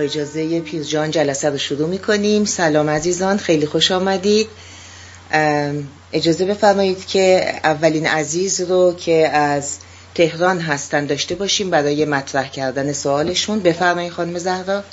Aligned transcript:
اجازه 0.00 0.60
پیرجان 0.60 1.10
جلسه 1.10 1.50
رو 1.50 1.58
شروع 1.58 1.88
می‌کنیم. 1.88 2.44
سلام 2.44 2.90
عزیزان 2.90 3.36
خیلی 3.38 3.66
خوش 3.66 3.90
آمدید. 3.90 4.48
اجازه 6.12 6.44
بفرمایید 6.44 7.06
که 7.06 7.54
اولین 7.64 8.06
عزیز 8.06 8.60
رو 8.60 8.96
که 8.96 9.28
از 9.28 9.78
تهران 10.14 10.60
هستن 10.60 11.06
داشته 11.06 11.34
باشیم 11.34 11.70
برای 11.70 12.04
مطرح 12.04 12.48
کردن 12.48 12.92
سوالشون. 12.92 13.60
بفرمایید 13.60 14.12
خانم 14.12 14.38
زهرا. 14.38 14.84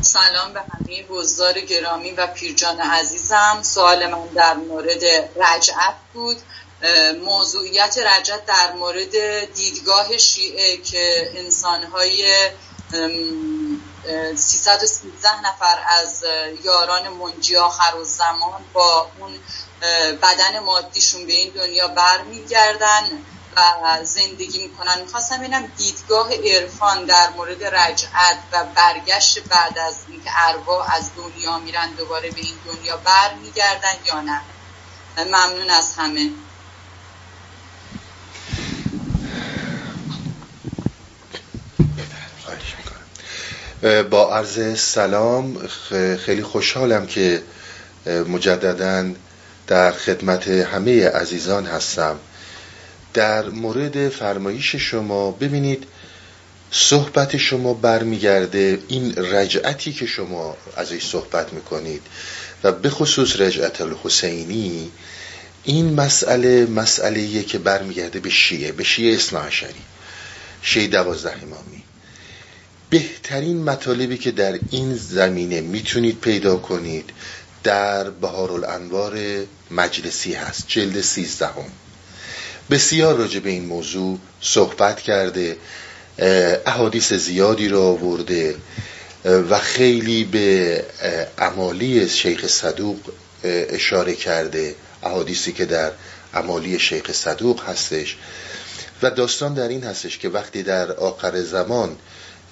سلام 0.00 0.52
به 0.52 0.60
همه 0.60 1.02
بزدار 1.10 1.60
گرامی 1.60 2.10
و 2.10 2.26
پیرجان 2.26 2.80
عزیزم. 2.80 3.58
سوال 3.62 4.06
من 4.06 4.26
در 4.34 4.54
مورد 4.54 5.04
رجعت 5.36 5.94
بود. 6.14 6.36
موضوعیت 7.24 7.98
رجعت 7.98 8.46
در 8.46 8.72
مورد 8.78 9.14
دیدگاه 9.54 10.18
شیعه 10.18 10.76
که 10.76 11.30
انسانهای 11.36 12.26
313 12.90 15.40
نفر 15.40 15.84
از 15.88 16.24
یاران 16.64 17.08
منجی 17.08 17.56
آخر 17.56 17.96
و 17.96 18.04
زمان 18.04 18.64
با 18.72 19.12
اون 19.18 19.40
بدن 20.22 20.58
مادیشون 20.58 21.26
به 21.26 21.32
این 21.32 21.52
دنیا 21.52 21.88
برمیگردن 21.88 23.24
و 23.56 24.04
زندگی 24.04 24.68
می‌کنن. 24.68 25.00
می‌خواستم 25.00 25.38
ببینم 25.38 25.72
دیدگاه 25.76 26.34
عرفان 26.34 27.04
در 27.04 27.30
مورد 27.30 27.64
رجعت 27.64 28.38
و 28.52 28.64
برگشت 28.64 29.48
بعد 29.48 29.78
از 29.78 30.04
اینکه 30.08 30.30
ارواح 30.36 30.94
از 30.94 31.10
دنیا 31.16 31.58
میرن 31.58 31.94
دوباره 31.94 32.30
به 32.30 32.40
این 32.40 32.60
دنیا 32.64 32.96
برمیگردن 32.96 33.94
یا 34.04 34.20
نه. 34.20 34.42
ممنون 35.16 35.70
از 35.70 35.94
همه. 35.96 36.30
با 44.10 44.36
عرض 44.36 44.78
سلام 44.80 45.58
خیلی 46.24 46.42
خوشحالم 46.42 47.06
که 47.06 47.42
مجددا 48.06 49.10
در 49.66 49.92
خدمت 49.92 50.48
همه 50.48 51.08
عزیزان 51.08 51.66
هستم. 51.66 52.16
در 53.14 53.48
مورد 53.48 54.08
فرمایش 54.08 54.76
شما 54.76 55.30
ببینید 55.30 55.84
صحبت 56.70 57.36
شما 57.36 57.74
برمیگرده 57.74 58.78
این 58.88 59.16
رجعتی 59.16 59.92
که 59.92 60.06
شما 60.06 60.56
ازش 60.76 61.06
صحبت 61.06 61.52
می‌کنید 61.52 62.02
و 62.64 62.72
به 62.72 62.90
خصوص 62.90 63.40
رجعت 63.40 63.80
الحسینی 63.80 64.90
این 65.64 65.94
مسئله 65.94 66.66
مسئله 66.66 67.42
که 67.42 67.58
برمیگرده 67.58 68.20
به 68.20 68.30
شیعه 68.30 68.72
به 68.72 68.84
شیعه 68.84 69.14
اصناعشری 69.14 69.82
شیعه 70.62 70.86
دوازده 70.86 71.32
امامی. 71.42 71.83
بهترین 72.94 73.64
مطالبی 73.64 74.18
که 74.18 74.30
در 74.30 74.58
این 74.70 74.94
زمینه 74.94 75.60
می‌تونید 75.60 76.20
پیدا 76.20 76.56
کنید 76.56 77.10
در 77.62 78.10
بهار 78.10 78.52
الانوار 78.52 79.18
مجلسی 79.70 80.32
هست 80.32 80.64
جلد 80.68 81.00
سیزدهم. 81.00 81.64
بسیار 82.70 83.16
راجع 83.16 83.40
به 83.40 83.50
این 83.50 83.64
موضوع 83.66 84.18
صحبت 84.40 85.00
کرده 85.00 85.56
احادیث 86.66 87.12
زیادی 87.12 87.68
را 87.68 87.82
آورده 87.82 88.56
و 89.24 89.58
خیلی 89.58 90.24
به 90.24 90.84
عمالی 91.38 92.08
شیخ 92.08 92.46
صدوق 92.46 92.98
اشاره 93.44 94.14
کرده 94.14 94.74
احادیثی 95.02 95.52
که 95.52 95.64
در 95.64 95.92
عمالی 96.34 96.78
شیخ 96.78 97.12
صدوق 97.12 97.64
هستش. 97.68 98.16
و 99.02 99.10
داستان 99.10 99.54
در 99.54 99.68
این 99.68 99.84
هستش 99.84 100.18
که 100.18 100.28
وقتی 100.28 100.62
در 100.62 100.92
آخر 100.92 101.42
زمان 101.42 101.96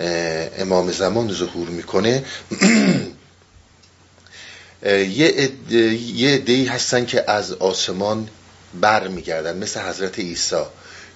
امام 0.00 0.92
زمان 0.92 1.32
ظهور 1.32 1.68
می‌کنه. 1.68 2.24
یه 5.18 5.28
عده‌ای 6.34 6.66
هستن 6.66 7.06
که 7.06 7.30
از 7.30 7.52
آسمان 7.52 8.28
بر 8.80 9.08
میگردن 9.08 9.56
مثل 9.56 9.80
حضرت 9.80 10.18
عیسی 10.18 10.62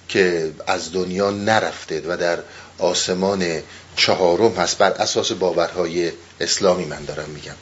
که 0.07 0.51
از 0.67 0.93
دنیا 0.93 1.31
نرفته 1.31 2.01
و 2.07 2.17
در 2.17 2.39
آسمان 2.77 3.61
چهارم 3.95 4.51
هست. 4.51 4.77
بر 4.77 4.91
اساس 4.91 5.31
باورهای 5.31 6.11
اسلامی 6.39 6.85
من 6.85 7.05
دارم 7.05 7.29
میگم. 7.29 7.55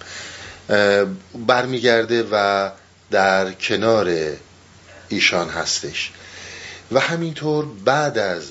برمیگرده 1.47 2.23
و 2.31 2.69
در 3.11 3.51
کنار 3.51 4.33
ایشان 5.09 5.49
هستش. 5.49 6.11
و 6.91 6.99
همینطور 6.99 7.65
بعد 7.85 8.17
از 8.17 8.43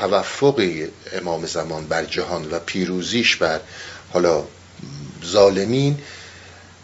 توفق 0.00 0.60
امام 1.12 1.46
زمان 1.46 1.86
بر 1.86 2.04
جهان 2.04 2.50
و 2.50 2.58
پیروزیش 2.58 3.36
بر 3.36 3.60
حالا 4.12 4.44
ظالمین 5.24 5.98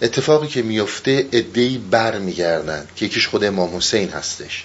اتفاقی 0.02 0.48
که 0.48 0.62
میفته 0.62 1.28
ادهی 1.32 1.78
بر 1.78 2.18
میگردن 2.18 2.86
که 2.96 3.06
یکیش 3.06 3.28
خود 3.28 3.44
امام 3.44 3.76
حسین 3.76 4.08
هستش 4.08 4.64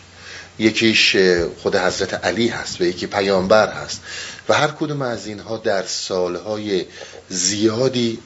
یکیش 0.60 1.16
خود 1.62 1.76
حضرت 1.76 2.14
علی 2.14 2.48
هست 2.48 2.82
و 2.82 2.84
یکی 2.84 3.08
پیامبر 3.08 3.74
هست 3.74 4.02
و 4.50 4.54
هر 4.54 4.68
کدوم 4.68 5.02
از 5.02 5.28
اینها 5.28 5.58
در 5.58 5.84
سالهای 5.84 6.86
زیادی 7.30 8.20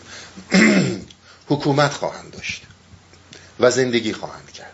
حکومت 1.49 1.93
خواهند 1.93 2.31
داشت 2.31 2.63
و 3.59 3.71
زندگی 3.71 4.13
خواهند 4.13 4.51
کرد. 4.51 4.70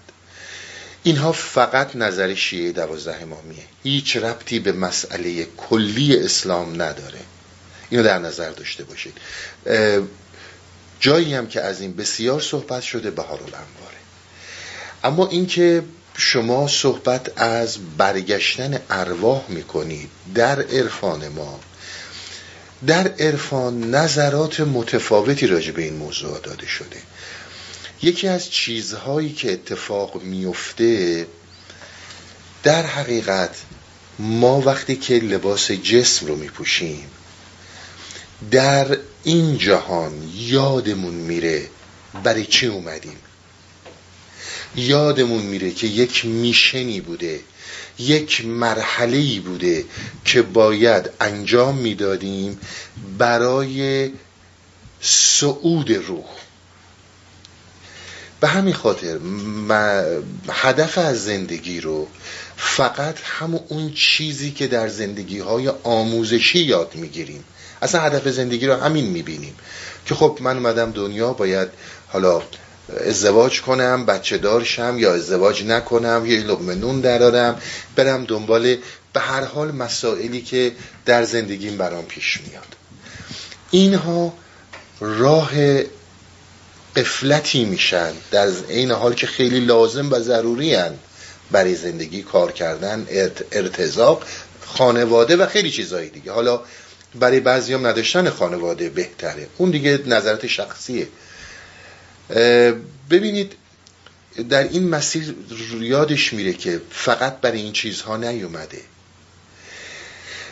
اینها 1.08 1.32
فقط 1.32 1.96
نظر 1.96 2.34
شیعه 2.34 2.72
دوازده 2.72 3.22
امامیه. 3.22 3.64
هیچ 3.84 4.18
ربطی 4.18 4.60
به 4.60 4.72
مسئله 4.72 5.48
کلی 5.58 6.18
اسلام 6.18 6.74
نداره. 6.82 7.20
اینو 7.90 8.04
در 8.04 8.20
نظر 8.20 8.50
داشته 8.50 8.84
باشید. 8.84 9.14
جایی 11.00 11.34
هم 11.34 11.48
که 11.48 11.62
از 11.62 11.82
این 11.82 11.96
بسیار 11.96 12.42
صحبت 12.42 12.84
شده 12.84 13.12
بهار 13.12 13.40
الانواره 13.40 13.98
اما 15.04 15.28
اینکه 15.28 15.84
شما 16.18 16.68
صحبت 16.68 17.42
از 17.42 17.78
برگشتن 17.98 18.80
ارواح 18.90 19.44
می‌کنید 19.48 20.10
در 20.36 20.62
عرفان 20.62 21.28
ما 21.28 21.60
در 22.88 23.08
عرفان 23.20 23.96
نظرات 23.96 24.60
متفاوتی 24.60 25.48
راجع 25.48 25.72
به 25.72 25.82
این 25.82 25.94
موضوع 25.94 26.40
داده 26.40 26.68
شده. 26.68 26.98
یکی 28.02 28.28
از 28.28 28.50
چیزهایی 28.50 29.34
که 29.34 29.54
اتفاق 29.54 30.24
میفته 30.24 31.28
در 32.64 32.86
حقیقت 32.86 33.56
ما 34.20 34.62
وقتی 34.62 34.96
که 34.96 35.14
لباس 35.14 35.72
جسم 35.72 36.28
رو 36.28 36.36
میپوشیم 36.36 37.10
در 38.52 38.98
این 39.24 39.58
جهان 39.58 40.32
یادمون 40.36 41.14
میره 41.14 41.70
برای 42.24 42.46
چی 42.46 42.68
اومدیم. 42.68 43.18
یادمون 44.76 45.42
میره 45.42 45.72
که 45.72 45.88
یک 45.88 46.26
میشنی 46.26 47.02
بوده 47.02 47.40
یک 48.00 48.46
مرحله 48.46 49.40
بوده 49.40 49.86
که 50.26 50.42
باید 50.42 51.10
انجام 51.20 51.78
می‌دادیم 51.78 52.60
برای 53.18 54.12
صعود 55.02 55.92
روح. 55.92 56.47
به 58.40 58.48
همین 58.48 58.74
خاطر 58.74 59.20
هدف 60.50 60.98
از 60.98 61.24
زندگی 61.24 61.82
رو 61.82 62.08
فقط 62.58 63.16
همون 63.24 63.60
اون 63.68 63.94
چیزی 63.94 64.52
که 64.52 64.68
در 64.68 64.88
زندگی 64.88 65.40
های 65.40 65.72
آموزشی 65.84 66.60
یاد 66.60 66.96
می‌گیریم. 66.96 67.44
اصلا 67.82 68.02
هدف 68.02 68.28
زندگی 68.28 68.68
رو 68.68 68.76
همین 68.76 69.06
می‌بینیم 69.06 69.56
که 70.06 70.16
خب 70.16 70.38
من 70.42 70.58
اومدم 70.58 70.92
دنیا 70.92 71.34
باید 71.34 71.68
حالا 72.08 72.42
ازدواج 73.06 73.62
کنم 73.62 74.06
بچه 74.06 74.38
دارشم 74.38 74.96
یا 75.00 75.14
ازدواج 75.14 75.64
نکنم 75.64 76.24
یا 76.26 76.40
لقمه 76.40 76.76
نون 76.76 77.02
درارم 77.02 77.62
برم 77.96 78.26
دنبال 78.26 78.76
به 79.14 79.20
هر 79.20 79.44
حال 79.44 79.72
مسائلی 79.72 80.42
که 80.42 80.72
در 81.06 81.24
زندگیم 81.24 81.78
برام 81.78 82.06
پیش 82.06 82.40
میاد. 82.48 82.76
اینها 83.72 84.34
راه 85.00 85.52
قفلتی 86.98 87.66
میشن 87.66 88.12
در 88.32 88.48
این 88.70 88.92
حال 88.92 89.14
که 89.14 89.28
خیلی 89.28 89.60
لازم 89.60 90.12
و 90.12 90.20
ضروری 90.20 90.76
هن 90.76 90.94
برای 91.52 91.76
زندگی 91.76 92.22
کار 92.22 92.52
کردن 92.52 93.08
ارتزاق 93.52 94.24
خانواده 94.66 95.36
و 95.36 95.46
خیلی 95.46 95.72
چیزایی 95.72 96.10
دیگه. 96.10 96.32
حالا 96.32 96.62
برای 97.16 97.40
بعضی 97.40 97.74
هم 97.74 97.88
نداشتن 97.88 98.30
خانواده 98.30 98.90
بهتره. 98.90 99.48
اون 99.58 99.72
دیگه 99.72 100.00
نظرت 100.06 100.48
شخصیه. 100.48 101.08
ببینید 103.10 103.54
در 104.50 104.64
این 104.64 104.90
مسیر 104.90 105.36
یادش 105.80 106.34
میره 106.34 106.54
که 106.54 106.82
فقط 106.92 107.42
برای 107.42 107.62
این 107.62 107.74
چیزها 107.74 108.18
نیومده. 108.18 108.82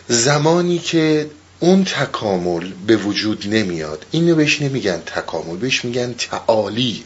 زمانی 0.08 0.80
که 0.80 1.30
اون 1.66 1.84
تکامل 1.84 2.72
به 2.88 2.98
وجود 2.98 3.48
نمیاد. 3.48 4.06
اینو 4.12 4.36
بهش 4.36 4.62
نمیگن 4.62 4.98
تکامل 4.98 5.58
بهش 5.58 5.86
میگن 5.86 6.14
تعالی. 6.14 7.04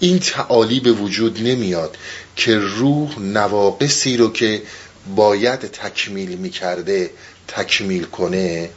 این 0.00 0.18
تعالی 0.18 0.80
به 0.80 0.92
وجود 0.92 1.42
نمیاد 1.42 1.96
که 2.36 2.58
روح 2.58 3.18
نواقصی 3.18 4.16
رو 4.16 4.32
که 4.32 4.62
باید 5.16 5.60
تکمیل 5.60 6.38
می‌کرده 6.38 7.10
تکمیل 7.48 8.04
کنه 8.04 8.70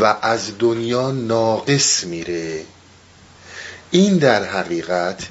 و 0.00 0.16
از 0.22 0.58
دنیا 0.58 1.10
ناقص 1.10 2.04
میره. 2.04 2.62
این 3.90 4.16
در 4.16 4.44
حقیقت 4.44 5.28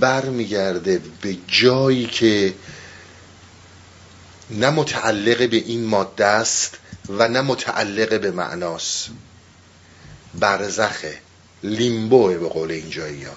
برمیگرده 0.00 1.00
به 1.22 1.36
جایی 1.48 2.06
که 2.06 2.54
نه 4.50 4.70
متعلق 4.70 5.50
به 5.50 5.56
این 5.56 5.84
ماده 5.84 6.24
است 6.24 6.78
و 7.08 7.28
نه 7.28 7.40
متعلق 7.40 8.20
به 8.20 8.30
معناست. 8.30 9.08
برزخه. 10.34 11.18
لیمبوه 11.62 12.38
به 12.38 12.48
قول 12.48 12.70
این 12.70 12.90
جایی 12.90 13.24
ها. 13.24 13.32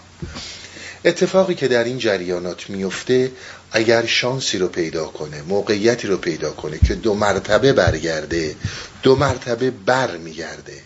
اتفاقی 1.06 1.56
که 1.56 1.68
در 1.68 1.84
این 1.84 1.98
جریانات 1.98 2.70
میفته 2.70 3.32
اگر 3.72 4.06
شانسی 4.06 4.58
رو 4.58 4.68
پیدا 4.68 5.06
کنه 5.06 5.42
موقعیتی 5.42 6.08
رو 6.08 6.18
پیدا 6.18 6.52
کنه 6.52 6.80
که 6.88 6.96
دو 6.96 7.14
مرتبه 7.14 7.74
برگرده 7.74 8.56
دو 9.04 9.16
مرتبه 9.16 9.72
بر 9.72 10.18
میگرده 10.18 10.82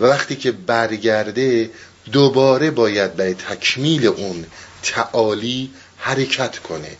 و 0.00 0.04
وقتی 0.04 0.36
که 0.36 0.52
برگرده 0.52 1.70
دوباره 2.12 2.70
باید 2.70 3.16
برای 3.16 3.34
تکمیل 3.34 4.06
اون 4.06 4.46
تعالی 4.82 5.70
حرکت 5.96 6.58
کنه. 6.58 6.96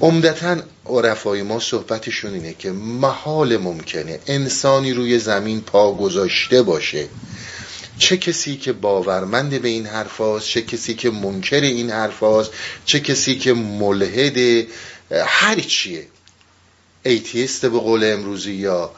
عمدتا 0.00 0.56
عرفای 0.86 1.42
ما 1.42 1.60
صحبتشون 1.60 2.34
اینه 2.34 2.54
که 2.54 2.72
محال 2.72 3.56
ممکنه 3.56 4.18
انسانی 4.26 4.92
روی 4.92 5.18
زمین 5.18 5.60
پا 5.60 5.92
گذاشته 5.92 6.62
باشه. 6.62 7.08
چه 7.98 8.16
کسی 8.16 8.56
که 8.56 8.72
باورمند 8.72 9.62
به 9.62 9.68
این 9.68 9.86
حرفاست 9.86 10.46
چه 10.48 10.62
کسی 10.62 10.94
که 10.94 11.10
منکر 11.10 11.60
این 11.60 11.90
حرفاست 11.90 12.50
چه 12.84 13.00
کسی 13.00 13.38
که 13.38 13.52
ملحد 13.52 14.66
هر 15.10 15.60
چیه. 15.60 16.06
ایتیست 17.04 17.66
به 17.66 17.78
قول 17.78 18.04
امروزی 18.04 18.52
یا 18.52 18.90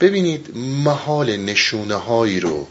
ببینید 0.00 0.56
محال 0.56 1.36
نشونه 1.36 1.94
هایی 1.94 2.40
رو 2.40 2.66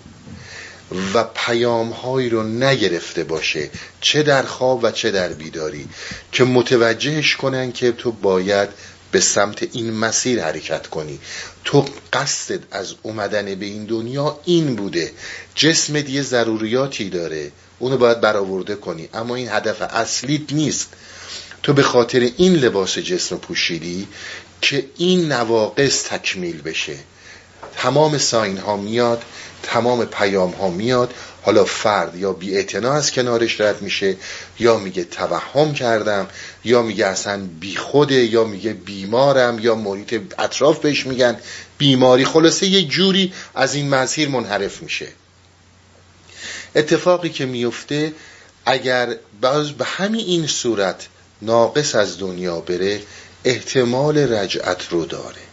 و 1.13 1.23
پیام 1.23 1.89
هایی 1.89 2.29
رو 2.29 2.43
نگرفته 2.43 3.23
باشه 3.23 3.69
چه 4.01 4.23
در 4.23 4.43
خواب 4.43 4.83
و 4.83 4.91
چه 4.91 5.11
در 5.11 5.33
بیداری 5.33 5.88
که 6.31 6.43
متوجهش 6.43 7.35
کنن 7.35 7.71
که 7.71 7.91
تو 7.91 8.11
باید 8.11 8.69
به 9.11 9.19
سمت 9.19 9.63
این 9.75 9.93
مسیر 9.93 10.43
حرکت 10.43 10.88
کنی. 10.88 11.19
تو 11.63 11.85
قصدت 12.13 12.59
از 12.71 12.93
اومدن 13.01 13.55
به 13.55 13.65
این 13.65 13.85
دنیا 13.85 14.39
این 14.45 14.75
بوده 14.75 15.11
جسم 15.55 15.95
یه 15.95 16.21
ضروریاتی 16.21 17.09
داره 17.09 17.51
اونو 17.79 17.97
باید 17.97 18.21
برآورده 18.21 18.75
کنی. 18.75 19.09
اما 19.13 19.35
این 19.35 19.49
هدف 19.49 19.81
اصلیت 19.81 20.53
نیست. 20.53 20.89
تو 21.63 21.73
به 21.73 21.83
خاطر 21.83 22.19
این 22.38 22.55
لباس 22.55 22.97
جسم 22.97 23.38
پوشیدی 23.38 24.07
که 24.61 24.85
این 24.97 25.31
نواقص 25.31 26.03
تکمیل 26.03 26.61
بشه. 26.61 26.95
تمام 27.77 28.17
ساین 28.17 28.57
ها 28.57 28.77
میاد 28.77 29.23
تمام 29.63 30.05
پیام 30.05 30.51
ها 30.51 30.69
میاد. 30.69 31.13
حالا 31.43 31.65
فرد 31.65 32.15
یا 32.15 32.33
بی 32.33 32.57
از 32.83 33.11
کنارش 33.11 33.61
رد 33.61 33.81
میشه 33.81 34.15
یا 34.59 34.77
میگه 34.77 35.03
توهم 35.03 35.73
کردم 35.73 36.27
یا 36.63 36.81
میگه 36.81 37.05
اصلا 37.05 37.47
بی 37.59 37.75
خوده 37.75 38.15
یا 38.25 38.43
میگه 38.43 38.73
بیمارم 38.73 39.59
یا 39.59 39.75
محیط 39.75 40.21
اطراف 40.39 40.79
بهش 40.79 41.05
میگن 41.05 41.37
بیماری. 41.77 42.25
خلاصه 42.25 42.67
یه 42.67 42.83
جوری 42.83 43.33
از 43.55 43.75
این 43.75 43.89
مسیر 43.89 44.29
منحرف 44.29 44.81
میشه. 44.81 45.07
اتفاقی 46.75 47.29
که 47.29 47.45
میفته 47.45 48.13
اگر 48.65 49.15
باز 49.41 49.71
به 49.71 49.85
همین 49.85 50.25
این 50.25 50.47
صورت 50.47 51.07
ناقص 51.41 51.95
از 51.95 52.19
دنیا 52.19 52.59
بره 52.59 53.01
احتمال 53.43 54.17
رجعت 54.17 54.89
رو 54.89 55.05
داره. 55.05 55.50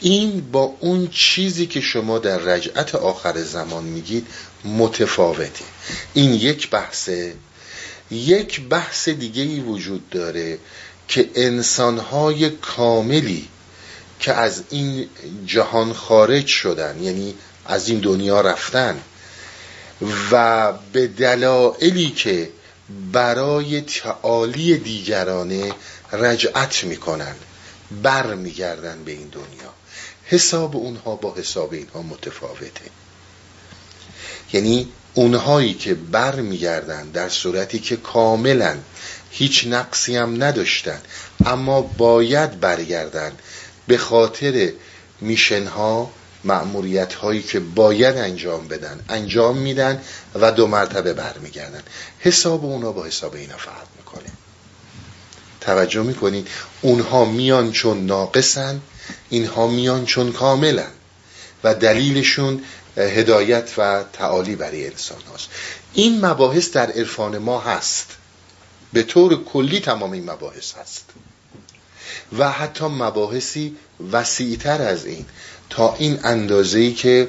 این 0.00 0.50
با 0.52 0.74
اون 0.80 1.08
چیزی 1.12 1.66
که 1.66 1.80
شما 1.80 2.18
در 2.18 2.38
رجعت 2.38 2.94
آخر 2.94 3.42
زمان 3.42 3.84
میگید 3.84 4.26
متفاوته. 4.64 5.64
این 6.14 6.34
یک 6.34 6.70
بحثه. 6.70 7.34
یک 8.10 8.60
بحث 8.68 9.08
دیگه 9.08 9.42
ای 9.42 9.60
وجود 9.60 10.10
داره 10.10 10.58
که 11.08 11.30
انسانهای 11.34 12.50
کاملی 12.50 13.48
که 14.20 14.32
از 14.32 14.62
این 14.70 15.08
جهان 15.46 15.92
خارج 15.92 16.46
شدن 16.46 17.02
یعنی 17.02 17.34
از 17.66 17.88
این 17.88 17.98
دنیا 18.00 18.40
رفتن 18.40 19.00
و 20.30 20.72
به 20.92 21.06
دلایلی 21.06 22.10
که 22.10 22.50
برای 23.12 23.80
تعالی 23.80 24.78
دیگرانه 24.78 25.72
رجعت 26.12 26.84
می‌کنن. 26.84 27.34
بر 28.02 28.34
میگردن 28.34 29.04
به 29.04 29.12
این 29.12 29.28
دنیا. 29.28 29.72
حساب 30.24 30.76
اونها 30.76 31.16
با 31.16 31.34
حساب 31.34 31.72
اینها 31.72 32.02
متفاوته. 32.02 32.90
یعنی 34.52 34.88
اونهایی 35.14 35.74
که 35.74 35.94
بر 35.94 36.34
میگردن 36.40 37.10
در 37.10 37.28
صورتی 37.28 37.78
که 37.78 37.96
کاملا 37.96 38.76
هیچ 39.30 39.66
نقصی 39.66 40.16
هم 40.16 40.42
نداشتن 40.42 41.00
اما 41.46 41.80
باید 41.80 42.60
برگردن 42.60 43.32
به 43.86 43.98
خاطر 43.98 44.72
میشن 45.20 45.66
ها 45.66 46.10
معمولیت 46.44 47.14
هایی 47.14 47.42
که 47.42 47.60
باید 47.60 48.16
انجام 48.16 48.68
بدن 48.68 49.00
انجام 49.08 49.58
میدن 49.58 50.02
و 50.34 50.52
دو 50.52 50.66
مرتبه 50.66 51.12
برمیگردن. 51.12 51.82
حساب 52.18 52.64
اونا 52.64 52.92
با 52.92 53.04
حساب 53.04 53.34
اینا 53.34 53.56
فرق 53.56 53.95
توجه 55.66 56.02
می‌کنید 56.02 56.48
اونها 56.82 57.24
میان 57.24 57.72
چون 57.72 58.06
ناقصن 58.06 58.80
اینها 59.30 59.66
میان 59.66 60.04
چون 60.04 60.32
کاملن. 60.32 60.90
و 61.64 61.74
دلیلشون 61.74 62.62
هدایت 62.96 63.70
و 63.78 64.04
تعالی 64.12 64.56
برای 64.56 64.86
انسان 64.86 65.18
هاست. 65.32 65.48
این 65.94 66.26
مباحث 66.26 66.70
در 66.70 66.90
عرفان 66.90 67.38
ما 67.38 67.60
هست. 67.60 68.06
به 68.92 69.02
طور 69.02 69.44
کلی 69.44 69.80
تمام 69.80 70.12
این 70.12 70.30
مباحث 70.30 70.74
هست. 70.74 71.04
و 72.38 72.50
حتی 72.50 72.84
مباحثی 72.84 73.76
وسیعتر 74.12 74.82
از 74.82 75.06
این. 75.06 75.24
تا 75.70 75.94
این 75.98 76.20
اندازه 76.24 76.78
ای 76.78 76.92
که 76.92 77.28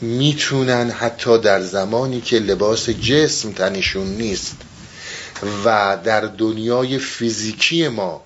می‌تونن 0.00 0.90
حتی 0.90 1.38
در 1.38 1.60
زمانی 1.60 2.20
که 2.20 2.38
لباس 2.38 2.90
جسم 2.90 3.52
تنشون 3.52 4.06
نیست 4.06 4.56
و 5.64 5.98
در 6.04 6.20
دنیای 6.20 6.98
فیزیکی 6.98 7.88
ما 7.88 8.24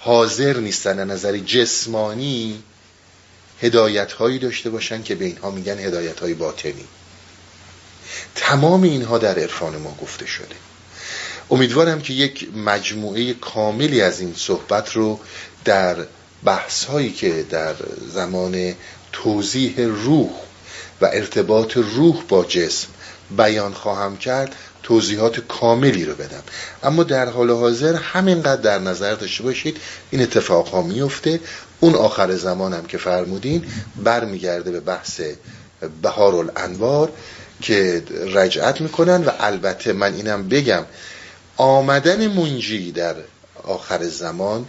حاضر 0.00 0.56
نیستن 0.56 1.00
از 1.00 1.08
نظر 1.08 1.38
جسمانی 1.38 2.62
هدایت 3.62 4.12
هایی 4.12 4.38
داشته 4.38 4.70
باشن 4.70 5.02
که 5.02 5.14
به 5.14 5.24
اینها 5.24 5.50
میگن 5.50 5.78
هدایت 5.78 6.20
های 6.20 6.34
باطنی. 6.34 6.84
تمام 8.34 8.82
اینها 8.82 9.18
در 9.18 9.38
عرفان 9.38 9.76
ما 9.76 9.96
گفته 10.02 10.26
شده. 10.26 10.56
امیدوارم 11.50 12.00
که 12.02 12.12
یک 12.12 12.48
مجموعه 12.56 13.34
کاملی 13.34 14.00
از 14.00 14.20
این 14.20 14.34
صحبت 14.36 14.92
رو 14.92 15.20
در 15.64 15.96
بحث 16.44 16.84
هایی 16.84 17.12
که 17.12 17.46
در 17.50 17.74
زمان 18.12 18.74
توضیح 19.12 19.74
روح 19.78 20.30
و 21.02 21.04
ارتباط 21.12 21.76
روح 21.76 22.22
با 22.28 22.44
جسم 22.44 22.88
بیان 23.36 23.72
خواهم 23.72 24.16
کرد 24.16 24.54
توضیحات 24.82 25.40
کاملی 25.40 26.04
رو 26.04 26.14
بدم. 26.14 26.42
اما 26.82 27.02
در 27.02 27.28
حال 27.28 27.50
حاضر 27.50 27.94
همینقدر 27.94 28.62
در 28.62 28.78
نظر 28.78 29.14
داشته 29.14 29.42
باشید 29.42 29.76
این 30.10 30.22
اتفاق 30.22 30.68
ها 30.68 30.82
میفته. 30.82 31.40
اون 31.80 31.94
آخر 31.94 32.36
زمان 32.36 32.72
هم 32.72 32.86
که 32.86 32.98
فرمودین 32.98 33.64
برمیگرده 34.04 34.70
به 34.70 34.80
بحث 34.80 35.20
بهار 36.02 36.34
الانوار 36.34 37.12
که 37.60 38.02
رجعت 38.34 38.80
می‌کنن 38.80 39.24
و 39.24 39.30
البته 39.38 39.92
من 39.92 40.14
اینم 40.14 40.48
بگم 40.48 40.84
آمدن 41.56 42.26
منجی 42.26 42.92
در 42.92 43.14
آخر 43.64 44.08
زمان 44.08 44.66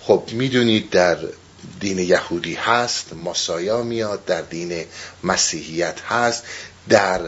خب 0.00 0.22
می‌دونید 0.32 0.90
در 0.90 1.16
دین 1.80 1.98
یهودی 1.98 2.54
هست 2.54 3.12
ماسایا 3.12 3.82
میاد 3.82 4.24
در 4.24 4.42
دین 4.42 4.84
مسیحیت 5.24 6.00
هست 6.00 6.44
در 6.88 7.20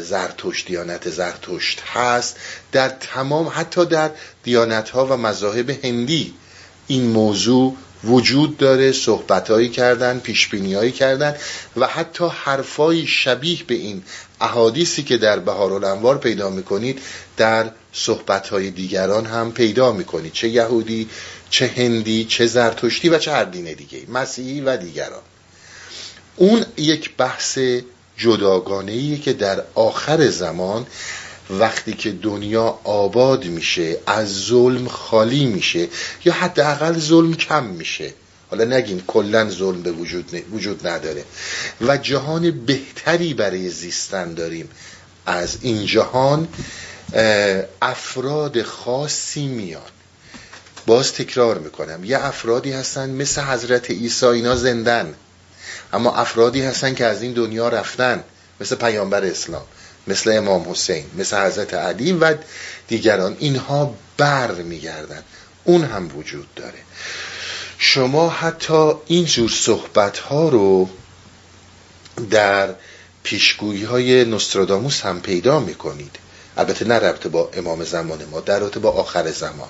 زرتشت 0.00 0.66
دیانت 0.66 1.10
زرتشت 1.10 1.82
هست 1.92 2.36
در 2.72 2.88
تمام 2.88 3.52
حتی 3.54 3.86
در 3.86 4.10
دیانت 4.42 4.90
ها 4.90 5.06
و 5.06 5.16
مذاهب 5.16 5.70
هندی 5.70 6.34
این 6.86 7.06
موضوع 7.06 7.76
وجود 8.04 8.56
داره 8.56 8.92
صحبتهایی 8.92 9.68
کردن 9.68 10.18
پیشبینیهایی 10.18 10.92
کردن 10.92 11.36
و 11.76 11.86
حتی 11.86 12.24
حرفای 12.24 13.06
شبیه 13.06 13.64
به 13.66 13.74
این 13.74 14.02
احادیثی 14.40 15.02
که 15.02 15.16
در 15.16 15.38
بهارالانوار 15.38 16.18
پیدا 16.18 16.50
می‌کنید 16.50 17.02
در 17.36 17.70
صحبتهای 17.92 18.70
دیگران 18.70 19.26
هم 19.26 19.52
پیدا 19.52 19.92
می‌کنید. 19.92 20.32
چه 20.32 20.48
یهودی 20.48 21.08
چه 21.52 21.66
هندی 21.66 22.24
چه 22.24 22.46
زرتشتی 22.46 23.08
و 23.08 23.18
چه 23.18 23.32
هر 23.32 23.44
دین 23.44 23.72
دیگه 23.72 24.02
مسیحی 24.08 24.60
و 24.60 24.76
دیگران. 24.76 25.22
اون 26.36 26.66
یک 26.76 27.16
بحث 27.16 27.58
جداگانه 28.16 29.18
که 29.18 29.32
در 29.32 29.62
آخر 29.74 30.28
زمان 30.28 30.86
وقتی 31.50 31.92
که 31.92 32.10
دنیا 32.12 32.78
آباد 32.84 33.44
میشه 33.44 33.96
از 34.06 34.44
ظلم 34.44 34.88
خالی 34.88 35.46
میشه 35.46 35.88
یا 36.24 36.32
حداقل 36.32 36.98
ظلم 36.98 37.34
کم 37.34 37.64
میشه. 37.64 38.14
حالا 38.50 38.64
نگیم 38.64 39.04
کلا 39.06 39.50
ظلم 39.50 39.82
به 39.82 39.92
وجود, 39.92 40.44
وجود 40.52 40.86
نداره. 40.86 41.24
و 41.80 41.96
جهان 41.96 42.50
بهتری 42.50 43.34
برای 43.34 43.68
زیستن 43.70 44.34
داریم. 44.34 44.68
از 45.26 45.58
این 45.60 45.86
جهان 45.86 46.48
افراد 47.82 48.62
خاصی 48.62 49.46
میان. 49.46 49.82
باز 50.86 51.12
تکرار 51.12 51.58
می‌کنم. 51.58 52.04
یه 52.04 52.24
افرادی 52.24 52.72
هستن 52.72 53.10
مثل 53.10 53.40
حضرت 53.40 53.90
عیسی 53.90 54.26
اینا 54.26 54.56
زندن. 54.56 55.14
اما 55.92 56.16
افرادی 56.16 56.62
هستن 56.62 56.94
که 56.94 57.04
از 57.06 57.22
این 57.22 57.32
دنیا 57.32 57.68
رفتن. 57.68 58.24
مثل 58.60 58.76
پیامبر 58.76 59.24
اسلام 59.24 59.64
مثل 60.06 60.36
امام 60.36 60.70
حسین 60.70 61.04
مثل 61.18 61.46
حضرت 61.46 61.74
علی 61.74 62.12
و 62.12 62.34
دیگران. 62.88 63.36
اینها 63.38 63.94
بر 64.16 64.52
میگردن. 64.52 65.22
اون 65.64 65.84
هم 65.84 66.18
وجود 66.18 66.54
داره. 66.54 66.78
شما 67.78 68.28
حتی 68.28 68.92
این 69.06 69.24
جور 69.24 69.50
صحبت 69.50 70.18
ها 70.18 70.48
رو 70.48 70.88
در 72.30 72.74
پیشگویی 73.22 73.84
های 73.84 74.24
نوستراداموس 74.24 75.00
هم 75.00 75.20
پیدا 75.20 75.60
می‌کنید. 75.60 76.16
البته 76.56 76.84
نه 76.84 76.94
ربط 76.94 77.26
با 77.26 77.50
امام 77.54 77.84
زمان 77.84 78.24
ما 78.24 78.40
در 78.40 78.58
رابطه 78.58 78.80
با 78.80 78.90
آخر 78.90 79.30
زمان. 79.30 79.68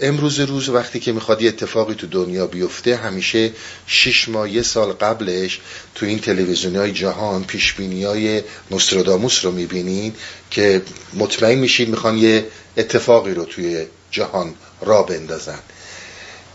امروز 0.00 0.40
روز 0.40 0.68
وقتی 0.68 1.00
که 1.00 1.12
می‌خواد 1.12 1.42
یه 1.42 1.48
اتفاقی 1.48 1.94
تو 1.94 2.06
دنیا 2.06 2.46
بیفته 2.46 2.96
همیشه 2.96 3.52
شش 3.86 4.28
ماه 4.28 4.50
یه 4.50 4.62
سال 4.62 4.92
قبلش 4.92 5.60
تو 5.94 6.06
این 6.06 6.18
تلویزیونی 6.18 6.76
های 6.76 6.92
جهان 6.92 7.44
پیشبینی 7.44 8.04
های 8.04 8.42
نوستراداموس 8.70 9.44
رو 9.44 9.52
می‌بینین 9.52 10.14
که 10.50 10.82
مطمئن 11.14 11.58
میشید 11.58 11.88
می‌خوان 11.88 12.18
یه 12.18 12.46
اتفاقی 12.76 13.34
رو 13.34 13.44
توی 13.44 13.86
جهان 14.10 14.54
را 14.80 15.02
بندازن. 15.02 15.58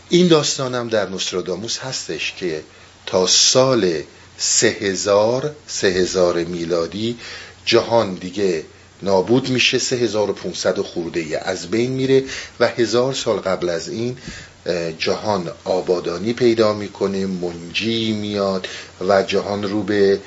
این 0.10 0.28
داستانم 0.28 0.88
در 0.88 1.10
نوستراداموس 1.10 1.78
هستش 1.78 2.34
که 2.38 2.64
تا 3.06 3.28
سال 3.28 4.04
سه 4.38 4.68
هزار 4.68 5.56
سه 5.68 5.88
هزار 5.88 6.44
میلادی 6.44 7.18
جهان 7.66 8.14
دیگه 8.14 8.64
نابود 9.04 9.50
میشه. 9.50 9.78
3500 9.80 10.80
خورده 10.80 11.20
ای 11.20 11.36
از 11.36 11.68
بین 11.68 11.92
میره 11.92 12.24
و 12.60 12.68
هزار 12.68 13.14
سال 13.14 13.38
قبل 13.38 13.70
از 13.70 13.90
این 13.90 14.18
جهان 14.98 15.52
آبادانی 15.64 16.34
پیدا 16.34 16.74
می‌کنه 16.74 17.26
منجی 17.26 18.12
میاد 18.12 18.68
و 19.08 19.24
جهان 19.24 19.64
رو 19.64 19.84
به 19.84 20.20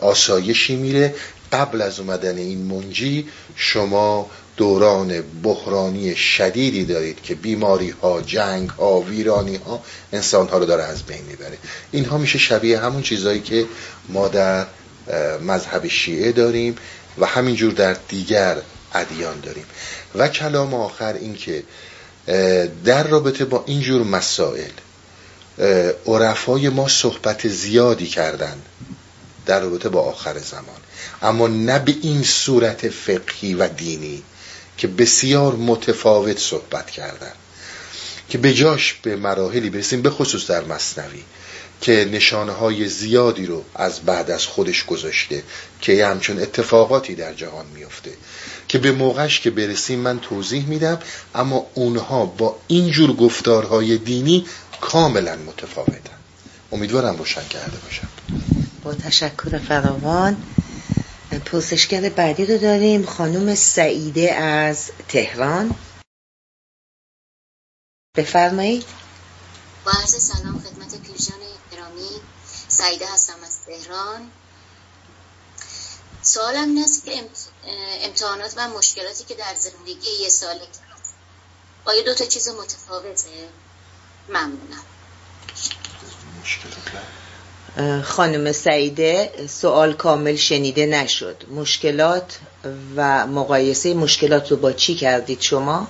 آسایشی 0.00 0.76
میره. 0.76 1.14
قبل 1.52 1.82
از 1.82 2.00
اومدن 2.00 2.38
این 2.38 2.58
منجی 2.58 3.28
شما 3.56 4.30
دوران 4.56 5.22
بحرانی 5.42 6.16
شدیدی 6.16 6.84
دارید 6.84 7.22
که 7.22 7.34
بیماری 7.34 7.90
ها 7.90 8.20
جنگ 8.20 8.68
ها 8.68 9.00
ویرانی 9.00 9.56
ها 9.56 9.82
انسان 10.12 10.48
ها 10.48 10.58
رو 10.58 10.64
داره 10.64 10.82
از 10.82 11.02
بین 11.02 11.22
می‌بره. 11.28 11.58
اینها 11.92 12.18
میشه 12.18 12.38
شبیه 12.38 12.78
همون 12.78 13.02
چیزهایی 13.02 13.40
که 13.40 13.66
ما 14.08 14.28
در 14.28 14.66
مذهب 15.46 15.88
شیعه 15.88 16.32
داریم. 16.32 16.76
و 17.18 17.26
همینجور 17.26 17.72
در 17.72 17.96
دیگر 18.08 18.56
ادیان 18.94 19.40
داریم. 19.40 19.64
و 20.14 20.28
کلام 20.28 20.74
آخر 20.74 21.12
این 21.12 21.34
که 21.34 21.62
در 22.84 23.02
رابطه 23.06 23.44
با 23.44 23.64
اینجور 23.66 24.02
مسائل 24.02 24.70
عرفای 26.06 26.68
ما 26.68 26.88
صحبت 26.88 27.48
زیادی 27.48 28.06
کردن 28.06 28.56
در 29.46 29.60
رابطه 29.60 29.88
با 29.88 30.00
آخر 30.00 30.38
زمان. 30.38 30.80
اما 31.22 31.48
نه 31.48 31.78
به 31.78 31.94
این 32.02 32.22
صورت 32.22 32.88
فقهی 32.88 33.54
و 33.54 33.68
دینی 33.68 34.22
که 34.78 34.88
بسیار 34.88 35.54
متفاوت 35.54 36.38
صحبت 36.38 36.90
کردن. 36.90 37.32
که 38.28 38.38
به 38.38 38.54
جاش 38.54 38.94
به 39.02 39.16
مراحلی 39.16 39.70
برسیم 39.70 40.02
به 40.02 40.10
خصوص 40.10 40.50
در 40.50 40.64
مصنوی 40.64 41.22
که 41.82 42.08
نشانه 42.12 42.52
های 42.52 42.88
زیادی 42.88 43.46
رو 43.46 43.64
از 43.74 44.00
بعد 44.00 44.30
از 44.30 44.46
خودش 44.46 44.84
گذاشته 44.84 45.42
که 45.80 46.06
همچون 46.06 46.38
اتفاقاتی 46.38 47.14
در 47.14 47.34
جهان 47.34 47.66
میفته 47.66 48.12
که 48.68 48.78
به 48.78 48.92
موقعش 48.92 49.40
که 49.40 49.50
برسیم 49.50 49.98
من 49.98 50.20
توضیح 50.20 50.66
میدم 50.66 50.98
اما 51.34 51.66
اونها 51.74 52.26
با 52.26 52.56
اینجور 52.66 53.12
گفتارهای 53.12 53.98
دینی 53.98 54.46
کاملا 54.80 55.36
متفاوتن. 55.36 56.18
امیدوارم 56.72 57.16
روشن 57.16 57.48
کرده 57.48 57.76
باشم. 57.76 58.08
با 58.84 58.94
تشکر 58.94 59.58
فراوان. 59.58 60.36
پرسشگر 61.44 62.08
بعدی 62.08 62.46
رو 62.46 62.58
داریم 62.58 63.06
خانم 63.06 63.54
سعیده 63.54 64.34
از 64.34 64.90
تهران. 65.08 65.74
بفرمایید. 68.16 68.84
با 69.84 69.92
عرض 70.00 70.14
سلام 70.22 70.58
خدمت 70.58 71.02
پیرجان 71.02 71.51
سعیده 72.72 73.06
هستم 73.06 73.34
از 73.46 73.56
تهران. 73.66 74.30
سوالم 76.22 76.68
این 76.68 76.84
است 76.84 77.04
که 77.04 77.24
امتحانات 78.02 78.54
و 78.56 78.68
مشکلاتی 78.68 79.24
که 79.24 79.34
در 79.34 79.54
زندگی 79.54 80.10
یه 80.22 80.28
سال 80.28 80.56
آیا 81.84 82.02
دو 82.02 82.14
تا 82.14 82.24
چیز 82.24 82.48
متفاوته؟ 82.48 83.48
ممنونم. 84.28 84.84
خانم 88.02 88.52
سعیده 88.52 89.32
سوال 89.48 89.92
کامل 89.92 90.36
شنیده 90.36 90.86
نشد. 90.86 91.44
مشکلات 91.50 92.38
و 92.96 93.26
مقایسه 93.26 93.94
مشکلات 93.94 94.50
رو 94.50 94.56
با 94.56 94.72
چی 94.72 94.94
کردید 94.94 95.40
شما؟ 95.40 95.88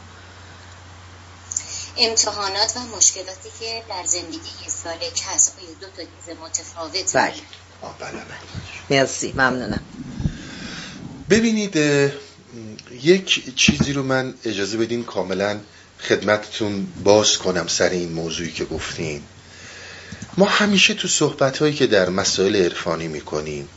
امتحانات 1.99 2.77
و 2.77 2.97
مشکلاتی 2.97 3.49
که 3.61 3.83
در 3.89 4.05
زندگی 4.07 4.51
یه 4.63 4.69
سالک 4.69 5.23
هست 5.27 5.57
آیا 5.59 5.69
دو 5.81 5.87
تا 5.87 6.03
چیز 6.03 6.37
متفاوت 6.43 7.17
بله. 7.17 7.33
بله 8.01 8.23
مرسی 8.91 9.33
ممنونم. 9.33 9.83
ببینید 11.31 11.77
یک 13.03 13.57
چیزی 13.57 13.93
رو 13.93 14.03
من 14.03 14.35
اجازه 14.45 14.77
بدین 14.77 15.05
کاملا 15.05 15.61
خدمتتون 16.01 16.87
باز 17.05 17.39
کنم 17.39 17.67
سر 17.67 17.89
این 17.89 18.13
موضوعی 18.13 18.53
که 18.53 18.65
گفتین. 18.65 19.23
ما 20.37 20.47
همیشه 20.47 20.95
تو 20.95 21.09
صحبت 21.09 21.59
هایی 21.59 21.75
که 21.75 21.87
در 21.87 22.09
مسائل 22.09 22.57
عرفانی 22.57 23.09
می‌کنیم 23.09 23.69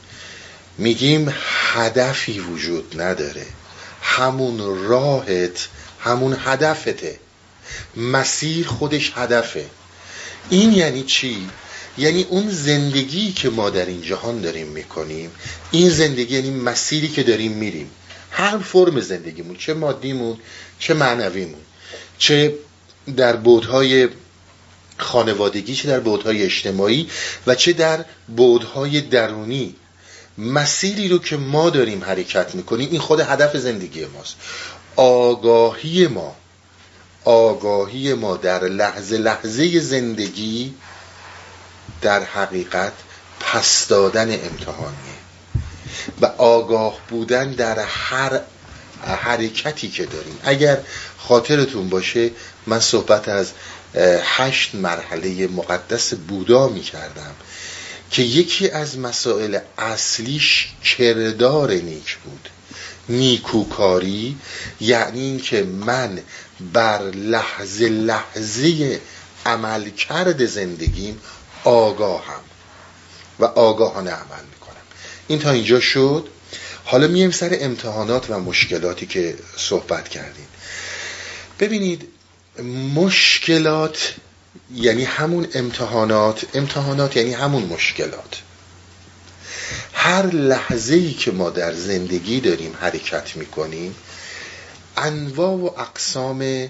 میگیم 0.78 1.34
هدفی 1.74 2.40
وجود 2.40 3.02
نداره. 3.02 3.46
همون 4.02 4.88
راهت 4.88 5.68
همون 6.00 6.38
هدفته. 6.40 7.20
مسیر 7.96 8.68
خودش 8.68 9.12
هدفه. 9.16 9.66
این 10.50 10.74
یعنی 10.74 11.04
چی؟ 11.04 11.50
یعنی 11.98 12.26
اون 12.30 12.50
زندگی 12.50 13.32
که 13.32 13.50
ما 13.50 13.70
در 13.70 13.86
این 13.86 14.02
جهان 14.02 14.42
داریم 14.42 14.68
می‌کنیم 14.68 15.32
این 15.72 15.90
زندگی 15.90 16.36
یعنی 16.36 16.50
مسیری 16.50 17.08
که 17.08 17.24
داریم 17.24 17.52
میریم. 17.52 17.92
هر 18.32 18.58
فرم 18.58 19.00
زندگیمون 19.00 19.56
چه 19.56 19.74
مادیمون 19.74 20.38
چه 20.80 20.94
معنویمون 20.94 21.62
چه 22.18 22.56
در 23.18 23.36
بودهای 23.36 24.10
خانوادگی 24.98 25.76
چه 25.76 25.88
در 25.88 26.00
بودهای 26.00 26.44
اجتماعی 26.44 27.10
و 27.48 27.56
چه 27.56 27.74
در 27.74 28.06
بودهای 28.36 29.02
درونی. 29.02 29.76
مسیری 30.38 31.08
رو 31.08 31.18
که 31.18 31.38
ما 31.38 31.70
داریم 31.70 32.04
حرکت 32.04 32.56
می‌کنیم 32.56 32.90
این 32.92 33.00
خود 33.00 33.20
هدف 33.20 33.58
زندگی 33.58 34.06
ماست. 34.06 34.36
آگاهی 34.96 36.08
ما. 36.08 36.36
آگاهی 37.26 38.14
ما 38.14 38.38
در 38.38 38.64
لحظه 38.64 39.18
لحظه 39.18 39.80
زندگی 39.80 40.74
در 42.02 42.24
حقیقت 42.24 42.94
پس 43.40 43.88
دادن 43.88 44.32
امتحانیه 44.32 45.16
و 46.22 46.26
آگاه 46.26 47.00
بودن 47.10 47.52
در 47.52 47.80
هر 47.80 48.40
حرکتی 49.02 49.90
که 49.90 50.06
داریم. 50.06 50.40
اگر 50.44 50.78
خاطرتون 51.18 51.90
باشه 51.90 52.32
من 52.68 52.80
صحبت 52.80 53.30
از 53.30 53.52
هشت 54.24 54.76
مرحله 54.76 55.48
مقدس 55.48 56.14
بودا 56.14 56.68
می 56.68 56.82
کردم 56.82 57.36
که 58.12 58.22
یکی 58.22 58.70
از 58.70 58.98
مسائل 58.98 59.60
اصلیش 59.78 60.74
کردار 60.98 61.72
نیک 61.72 62.18
بود. 62.18 62.50
نیکوکاری 63.10 64.38
یعنی 64.82 65.22
اینکه 65.22 65.64
من 65.64 66.20
بر 66.60 67.02
لحظه 67.02 67.90
لحظه 67.90 69.00
عمل 69.46 69.90
کرد 69.90 70.46
زندگیم 70.46 71.22
آگاهم 71.64 72.42
و 73.40 73.46
آگاهانه 73.46 74.12
عمل 74.12 74.44
می‌کنم. 74.54 74.76
این 75.28 75.40
تا 75.40 75.52
اینجا 75.52 75.80
شد. 75.80 76.28
حالا 76.86 77.08
میایم 77.08 77.32
سر 77.32 77.58
امتحانات 77.60 78.30
و 78.30 78.40
مشکلاتی 78.40 79.06
که 79.06 79.36
صحبت 79.58 80.10
کردیم. 80.10 80.48
ببینید 81.60 82.08
مشکلات 82.96 84.14
یعنی 84.74 85.04
همون 85.04 85.48
امتحانات 85.54 86.46
امتحانات 86.54 87.18
یعنی 87.18 87.34
همون 87.34 87.64
مشکلات. 87.64 88.42
هر 89.94 90.26
لحظه 90.26 90.96
ای 90.96 91.14
که 91.14 91.32
ما 91.32 91.50
در 91.50 91.74
زندگی 91.74 92.40
داریم 92.40 92.74
حرکت 92.82 93.36
می‌کنیم 93.36 93.96
انواع 94.98 95.52
و 95.52 95.66
اقسام 95.66 96.70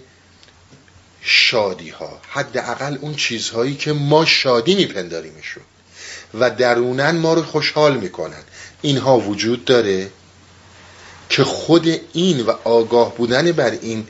شادی 1.22 1.89
ها 1.89 2.22
حداقل 2.29 2.98
اون 3.01 3.15
چیزهایی 3.15 3.75
که 3.75 3.94
ما 3.94 4.25
شادی 4.25 4.75
میپنداریمشون 4.75 5.63
و 6.34 6.50
درونن 6.50 7.17
ما 7.17 7.34
رو 7.34 7.44
خوشحال 7.44 7.98
می‌کنن. 7.98 8.44
اینها 8.82 9.20
وجود 9.20 9.65
داره 9.65 10.10
که 11.29 11.44
خود 11.44 12.01
این 12.13 12.41
و 12.41 12.53
آگاه 12.63 13.15
بودن 13.15 13.51
بر 13.51 13.72
این 13.72 14.08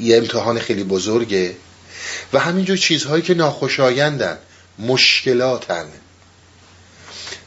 یه 0.00 0.16
امتحان 0.16 0.58
خیلی 0.58 0.84
بزرگه 0.84 1.56
و 2.32 2.38
همینجور 2.38 2.76
چیزهایی 2.76 3.22
که 3.22 3.34
ناخوشایندن 3.34 4.38
مشکلاتن. 4.78 5.86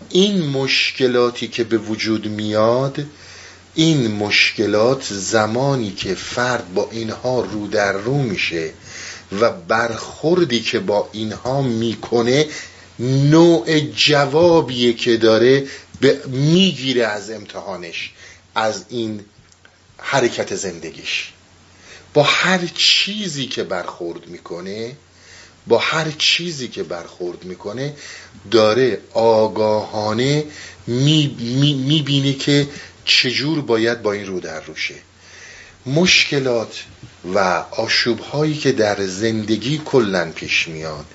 این 0.10 0.50
مشکلاتی 0.50 1.48
که 1.48 1.64
به 1.64 1.78
وجود 1.78 2.28
میاد 2.28 3.06
این 3.76 4.12
مشکلات 4.12 5.04
زمانی 5.14 5.92
که 5.92 6.16
فرد 6.16 6.74
با 6.74 6.90
اینها 6.92 7.42
رو 7.42 7.68
در 7.68 7.92
رو 7.92 8.18
میشه 8.18 8.72
و 9.42 9.52
برخوردی 9.52 10.62
که 10.62 10.80
با 10.80 11.10
اینها 11.12 11.62
می‌کنه 11.62 12.46
نوع 13.00 13.80
جوابیه 13.80 14.94
که 14.94 15.18
داره 15.18 15.68
می‌گیره 16.28 17.06
از 17.06 17.32
امتحانش 17.32 18.12
از 18.56 18.86
این 18.90 19.26
حرکت 19.98 20.56
زندگیش. 20.56 21.32
با 22.14 22.24
هر 22.24 22.60
چیزی 22.76 23.46
که 23.46 23.64
برخورد 23.64 24.28
می‌کنه 24.28 24.96
با 25.68 25.78
هر 25.78 26.12
چیزی 26.18 26.68
که 26.68 26.84
برخورد 26.84 27.44
می‌کنه 27.44 27.94
داره 28.52 29.02
آگاهانه 29.14 30.44
می‌بینه 30.88 32.22
می، 32.22 32.34
که 32.34 32.68
چجور 33.06 33.62
باید 33.62 34.02
با 34.02 34.14
این 34.14 34.28
رو 34.28 34.40
در 34.40 34.64
روشه 34.64 34.96
مشکلات 35.86 36.84
و 37.34 37.40
آشوب 37.72 38.20
هایی 38.20 38.58
که 38.58 38.72
در 38.72 39.06
زندگی 39.06 39.82
کلا 39.86 40.32
پیش 40.32 40.68
میاد 40.68 41.06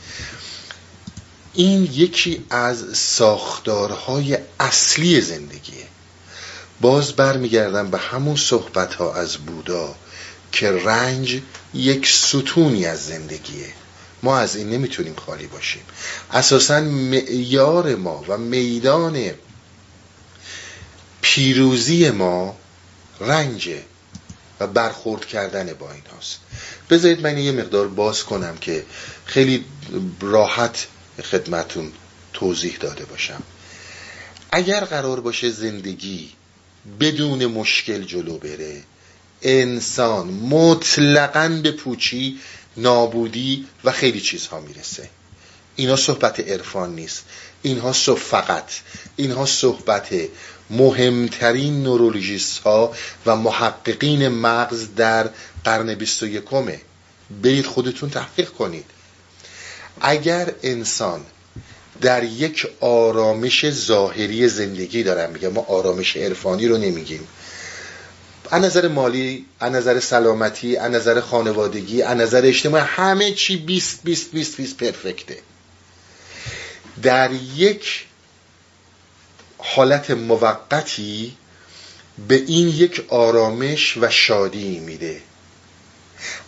این 1.55 1.89
یکی 1.93 2.45
از 2.51 2.99
ساختارهای 2.99 4.39
اصلی 4.61 5.21
زندگیه. 5.21 5.85
باز 6.81 7.13
برمیگردم 7.13 7.91
به 7.91 7.99
همون 7.99 8.37
صحبت 8.37 8.95
ها 8.95 9.15
از 9.15 9.37
بودا 9.37 9.95
که 10.53 10.73
رنج 10.73 11.41
یک 11.75 12.07
ستونی 12.09 12.87
از 12.87 13.07
زندگیه. 13.07 13.67
ما 14.23 14.39
از 14.39 14.57
این 14.57 14.71
نمی‌تونیم 14.71 15.15
خالی 15.27 15.47
باشیم. 15.47 15.83
اساسا 16.33 16.81
معیار 16.81 17.95
ما 17.95 18.25
و 18.29 18.39
میدان 18.39 19.31
پیروزی 21.23 22.11
ما 22.11 22.57
رنجه 23.21 23.83
و 24.61 24.67
برخورد 24.67 25.25
کردن 25.25 25.73
با 25.73 25.93
این 25.93 26.03
هاست 26.15 26.39
بذارید 26.91 27.21
من 27.21 27.39
یه 27.39 27.53
مقدار 27.53 27.89
باز 27.89 28.25
کنم 28.25 28.57
که 28.57 28.85
خیلی 29.25 29.65
راحت 30.21 30.87
خدمتون 31.31 31.93
توضیح 32.33 32.77
داده 32.81 33.05
باشم. 33.05 33.43
اگر 34.53 34.85
قرار 34.85 35.21
باشه 35.21 35.51
زندگی 35.51 36.33
بدون 37.01 37.47
مشکل 37.47 38.03
جلو 38.03 38.39
بره 38.39 38.83
انسان 39.43 40.27
مطلقا 40.27 41.61
به 41.63 41.73
پوچی 41.73 42.39
نابودی 42.77 43.67
و 43.85 43.93
خیلی 43.93 44.21
چیزها 44.21 44.61
می‌رسه. 44.61 45.09
اینا 45.77 45.97
صحبت 45.97 46.41
عرفان 46.41 46.95
نیست. 46.95 47.25
اینها 47.63 47.93
فقط 47.93 48.73
اینها 49.17 49.47
صحبت 49.47 50.09
مهمترین 50.71 51.83
نورولوژیست 51.83 52.59
ها 52.59 52.93
و 53.27 53.37
محققین 53.37 54.29
مغز 54.29 54.87
در 54.97 55.31
قرن 55.65 55.95
بیست 55.95 56.23
و 56.23 56.27
یکمه 56.27 56.81
برید 57.43 57.67
خودتون 57.67 58.11
تحقیق 58.11 58.51
کنید 58.51 58.85
اگر 60.01 60.53
انسان 60.63 61.21
در 62.01 62.25
یک 62.25 62.67
آرامش 62.81 63.71
ظاهری 63.71 64.49
زندگی 64.49 65.03
دارم 65.03 65.31
میگم 65.31 65.49
ما 65.49 65.65
آرامش 65.69 66.17
عرفانی 66.17 66.69
رو 66.69 66.77
نمیگیم 66.77 67.29
از 68.51 68.63
نظر 68.63 68.89
مالی 68.89 69.47
از 69.61 69.73
نظر 69.73 70.01
سلامتی 70.01 70.77
از 70.77 70.93
نظر 70.93 71.21
خانوادگی 71.21 72.03
از 72.03 72.17
نظر 72.17 72.41
اجتماعی 72.45 72.85
همه 72.87 73.33
چی 73.33 73.57
20 73.57 74.01
20 74.05 74.33
20 74.33 74.57
20 74.57 74.77
پرفکته 74.77 75.39
در 77.03 77.31
یک 77.57 78.07
حالت 79.63 80.11
موقتی 80.11 81.37
به 82.29 82.35
این 82.35 82.69
یک 82.69 83.05
آرامش 83.09 83.97
و 83.97 84.11
شادی 84.11 84.79
میده. 84.79 85.21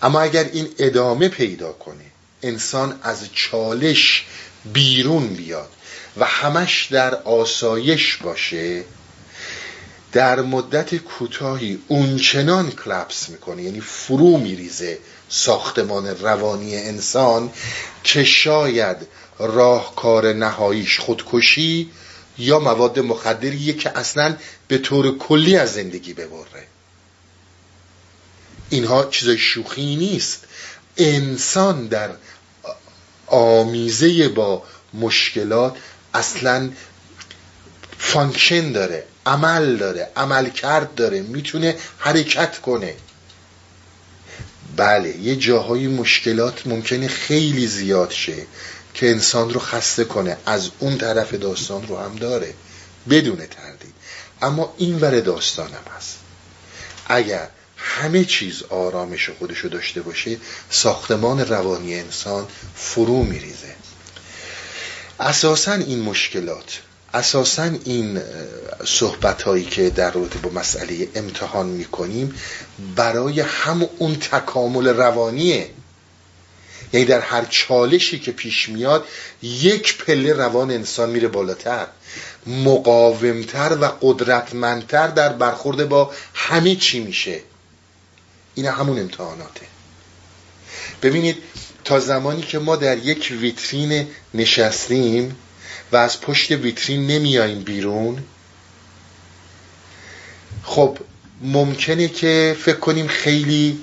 اما 0.03 0.21
اگر 0.21 0.45
این 0.53 0.69
ادامه 0.79 1.29
پیدا 1.29 1.73
کنه 1.73 2.05
انسان 2.43 3.01
از 3.03 3.25
چالش 3.33 4.25
بیرون 4.73 5.29
بیاد 5.29 5.71
و 6.17 6.25
همش 6.25 6.89
در 6.91 7.15
آسایش 7.15 8.17
باشه 8.17 8.85
در 10.13 10.41
مدت 10.41 10.95
کوتاهی 10.95 11.79
اونچنان 11.89 12.71
کلپس 12.71 13.29
می‌کنه 13.29 13.63
یعنی 13.63 13.81
فرو 13.81 14.39
میریزه 14.39 14.99
ساختمان 15.29 16.07
روانی 16.07 16.77
انسان 16.77 17.51
که 18.05 18.25
شاید 18.25 18.97
راهکار 19.39 20.33
نهاییش 20.33 20.99
خودکشی 20.99 21.91
یا 22.39 22.59
مواد 22.59 22.99
مخدریه 22.99 23.73
که 23.73 23.99
اصلا 23.99 24.37
به 24.69 24.79
طور 24.79 25.19
کلی 25.19 25.57
از 25.57 25.73
زندگی 25.73 26.13
ببره. 26.13 26.67
اینها 28.71 29.05
چیزای 29.05 29.39
شوخی 29.39 29.97
نیست. 29.97 30.45
انسان 30.97 31.87
در 31.87 32.11
آمیزه 33.27 34.29
با 34.29 34.63
مشکلات 34.95 35.77
اصلا 36.15 36.71
function 37.99 38.73
داره 38.73 39.05
عمل 39.27 39.77
داره 39.77 40.09
عمل 40.17 40.51
کرد 40.51 40.95
داره 40.95 41.23
می‌تونه 41.23 41.77
حرکت 41.99 42.59
کنه. 42.59 42.95
بله 44.77 45.17
یه 45.17 45.37
جاهای 45.37 45.87
مشکلات 45.87 46.67
ممکنه 46.67 47.09
خیلی 47.09 47.67
زیاد 47.67 48.11
شه. 48.11 48.47
که 48.95 49.11
انسان 49.11 49.51
رو 49.51 49.61
خسته 49.61 50.05
کنه 50.05 50.37
از 50.47 50.71
اون 50.79 50.99
طرف 50.99 51.35
داستان 51.35 51.87
رو 51.87 51.99
هم 51.99 52.17
داره 52.17 52.55
بدون 53.11 53.37
تردید. 53.37 53.95
اما 54.43 54.75
این 54.79 55.01
ور 55.01 55.21
داستانم 55.21 55.85
هست. 55.97 56.19
اگر 57.07 57.49
همه 57.77 58.25
چیز 58.25 58.63
آرامش 58.63 59.31
خودشو 59.31 59.69
داشته 59.69 60.01
باشه 60.03 60.37
ساختمان 60.71 61.41
روانی 61.41 61.95
انسان 61.95 62.47
فرو 62.75 63.23
میریزه. 63.23 63.75
اساسا 65.21 65.73
این 65.73 66.01
مشکلات 66.01 66.81
اساسا 67.15 67.71
این 67.85 68.23
صحبت 68.85 69.43
هایی 69.43 69.65
که 69.65 69.91
در 69.91 70.11
رابطه 70.11 70.39
با 70.39 70.51
مسئله 70.51 71.09
امتحان 71.15 71.67
می‌کنیم 71.67 72.35
برای 72.97 73.41
هم 73.41 73.89
اون 73.99 74.15
تکامل 74.15 74.89
روانیه. 74.89 75.71
یعنی 76.93 77.07
در 77.07 77.21
هر 77.21 77.45
چالشی 77.45 78.19
که 78.19 78.33
پیش 78.33 78.69
میاد 78.69 79.09
یک 79.43 79.99
پله 79.99 80.33
روان 80.33 80.71
انسان 80.71 81.11
میره 81.11 81.29
بالاتر. 81.29 81.87
مقاومتر 82.47 83.79
و 83.81 83.85
قدرتمندتر 84.01 85.09
در 85.09 85.33
برخورد 85.33 85.89
با 85.89 86.11
همه 86.35 86.77
چی 86.77 87.01
میشه. 87.01 87.41
این 88.55 88.67
همون 88.67 88.99
امتحاناته. 88.99 89.67
ببینید 91.03 91.37
تا 91.85 92.01
زمانی 92.01 92.43
که 92.43 92.59
ما 92.59 92.77
در 92.77 92.99
یک 92.99 93.33
ویترین 93.41 94.07
نشستیم 94.35 95.37
و 95.93 95.97
از 95.97 96.21
پشت 96.21 96.51
ویترین 96.51 97.07
نمیاییم 97.07 97.61
بیرون 97.61 98.23
خب 100.63 100.99
ممکنه 101.41 102.09
که 102.09 102.57
فکر 102.61 102.77
کنیم 102.77 103.07
خیلی 103.07 103.79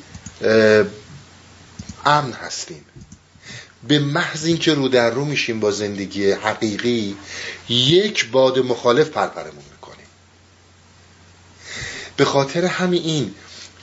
امن 2.05 2.33
هستیم. 2.33 2.85
به 3.87 3.99
محض 3.99 4.45
اینکه 4.45 4.73
رو 4.73 4.87
در 4.87 5.09
رو 5.09 5.25
میشیم 5.25 5.59
با 5.59 5.71
زندگی 5.71 6.31
حقیقی 6.31 7.15
یک 7.69 8.31
باد 8.31 8.59
مخالف 8.59 9.09
پرپرمون 9.09 9.63
می‌کنه 9.71 10.03
به 12.17 12.25
خاطر 12.25 12.65
همین 12.65 13.03
این 13.03 13.35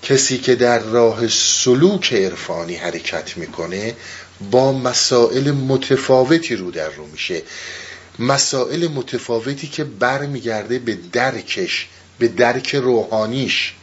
کسی 0.03 0.39
که 0.39 0.55
در 0.55 0.79
راه 0.79 1.29
سلوک 1.29 2.13
عرفانی 2.13 2.75
حرکت 2.75 3.37
می‌کنه 3.37 3.95
با 4.51 4.73
مسائل 4.73 5.51
متفاوتی 5.51 6.57
رو 6.57 6.71
در 6.71 6.89
رو 6.89 7.07
میشه. 7.07 7.43
مسائل 8.19 8.89
متفاوتی 8.89 9.67
که 9.67 9.85
برمیگرده 9.85 10.79
به 10.79 10.99
درکش 11.13 11.89
به 12.19 12.29
درک 12.29 12.75
روحانیش. 12.75 13.75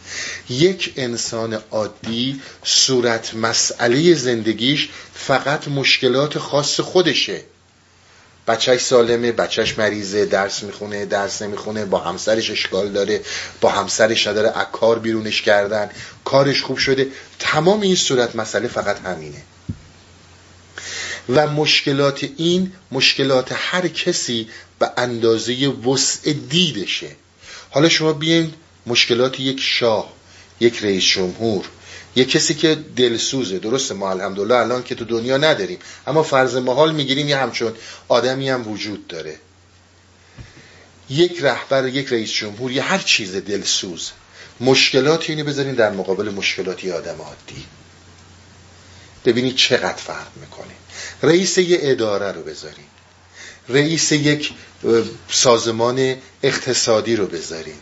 یک 0.50 0.94
انسان 0.98 1.62
عادی 1.72 2.42
صورت 2.64 3.36
مسئله 3.36 4.14
زندگیش 4.14 4.90
فقط 5.14 5.68
مشکلات 5.68 6.40
خاص 6.40 6.80
خودشه. 6.80 7.42
بچهش 8.48 8.82
سالمه 8.82 9.32
بچهش 9.32 9.80
مریضه 9.80 10.26
درس 10.26 10.64
می‌خونه 10.64 11.06
درس 11.06 11.42
نمی‌خونه 11.42 11.86
با 11.86 12.00
همسرش 12.00 12.52
اشکال 12.52 12.92
داره 12.92 13.22
با 13.62 13.70
همسرش 13.70 14.28
نداره 14.28 14.58
اکار 14.58 15.00
بیرونش 15.00 15.42
کردن 15.42 15.90
کارش 16.26 16.62
خوب 16.62 16.78
شده. 16.78 17.08
تمام 17.40 17.82
این 17.82 17.96
صورت 17.96 18.36
مسئله 18.36 18.68
فقط 18.68 19.00
همینه. 19.00 19.42
و 21.30 21.48
مشکلات 21.48 22.26
این 22.38 22.72
مشکلات 22.92 23.48
هر 23.56 23.88
کسی 23.88 24.50
به 24.80 24.92
اندازه 24.98 25.68
وسع 25.68 26.34
دیدشه. 26.34 27.08
حالا 27.72 27.90
شما 27.90 28.14
بیاین 28.14 28.54
مشکلات 28.86 29.40
یک 29.40 29.60
شاه 29.60 30.14
یک 30.60 30.84
رئیس 30.84 31.04
جمهور 31.04 31.66
یک 32.16 32.30
کسی 32.30 32.54
که 32.54 32.76
دلسوزه. 32.96 33.60
درسته 33.60 33.94
ما 33.94 34.12
الحمدلله 34.12 34.56
الان 34.56 34.84
که 34.84 34.96
تو 34.96 35.06
دنیا 35.06 35.38
نداریم. 35.38 35.80
اما 36.08 36.24
فرض 36.24 36.56
محال 36.56 36.96
می‌گیریم 36.96 37.30
یه 37.30 37.38
همچون 37.38 37.74
آدمی 38.08 38.50
هم 38.50 38.72
وجود 38.72 39.08
داره. 39.08 39.40
یک 41.10 41.38
رهبر 41.42 41.88
یک 41.88 42.14
رئیس 42.14 42.32
جمهور 42.32 42.72
یا 42.72 42.84
هر 42.84 42.98
چیز 42.98 43.36
دلسوز. 43.36 44.12
مشکلات 44.60 45.30
اینو 45.30 45.44
بذارین 45.44 45.74
در 45.74 45.92
مقابل 45.92 46.30
مشکلاتی 46.30 46.92
آدم 46.92 47.22
عادی. 47.22 47.66
ببینید 49.26 49.56
چقدر 49.56 49.94
فرق 49.98 50.28
می‌کنه. 50.42 50.74
رئیس 51.24 51.58
یه 51.58 51.80
اداره 51.82 52.32
رو 52.32 52.44
بذارین. 52.44 52.86
رئیس 53.70 54.12
یک 54.12 54.54
سازمان 55.30 56.16
اقتصادی 56.44 57.16
رو 57.16 57.28
بذارین. 57.28 57.80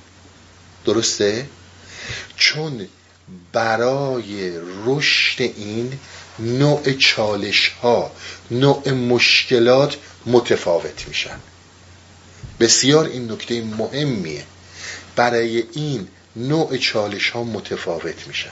درسته؟ 0.85 1.45
چون 2.37 2.87
برای 3.53 4.51
رشد 4.85 5.41
این 5.41 5.99
نوع 6.39 6.93
چالش 6.93 7.67
ها 7.67 8.11
نوع 8.51 8.91
مشکلات 8.91 9.97
متفاوت 10.25 11.07
میشن. 11.07 11.39
بسیار 12.59 13.05
این 13.05 13.31
نکته 13.31 13.61
مهمیه. 13.61 14.43
برای 15.15 15.63
این 15.73 16.07
نوع 16.35 16.77
چالش 16.77 17.29
ها 17.29 17.43
متفاوت 17.43 18.27
میشن. 18.27 18.51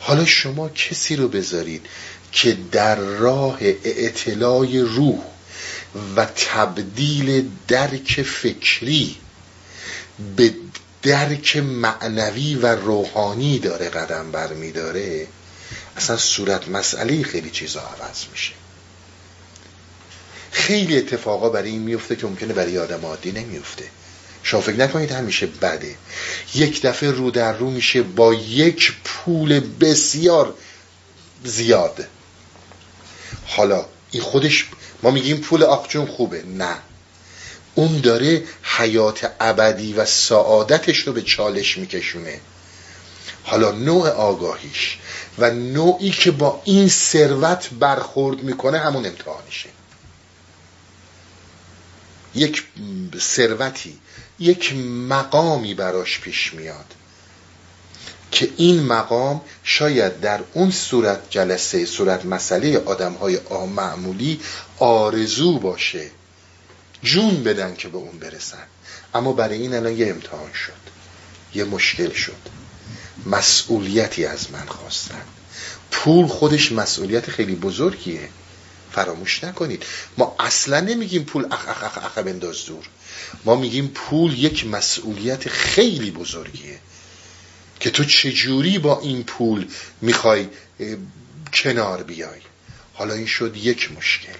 حالا 0.00 0.24
شما 0.24 0.68
کسی 0.68 1.16
رو 1.16 1.28
بذارید 1.28 1.86
که 2.32 2.56
در 2.72 2.96
راه 2.96 3.58
اطلاع 3.84 4.76
روح 4.76 5.18
و 6.16 6.24
تبدیل 6.24 7.48
درک 7.68 8.22
فکری 8.22 9.16
به 10.36 10.54
درک 11.02 11.56
معنوی 11.56 12.54
و 12.54 12.66
روحانی 12.66 13.58
داره 13.58 13.88
قدم 13.88 14.30
برمیداره 14.32 15.26
اصلا 15.96 16.16
صورت 16.16 16.68
مسئله 16.68 17.22
خیلی 17.22 17.50
چیزا 17.50 17.80
عوض 17.80 18.24
میشه. 18.32 18.52
خیلی 20.50 20.98
اتفاقا 20.98 21.48
برای 21.48 21.70
این 21.70 21.82
میفته 21.82 22.16
که 22.16 22.26
ممکنه 22.26 22.52
برای 22.52 22.78
آدم 22.78 23.06
عادی 23.06 23.32
نمیفته 23.32 23.84
شما 24.42 24.60
فکر 24.60 24.76
نکنید 24.76 25.12
همیشه 25.12 25.46
بده. 25.46 25.94
یک 26.54 26.82
دفعه 26.82 27.10
رو 27.10 27.30
در 27.30 27.52
رو 27.52 27.70
میشه 27.70 28.02
با 28.02 28.34
یک 28.34 28.92
پول 29.04 29.60
بسیار 29.60 30.54
زیاد. 31.44 32.06
حالا 33.46 33.86
این 34.10 34.22
خودش 34.22 34.68
ما 35.02 35.10
میگیم 35.10 35.36
پول 35.36 35.62
آقجون 35.62 36.06
خوبه. 36.06 36.42
نه. 36.42 36.76
اون 37.74 38.00
داره 38.00 38.44
حیات 38.62 39.32
ابدی 39.40 39.92
و 39.92 40.04
سعادتش 40.04 40.98
رو 40.98 41.12
به 41.12 41.22
چالش 41.22 41.78
میکشونه. 41.78 42.40
حالا 43.44 43.70
نوع 43.70 44.08
آگاهیش 44.08 44.98
و 45.38 45.50
نوعی 45.50 46.10
که 46.10 46.30
با 46.30 46.62
این 46.64 46.88
ثروت 46.88 47.68
برخورد 47.80 48.42
می‌کنه 48.42 48.78
همون 48.78 49.06
امتحانشه. 49.06 49.68
یک 52.34 52.64
ثروتی 53.18 53.98
یک 54.38 54.74
مقامی 55.08 55.74
براش 55.74 56.20
پیش 56.20 56.54
میاد 56.54 56.94
که 58.30 58.48
این 58.56 58.82
مقام 58.82 59.40
شاید 59.64 60.20
در 60.20 60.40
اون 60.52 60.70
صورت 60.70 61.30
جلسه 61.30 61.86
صورت 61.86 62.24
مسئله 62.24 62.78
آدم 62.78 63.12
های 63.12 63.38
معمولی 63.76 64.40
آرزو 64.78 65.58
باشه. 65.58 66.10
جون 67.02 67.42
بدن 67.42 67.74
که 67.74 67.88
به 67.88 67.98
اون 67.98 68.18
برسن. 68.18 68.66
اما 69.14 69.32
برای 69.32 69.58
این 69.58 69.74
الان 69.74 69.96
یه 69.96 70.08
امتحان 70.08 70.52
شد. 70.52 70.90
یه 71.54 71.64
مشکل 71.64 72.12
شد. 72.12 72.48
مسئولیتی 73.26 74.24
از 74.24 74.50
من 74.50 74.66
خواستن. 74.66 75.22
پول 75.90 76.26
خودش 76.26 76.72
مسئولیت 76.72 77.30
خیلی 77.30 77.54
بزرگیه. 77.54 78.28
فراموش 78.92 79.44
نکنید. 79.44 79.84
ما 80.18 80.36
اصلا 80.38 80.80
نمیگیم 80.80 81.24
پول 81.24 81.46
اخ 81.50 81.68
اخ 81.68 81.82
اخ 81.84 81.98
اخ 81.98 82.18
بنداز 82.18 82.66
دور. 82.66 82.84
ما 83.44 83.56
میگیم 83.56 83.88
پول 83.88 84.38
یک 84.38 84.66
مسئولیت 84.66 85.48
خیلی 85.48 86.10
بزرگیه. 86.10 86.78
که 87.80 87.90
تو 87.90 88.04
چجوری 88.04 88.78
با 88.78 89.00
این 89.00 89.24
پول 89.24 89.66
می‌خوای 90.00 90.48
کنار 91.52 92.02
بیای؟ 92.02 92.40
حالا 92.94 93.14
این 93.14 93.26
شد 93.26 93.56
یک 93.56 93.92
مشکل. 93.92 94.38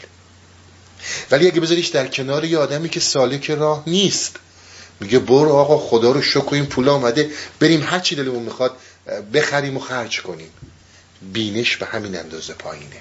ولی 1.31 1.47
اگه 1.47 1.61
بذاریش 1.61 1.89
در 1.89 2.07
کنار 2.07 2.45
یه 2.45 2.59
آدمی 2.59 2.89
که 2.89 3.01
سالک 3.01 3.51
راه 3.51 3.83
نیست 3.87 4.37
میگه 5.01 5.19
برو 5.19 5.53
آقا 5.53 5.79
خدا 5.79 6.13
رو 6.13 6.23
شکر 6.23 6.55
این 6.55 6.67
پول 6.67 6.89
آمده 6.89 7.31
بریم 7.61 7.83
هر 7.83 7.99
چی 7.99 8.17
دلمون 8.17 8.43
می‌خواد 8.43 8.77
بخریم 9.35 9.77
و 9.77 9.81
خرج 9.81 10.23
کنیم. 10.23 10.51
بینش 11.33 11.77
به 11.77 11.87
همین 11.87 12.17
اندازه 12.17 12.55
پایینه. 12.55 13.01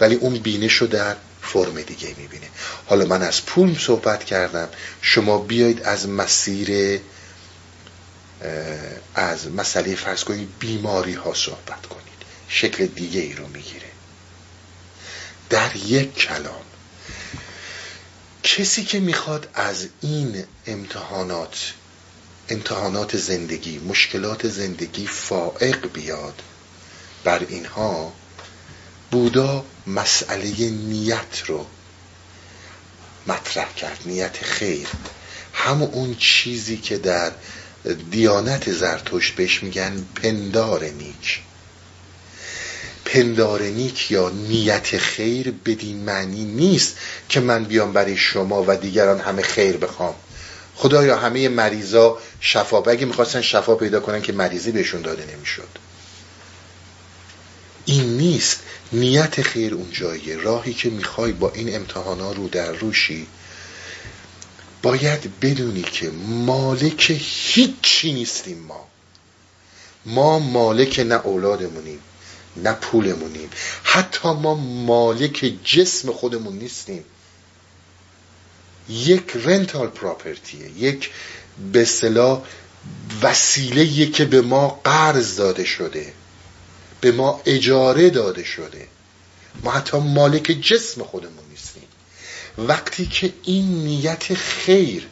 ولی 0.00 0.14
اون 0.14 0.34
بینش 0.38 0.74
رو 0.74 0.86
در 0.86 1.16
فرم 1.42 1.82
دیگه 1.82 2.14
می‌بینه. 2.18 2.46
حالا 2.86 3.04
من 3.04 3.22
از 3.22 3.46
پول 3.46 3.78
صحبت 3.78 4.24
کردم. 4.24 4.68
شما 5.00 5.38
بیایید 5.38 5.82
از 5.82 6.08
مسیر 6.08 7.00
از 9.14 9.50
مسئله 9.50 9.94
فرض 9.94 10.24
کنید 10.24 10.48
بیماری 10.58 11.14
ها 11.14 11.34
صحبت 11.34 11.86
کنید. 11.86 12.04
شکل 12.48 12.86
دیگه 12.86 13.20
ای 13.20 13.32
رو 13.32 13.46
می‌گیره. 13.48 13.86
در 15.50 15.76
یک 15.76 16.14
کلام 16.14 16.62
کسی 18.44 18.84
که 18.84 19.00
می‌خواد 19.00 19.48
از 19.54 19.88
این 20.00 20.44
امتحانات 20.66 21.72
امتحانات 22.48 23.16
زندگی 23.16 23.78
مشکلات 23.78 24.48
زندگی 24.48 25.06
فائق 25.06 25.92
بیاد 25.92 26.42
بر 27.24 27.46
اینها 27.48 28.12
بودا 29.10 29.64
مسئله 29.86 30.70
نیت 30.70 31.42
رو 31.46 31.66
مطرح 33.26 33.74
کرد 33.74 34.00
نیت 34.06 34.42
خیر. 34.42 34.88
همون 35.52 36.16
چیزی 36.18 36.76
که 36.76 36.98
در 36.98 37.32
دیانت 38.10 38.72
زرتشت 38.72 39.34
بهش 39.34 39.62
میگن 39.62 40.06
پندار 40.22 40.84
نیک 40.84 41.40
پندار 43.14 43.62
نیک 43.62 44.10
یا 44.10 44.30
نیت 44.30 44.98
خیر 44.98 45.50
بدین 45.50 45.96
معنی 45.96 46.44
نیست 46.44 46.96
که 47.28 47.40
من 47.40 47.64
بیام 47.64 47.92
برای 47.92 48.16
شما 48.16 48.64
و 48.68 48.76
دیگران 48.76 49.20
همه 49.20 49.42
خیر 49.42 49.76
بخوام. 49.76 50.14
خدایا 50.74 51.18
همه 51.18 51.48
مریضا 51.48 52.18
شفا 52.40 52.82
اگه 52.82 53.06
می‌خواستن 53.06 53.40
شفا 53.40 53.74
پیدا 53.74 54.00
کنن 54.00 54.22
که 54.22 54.32
مریضی 54.32 54.72
بهشون 54.72 55.02
داده 55.02 55.36
نمی‌شد. 55.36 55.68
این 57.84 58.16
نیست. 58.16 58.60
نیت 58.92 59.42
خیر 59.42 59.74
اون 59.74 59.92
جاییه 59.92 60.36
راهی 60.36 60.74
که 60.74 60.90
می‌خوای 60.90 61.32
با 61.32 61.50
این 61.50 61.76
امتحانا 61.76 62.32
رو 62.32 62.48
در 62.48 62.72
روشی. 62.72 63.26
باید 64.82 65.40
بدونی 65.40 65.82
که 65.82 66.10
مالک 66.28 67.20
هیچی 67.24 68.12
نیستیم 68.12 68.58
ما. 68.58 68.88
ما 70.06 70.38
مالک 70.38 70.98
نه 70.98 71.26
اولادمونیم. 71.26 71.98
نه 72.56 72.72
پولمونیم. 72.72 73.50
حتی 73.82 74.28
ما 74.28 74.54
مالک 74.54 75.54
جسم 75.64 76.12
خودمون 76.12 76.58
نیستیم. 76.58 77.04
یک 78.88 79.32
رنتال 79.34 79.86
پراپرتیه 79.86 80.70
یک 80.78 81.10
به 81.72 81.84
صلاح 81.84 82.42
وسیله 83.22 84.10
که 84.10 84.24
به 84.24 84.40
ما 84.40 84.80
قرض 84.84 85.36
داده 85.36 85.64
شده 85.64 86.12
به 87.00 87.12
ما 87.12 87.40
اجاره 87.46 88.10
داده 88.10 88.44
شده. 88.44 88.88
ما 89.62 89.70
حتی 89.70 89.98
مالک 89.98 90.42
جسم 90.42 91.02
خودمون 91.02 91.44
نیستیم. 91.50 91.82
وقتی 92.58 93.06
که 93.06 93.32
این 93.42 93.84
نیت 93.84 94.34
خیر 94.34 95.06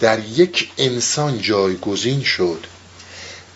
در 0.00 0.18
یک 0.18 0.70
انسان 0.78 1.42
جایگزین 1.42 2.22
شد 2.22 2.66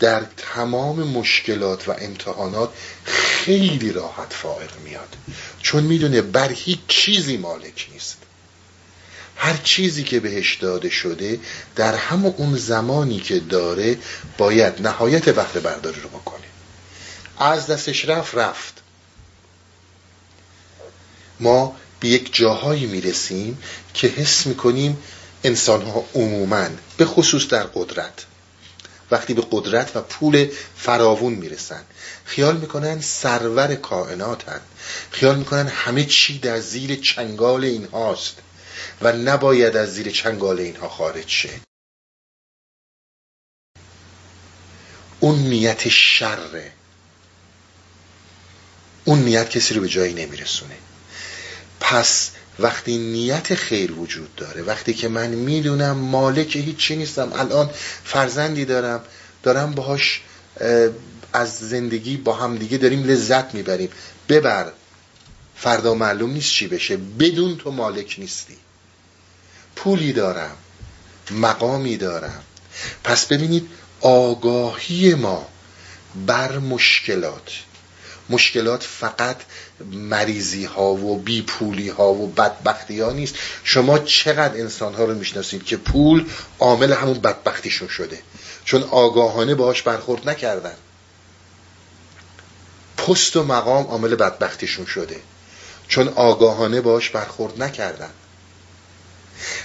در 0.00 0.22
تمام 0.36 1.02
مشکلات 1.08 1.88
و 1.88 1.92
امتحانات 1.98 2.70
خیلی 3.04 3.92
راحت 3.92 4.32
فائق 4.32 4.70
میاد. 4.84 5.16
چون 5.62 5.84
می‌دونه 5.84 6.22
بر 6.22 6.52
هیچ 6.52 6.78
چیزی 6.88 7.36
مالک 7.36 7.88
نیست. 7.92 8.16
هر 9.36 9.56
چیزی 9.56 10.04
که 10.04 10.20
بهش 10.20 10.54
داده 10.54 10.90
شده 10.90 11.40
در 11.76 11.94
همون 11.94 12.34
اون 12.36 12.56
زمانی 12.56 13.20
که 13.20 13.40
داره 13.40 13.98
باید 14.38 14.82
نهایت 14.82 15.28
وقت 15.28 15.58
برداری 15.58 16.00
رو 16.00 16.08
بکنه. 16.08 16.44
از 17.38 17.66
دستش 17.66 18.04
رفت 18.04 18.34
رفت. 18.34 18.82
ما 21.40 21.76
به 22.00 22.08
یک 22.08 22.34
جاهایی 22.34 22.86
می‌رسیم 22.86 23.58
که 23.94 24.08
حس 24.08 24.46
می‌کنیم 24.46 24.98
انسان 25.44 25.82
ها 25.82 26.04
عموما 26.14 26.68
به 26.96 27.04
خصوص 27.04 27.48
در 27.48 27.62
قدرت 27.62 28.26
وقتی 29.10 29.34
به 29.34 29.46
قدرت 29.50 29.96
و 29.96 30.00
پول 30.00 30.48
فراوون 30.76 31.32
می‌رسن. 31.32 31.84
خیال 32.24 32.56
می‌کنن 32.56 33.00
سرور 33.00 33.74
کائناتن. 33.74 34.60
خیال 35.10 35.38
می‌کنن 35.38 35.66
همه 35.68 36.04
چی 36.04 36.38
در 36.38 36.60
زیر 36.60 37.00
چنگال 37.00 37.64
اینهاست 37.64 38.36
و 39.02 39.12
نباید 39.12 39.76
از 39.76 39.94
زیر 39.94 40.10
چنگال 40.10 40.58
اینها 40.60 40.88
خارج 40.88 41.28
شه. 41.28 41.50
اون 45.20 45.38
نیت 45.38 45.88
شره. 45.88 46.72
اون 49.04 49.18
نیت 49.18 49.50
کسی 49.50 49.74
رو 49.74 49.80
به 49.80 49.88
جایی 49.88 50.14
نمیرسونه. 50.14 50.76
پس 51.80 52.30
وقتی 52.58 52.98
نیت 52.98 53.54
خیر 53.54 53.92
وجود 53.92 54.34
داره 54.34 54.62
وقتی 54.62 54.94
که 54.94 55.08
من 55.08 55.28
می‌دونم 55.28 55.96
مالک 55.96 56.56
هیچی 56.56 56.96
نیستم 56.96 57.32
الان 57.32 57.70
فرزندی 58.04 58.64
دارم 58.64 59.00
دارم 59.42 59.72
باهاش 59.72 60.20
از 61.32 61.58
زندگی 61.58 62.16
با 62.16 62.32
همدیگه 62.32 62.78
داریم 62.78 63.04
لذت 63.04 63.54
می‌بریم. 63.54 63.90
ببر 64.28 64.72
فردا 65.56 65.94
معلوم 65.94 66.30
نیست 66.30 66.50
چی 66.50 66.66
بشه. 66.66 66.96
بدون 66.96 67.56
تو 67.56 67.70
مالک 67.70 68.16
نیستی. 68.18 68.56
پولی 69.76 70.12
دارم 70.12 70.56
مقامی 71.30 71.96
دارم. 71.96 72.42
پس 73.04 73.26
ببینید 73.26 73.68
آگاهی 74.00 75.14
ما 75.14 75.48
بر 76.26 76.58
مشکلات. 76.58 77.50
مشکلات 78.30 78.82
فقط 78.82 79.36
مریضی 79.92 80.64
ها 80.64 80.92
و 80.92 81.18
بی 81.18 81.42
پولی 81.42 81.88
ها 81.88 82.12
و 82.12 82.26
بدبختی 82.26 83.00
ها 83.00 83.12
نیست. 83.12 83.34
شما 83.64 83.98
چقدر 83.98 84.54
انسان 84.54 84.94
ها 84.94 85.04
رو 85.04 85.14
می‌شناسید 85.14 85.64
که 85.64 85.76
پول 85.76 86.26
عامل 86.58 86.92
همون 86.92 87.18
بدبختیشون 87.18 87.88
شده. 87.88 88.18
چون 88.64 88.82
آگاهانه 88.82 89.54
باهاش 89.54 89.82
برخورد 89.82 90.28
نکردن. 90.28 90.74
پست 92.96 93.36
و 93.36 93.44
مقام 93.44 93.86
عامل 93.86 94.14
بدبختیشون 94.14 94.86
شده. 94.86 95.16
چون 95.88 96.08
آگاهانه 96.08 96.80
باهاش 96.80 97.10
برخورد 97.10 97.62
نکردن. 97.62 98.10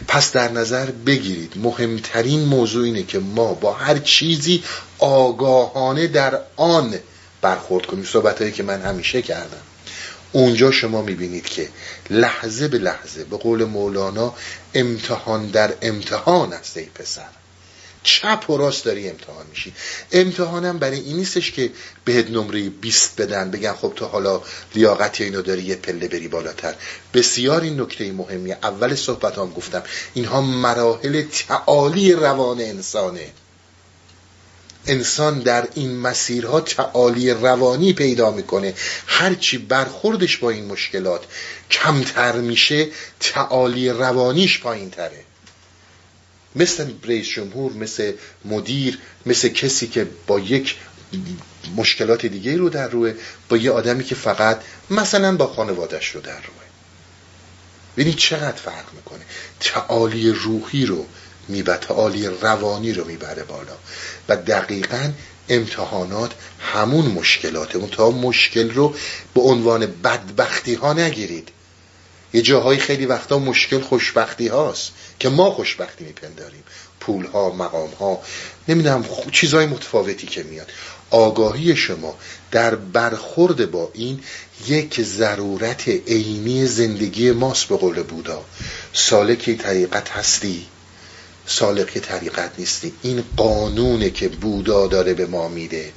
پس 0.08 0.32
در 0.32 0.52
نظر 0.52 0.86
بگیرید 0.86 1.54
مهمترین 1.56 2.46
موضوع 2.46 2.86
اینه 2.86 3.04
که 3.04 3.20
ما 3.20 3.54
با 3.54 3.74
هر 3.74 3.98
چیزی 3.98 4.64
آگاهانه 5.00 6.08
در 6.08 6.40
آن 6.56 6.96
برخورد 7.42 7.86
کنیم. 7.86 8.06
صحبت 8.06 8.42
هایی 8.42 8.52
که 8.52 8.64
من 8.64 8.82
همیشه 8.82 9.22
کردم. 9.22 9.62
اونجا 10.34 10.72
شما 10.72 11.02
می‌بینید 11.02 11.46
که 11.46 11.70
لحظه 12.10 12.68
به 12.68 12.78
لحظه 12.78 13.24
به 13.24 13.38
قول 13.38 13.64
مولانا 13.64 14.34
امتحان 14.74 15.48
در 15.48 15.74
امتحان 15.82 16.54
است 16.54 16.78
ای 16.78 16.86
پسر. 16.86 17.30
چپ 18.04 18.50
و 18.50 18.58
راست 18.58 18.86
داری 18.86 19.10
امتحان 19.10 19.46
میشی. 19.50 19.74
امتحانم 20.12 20.80
برای 20.80 21.00
این 21.00 21.16
نیستش 21.16 21.52
که 21.52 21.72
بهت 22.06 22.30
نمره 22.30 22.70
20 22.70 23.22
بدن 23.22 23.52
بگن 23.52 23.74
خب 23.74 23.94
تو 23.96 24.06
حالا 24.06 24.42
لیاقتی 24.76 25.24
اینو 25.24 25.42
داری 25.42 25.64
یه 25.64 25.76
پله 25.76 26.08
بری 26.08 26.28
بالاتر. 26.28 26.76
بسیار 27.14 27.62
این 27.62 27.82
نکته 27.82 28.12
مهمیه. 28.12 28.58
اول 28.64 28.96
صحبت 28.96 29.38
هم 29.38 29.50
گفتم. 29.50 29.84
اینها 30.14 30.42
مراحل 30.42 31.22
تعالی 31.48 32.14
روان 32.14 32.62
انسانه. 32.62 33.28
انسان 34.88 35.40
در 35.40 35.68
این 35.76 35.98
مسیرها 35.98 36.62
تعالی 36.62 37.32
روانی 37.32 37.94
پیدا 37.94 38.32
می‌کنه. 38.32 38.74
هرچی 39.08 39.58
برخوردش 39.58 40.38
با 40.38 40.50
این 40.50 40.66
مشکلات 40.66 41.24
کمتر 41.72 42.36
میشه 42.36 42.88
تعالی 43.20 43.90
روانیش 43.90 44.60
پایین 44.60 44.90
تره 44.90 45.24
مثل 46.56 46.92
رئیس 47.04 47.28
جمهور 47.28 47.74
مثل 47.74 48.14
مدیر 48.46 49.00
مثل 49.26 49.50
کسی 49.50 49.88
که 49.88 50.08
با 50.28 50.40
یک 50.40 50.76
مشکلات 51.76 52.26
دیگه 52.26 52.58
رو 52.58 52.70
در 52.70 52.88
روه 52.88 53.14
با 53.50 53.58
یه 53.58 53.72
آدمی 53.72 54.04
که 54.04 54.16
فقط 54.16 54.62
مثلا 54.90 55.38
با 55.38 55.48
خانوادش 55.48 56.16
رو 56.16 56.22
در 56.22 56.42
روه. 56.42 56.64
ببینید 57.98 58.16
چقدر 58.16 58.58
فرق 58.58 58.94
می‌کنه؟ 58.96 59.22
تعالی 59.60 60.30
روحی 60.30 60.86
رو 60.86 61.06
می‌بره 61.48 61.78
تعالی 61.78 62.28
روانی 62.28 62.94
رو 62.94 63.06
می‌بره 63.06 63.44
بالا. 63.44 63.76
و 64.30 64.36
دقیقا 64.36 65.12
امتحانات 65.50 66.32
همون 66.60 67.06
مشکلاته. 67.06 67.88
تا 67.88 68.12
مشکل 68.12 68.70
رو 68.70 68.96
به 69.34 69.42
عنوان 69.42 69.86
بدبختی 69.86 70.74
ها 70.74 70.94
نگیرید. 70.94 71.50
یه 72.34 72.42
جاهای 72.42 72.78
خیلی 72.78 73.06
وقتا 73.06 73.40
مشکل 73.40 73.80
خوشبختی 73.80 74.48
هاست 74.48 74.92
که 75.20 75.30
ما 75.30 75.52
خوشبختی 75.52 76.06
میپنداریم. 76.06 76.64
پول 77.00 77.26
ها 77.26 77.50
مقام 77.50 77.90
ها 77.90 78.22
نمی‌دونم 78.68 79.06
چیزهای 79.32 79.66
متفاوتی 79.66 80.28
که 80.28 80.44
میاد. 80.44 80.72
آگاهی 81.10 81.76
شما 81.76 82.16
در 82.52 82.76
برخورد 82.76 83.72
با 83.72 83.92
این 83.94 84.24
یک 84.68 85.02
ضرورت 85.02 85.88
عینی 85.88 86.66
زندگی 86.66 87.32
ماست 87.32 87.66
به 87.66 87.78
قول 87.78 88.04
بودا. 88.04 88.46
سالکی 88.94 89.56
طریقت 89.56 90.10
هستی؟ 90.10 90.66
سالک 91.46 91.98
طریقت 91.98 92.52
نیستی 92.58 92.94
این 93.02 93.24
قانونه 93.38 94.10
که 94.10 94.28
بودا 94.28 94.88
داره 94.88 95.14
به 95.14 95.26
ما 95.26 95.48
میده. 95.48 95.92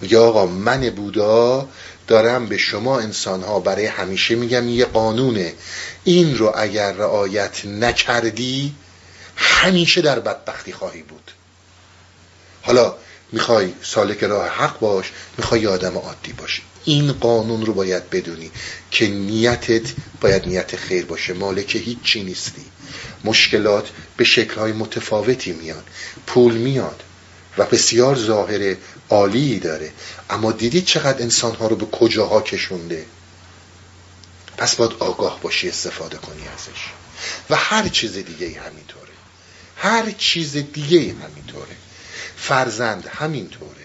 میگه 0.00 0.18
آقا 0.18 0.46
من 0.46 0.90
بودا 0.90 1.68
دارم 2.06 2.46
به 2.46 2.58
شما 2.58 3.00
انسان 3.00 3.42
ها 3.42 3.60
برای 3.60 3.86
همیشه 3.86 4.34
میگم 4.34 4.68
یه 4.68 4.84
قانونه. 4.84 5.52
این 6.04 6.38
رو 6.38 6.52
اگر 6.56 6.92
رعایت 6.92 7.66
نکردی 7.66 8.74
همیشه 9.36 10.00
در 10.00 10.20
بدبختی 10.20 10.72
خواهی 10.72 11.02
بود. 11.02 11.30
حالا 12.62 12.94
می‌خوای 13.32 13.72
سالک 13.82 14.24
راه 14.24 14.48
حق 14.48 14.78
باش 14.80 15.12
می‌خوای 15.38 15.60
یه 15.60 15.68
آدم 15.68 15.98
عادی 15.98 16.32
باشی. 16.32 16.62
این 16.84 17.12
قانون 17.12 17.66
رو 17.66 17.74
باید 17.74 18.10
بدونی 18.10 18.50
که 18.90 19.06
نیتت 19.06 19.92
باید 20.20 20.48
نیت 20.48 20.76
خیر 20.76 21.04
باشه. 21.04 21.32
مالک 21.32 21.76
هیچ 21.76 21.98
چی 22.02 22.24
نیستی. 22.24 22.64
مشکلات 23.24 23.90
به 24.16 24.24
شکلهای 24.24 24.72
متفاوتی 24.72 25.52
میان. 25.52 25.82
پول 26.26 26.54
میاد 26.54 27.02
و 27.58 27.64
بسیار 27.64 28.16
ظاهر 28.16 28.76
عالی 29.10 29.58
داره. 29.58 29.92
اما 30.30 30.52
دیدید 30.52 30.84
چقدر 30.84 31.22
انسانها 31.22 31.66
رو 31.66 31.76
به 31.76 31.86
کجاها 31.86 32.40
کشونده؟ 32.40 33.06
پس 34.58 34.74
باید 34.74 34.92
آگاه 34.98 35.40
باشی 35.40 35.68
استفاده 35.68 36.16
کنی 36.16 36.42
ازش. 36.48 36.82
و 37.50 37.56
هر 37.56 37.88
چیز 37.88 38.12
دیگه 38.12 38.60
همینطوره. 38.60 39.12
هر 39.76 40.10
چیز 40.10 40.52
دیگه 40.56 40.98
همینطوره. 40.98 41.76
فرزند 42.36 43.06
همینطوره. 43.06 43.75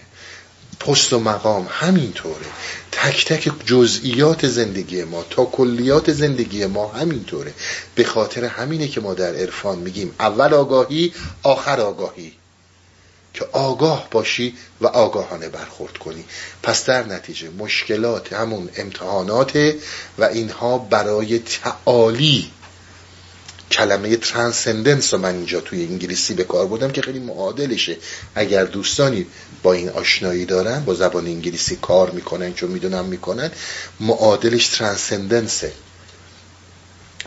پست 0.86 1.12
و 1.12 1.20
مقام 1.20 1.66
همینطوره. 1.70 2.46
تک 2.92 3.24
تک 3.24 3.52
جزئیات 3.66 4.46
زندگی 4.46 5.04
ما 5.04 5.24
تا 5.30 5.44
کلیات 5.44 6.12
زندگی 6.12 6.66
ما 6.66 6.88
همینطوره. 6.88 7.54
به 7.94 8.04
خاطر 8.04 8.44
همینه 8.44 8.88
که 8.88 9.00
ما 9.00 9.14
در 9.14 9.34
عرفان 9.34 9.78
میگیم 9.78 10.14
اول 10.20 10.54
آگاهی 10.54 11.14
آخر 11.42 11.80
آگاهی. 11.80 12.32
که 13.34 13.44
آگاه 13.52 14.08
باشی 14.10 14.54
و 14.80 14.86
آگاهانه 14.86 15.48
برخورد 15.48 15.98
کنی. 15.98 16.24
پس 16.62 16.84
در 16.84 17.06
نتیجه 17.06 17.50
مشکلات 17.58 18.32
همون 18.32 18.68
امتحانات 18.76 19.74
و 20.18 20.24
اینها 20.24 20.78
برای 20.78 21.38
تعالی 21.38 22.50
کلمه 23.72 24.16
ترانسندنس 24.16 25.14
رو 25.14 25.20
من 25.20 25.34
اینجا 25.34 25.60
توی 25.60 25.84
انگلیسی 25.84 26.34
به 26.34 26.44
کار 26.44 26.66
بودم 26.66 26.90
که 26.90 27.02
خیلی 27.02 27.18
معادلشه. 27.18 27.96
اگر 28.34 28.64
دوستانی 28.64 29.26
با 29.62 29.72
این 29.72 29.88
آشنایی 29.88 30.44
دارن 30.44 30.84
با 30.84 30.94
زبان 30.94 31.26
انگلیسی 31.26 31.76
کار 31.76 32.10
می‌کنن 32.10 32.54
چون 32.54 32.70
می‌دونم 32.70 33.04
می‌کنن 33.04 33.50
معادلش 34.00 34.68
ترانسندنسه. 34.68 35.72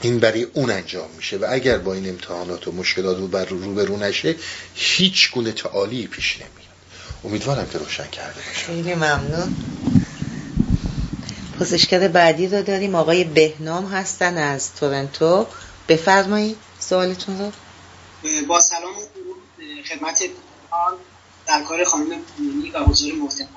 این 0.01 0.19
برای 0.19 0.43
اون 0.43 0.71
انجام 0.71 1.10
میشه 1.17 1.38
و 1.38 1.45
اگر 1.49 1.77
با 1.77 1.93
این 1.93 2.10
امتحانات 2.10 2.67
و 2.67 2.71
مشکلات 2.71 3.17
رو 3.17 3.27
بر 3.27 3.45
رو 3.45 3.73
به 3.73 3.86
رو 3.86 3.97
نشه 3.97 4.36
هیچ 4.75 5.31
گونه 5.31 5.51
تعالی 5.51 6.08
پیش 6.08 6.36
نمیاد. 6.36 6.75
امیدوارم 7.23 7.67
که 7.73 7.77
روشن 7.77 8.08
کرده 8.08 8.39
باشم. 8.47 8.67
خیلی 8.67 8.95
ممنون. 8.95 9.55
پرسشگر 11.60 12.08
بعدی 12.08 12.47
رو 12.47 12.62
داریم. 12.62 12.95
آقای 12.95 13.23
بهنام 13.23 13.86
هستن 13.86 14.38
از 14.38 14.73
تورنتو. 14.73 15.47
بفرمایید 15.88 16.58
سوالتون 16.80 17.39
رو. 17.39 17.52
با 18.48 18.62
سلام 18.62 18.93
خدمت 19.89 20.24
در 21.45 21.63
کار 21.63 21.84
خانم 21.84 22.21
پولینی 22.21 22.69
و 22.69 22.80
حضور 22.80 23.13
محترم. 23.13 23.48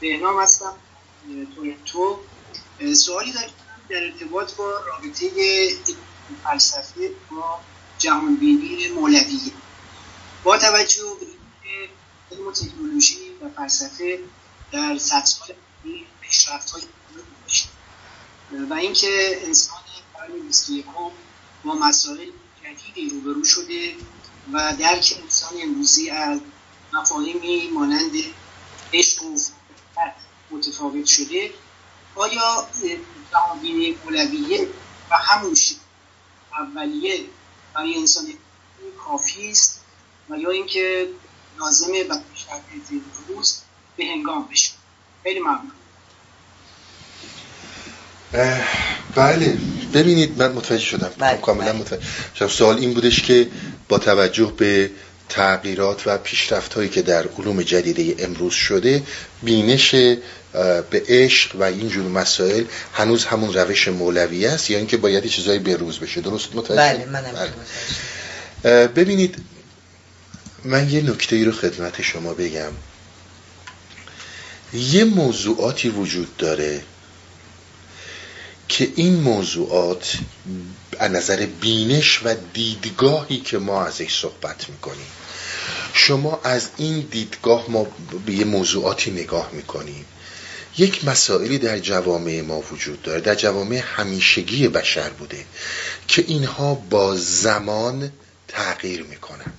بهنام 0.00 0.42
هستم 0.42 0.72
تورنتو. 1.56 2.18
سوالی 2.94 3.32
دارم 3.32 3.50
در 3.88 4.04
ارتباط 4.04 4.54
با 4.54 4.70
رابطه 4.70 5.30
فلسفه 6.44 7.10
با 7.30 7.60
جهانبینی 7.98 8.88
مولویه 8.88 9.52
با 10.44 10.58
توجه 10.58 11.02
به 11.20 11.88
علم 12.36 12.46
و 12.46 12.52
تکنولوژی 12.52 13.30
و 13.42 13.48
فلسفه 13.56 14.18
در 14.72 14.98
صد 14.98 15.24
سال 15.24 15.56
پیشرفت 16.20 16.70
های 16.70 16.82
و 18.70 18.74
اینکه 18.74 19.40
انسان 19.42 19.78
قرن 20.14 20.46
21 20.48 20.84
با 21.66 21.74
مسائل 21.74 22.30
جدیدی 22.64 23.10
روبرو 23.10 23.44
شده 23.44 23.94
و 24.52 24.76
درک 24.78 25.18
انسان 25.22 25.52
امروزی 25.62 26.10
از 26.10 26.40
مفاهیمی 26.92 27.68
مانند 27.68 28.12
عشق 28.92 29.22
و 29.22 29.38
متفاوت 30.50 31.06
شده 31.06 31.50
آیا 32.14 32.68
جهانبینی 33.32 33.96
اولویه 34.04 34.68
و 35.10 35.16
همون 35.16 35.56
اولیه 36.58 37.24
برای 37.74 37.98
انسان 37.98 38.24
کافی 39.04 39.50
است 39.50 39.80
و 40.30 40.38
یا 40.38 40.50
اینکه 40.50 41.08
لازمه 41.58 42.04
به 42.04 42.14
شرط 42.34 42.62
روز 43.28 43.60
به 43.96 44.04
هنگام 44.04 44.48
بشه؟ 44.52 44.70
خیلی 45.22 45.40
ممنون. 45.40 45.72
بله. 49.16 49.75
ببینید 49.96 50.38
من 50.38 50.52
متوجه 50.52 50.84
شدم 50.84 51.10
بله. 51.18 51.38
کاملا 51.38 51.72
بله. 51.72 51.80
متوجه 51.80 52.02
شدم 52.34 52.48
سوال 52.48 52.78
این 52.78 52.94
بودش 52.94 53.22
که 53.22 53.46
با 53.88 53.98
توجه 53.98 54.52
به 54.56 54.90
تغییرات 55.28 56.02
و 56.06 56.18
پیشرفت 56.18 56.74
هایی 56.74 56.88
که 56.88 57.02
در 57.02 57.24
علوم 57.38 57.62
جدیده 57.62 58.24
امروز 58.24 58.52
شده 58.52 59.02
بینش 59.42 59.94
به 60.90 61.02
عشق 61.08 61.56
و 61.56 61.62
اینجور 61.62 62.08
مسائل 62.08 62.64
هنوز 62.92 63.24
همون 63.24 63.54
روش 63.54 63.88
مولوی 63.88 64.46
است 64.46 64.70
یا 64.70 64.78
اینکه 64.78 64.96
باید 64.96 65.26
چیزایی 65.26 65.58
به 65.58 65.76
روز 65.76 65.98
بشه 65.98 66.20
درست 66.20 66.54
متوجه 66.54 66.76
بله 66.76 67.06
منم 67.06 67.50
بله. 68.62 68.86
ببینید 68.86 69.36
من 70.64 70.90
یه 70.90 71.02
نکته 71.02 71.36
ای 71.36 71.44
رو 71.44 71.52
خدمت 71.52 72.02
شما 72.02 72.34
بگم 72.34 72.72
یه 74.72 75.04
موضوعاتی 75.04 75.88
وجود 75.88 76.36
داره 76.36 76.82
که 78.68 78.92
این 78.96 79.20
موضوعات 79.20 80.18
از 80.98 81.10
نظر 81.10 81.46
بینش 81.46 82.20
و 82.24 82.34
دیدگاهی 82.52 83.40
که 83.40 83.58
ما 83.58 83.84
ازش 83.84 84.20
صحبت 84.20 84.68
می‌کنیم. 84.68 85.06
شما 85.92 86.40
از 86.44 86.68
این 86.76 87.00
دیدگاه 87.10 87.64
ما 87.68 87.86
به 88.26 88.32
یه 88.32 88.44
موضوعاتی 88.44 89.10
نگاه 89.10 89.50
می‌کنیم. 89.52 90.04
یک 90.78 91.04
مسائلی 91.04 91.58
در 91.58 91.78
جوامع 91.78 92.40
ما 92.40 92.60
وجود 92.60 93.02
داره 93.02 93.20
در 93.20 93.34
جوامع 93.34 93.76
همیشگی 93.76 94.68
بشر 94.68 95.10
بوده 95.10 95.44
که 96.08 96.24
اینها 96.26 96.74
با 96.74 97.16
زمان 97.16 98.12
تغییر 98.48 99.02
می‌کنن. 99.02 99.52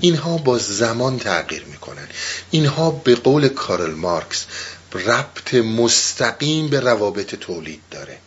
اینها 0.00 0.38
با 0.38 0.58
زمان 0.58 1.18
تغییر 1.18 1.64
می‌کنن. 1.64 2.08
اینها 2.50 2.90
به 2.90 3.14
قول 3.14 3.48
کارل 3.48 3.94
مارکس 3.94 4.46
ربط 4.92 5.54
مستقیم 5.54 6.68
به 6.68 6.80
روابط 6.80 7.34
تولید 7.34 7.80
داره. 7.90 8.18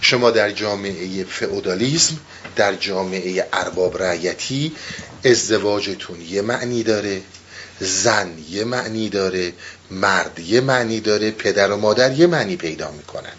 شما 0.00 0.30
در 0.30 0.50
جامعه 0.50 1.24
فئودالیسم 1.24 2.16
در 2.56 2.74
جامعه 2.74 3.48
ارباب 3.52 4.02
رعیتی 4.02 4.72
ازدواجتون 5.24 6.20
یه 6.20 6.42
معنی 6.42 6.82
داره 6.82 7.22
زن 7.80 8.38
یه 8.50 8.64
معنی 8.64 9.08
داره 9.08 9.52
مرد 9.90 10.38
یه 10.38 10.60
معنی 10.60 11.00
داره 11.00 11.30
پدر 11.30 11.70
و 11.70 11.76
مادر 11.76 12.12
یه 12.12 12.26
معنی 12.26 12.56
پیدا 12.56 12.90
می‌کنن. 12.90 13.32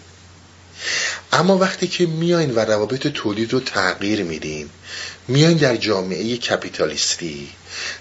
اما 1.32 1.58
وقتی 1.58 1.86
که 1.86 2.06
میاین 2.06 2.54
و 2.54 2.58
روابط 2.58 3.06
تولید 3.06 3.52
رو 3.52 3.60
تغییر 3.60 4.22
میدین 4.22 4.70
میاین 5.28 5.56
در 5.56 5.76
جامعه 5.76 6.36
کپیتالیستی 6.36 7.50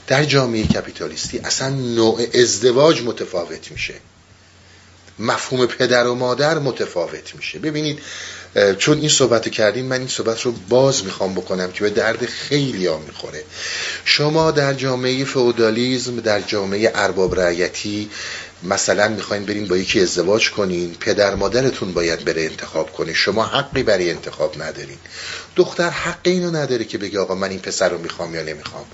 در 0.08 0.23
جامعه 0.23 0.63
کپیتالیستی 0.63 1.39
اصلا 1.39 1.69
نوع 1.69 2.21
ازدواج 2.34 3.01
متفاوت 3.01 3.71
میشه. 3.71 3.93
مفهوم 5.19 5.65
پدر 5.65 6.08
و 6.08 6.15
مادر 6.15 6.60
متفاوت 6.60 7.36
میشه. 7.36 7.60
ببینید 7.60 7.99
چون 8.78 8.99
این 8.99 9.10
صحبت 9.10 9.49
کردیم 9.49 9.86
من 9.86 9.99
این 9.99 10.08
صحبت 10.08 10.41
رو 10.41 10.52
باز 10.52 11.06
می‌خوام 11.06 11.34
بکنم 11.34 11.71
که 11.71 11.84
به 11.84 11.89
درد 11.89 12.26
خیلی 12.26 12.86
ها 12.86 12.97
می‌خوره. 12.97 13.43
شما 14.06 14.52
در 14.52 14.73
جامعه 14.73 15.26
فودالیزم 15.26 16.19
در 16.19 16.41
جامعه 16.41 16.91
ارباب 16.95 17.39
رعیتی 17.39 18.10
مثلا 18.63 19.08
می‌خواین 19.08 19.45
برین 19.45 19.67
با 19.67 19.78
یکی 19.78 20.02
ازدواج 20.02 20.52
کنین 20.52 20.95
پدر 20.99 21.36
مادرتون 21.36 21.93
باید 21.93 22.26
بره 22.26 22.41
انتخاب 22.41 22.93
کنه 22.93 23.13
شما 23.13 23.45
حقی 23.45 23.84
برای 23.84 24.12
انتخاب 24.12 24.62
ندارین. 24.62 24.97
دختر 25.56 25.89
حق 25.89 26.19
اینو 26.23 26.52
نداره 26.52 26.86
که 26.86 26.97
بگه 26.97 27.19
آقا 27.19 27.36
من 27.36 27.49
این 27.49 27.60
پسر 27.60 27.89
رو 27.89 27.97
می‌خوام 27.97 28.36
یا 28.36 28.43
نمی‌خوام. 28.43 28.86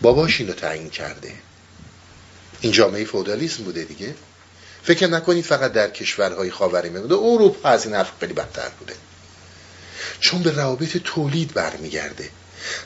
باباش 0.00 0.40
اینو 0.40 0.52
تعیین 0.52 0.90
کرده. 0.90 1.32
این 2.60 2.72
جامعه 2.72 3.04
فودالیسم 3.04 3.64
بوده 3.64 3.84
دیگه. 3.84 4.14
فکر 4.82 5.06
نکنید 5.06 5.44
فقط 5.44 5.72
در 5.72 5.90
کشورهای 5.90 6.50
خاورمیانه 6.50 7.00
بوده 7.00 7.14
اروپا 7.14 7.68
از 7.68 7.86
این 7.86 7.94
حرف 7.94 8.10
خیلی 8.20 8.32
بدتر 8.32 8.68
بوده. 8.78 8.94
چون 10.20 10.42
به 10.42 10.50
روابط 10.50 10.96
تولید 10.96 11.54
برمیگرده. 11.54 12.30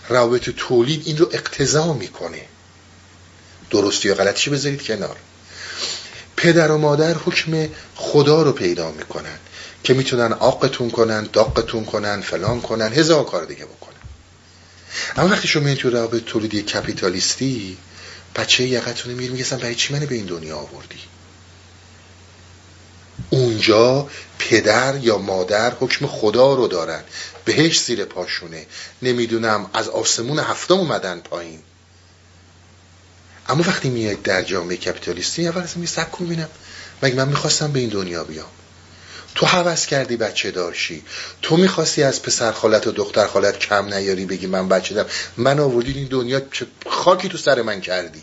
روابط 0.09 0.51
تولید 0.51 1.03
این 1.07 1.19
رو 1.19 1.29
اقتضا 1.33 1.93
می‌کنه. 1.93 2.43
درستی 3.71 4.09
یا 4.09 4.15
غلطیش 4.15 4.49
بذارید 4.49 4.83
کنار. 4.83 5.17
پدر 6.37 6.71
و 6.71 6.79
مادر 6.79 7.15
حکم 7.15 7.69
خدا 7.95 8.43
رو 8.43 8.53
پیدا 8.53 8.91
می‌کنن 8.91 9.39
که 9.85 9.95
می‌تونن 9.95 10.33
آقتون 10.33 10.91
کنن 10.91 11.29
داقتون 11.33 11.85
کنن 11.85 12.21
فلان 12.21 12.61
کنن 12.61 12.93
هزار 12.93 13.25
کار 13.25 13.45
دیگه 13.45 13.65
بکنن. 13.65 13.95
اما 15.17 15.29
وقتی 15.29 15.49
شما 15.49 15.69
این 15.69 15.77
تو 15.77 15.91
روابط 15.91 16.25
تولیدی 16.25 16.63
کپیتالیستی 16.63 17.77
بچه 18.37 18.65
یقتون 18.65 19.15
میگه 19.15 19.31
میگه 19.31 19.45
برای 19.45 19.75
چی 19.75 19.93
منو 19.95 20.07
به 20.07 20.15
این 20.15 20.27
دنیا 20.27 20.57
آوردی؟ 20.57 21.01
اونجا 23.31 24.09
پدر 24.39 24.97
یا 24.97 25.19
مادر 25.19 25.73
حکم 25.81 26.07
خدا 26.07 26.55
رو 26.55 26.69
دارن. 26.69 27.03
بهش 27.45 27.81
زیر 27.81 28.05
پاشونه. 28.05 28.67
نمی‌دونم 29.03 29.71
از 29.73 29.89
آسمون 29.89 30.39
هفتم 30.39 30.75
اومدن 30.75 31.21
پایین. 31.21 31.61
اما 33.49 33.65
وقتی 33.67 33.89
میاد 33.91 34.23
در 34.23 34.43
جامعه 34.43 34.77
کپیتالیستی 34.77 35.49
اول 35.49 35.63
از 35.63 35.79
می 35.79 35.87
کن 35.87 36.27
بینم 36.27 36.49
مگه 37.03 37.15
من 37.15 37.29
می‌خواستم 37.29 37.73
به 37.73 37.81
این 37.81 37.89
دنیا 37.89 38.25
بیام؟ 38.25 38.47
تو 39.35 39.47
حوض 39.47 39.87
کردی 39.87 40.17
بچه 40.17 40.51
دارشی 40.51 41.03
تو 41.43 41.57
می‌خواستی 41.57 42.03
از 42.03 42.23
پسر 42.23 42.53
خالت 42.53 42.87
و 42.87 42.93
دختر 42.93 43.27
خالت 43.27 43.59
کم 43.59 43.95
نیاری 43.95 44.27
بگی 44.27 44.47
من 44.47 44.69
بچه 44.69 44.95
دارم. 44.95 45.09
من 45.37 45.61
آوردی 45.61 45.93
این 45.93 46.09
دنیا 46.09 46.43
خاکی 46.87 47.29
تو 47.29 47.39
سر 47.39 47.63
من 47.63 47.81
کردی؟ 47.81 48.23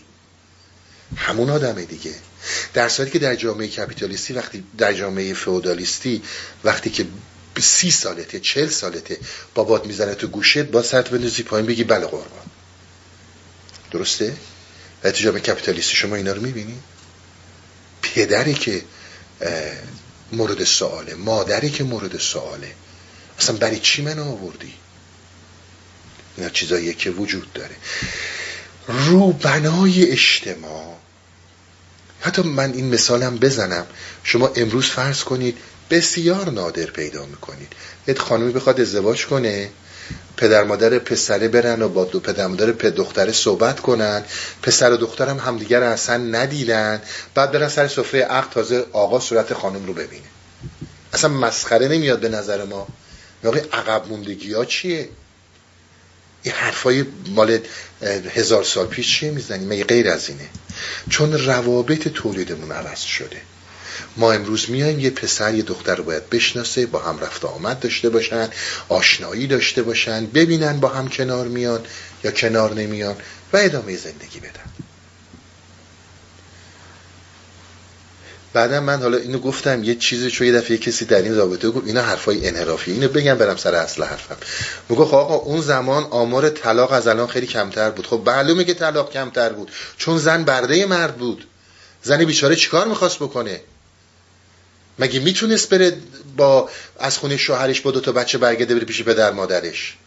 همون 1.16 1.50
آدمه 1.50 1.86
دیگه. 1.86 2.12
در 2.74 2.90
صورتی 2.90 3.12
که 3.12 3.20
در 3.20 3.36
جامعه 3.36 3.68
کپیتالیستی 3.68 4.34
وقتی 4.34 4.64
در 4.78 4.94
جامعه 4.94 5.34
فئودالیستی 5.34 6.22
وقتی 6.64 6.90
که 6.90 7.06
سی 7.60 7.92
سالته 7.92 8.40
چل 8.40 8.68
سالته 8.68 9.18
بابات 9.56 9.86
می‌زنه 9.86 10.16
تو 10.16 10.28
گوشت 10.28 10.58
با 10.58 10.82
سرت 10.82 11.10
بندازی 11.10 11.44
پایین 11.44 11.66
بگی 11.68 11.84
بله 11.84 12.06
قربان 12.06 12.46
درسته؟ 13.92 14.38
و 15.04 15.12
تو 15.12 15.24
جامعه 15.24 15.42
کپیتالیستی 15.42 15.96
شما 15.96 16.16
اینا 16.16 16.34
رو 16.34 16.42
می‌بینی؟ 16.42 16.80
پدری 18.02 18.54
که 18.54 18.82
مورد 20.32 20.64
سواله 20.64 21.16
مادری 21.16 21.70
که 21.70 21.84
مورد 21.84 22.20
سواله 22.20 22.72
اصلا 23.40 23.56
برای 23.56 23.80
چی 23.80 24.02
من 24.02 24.20
آوردی؟ 24.20 24.74
اینا 26.38 26.50
چیزاییه 26.50 26.94
که 26.94 27.10
وجود 27.10 27.54
داره 27.54 27.76
روبنای 28.88 30.12
اجتماع 30.12 31.01
حتی 32.22 32.42
من 32.42 32.74
این 32.74 32.94
مثالم 32.94 33.38
بزنم. 33.38 33.86
شما 34.24 34.48
امروز 34.56 34.86
فرض 34.86 35.24
کنید 35.24 35.58
بسیار 35.90 36.50
نادر 36.50 36.86
پیدا 36.86 37.26
می‌کنید. 37.26 37.74
یه 38.08 38.14
خانمی 38.14 38.52
بخواد 38.52 38.82
ازدواج 38.82 39.26
کنه 39.26 39.70
پدر 40.38 40.64
مادر 40.64 41.00
پسره 41.00 41.48
برن 41.48 41.82
و 41.82 41.90
با 41.90 42.06
دو 42.06 42.20
پدر 42.20 42.48
مادر 42.48 42.66
دختره 42.72 43.32
صحبت 43.32 43.80
کنن. 43.80 44.24
پسر 44.62 44.92
و 44.92 44.98
دخترم 44.98 45.40
همدیگر 45.40 45.84
اصلا 45.84 46.18
ندیدن. 46.18 47.02
بعد 47.36 47.52
برن 47.52 47.70
سر 47.70 47.88
سفره 47.88 48.22
عقد 48.22 48.50
تازه 48.50 48.86
آقا 48.94 49.20
صورت 49.20 49.54
خانم 49.54 49.86
رو 49.86 49.94
ببینه. 49.94 50.28
اصلا 51.14 51.30
مسخره 51.30 51.88
نمیاد 51.88 52.20
به 52.20 52.30
نظر 52.30 52.66
ما. 52.66 52.88
موقع 53.44 53.64
عقب 53.74 54.08
موندگی 54.08 54.54
ها 54.54 54.66
چیه؟ 54.66 55.10
این 56.44 56.54
حرفای 56.54 57.06
مال 57.28 57.60
هزار 58.36 58.64
سال 58.64 58.88
پیش 58.88 59.20
چیه 59.20 59.32
می‌زنیم 59.32 59.68
مگه 59.68 59.84
غیر 59.84 60.10
از 60.10 60.30
اینه؟ 60.30 60.50
چون 61.10 61.34
روابط 61.34 62.08
تولیدمون 62.08 62.72
عوض 62.72 63.00
شده. 63.00 63.42
ما 64.18 64.32
امروز 64.32 64.70
میایم 64.70 65.00
یه 65.00 65.10
پسر 65.10 65.54
یه 65.54 65.64
دختر 65.64 65.96
رو 65.96 66.04
باید 66.04 66.30
بشناسه 66.30 66.86
با 66.86 67.00
هم 67.00 67.20
رفت 67.20 67.46
آمد 67.46 67.80
داشته 67.80 68.10
باشن 68.10 68.50
آشنایی 68.90 69.48
داشته 69.48 69.84
باشن 69.84 70.26
ببینن 70.26 70.80
با 70.80 70.88
هم 70.88 71.08
کنار 71.08 71.48
میان 71.48 71.82
یا 72.24 72.32
کنار 72.32 72.74
نمیان 72.74 73.16
و 73.54 73.58
ادامه 73.58 73.98
زندگی 73.98 74.40
بدن. 74.40 74.71
بعدا 78.54 78.80
من 78.82 79.02
حالا 79.02 79.18
اینو 79.18 79.40
گفتم 79.40 79.84
یه 79.84 79.96
چیزی 79.96 80.32
چون 80.32 80.48
یه 80.48 80.54
دفعه 80.54 80.78
کسی 80.78 81.06
در 81.06 81.22
این 81.22 81.36
رابطه 81.36 81.70
گفت 81.70 81.88
اینا 81.88 82.02
حرفای 82.02 82.48
انحرافی 82.48 82.92
اینو 82.92 83.08
بگم 83.08 83.36
برم 83.36 83.56
سر 83.56 83.76
اصل 83.76 84.04
حرفم. 84.04 84.38
میگه 84.90 85.06
خب 85.06 85.16
آقا 85.16 85.36
اون 85.36 85.62
زمان 85.62 86.04
آمار 86.04 86.50
طلاق 86.50 86.92
از 86.92 87.08
الان 87.08 87.28
خیلی 87.28 87.48
کمتر 87.48 87.90
بود. 87.90 88.08
خب 88.08 88.22
معلومه 88.26 88.64
که 88.64 88.74
طلاق 88.74 89.12
کمتر 89.12 89.50
بود. 89.50 89.72
چون 89.98 90.18
زن 90.18 90.44
برده 90.44 90.86
مرد 90.86 91.18
بود. 91.18 91.48
زن 92.04 92.26
بیچاره 92.26 92.56
چیکار 92.56 92.88
می‌خواست 92.88 93.16
بکنه؟ 93.16 93.62
مگه 95.00 95.20
می‌تونست 95.20 95.70
بره 95.70 95.98
با 96.38 96.70
از 97.00 97.18
خونه 97.18 97.38
شوهرش 97.38 97.82
با 97.82 97.92
دو 97.92 98.00
تا 98.00 98.12
بچه 98.12 98.38
برگرده 98.38 98.76
بره 98.76 98.86
پیش 98.86 99.04
پدر 99.04 99.32
مادرش؟ 99.32 99.98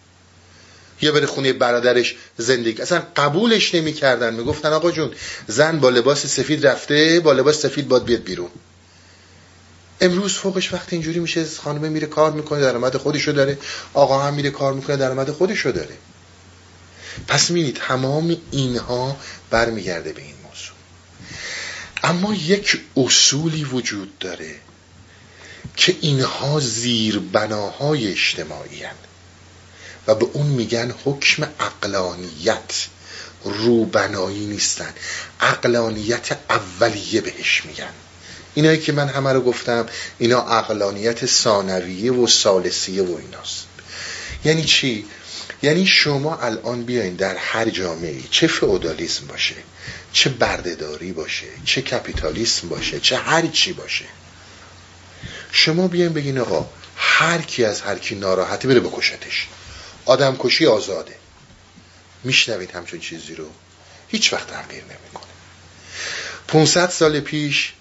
یا 1.03 1.13
بره 1.13 1.27
خونه 1.27 1.53
برادرش 1.53 2.15
زندگی 2.39 2.83
اصلا 2.83 3.03
قبولش 3.17 3.75
نمی‌کردن. 3.75 4.35
می‌گفتن 4.35 4.73
آقا 4.73 4.91
جون 4.91 5.15
زن 5.49 5.81
با 5.81 5.91
لباس 5.91 6.27
سفید 6.27 6.67
رفته 6.67 7.21
با 7.21 7.33
لباس 7.33 7.63
سفید 7.63 7.89
باد 7.89 8.05
بیاد 8.05 8.23
بیرون. 8.23 8.51
امروز 10.01 10.33
فوقش 10.33 10.73
وقتی 10.73 10.97
اینجوری 10.97 11.19
میشه 11.19 11.45
خانم 11.45 11.93
میره 11.93 12.07
کار 12.07 12.33
می‌کنه 12.33 12.61
درآمد 12.61 12.97
خودشو 12.97 13.33
داره. 13.33 13.59
آقا 13.95 14.23
هم 14.23 14.35
میره 14.35 14.51
کار 14.51 14.73
می‌کنه 14.73 14.97
درآمد 14.97 15.31
خودشو 15.31 15.71
داره. 15.71 15.97
پس 17.29 17.51
می‌بینید 17.51 17.77
تمام 17.77 18.37
اینها 18.51 19.17
برمیگرده 19.51 20.13
به 20.13 20.23
این 20.23 20.35
موضوع. 20.45 20.77
اما 22.03 22.35
یک 22.35 22.81
اصولی 22.97 23.65
وجود 23.65 24.19
داره 24.19 24.55
که 25.77 25.97
اینها 26.01 26.61
زیر 26.61 27.19
بناهای 27.19 28.13
اجتماعی 28.13 28.83
هن. 28.83 28.95
و 30.07 30.15
به 30.15 30.27
اون 30.33 30.47
میگن 30.47 30.95
حکم 31.05 31.49
اقلانیت 31.61 32.87
روبنایی 33.45 34.47
نیستن. 34.47 34.95
اقلانیت 35.41 36.39
اولیه 36.51 37.21
بهش 37.21 37.63
میگن. 37.65 37.93
اینایی 38.55 38.79
که 38.79 38.93
من 38.93 39.09
همه 39.09 39.33
رو 39.33 39.41
گفتم 39.41 39.87
اینا 40.19 40.43
اقلانیت 40.43 41.27
ثانویه 41.27 42.13
و 42.13 42.27
سالسیه 42.27 43.03
و 43.03 43.17
ایناست. 43.17 43.67
یعنی 44.45 44.65
چی؟ 44.65 45.07
یعنی 45.63 45.87
شما 45.87 46.37
الان 46.37 46.85
بیاین 46.85 47.15
در 47.15 47.37
هر 47.37 47.71
جامعه 47.71 48.21
چه 48.31 48.47
فئودالیسم 48.47 49.27
باشه 49.27 49.55
چه 50.13 50.31
بردهداری 50.31 51.13
باشه 51.13 51.47
چه 51.65 51.83
کپیتالیسم 51.83 52.69
باشه 52.69 53.01
چه 53.01 53.17
هر 53.17 53.47
چی 53.47 53.73
باشه. 53.73 54.05
شما 55.53 55.89
بیاین 55.89 56.13
بگین 56.13 56.39
آقا 56.39 56.69
هر 56.97 57.39
کی 57.39 57.65
از 57.65 57.81
هر 57.81 57.99
کی 57.99 58.15
ناراحتی 58.15 58.69
بره 58.69 58.81
بکشتش. 58.81 59.49
آدم 60.07 60.37
کشی 60.39 60.67
آزاده. 60.67 61.17
میشنوید 62.25 62.71
همچون 62.71 63.01
چیزی 63.01 63.35
رو. 63.35 63.47
هیچ 64.09 64.33
وقت 64.33 64.47
تغییر 64.47 64.83
نمی‌کنه. 64.85 65.33
500 66.49 66.91
سال 66.91 67.21
پیش 67.21 67.73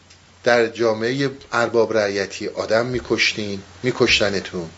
در 0.43 0.67
جامعه 0.67 1.32
ارباب 1.51 1.97
رعیتی 1.97 2.47
آدم 2.47 2.86
میکشتین 2.86 3.63
میکشتنتون. 3.84 4.69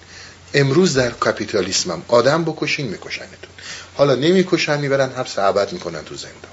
امروز 0.54 0.94
در 0.94 1.12
کپیتالیسم 1.12 1.92
هم 1.92 2.06
آدم 2.08 2.44
بکشین 2.44 2.88
میکشنتون. 2.88 3.50
حالا 3.96 4.16
نمی‌کشن 4.16 4.80
می‌برن 4.80 5.10
حبس 5.10 5.40
ابد 5.40 5.74
می‌کنن 5.74 6.04
تو 6.04 6.16
زندان. 6.16 6.52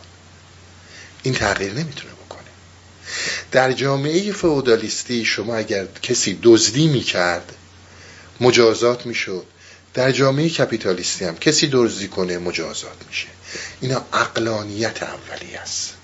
این 1.22 1.34
تغییر 1.34 1.72
نمی‌تونه 1.72 2.12
بکنه. 2.26 2.42
در 3.50 3.72
جامعه 3.72 4.32
فئودالیستی 4.32 5.24
شما 5.24 5.56
اگر 5.56 5.86
کسی 6.02 6.38
دزدی 6.42 6.86
می‌کرد 6.86 7.54
مجازات 8.40 9.06
می‌شد. 9.06 9.46
در 9.94 10.12
جامعه 10.12 10.48
کپیتالیستی 10.48 11.24
هم 11.24 11.36
کسی 11.36 11.68
دزدی 11.72 12.08
کنه 12.08 12.38
مجازات 12.38 12.96
میشه. 13.08 13.26
اینا 13.80 14.04
اقلانیت 14.12 15.02
اولی 15.02 15.54
است. 15.54 15.94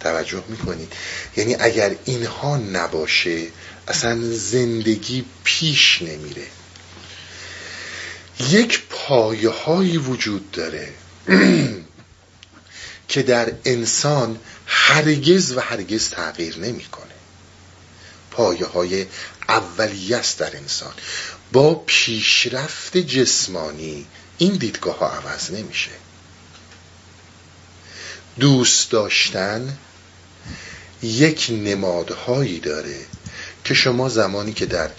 توجه 0.00 0.44
می‌کنید. 0.48 0.92
یعنی 1.36 1.54
اگر 1.54 1.94
اینها 2.04 2.56
نباشه 2.56 3.46
اصلا 3.88 4.32
زندگی 4.32 5.24
پیش 5.44 6.02
نمیره. 6.02 6.46
یک 8.50 8.82
پایه 8.90 9.50
هایی 9.50 9.98
وجود 9.98 10.50
داره 10.50 10.88
که 13.08 13.22
در 13.22 13.52
انسان 13.64 14.38
هرگز 14.66 15.52
و 15.52 15.60
هرگز 15.60 16.08
تغییر 16.08 16.58
نمی‌کنه. 16.58 17.04
پایه 18.30 18.66
های 18.66 19.06
اولیه 19.48 20.16
است 20.16 20.38
در 20.38 20.56
انسان. 20.56 20.92
با 21.52 21.74
پیشرفت 21.86 22.96
جسمانی 22.96 24.06
این 24.38 24.52
دیدگاه 24.52 24.98
ها 24.98 25.08
عوض 25.08 25.50
نمیشه. 25.50 25.90
دوست 28.40 28.90
داشتن 28.90 29.78
یک 31.02 31.46
نمادهایی 31.50 32.60
داره 32.60 32.96
که 33.64 33.74
شما 33.74 34.08
زمانی 34.08 34.52
که 34.52 34.66
در 34.66 34.90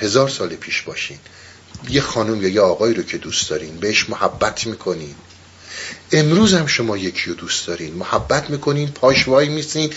هزار 0.00 0.28
سال 0.28 0.48
پیش 0.48 0.82
باشین 0.82 1.18
یه 1.88 2.00
خانم 2.00 2.42
یا 2.42 2.48
یه 2.48 2.60
آقایی 2.60 2.94
رو 2.94 3.02
که 3.02 3.18
دوست 3.18 3.50
دارین 3.50 3.76
بهش 3.76 4.08
محبت 4.08 4.66
می‌کنین. 4.66 5.14
امروز 6.12 6.54
هم 6.54 6.66
شما 6.66 6.96
یکی 6.96 7.30
رو 7.30 7.36
دوست 7.36 7.66
دارین 7.66 7.94
محبت 7.94 8.50
می‌کنین 8.50 8.88
پاش 8.88 9.28
وای 9.28 9.48
میسین. 9.48 9.92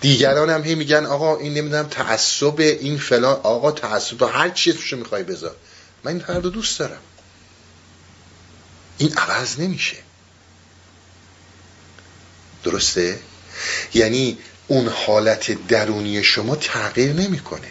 دیگران 0.00 0.50
هم 0.50 0.64
هی 0.64 0.74
میگن 0.74 1.06
آقا 1.06 1.36
این 1.36 1.54
نمی‌دونم 1.54 1.88
تعصب 1.88 2.60
این 2.60 2.98
فلان. 2.98 3.40
آقا 3.42 3.72
تعصب 3.72 4.18
تو 4.18 4.26
هر 4.26 4.50
چیز 4.50 4.76
رو 4.90 4.98
می‌خوای 4.98 5.22
بذار. 5.22 5.56
من 6.04 6.12
این 6.12 6.20
فرد 6.20 6.44
رو 6.44 6.50
دوست 6.50 6.78
دارم. 6.78 7.00
این 8.98 9.12
عوض 9.16 9.60
نمیشه. 9.60 9.96
درسته؟ 12.64 13.18
یعنی 13.94 14.38
اون 14.66 14.88
حالت 14.88 15.66
درونی 15.68 16.22
شما 16.22 16.56
تغییر 16.56 17.12
نمی‌کنه. 17.12 17.68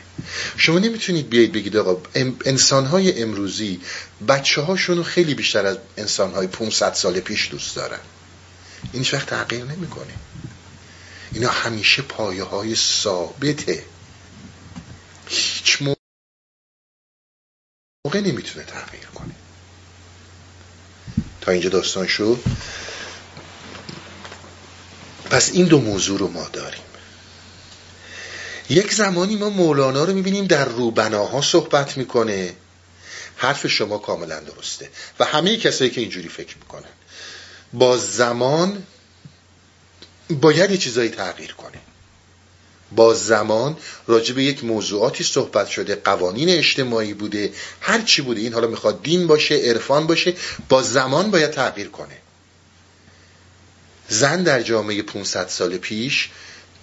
شما 0.58 0.80
نمی‌تونید 0.80 1.30
بیاید 1.30 1.52
بگید 1.52 1.78
آقا 1.78 2.02
انسان 2.46 2.86
های 2.86 3.22
امروزی 3.22 3.82
بچه 4.28 4.62
هاشون 4.62 5.04
خیلی 5.04 5.34
بیشتر 5.34 5.66
از 5.66 5.78
انسان 5.98 6.34
های 6.34 6.48
500 6.48 6.94
سال 6.94 7.20
پیش 7.20 7.52
دوست 7.52 7.76
دارن. 7.76 8.00
این 8.94 9.06
وقت 9.14 9.30
تغییر 9.30 9.64
نمی‌کنه. 9.64 10.14
اینا 11.34 11.50
همیشه 11.50 12.02
پایه 12.02 12.44
های 12.44 12.76
ثابته. 12.76 13.86
هیچ 15.28 15.82
موقع 15.82 16.00
نمی‌تونه 18.20 18.66
تغییر 18.66 19.06
کنه. 19.06 19.36
تا 21.42 21.52
اینجا 21.52 21.70
داستان 21.70 22.08
شد. 22.08 22.40
پس 25.30 25.52
این 25.54 25.66
دو 25.66 25.80
موضوع 25.80 26.20
رو 26.20 26.28
ما 26.28 26.48
داریم. 26.48 26.84
یک 28.70 28.94
زمانی 28.94 29.36
ما 29.36 29.50
مولانا 29.50 30.04
رو 30.04 30.14
می‌بینیم 30.14 30.46
در 30.46 30.66
روبناها 30.66 31.42
صحبت 31.42 31.98
می‌کنه. 31.98 32.56
حرف 33.38 33.68
شما 33.68 33.98
کاملا 33.98 34.40
درسته. 34.40 34.90
و 35.20 35.26
همه 35.26 35.58
کسایی 35.58 35.92
که 35.92 36.02
اینجوری 36.02 36.30
فکر 36.30 36.58
می‌کنن. 36.58 36.90
با 37.74 37.98
زمان 37.98 38.84
باید 40.30 40.72
یه 40.72 40.78
چیزایی 40.78 41.10
تغییر 41.10 41.54
کنه. 41.54 41.80
با 42.96 43.14
زمان 43.14 43.78
راجع 44.08 44.36
به 44.36 44.44
یک 44.44 44.64
موضوعاتی 44.64 45.24
صحبت 45.24 45.68
شده 45.68 45.96
قوانین 45.96 46.50
اجتماعی 46.50 47.14
بوده 47.14 47.54
هر 47.82 48.02
چی 48.02 48.22
بوده. 48.22 48.42
این 48.42 48.54
حالا 48.54 48.68
می‌خواد 48.68 49.04
دین 49.04 49.28
باشه 49.28 49.56
عرفان 49.56 50.08
باشه 50.08 50.34
با 50.70 50.82
زمان 50.82 51.32
باید 51.32 51.52
تغییر 51.52 51.90
کنه. 51.90 52.18
زن 54.10 54.44
در 54.44 54.62
جامعه 54.62 55.02
500 55.02 55.48
سال 55.48 55.78
پیش 55.78 56.30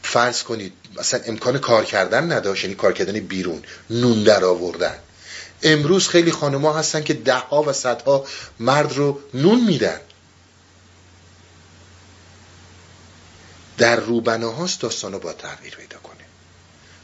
فرض 0.03 0.43
کنید 0.43 0.72
مثلا 0.99 1.20
امکان 1.26 1.59
کار 1.59 1.84
کردن 1.84 2.32
نداشت 2.32 2.64
یعنی 2.64 2.76
کار 2.76 2.93
کردن 2.93 3.20
بیرون 3.20 3.62
نون 3.91 4.22
در 4.22 4.45
آوردن. 4.45 4.95
امروز 5.62 6.09
خیلی 6.09 6.32
خانمها 6.32 6.78
هستن 6.78 7.03
که 7.03 7.14
ده 7.14 7.34
ها 7.34 7.62
و 7.62 7.72
صدها 7.72 8.26
مرد 8.61 8.97
رو 8.97 9.20
نون 9.34 9.64
میدن. 9.64 10.01
در 13.80 13.96
روبناهاست 13.96 14.80
داستانو 14.80 15.18
با 15.18 15.32
تغییر 15.32 15.74
پیدا 15.74 15.98
کنه. 15.98 16.24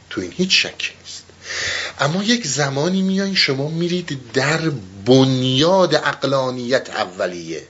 تو 0.09 0.21
این 0.21 0.33
هیچ 0.37 0.65
شکی 0.65 0.91
نیست. 1.03 1.23
اما 1.99 2.23
یک 2.23 2.47
زمانی 2.47 3.01
میایین 3.01 3.35
شما 3.35 3.69
میرید 3.69 4.31
در 4.33 4.69
بنیاد 5.05 5.95
اقلانیت 5.95 6.89
اولیه. 6.89 7.67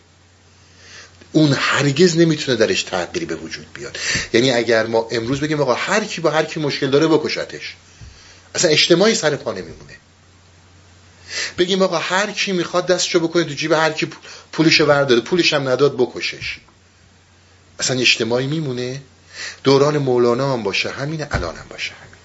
اون 1.32 1.54
هرگز 1.54 2.18
نمی‌تونه 2.18 2.58
درش 2.58 2.84
تغییری 2.84 3.26
به 3.26 3.36
وجود 3.36 3.66
بیاد. 3.74 3.98
یعنی 4.34 4.52
اگر 4.52 4.86
ما 4.86 5.08
امروز 5.12 5.40
بگیم 5.40 5.62
آقا 5.62 5.74
هر 5.74 6.04
کی 6.04 6.22
با 6.22 6.32
هر 6.32 6.44
کی 6.44 6.60
مشکل 6.60 6.90
داره 6.90 7.08
بکشتش. 7.08 7.76
اصلا 8.56 8.72
اجتماعی 8.72 9.16
سر 9.16 9.36
پا 9.36 9.52
نمیمونه. 9.52 9.96
بگیم 11.58 11.82
آقا 11.82 11.98
هر 11.98 12.32
کی 12.32 12.52
می‌خواد 12.52 12.88
دستشو 12.88 13.20
بکنه 13.20 13.44
تو 13.44 13.54
جیب 13.54 13.72
هر 13.72 13.92
کی 13.92 14.08
پولش 14.52 14.82
ورداره 14.82 15.22
پولش 15.22 15.54
هم 15.54 15.70
نداد 15.70 15.98
بکشش. 15.98 16.58
اصلا 17.80 18.00
اجتماعی 18.00 18.48
میمونه؟ 18.48 19.02
دوران 19.64 19.98
مولانا 19.98 20.54
هم 20.54 20.64
باشه 20.64 20.90
همینه 20.90 21.28
الان 21.32 21.56
هم 21.56 21.66
باشه 21.70 21.92
همینه 21.94 22.18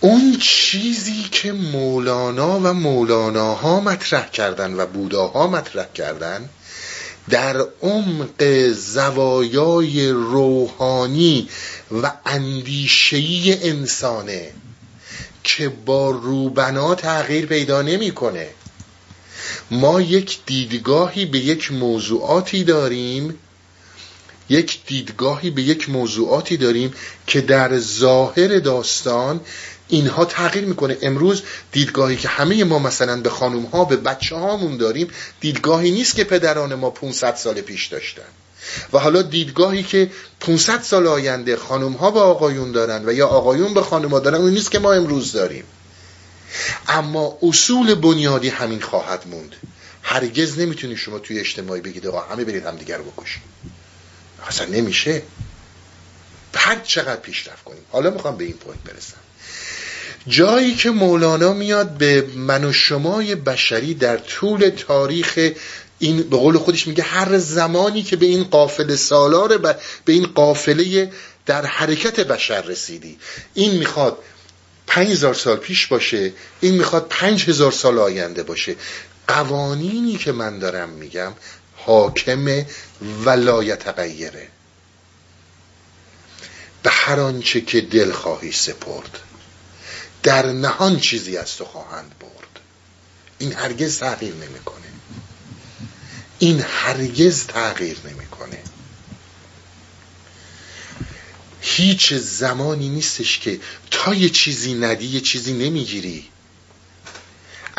اون 0.00 0.36
چیزی 0.40 1.22
که 1.32 1.52
مولانا 1.52 2.60
و 2.60 2.72
مولاناها 2.72 3.80
مطرح 3.80 4.30
کردن 4.30 4.74
و 4.74 4.86
بوداها 4.86 5.46
مطرح 5.46 5.86
کردن 5.94 6.48
در 7.30 7.66
عمق 7.82 8.68
زوایای 8.72 10.08
روحانی 10.08 11.48
و 12.02 12.12
اندیشهی 12.26 13.58
انسانه 13.62 14.50
که 15.44 15.68
با 15.68 16.10
روبنا 16.10 16.94
تغییر 16.94 17.46
پیدا 17.46 17.82
نمی‌کنه. 17.82 18.48
ما 19.70 20.00
یک 20.00 20.38
دیدگاهی 20.46 21.24
به 21.24 21.38
یک 21.38 21.72
موضوعاتی 21.72 22.64
داریم 22.64 23.38
یک 24.50 24.80
دیدگاهی 24.86 25.50
به 25.50 25.62
یک 25.62 25.90
موضوعاتی 25.90 26.56
داریم 26.56 26.94
که 27.26 27.40
در 27.40 27.78
ظاهر 27.78 28.58
داستان 28.58 29.40
اینها 29.88 30.24
تغییر 30.24 30.64
می‌کنه. 30.64 30.96
امروز 31.02 31.42
دیدگاهی 31.72 32.16
که 32.16 32.28
همه 32.28 32.64
ما 32.64 32.78
مثلا 32.78 33.20
به 33.20 33.30
خانوم 33.30 33.64
ها 33.64 33.84
به 33.84 33.96
بچه 33.96 34.36
هامون 34.36 34.76
داریم 34.76 35.08
دیدگاهی 35.40 35.90
نیست 35.90 36.16
که 36.16 36.24
پدران 36.24 36.74
ما 36.74 36.90
500 36.90 37.34
سال 37.34 37.60
پیش 37.60 37.86
داشتن. 37.86 38.22
و 38.92 38.98
حالا 38.98 39.22
دیدگاهی 39.22 39.82
که 39.82 40.10
500 40.40 40.82
سال 40.82 41.06
آینده 41.06 41.56
خانوم 41.56 41.92
ها 41.92 42.10
به 42.10 42.20
آقایون 42.20 42.72
دارن 42.72 43.08
و 43.08 43.12
یا 43.12 43.26
آقایون 43.26 43.74
به 43.74 43.82
خانوم 43.82 44.10
ها 44.10 44.18
دارن 44.18 44.40
اون 44.40 44.50
نیست 44.50 44.70
که 44.70 44.78
ما 44.78 44.92
امروز 44.92 45.32
داریم. 45.32 45.64
اما 46.88 47.38
اصول 47.42 47.94
بنیادی 47.94 48.48
همین 48.48 48.80
خواهد 48.80 49.24
موند. 49.30 49.56
هرگز 50.02 50.58
نمی‌تونی 50.58 50.96
شما 50.96 51.18
توی 51.18 51.38
اجتماعی 51.38 51.80
بگید 51.80 52.06
آقا 52.06 52.20
همه 52.20 52.44
برید 52.44 52.66
هم 52.66 52.76
دیگر 52.76 52.98
بکشید. 52.98 53.42
اصلا 54.48 54.66
نمیشه. 54.66 55.22
هر 56.54 56.78
چقدر 56.78 57.20
پیشرفت 57.20 57.64
کنیم. 57.64 57.82
حالا 57.92 58.10
می‌خوام 58.10 58.36
به 58.36 58.44
این 58.44 58.52
پوینت 58.54 58.82
برسم. 58.84 59.16
جایی 60.26 60.74
که 60.74 60.90
مولانا 60.90 61.52
میاد 61.52 61.90
به 61.90 62.26
من 62.36 62.64
و 62.64 62.72
شمای 62.72 63.34
بشری 63.34 63.94
در 63.94 64.16
طول 64.16 64.68
تاریخ 64.68 65.50
این 65.98 66.22
به 66.22 66.36
قول 66.36 66.58
خودش 66.58 66.86
میگه 66.86 67.02
هر 67.02 67.38
زمانی 67.38 68.02
که 68.02 68.16
به 68.16 68.26
این 68.26 68.44
قافل 68.44 68.96
سالار 68.96 69.58
به 70.04 70.12
این 70.12 70.26
قافله 70.26 71.12
در 71.46 71.66
حرکت 71.66 72.20
بشر 72.20 72.62
رسیدی. 72.62 73.18
این 73.54 73.78
می‌خواد 73.78 74.18
پنج 74.86 75.08
هزار 75.10 75.34
سال 75.34 75.56
پیش 75.56 75.86
باشه 75.86 76.32
این 76.60 76.74
می‌خواد 76.74 77.06
پنج 77.08 77.48
هزار 77.48 77.72
سال 77.72 77.98
آینده 77.98 78.42
باشه. 78.42 78.76
قوانینی 79.28 80.16
که 80.16 80.32
من 80.32 80.58
دارم 80.58 80.88
میگم 80.88 81.32
حاکم 81.84 82.64
ولایت 83.24 83.88
غیره 83.88 84.48
به 86.82 86.90
هر 86.90 87.20
آنچه 87.20 87.60
که 87.60 87.80
دل 87.80 88.12
خواهی 88.12 88.52
سپرد 88.52 89.18
در 90.22 90.46
نهان 90.46 91.00
چیزی 91.00 91.36
از 91.36 91.56
تو 91.56 91.64
خواهند 91.64 92.14
برد. 92.20 92.60
این 93.38 93.52
هرگز 93.52 93.98
تغییر 93.98 94.34
نمی‌کنه. 94.34 94.86
این 96.38 96.60
هرگز 96.60 97.46
تغییر 97.46 97.98
نمی‌کنه. 98.04 98.58
هیچ 101.60 102.14
زمانی 102.14 102.88
نیستش 102.88 103.38
که 103.38 103.60
تا 103.90 104.14
یه 104.14 104.30
چیزی 104.30 104.74
ندی 104.74 105.06
یه 105.06 105.20
چیزی 105.20 105.52
نمی‌گیری. 105.52 106.29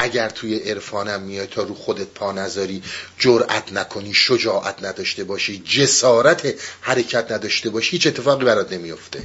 اگر 0.02 0.30
توی 0.30 0.56
عرفانم 0.56 1.22
میای 1.22 1.48
تا 1.48 1.64
رو 1.64 1.76
خودت 1.76 2.08
پا 2.08 2.32
نذاری 2.32 2.84
جرأت 3.20 3.74
نکنی 3.74 4.14
شجاعت 4.14 4.84
نداشته 4.84 5.24
باشی 5.24 5.58
جسارت 5.66 6.54
حرکت 6.82 7.32
نداشته 7.32 7.70
باشی 7.70 7.92
هیچ 7.92 8.08
اتفاقی 8.08 8.46
برات 8.46 8.74
نمیفته. 8.74 9.24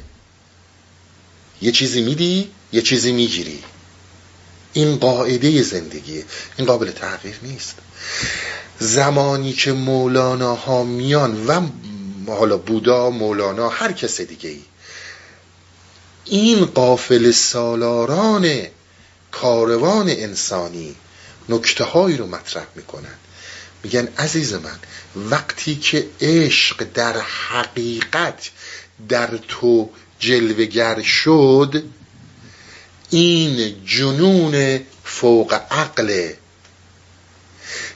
یه 1.62 1.72
چیزی 1.72 2.00
میدی 2.00 2.50
یه 2.72 2.82
چیزی 2.82 3.12
می‌گیری. 3.12 3.62
این 4.72 4.96
قاعده 4.96 5.62
زندگیه. 5.62 6.24
این 6.56 6.66
قابل 6.66 6.90
تغییر 6.90 7.38
نیست. 7.42 7.76
زمانی 8.78 9.52
که 9.52 9.72
مولانا 9.72 10.54
ها 10.54 10.84
میان 10.84 11.46
و 11.46 12.32
حالا 12.32 12.56
بودا 12.56 13.10
مولانا 13.10 13.68
هر 13.68 13.92
کس 13.92 14.20
دیگه 14.20 14.50
ای 14.50 14.62
این 16.24 16.64
قافل 16.64 17.30
سالاران 17.30 18.66
کاروان 19.40 20.08
انسانی 20.08 20.96
نکته 21.48 21.84
هایی 21.84 22.16
رو 22.16 22.26
مطرح 22.26 22.66
می‌کنن. 22.74 23.14
میگن 23.82 24.08
عزیز 24.18 24.54
من 24.54 24.78
وقتی 25.16 25.76
که 25.76 26.06
عشق 26.20 26.86
در 26.94 27.20
حقیقت 27.20 28.50
در 29.08 29.38
تو 29.48 29.90
جلوگر 30.18 31.02
شد 31.02 31.84
این 33.10 33.84
جنون 33.84 34.80
فوق 35.04 35.60
عقل 35.70 36.32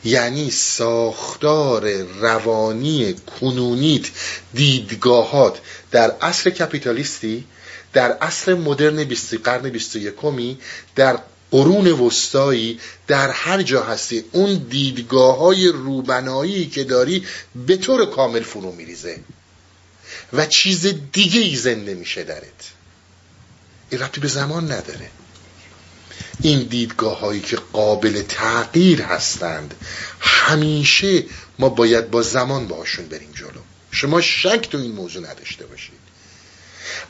یعنی 0.04 0.50
ساختار 0.50 2.02
روانی 2.02 3.14
کنونیت 3.40 4.06
دیدگاهات 4.54 5.58
در 5.90 6.12
اصل 6.20 6.50
کپیتالیستی 6.50 7.44
در 7.92 8.16
اصل 8.20 8.54
مدرن 8.54 9.04
بیستی 9.04 9.36
قرن 9.36 9.70
بیست 9.70 9.96
یکمی 9.96 10.58
در 10.96 11.18
قرون 11.50 11.86
وسطایی 11.86 12.80
در 13.06 13.30
هر 13.30 13.62
جا 13.62 13.82
هستی 13.82 14.24
اون 14.32 14.54
دیدگاه 14.54 15.38
های 15.38 15.68
روبنایی 15.68 16.66
که 16.66 16.84
داری 16.84 17.26
به 17.66 17.76
طور 17.76 18.06
کامل 18.06 18.42
فرو 18.42 18.72
میریزه 18.72 19.18
و 20.32 20.46
چیز 20.46 20.86
دیگه 21.12 21.40
ای 21.40 21.56
زنده 21.56 21.94
میشه 21.94 22.24
درت. 22.24 22.70
این 23.90 24.00
ربطی 24.00 24.20
به 24.20 24.28
زمان 24.28 24.64
نداره. 24.64 25.10
این 26.40 26.62
دیدگاه 26.62 27.18
هایی 27.18 27.40
که 27.40 27.56
قابل 27.72 28.22
تغییر 28.22 29.02
هستند 29.02 29.74
همیشه 30.20 31.24
ما 31.58 31.68
باید 31.68 32.10
با 32.10 32.22
زمان 32.22 32.68
باشون 32.68 33.06
بریم 33.06 33.32
جلو. 33.34 33.60
شما 33.90 34.20
شک 34.20 34.68
تو 34.70 34.78
این 34.78 34.92
موضوع 34.92 35.30
نداشته 35.30 35.66
باشید. 35.66 36.00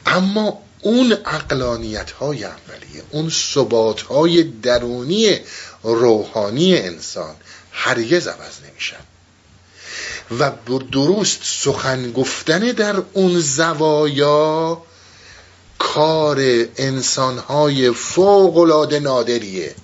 اما 0.06 0.62
اون 0.82 1.12
اقلانیت 1.24 2.10
های 2.10 2.44
اولیه 2.44 3.02
اون 3.10 3.30
ثبات 3.30 4.02
های 4.02 4.42
درونی 4.42 5.38
روحانی 5.82 6.76
انسان 6.76 7.34
هرگز 7.72 8.26
عوض 8.26 8.54
نمیشن. 8.70 8.96
و 10.38 10.50
درست 10.92 11.40
سخن 11.42 12.12
گفتن 12.12 12.58
در 12.58 13.02
اون 13.12 13.40
زوایا 13.40 14.82
کار 15.78 16.38
انسانهای 16.76 17.90
فوق 17.90 18.56
العاده 18.56 19.00
نادریه. 19.00 19.74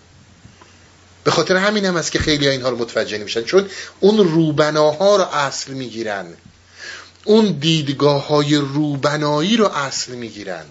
به 1.25 1.31
خاطر 1.31 1.57
همین 1.57 1.85
هم 1.85 1.97
است 1.97 2.13
که 2.13 2.19
خیلی 2.19 2.49
اینها 2.49 2.69
رو 2.69 2.79
متوجه 2.79 3.19
نمیشن 3.19 3.43
چون 3.43 3.69
اون 4.01 4.19
روبناها 4.19 5.17
رو 5.17 5.23
اصل 5.23 5.73
می‌گیرن. 5.73 6.27
اون 7.25 7.53
دیدگاه 7.61 8.27
های 8.27 8.57
روبنایی 8.57 9.57
رو 9.57 9.67
اصل 9.67 10.13
می‌گیرن. 10.13 10.65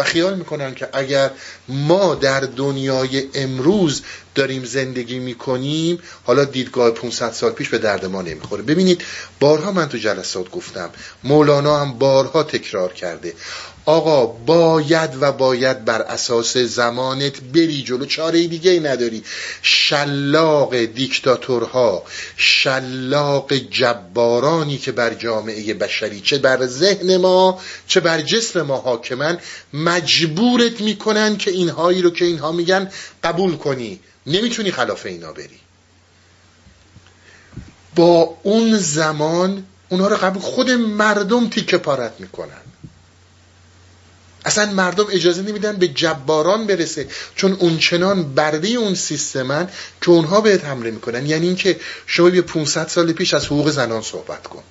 و 0.00 0.02
خیال 0.02 0.34
می‌کنن 0.38 0.74
که 0.74 0.88
اگر 0.92 1.30
ما 1.68 2.14
در 2.14 2.40
دنیای 2.40 3.28
امروز 3.34 4.02
داریم 4.34 4.64
زندگی 4.64 5.18
می‌کنیم 5.18 5.98
حالا 6.24 6.44
دیدگاه 6.44 6.90
500 6.90 7.32
سال 7.32 7.52
پیش 7.52 7.68
به 7.68 7.78
درد 7.78 8.06
ما 8.06 8.22
نمی‌خوره. 8.22 8.62
ببینید 8.62 9.02
بارها 9.40 9.72
من 9.72 9.88
تو 9.88 9.98
جلسات 9.98 10.50
گفتم 10.50 10.90
مولانا 11.24 11.80
هم 11.80 11.98
بارها 11.98 12.42
تکرار 12.42 12.92
کرده. 12.92 13.34
آقا 13.84 14.26
باید 14.26 15.10
و 15.20 15.32
باید 15.32 15.84
بر 15.84 16.02
اساس 16.02 16.56
زمانت 16.56 17.40
بری 17.40 17.82
جلو 17.82 18.06
چاره 18.06 18.46
دیگه 18.46 18.70
ای 18.70 18.80
نداری. 18.80 19.22
شلاق 19.62 20.76
دیکتاتورها 20.76 22.04
شلاق 22.36 23.54
جبارانی 23.54 24.78
که 24.78 24.92
بر 24.92 25.14
جامعه 25.14 25.74
بشری 25.74 26.20
چه 26.20 26.38
بر 26.38 26.66
ذهن 26.66 27.16
ما 27.16 27.60
چه 27.86 28.00
بر 28.00 28.20
جسم 28.20 28.62
ما 28.62 28.76
حاکمن 28.76 29.38
مجبورت 29.72 30.80
می‌کنن 30.80 31.36
که 31.36 31.50
اینهایی 31.50 32.02
رو 32.02 32.10
که 32.10 32.24
اینها 32.24 32.52
میگن 32.52 32.90
قبول 33.24 33.56
کنی. 33.56 34.00
نمی‌تونی 34.26 34.70
خلاف 34.70 35.06
اینا 35.06 35.32
بری. 35.32 35.60
با 37.96 38.36
اون 38.42 38.78
زمان 38.78 39.64
اونها 39.88 40.08
رو 40.08 40.16
قبول 40.16 40.42
خود 40.42 40.70
مردم 40.70 41.48
تیکه 41.48 41.78
پارت 41.78 42.12
می‌کنن. 42.18 42.69
اصلا 44.44 44.72
مردم 44.72 45.06
اجازه 45.10 45.42
نمیدن 45.42 45.76
به 45.76 45.88
جباران 45.88 46.66
برسه 46.66 47.06
چون 47.36 47.52
اونچنان 47.52 48.34
برده 48.34 48.68
اون 48.68 48.94
سیستمن 48.94 49.68
که 50.00 50.10
اونها 50.10 50.40
بهت 50.40 50.64
حمله 50.64 50.90
می‌کنن. 50.90 51.26
یعنی 51.26 51.46
اینکه 51.46 51.76
شما 52.06 52.30
بیا 52.30 52.42
500 52.42 52.88
سال 52.88 53.12
پیش 53.12 53.34
از 53.34 53.46
حقوق 53.46 53.70
زنان 53.70 54.02
صحبت 54.02 54.46
کن. 54.46 54.62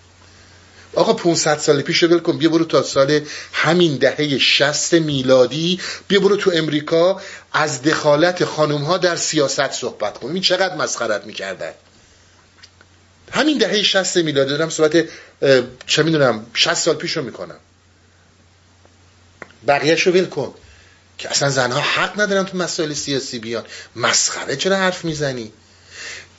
آقا 0.95 1.13
500 1.13 1.57
سال 1.57 1.81
پیش 1.81 2.03
رو 2.03 2.19
کن 2.19 2.37
بیا 2.37 2.49
برو 2.49 2.65
تا 2.65 2.83
سال 2.83 3.19
همین 3.53 3.97
دهه 3.97 4.37
60 4.37 4.93
میلادی 4.93 5.79
بیا 6.07 6.19
برو 6.19 6.35
تو 6.35 6.51
امریکا 6.53 7.21
از 7.53 7.81
دخالت 7.81 8.45
خانم 8.45 8.83
ها 8.83 8.97
در 8.97 9.15
سیاست 9.15 9.71
صحبت 9.71 10.17
کن. 10.17 10.31
این 10.31 10.41
چقدر 10.41 10.75
مسخرت 10.75 11.25
می‌کردن. 11.25 11.71
همین 13.31 13.57
دهه 13.57 13.83
60 13.83 14.17
میلادی 14.17 14.49
دارم 14.49 14.69
صحبت 14.69 15.05
چه 15.87 16.03
می‌دونم 16.03 16.45
60 16.53 16.73
سال 16.73 16.95
پیش 16.95 17.17
رو 17.17 17.23
می‌کنم. 17.23 17.57
بقیهش 19.67 20.07
رو 20.07 20.13
ول 20.13 20.25
کن. 20.25 20.53
که 21.17 21.29
اصلا 21.29 21.49
زنها 21.49 21.79
حق 21.79 22.21
ندارن 22.21 22.45
تو 22.45 22.57
مسائل 22.57 22.93
سیاسی 22.93 23.39
بیان. 23.39 23.63
مسخره 23.95 24.55
چرا 24.55 24.75
حرف 24.75 25.05
می‌زنی؟ 25.05 25.51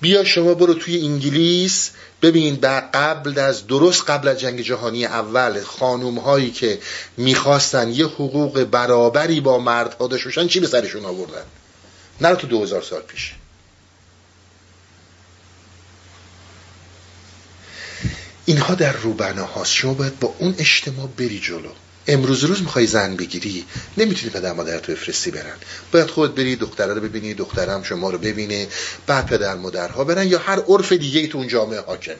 بیا 0.01 0.25
شما 0.25 0.55
برو 0.55 0.75
توی 0.75 1.07
انگلیس. 1.07 1.91
ببین 2.23 2.55
در 2.55 2.81
قبل 2.81 3.39
از 3.39 3.67
درست 3.67 4.11
قبل 4.11 4.29
از 4.29 4.41
جنگ 4.41 4.61
جهانی 4.61 5.05
اول 5.05 5.63
خانوم 5.63 6.19
هایی 6.19 6.51
که 6.51 6.79
می‌خواستن 7.17 7.89
یه 7.89 8.07
حقوق 8.07 8.65
برابری 8.65 9.41
با 9.41 9.59
مردها 9.59 10.07
داشته 10.07 10.49
چی 10.49 10.61
به 10.61 10.67
سرشون 10.67 11.05
آوردن؟ 11.05 11.45
نه 12.21 12.35
تو 12.35 12.47
دو 12.47 12.63
هزار 12.63 12.83
سال 12.83 13.03
پیش. 13.03 13.35
اینها 18.47 18.75
در 18.75 18.93
روبنه 18.93 19.43
هاست 19.43 19.73
شما 19.73 19.95
باید 19.95 20.19
با 20.19 20.35
اون 20.39 20.55
اجتماع 20.59 21.07
بری 21.07 21.41
جلو. 21.41 21.71
امروز 22.11 22.45
روز 22.45 22.63
می‌خوای 22.63 22.87
زن 22.87 23.17
بگیری 23.17 23.65
نمی‌تونی 23.97 24.33
پدر 24.33 24.53
مادرت 24.53 24.87
بفرستی 24.87 25.31
برن. 25.31 25.57
باید 25.93 26.07
خود 26.07 26.35
بری 26.35 26.57
دختره 26.57 26.95
رو 26.95 27.01
ببینی 27.01 27.35
دخترم 27.35 27.83
شما 27.83 28.11
رو 28.11 28.19
ببینه 28.19 28.69
بعد 29.07 29.27
پدر 29.27 29.55
مادرها 29.55 30.05
برن 30.05 30.29
یا 30.29 30.39
هر 30.39 30.61
عرف 30.61 30.93
دیگه 30.93 31.21
ای 31.21 31.29
تو 31.29 31.39
اون 31.39 31.49
جامعه 31.49 31.81
حاکمه. 31.81 32.17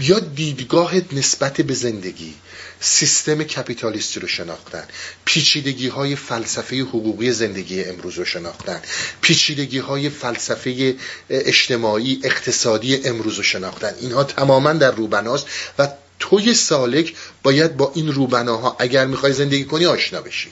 یا 0.00 0.18
دیدگاهت 0.18 1.14
نسبت 1.14 1.60
به 1.60 1.74
زندگی 1.74 2.34
سیستم 2.80 3.42
کپیتالیستی 3.42 4.20
رو 4.20 4.28
شناختن. 4.28 4.84
پیچیدگی 5.24 5.88
های 5.88 6.16
فلسفه 6.16 6.80
حقوقی 6.80 7.32
زندگی 7.32 7.84
امروز 7.84 8.14
رو 8.14 8.24
شناختن. 8.24 8.80
پیچیدگی 9.20 9.78
های 9.78 10.10
فلسفه 10.10 10.94
اجتماعی 11.30 12.20
اقتصادی 12.24 12.96
امروز 13.04 13.36
رو 13.36 13.42
شناختن. 13.42 13.94
اینها 14.00 14.24
تماما 14.24 14.72
در 14.72 14.90
روبناست 14.90 15.46
و 15.78 15.88
توی 16.18 16.54
سالک 16.54 17.14
باید 17.42 17.76
با 17.76 17.92
این 17.94 18.12
روبناها 18.12 18.76
اگر 18.78 19.06
می‌خوای 19.06 19.32
زندگی 19.32 19.64
کنی 19.64 19.86
آشنا 19.86 20.20
بشی. 20.20 20.50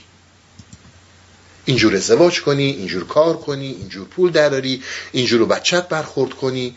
اینجور 1.65 1.95
ازدواج 1.95 2.41
کنی 2.41 2.63
اینجور 2.63 3.07
کار 3.07 3.37
کنی 3.37 3.67
اینجور 3.67 4.07
پول 4.07 4.31
دراری 4.31 4.83
اینجور 5.11 5.39
رو 5.39 5.45
بچت 5.45 5.89
برخورد 5.89 6.33
کنی. 6.33 6.75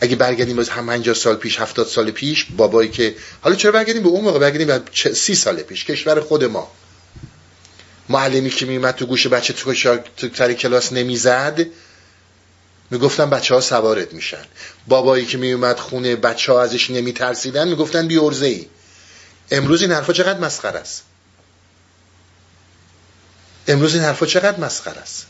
اگه 0.00 0.16
برگردیم 0.16 0.56
باز 0.56 0.68
هم 0.68 0.86
50 0.86 1.14
سال 1.14 1.36
پیش 1.36 1.60
70 1.60 1.86
سال 1.86 2.10
پیش 2.10 2.46
بابایی 2.56 2.90
که 2.90 3.14
حالا 3.40 3.56
چرا 3.56 3.72
برگردیم؟ 3.72 4.02
به 4.02 4.08
اون 4.08 4.24
موقع 4.24 4.38
برگردیم 4.38 4.66
به 4.66 4.82
30 5.14 5.34
سال 5.34 5.62
پیش 5.62 5.84
کشور 5.84 6.20
خود 6.20 6.44
ما. 6.44 6.70
معلمی 8.08 8.50
که 8.50 8.66
میومد 8.66 8.94
تو 8.94 9.06
گوش 9.06 9.26
بچه 9.26 9.52
تو 9.52 10.28
سر 10.34 10.52
کلاس 10.52 10.92
نمی‌زد 10.92 11.66
می‌گفتن 12.90 13.30
بچه 13.30 13.54
ها 13.54 13.60
سوارت 13.60 14.12
میشن. 14.14 14.44
بابایی 14.88 15.26
که 15.26 15.38
میومد 15.38 15.78
خونه 15.78 16.16
بچه 16.16 16.52
ها 16.52 16.62
ازش 16.62 16.90
نمیترسیدن 16.90 17.68
می‌گفتن 17.68 18.08
بی 18.08 18.18
ارزه 18.18 18.46
ای 18.46 18.66
امروز 19.50 19.82
این 19.82 19.92
حرفا 19.92 20.12
چقدر 20.12 20.40
مسخره 20.40 20.78
است؟ 20.78 21.02
امروز 23.68 23.94
این 23.94 24.02
حرفا 24.02 24.26
چقدر 24.26 24.60
مسخره 24.60 24.98
است؟ 24.98 25.26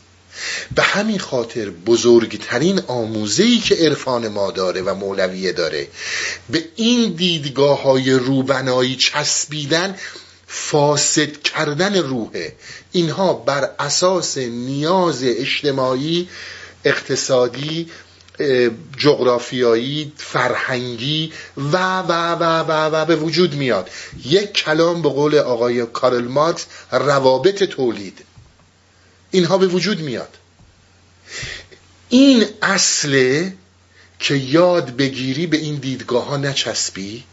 به 0.75 0.83
همین 0.83 1.19
خاطر 1.19 1.69
بزرگترین 1.69 2.79
آموزهی 2.87 3.59
که 3.59 3.75
عرفان 3.75 4.27
ما 4.27 4.51
داره 4.51 4.81
و 4.81 4.95
مولویه 4.95 5.51
داره 5.51 5.87
به 6.49 6.63
این 6.75 7.13
دیدگاه 7.13 7.81
های 7.81 8.11
روبنایی 8.13 8.95
چسبیدن 8.95 9.95
فاسد 10.47 11.41
کردن 11.41 11.95
روحه. 11.95 12.55
اینها 12.91 13.33
بر 13.33 13.69
اساس 13.79 14.37
نیاز 14.37 15.23
اجتماعی 15.23 16.29
اقتصادی 16.85 17.89
جغرافیایی 18.97 20.13
فرهنگی 20.17 21.33
و 21.57 21.77
و 22.01 22.11
و 22.35 22.43
و 22.43 22.95
و 22.95 23.05
به 23.05 23.15
وجود 23.15 23.53
میاد. 23.53 23.89
یک 24.25 24.53
کلام 24.53 25.01
به 25.01 25.09
قول 25.09 25.35
آقای 25.35 25.85
کارل 25.85 26.27
مارکس 26.27 26.65
روابط 26.91 27.63
تولید. 27.63 28.25
اینها 29.31 29.57
به 29.57 29.67
وجود 29.67 29.99
میاد. 29.99 30.37
این 32.09 32.45
اصله 32.61 33.53
که 34.19 34.35
یاد 34.35 34.89
بگیری 34.89 35.47
به 35.47 35.57
این 35.57 35.75
دیدگاه 35.75 36.25
ها 36.25 36.37
نچسبی 36.37 37.23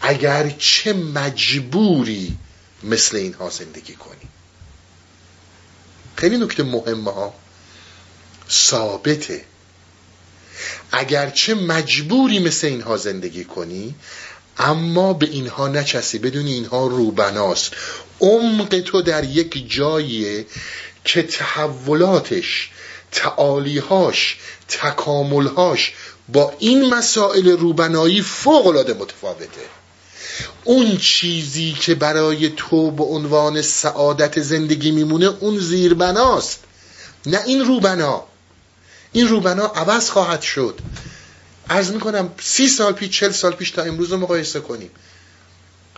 اگر 0.00 0.50
چه 0.58 0.92
مجبوری 0.92 2.38
مثل 2.82 3.16
اینها 3.16 3.50
زندگی 3.50 3.94
کنی. 3.94 4.28
خیلی 6.16 6.38
نکته 6.38 6.62
مهمه 6.62 7.10
ها. 7.10 7.34
ثابته. 8.50 9.44
اگرچه 10.92 11.54
مجبوری 11.54 12.38
مثل 12.38 12.66
اینها 12.66 12.96
زندگی 12.96 13.44
کنی 13.44 13.94
اما 14.58 15.12
به 15.12 15.26
اینها 15.26 15.68
نچسی 15.68 16.18
بدونی 16.18 16.52
اینها 16.52 16.86
روبناست. 16.86 17.72
عمق 18.20 18.80
تو 18.80 19.02
در 19.02 19.24
یک 19.24 19.70
جاییه 19.70 20.46
که 21.04 21.22
تحولاتش 21.22 22.70
تعالیهاش 23.12 24.38
تکاملهاش 24.68 25.92
با 26.28 26.52
این 26.58 26.94
مسائل 26.94 27.48
روبنایی 27.48 28.22
فوق 28.22 28.90
متفاوته. 29.00 29.60
اون 30.64 30.96
چیزی 30.96 31.76
که 31.80 31.94
برای 31.94 32.48
تو 32.56 32.90
به 32.90 33.04
عنوان 33.04 33.62
سعادت 33.62 34.40
زندگی 34.40 34.90
میمونه 34.90 35.26
اون 35.26 35.58
زیربناست. 35.58 36.58
نه 37.26 37.40
این 37.46 37.64
روبنا. 37.64 38.27
این 39.18 39.28
روبنا 39.28 39.66
عوض 39.66 40.10
خواهد 40.10 40.42
شد. 40.42 40.78
عرض 41.70 41.90
می‌کنم 41.90 42.30
سی 42.40 42.68
سال 42.68 42.92
پیش 42.92 43.20
چل 43.20 43.30
سال 43.30 43.52
پیش 43.52 43.70
تا 43.70 43.82
امروز 43.82 44.12
رو 44.12 44.18
مقایسه 44.18 44.60
کنیم. 44.60 44.90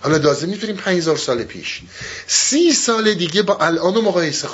حالا 0.03 0.17
لازم 0.17 0.49
می‌تونیم 0.49 0.77
پنج 0.77 1.17
سال 1.17 1.43
پیش. 1.43 1.83
سی 2.27 2.73
سال 2.73 3.15
دیگه 3.15 3.43
با 3.43 3.57
الان 3.57 3.95
رو 3.95 4.03
مقایسه 4.03 4.49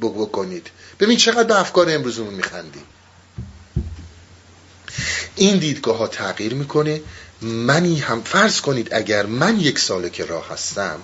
بکنید. 0.00 0.70
ببین 1.00 1.16
چقدر 1.16 1.44
به 1.44 1.60
افکار 1.60 1.90
امروزمون 1.90 2.34
میخندیم. 2.34 2.82
این 5.36 5.58
دیدگاه 5.58 5.96
ها 5.96 6.06
تغییر 6.06 6.54
می‌کنه. 6.54 7.00
منی 7.42 7.98
هم 7.98 8.22
فرض 8.22 8.60
کنید 8.60 8.94
اگر 8.94 9.26
من 9.26 9.60
یک 9.60 9.78
ساله 9.78 10.10
که 10.10 10.24
راه 10.24 10.48
هستم 10.48 11.00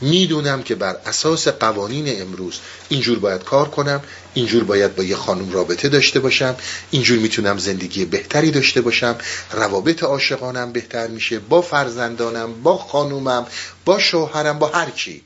می‌دونم 0.00 0.62
که 0.62 0.74
بر 0.74 0.96
اساس 1.06 1.48
قوانین 1.48 2.22
امروز 2.22 2.58
اینجور 2.88 3.18
باید 3.18 3.44
کار 3.44 3.68
کنم. 3.68 4.00
اینجور 4.34 4.64
باید 4.64 4.96
با 4.96 5.04
یه 5.04 5.16
خانم 5.16 5.52
رابطه 5.52 5.88
داشته 5.88 6.20
باشم 6.20 6.56
اینجور 6.90 7.18
می‌تونم 7.18 7.58
زندگی 7.58 8.04
بهتری 8.04 8.50
داشته 8.50 8.80
باشم 8.80 9.18
روابط 9.52 10.02
عاشقانم 10.02 10.72
بهتر 10.72 11.06
میشه 11.06 11.38
با 11.38 11.62
فرزندانم 11.62 12.62
با 12.62 12.78
خانومم 12.78 13.46
با 13.84 13.98
شوهرم 13.98 14.58
با 14.58 14.68
هر 14.68 14.90
کی 14.90 15.22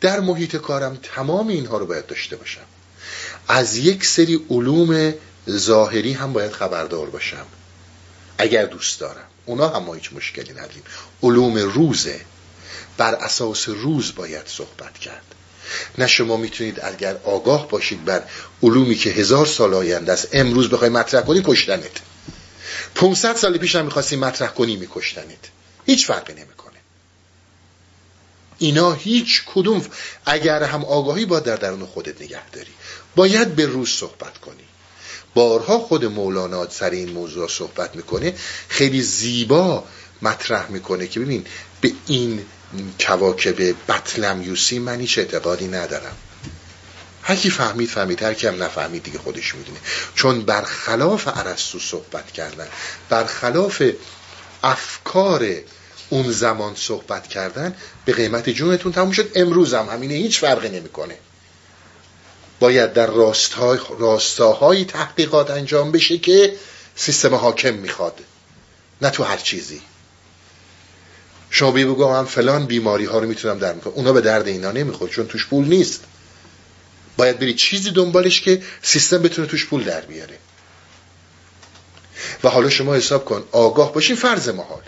در 0.00 0.20
محیط 0.20 0.56
کارم 0.56 0.98
تمام 1.02 1.48
اینها 1.48 1.78
رو 1.78 1.86
باید 1.86 2.06
داشته 2.06 2.36
باشم. 2.36 2.64
از 3.48 3.76
یک 3.76 4.06
سری 4.06 4.40
علوم 4.50 5.14
ظاهری 5.50 6.12
هم 6.12 6.32
باید 6.32 6.52
خبردار 6.52 7.10
باشم. 7.10 7.46
اگر 8.38 8.64
دوست 8.64 9.00
دارم. 9.00 9.26
اونا 9.46 9.68
هم 9.68 9.82
ما 9.82 9.94
هیچ 9.94 10.12
مشکلی 10.12 10.52
نداریم. 10.52 10.82
علوم 11.22 11.58
روزه. 11.58 12.20
بر 12.96 13.14
اساس 13.14 13.68
روز 13.68 14.14
باید 14.14 14.46
صحبت 14.46 14.98
کرد. 14.98 15.34
نه 15.98 16.06
شما 16.06 16.36
می‌تونید 16.36 16.80
اگر 16.82 17.16
آگاه 17.24 17.68
باشید 17.68 18.04
بر 18.04 18.22
علومی 18.62 18.94
که 18.94 19.10
هزار 19.10 19.46
سال 19.46 19.74
آینده 19.74 20.12
است 20.12 20.28
امروز 20.32 20.70
بخوای 20.70 20.90
مطرح 20.90 21.22
کنی 21.22 21.42
کشتنت. 21.44 22.00
500 22.94 23.36
سال 23.36 23.58
پیش 23.58 23.76
هم 23.76 23.84
می‌خواستی 23.84 24.16
مطرح 24.16 24.48
کنی 24.48 24.76
میکشتنت. 24.76 25.48
هیچ 25.86 26.06
فرقی 26.06 26.32
نمی‌کنه. 26.32 26.78
اینا 28.58 28.92
هیچ 28.92 29.42
کدوم 29.46 29.86
اگر 30.26 30.62
هم 30.62 30.84
آگاهی 30.84 31.24
با 31.24 31.40
در 31.40 31.56
درون 31.56 31.86
خودت 31.86 32.22
نگه 32.22 32.50
داری. 32.50 32.70
باید 33.16 33.56
به 33.56 33.66
روز 33.66 33.90
صحبت 33.90 34.38
کنی. 34.38 34.64
بارها 35.34 35.78
خود 35.78 36.04
مولانا 36.04 36.70
سر 36.70 36.90
این 36.90 37.10
موضوع 37.10 37.48
صحبت 37.48 37.96
می‌کنه. 37.96 38.34
خیلی 38.68 39.02
زیبا 39.02 39.84
مطرح 40.22 40.70
می‌کنه 40.70 41.06
که 41.06 41.20
ببین 41.20 41.46
به 41.80 41.92
این 42.06 42.46
کواکب 43.00 43.74
بطلمیوسی 43.88 44.78
من 44.78 45.00
هیچ 45.00 45.18
اعتقادی 45.18 45.68
ندارم. 45.68 46.16
هرکی 47.22 47.50
فهمید 47.50 47.88
فهمید. 47.88 48.22
هر 48.22 48.46
هم 48.46 48.62
نفهمید 48.62 49.02
دیگه 49.02 49.18
خودش 49.18 49.54
می‌دونه. 49.54 49.78
چون 50.14 50.42
برخلاف 50.42 51.28
عرستو 51.28 51.78
صحبت 51.78 52.32
کردن 52.32 52.68
برخلاف 53.08 53.82
افکار 54.62 55.46
اون 56.08 56.32
زمان 56.32 56.74
صحبت 56.74 57.26
کردن 57.26 57.74
به 58.04 58.12
قیمت 58.12 58.50
جونتون 58.50 58.92
تموم 58.92 59.10
شد. 59.10 59.30
امروز 59.34 59.74
هم 59.74 59.88
همینه 59.88 60.14
هیچ 60.14 60.40
فرقی 60.40 60.68
نمی‌کنه. 60.68 61.18
باید 62.60 62.92
در 62.92 63.06
راستای 63.06 63.78
راستاهای 63.98 64.84
تحقیقات 64.84 65.50
انجام 65.50 65.92
بشه 65.92 66.18
که 66.18 66.56
سیستم 66.96 67.34
حاکم 67.34 67.74
می‌خواد. 67.74 68.20
نه 69.02 69.10
تو 69.10 69.24
هر 69.24 69.36
چیزی. 69.36 69.80
شما 71.50 71.70
بی 71.70 71.84
بگو 71.84 72.08
من 72.08 72.24
فلان 72.24 72.66
بیماری 72.66 73.04
ها 73.04 73.18
رو 73.18 73.28
می‌تونم 73.28 73.58
در 73.58 73.74
می‌کنم. 73.74 73.92
اونا 73.96 74.12
به 74.12 74.20
درد 74.20 74.48
اینا 74.48 74.72
نمی‌خورد 74.72 75.10
چون 75.10 75.26
توش 75.26 75.46
پول 75.46 75.68
نیست. 75.68 76.04
باید 77.16 77.38
بری 77.38 77.54
چیزی 77.54 77.90
دنبالش 77.90 78.40
که 78.40 78.62
سیستم 78.82 79.18
بتونه 79.18 79.48
توش 79.48 79.66
پول 79.66 79.84
در 79.84 80.00
بیاره. 80.00 80.38
و 82.44 82.48
حالا 82.48 82.68
شما 82.68 82.94
حساب 82.94 83.24
کن 83.24 83.44
آگاه 83.52 83.92
باشین 83.92 84.16
فرض 84.16 84.48
محال 84.48 84.82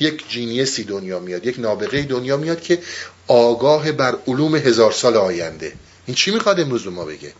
یک 0.00 0.28
جینیسی 0.28 0.84
دنیا 0.84 1.18
میاد 1.18 1.46
یک 1.46 1.58
نابغه 1.58 2.02
دنیا 2.02 2.36
میاد 2.36 2.60
که 2.60 2.78
آگاه 3.26 3.92
بر 3.92 4.16
علوم 4.26 4.56
هزار 4.56 4.92
سال 4.92 5.16
آینده. 5.16 5.72
این 6.06 6.14
چی 6.14 6.30
می‌خواد 6.30 6.60
امروز 6.60 6.86
ما 6.86 7.04
بگه؟ 7.04 7.32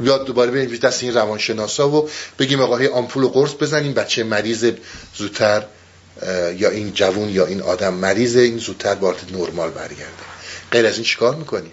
یاد 0.00 0.26
دوباره 0.26 0.50
بریم 0.50 0.76
دست 0.76 1.02
این 1.02 1.14
روانشناسا 1.14 1.90
و 1.90 2.10
بگیم 2.38 2.60
آقای 2.60 2.86
آمپول 2.86 3.22
و 3.22 3.28
قرص 3.28 3.54
بزنیم 3.60 3.92
بچه 3.92 4.24
مریض 4.24 4.72
زودتر 5.16 5.66
یا 6.56 6.70
این 6.70 6.92
جوون 6.92 7.28
یا 7.28 7.46
این 7.46 7.62
آدم 7.62 7.94
مریض 7.94 8.36
این 8.36 8.58
زودتر 8.58 8.94
وارد 8.94 9.22
نرمال 9.32 9.70
برگرده. 9.70 10.12
غیر 10.72 10.86
از 10.86 10.94
این 10.94 11.04
چیکار 11.04 11.34
می‌کنیم 11.34 11.72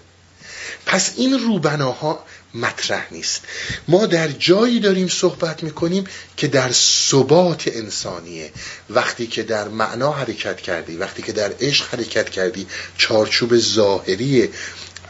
پس 0.86 1.12
این 1.16 1.38
روبناها 1.38 2.24
مطرح 2.54 3.06
نیست. 3.10 3.42
ما 3.88 4.06
در 4.06 4.28
جایی 4.28 4.80
داریم 4.80 5.08
صحبت 5.08 5.62
می‌کنیم 5.62 6.04
که 6.36 6.48
در 6.48 6.72
ثبات 6.72 7.68
انسانیه. 7.68 8.52
وقتی 8.90 9.26
که 9.26 9.42
در 9.42 9.68
معنا 9.68 10.12
حرکت 10.12 10.60
کردی 10.60 10.96
وقتی 10.96 11.22
که 11.22 11.32
در 11.32 11.52
عشق 11.60 11.94
حرکت 11.94 12.30
کردی 12.30 12.66
چارچوب 12.98 13.56
ظاهری 13.56 14.50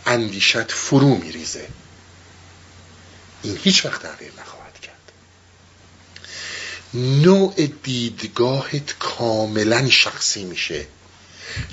اندیشت 0.06 0.72
فرو 0.72 1.14
میریزه. 1.16 1.66
این 3.42 3.58
هیچ 3.62 3.86
وقت 3.86 4.02
تغییر 4.02 4.32
نخواهد 4.40 4.55
نوع 6.96 7.66
دیدگاهت 7.82 8.98
کاملا 8.98 9.90
شخصی 9.90 10.44
میشه. 10.44 10.86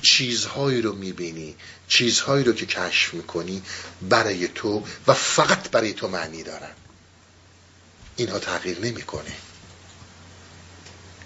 چیزهایی 0.02 0.82
رو 0.82 0.96
می‌بینی 0.96 1.56
چیزهایی 1.88 2.44
رو 2.44 2.54
که 2.54 2.66
کشف 2.66 3.14
می‌کنی 3.14 3.62
برای 4.02 4.48
تو 4.48 4.84
و 5.08 5.14
فقط 5.14 5.70
برای 5.70 5.94
تو 5.94 6.08
معنی 6.08 6.44
دارن. 6.44 6.72
اینها 8.16 8.40
تغییر 8.40 8.80
نمی‌کنه. 8.80 9.32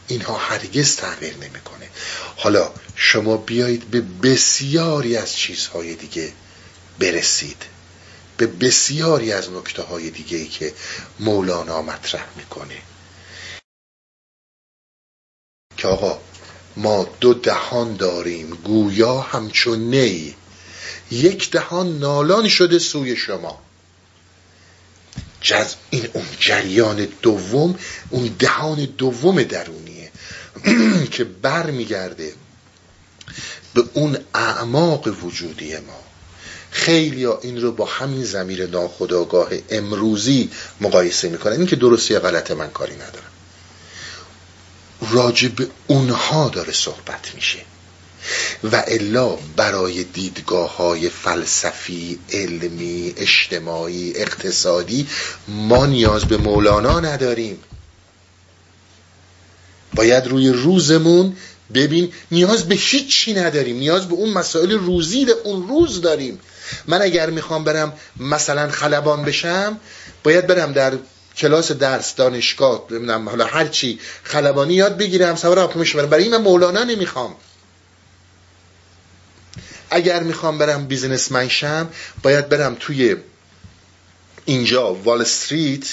اینها 0.07 0.37
هرگز 0.37 0.95
تغییر 0.95 1.37
نمی‌کنه. 1.37 1.89
حالا 2.37 2.71
شما 2.95 3.37
بیایید 3.37 3.91
به 3.91 4.01
بسیاری 4.01 5.17
از 5.17 5.35
چیزهای 5.35 5.95
دیگه 5.95 6.33
برسید. 6.99 7.63
به 8.37 8.47
بسیاری 8.47 9.31
از 9.31 9.51
نکته 9.51 9.81
های 9.81 10.09
دیگه 10.09 10.37
ای 10.37 10.47
که 10.47 10.73
مولانا 11.19 11.81
مطرح 11.81 12.25
می‌کنه. 12.35 12.81
که 15.77 15.87
آقا 15.87 16.19
ما 16.77 17.07
دو 17.21 17.33
دهان 17.33 17.95
داریم 17.95 18.49
گویا 18.49 19.19
همچون 19.19 19.79
نی. 19.79 20.35
یک 21.11 21.51
دهان 21.51 21.99
نالان 21.99 22.47
شده 22.47 22.79
سوی 22.79 23.15
شما. 23.15 23.59
جز 25.41 25.75
این 25.89 26.07
اون 26.13 26.25
جریان 26.39 27.07
دوم 27.21 27.79
اون 28.09 28.35
دهان 28.39 28.85
دوم 28.85 29.43
درونیه. 29.43 30.11
که 31.11 31.23
بر 31.23 31.71
میگرده 31.71 32.33
به 33.73 33.83
اون 33.93 34.17
اعماق 34.33 35.23
وجودی 35.23 35.77
ما. 35.77 36.03
خیلی 36.71 37.23
ها 37.23 37.39
این 37.43 37.61
رو 37.61 37.71
با 37.71 37.85
همین 37.85 38.23
زمیر 38.23 38.67
ناخداگاه 38.67 39.49
امروزی 39.69 40.49
مقایسه 40.81 41.29
می‌کنن. 41.29 41.53
این 41.53 41.65
که 41.65 41.75
درستی 41.75 42.19
غلط 42.19 42.51
من 42.51 42.69
کاری 42.69 42.95
ندارم. 42.95 43.36
راجب 45.01 45.51
اونها 45.87 46.49
داره 46.49 46.73
صحبت 46.73 47.35
میشه. 47.35 47.59
و 48.71 48.83
الا 48.87 49.37
برای 49.55 50.03
دیدگاه 50.03 50.77
های 50.77 51.09
فلسفی 51.09 52.19
علمی 52.33 53.13
اجتماعی 53.17 54.13
اقتصادی 54.15 55.07
ما 55.47 55.85
نیاز 55.85 56.25
به 56.25 56.37
مولانا 56.37 56.99
نداریم. 56.99 57.59
باید 59.93 60.27
روی 60.27 60.49
روزمون 60.49 61.35
ببین 61.73 62.13
نیاز 62.31 62.67
به 62.67 62.75
هیچی 62.75 63.33
نداریم. 63.33 63.77
نیاز 63.77 64.07
به 64.07 64.13
اون 64.13 64.29
مسائل 64.29 64.71
روزی 64.71 65.25
اون 65.43 65.67
روز 65.67 66.01
داریم. 66.01 66.39
من 66.87 67.01
اگر 67.01 67.29
می‌خوام 67.29 67.63
برم 67.63 67.93
مثلا 68.19 68.71
خلبان 68.71 69.23
بشم 69.23 69.79
باید 70.23 70.47
برم 70.47 70.73
در 70.73 70.93
کلاس 71.37 71.71
درس 71.71 72.15
دانشگاه 72.15 72.87
ببینم 72.87 73.29
حالا 73.29 73.45
هر 73.45 73.67
چی 73.67 73.99
خلبانی 74.23 74.73
یاد 74.73 74.97
بگیرم 74.97 75.35
سوار 75.35 75.59
هواپیما 75.59 75.85
برم 75.95 76.09
برای 76.09 76.23
این 76.23 76.31
من 76.31 76.41
مولانا 76.41 76.83
نمی‌خوام. 76.83 77.35
اگر 79.89 80.23
می‌خوام 80.23 80.57
برم 80.57 80.85
businessman 80.87 81.47
شم 81.47 81.89
باید 82.23 82.49
برم 82.49 82.77
توی 82.79 83.15
اینجا 84.45 84.93
Wall 84.93 85.21
Street 85.21 85.85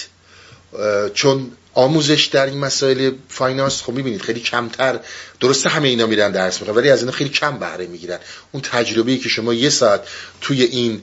چون 1.15 1.53
آموزش 1.75 2.25
در 2.25 2.47
این 2.47 2.59
مسائل 2.59 3.11
finance 3.29 3.83
خب 3.83 3.93
می‌بینید 3.93 4.23
خیلی 4.23 4.41
کمتر. 4.41 5.01
درسته 5.41 5.71
همه 5.71 5.89
اینا 5.89 6.07
میرن 6.07 6.33
درس 6.33 6.61
می‌خوان 6.61 6.77
ولی 6.77 6.91
از 6.91 7.01
اینا 7.01 7.13
خیلی 7.13 7.31
کم 7.31 7.59
بهره 7.59 7.87
می‌گیرن. 7.87 8.19
اون 8.53 8.63
تجربه 8.63 9.17
که 9.17 9.29
شما 9.29 9.55
یه 9.55 9.71
ساعت 9.71 10.01
توی 10.41 10.63
این 10.63 11.03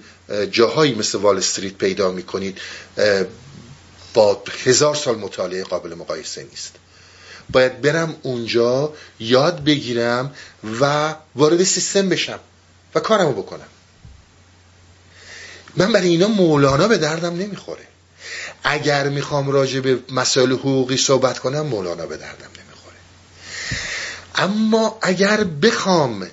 جاهایی 0.51 0.95
مثل 0.95 1.17
وال 1.17 1.37
استریت 1.37 1.73
پیدا 1.73 2.11
می‌کنید 2.11 2.57
با 4.13 4.43
هزار 4.63 4.95
سال 4.95 5.17
مطالعه 5.17 5.63
قابل 5.63 5.93
مقایسه 5.93 6.43
نیست. 6.43 6.75
باید 7.49 7.81
برم 7.81 8.15
اونجا 8.21 8.93
یاد 9.19 9.63
بگیرم 9.63 10.35
و 10.81 11.15
وارد 11.35 11.63
سیستم 11.63 12.09
بشم 12.09 12.39
و 12.95 12.99
کارمو 12.99 13.31
بکنم. 13.31 13.67
من 15.77 15.91
برای 15.91 16.07
اینا 16.07 16.27
مولانا 16.27 16.87
به 16.87 16.97
دردم 16.97 17.35
نمی‌خوره. 17.35 17.87
اگر 18.63 19.09
می‌خوام 19.09 19.51
راجع 19.51 19.79
به 19.79 19.99
مسائل 20.11 20.51
حقوقی 20.51 20.97
صحبت 20.97 21.39
کنم 21.39 21.61
مولانا 21.61 22.05
به 22.05 22.17
دردم 22.17 22.49
نمی‌خوره. 22.63 22.95
اما 24.35 24.97
اگر 25.01 25.43
بخوام 25.43 26.27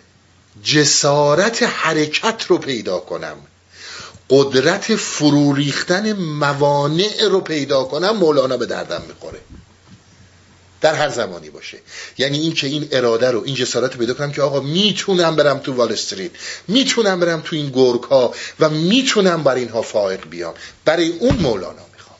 جسارت 0.64 1.62
حرکت 1.62 2.46
رو 2.48 2.58
پیدا 2.58 2.98
کنم 2.98 3.36
قدرت 4.30 4.96
فرو 4.96 5.52
ریختن 5.52 6.12
موانع 6.12 7.28
رو 7.30 7.40
پیدا 7.40 7.84
کنم 7.84 8.16
مولانا 8.16 8.56
به 8.56 8.66
دردم 8.66 9.02
می‌خوره. 9.08 9.40
در 10.80 10.94
هر 10.94 11.08
زمانی 11.08 11.50
باشه. 11.50 11.78
یعنی 12.18 12.38
این 12.38 12.54
که 12.54 12.66
این 12.66 12.88
اراده 12.92 13.30
رو 13.30 13.42
این 13.44 13.54
جسارت 13.54 13.92
رو 13.92 13.98
پیدا 13.98 14.14
کنم 14.14 14.32
که 14.32 14.42
آقا 14.42 14.60
می‌تونم 14.60 15.36
برم 15.36 15.58
تو 15.58 15.72
وال 15.72 15.92
استریت 15.92 16.30
می‌تونم 16.68 17.20
برم 17.20 17.40
تو 17.40 17.56
این 17.56 17.70
گرگ 17.70 18.12
و 18.60 18.70
می‌تونم 18.70 19.42
بر 19.42 19.54
اینها 19.54 19.82
فائق 19.82 20.28
بیام. 20.28 20.54
برای 20.84 21.08
اون 21.08 21.36
مولانا 21.36 21.82
می‌خوام. 21.92 22.18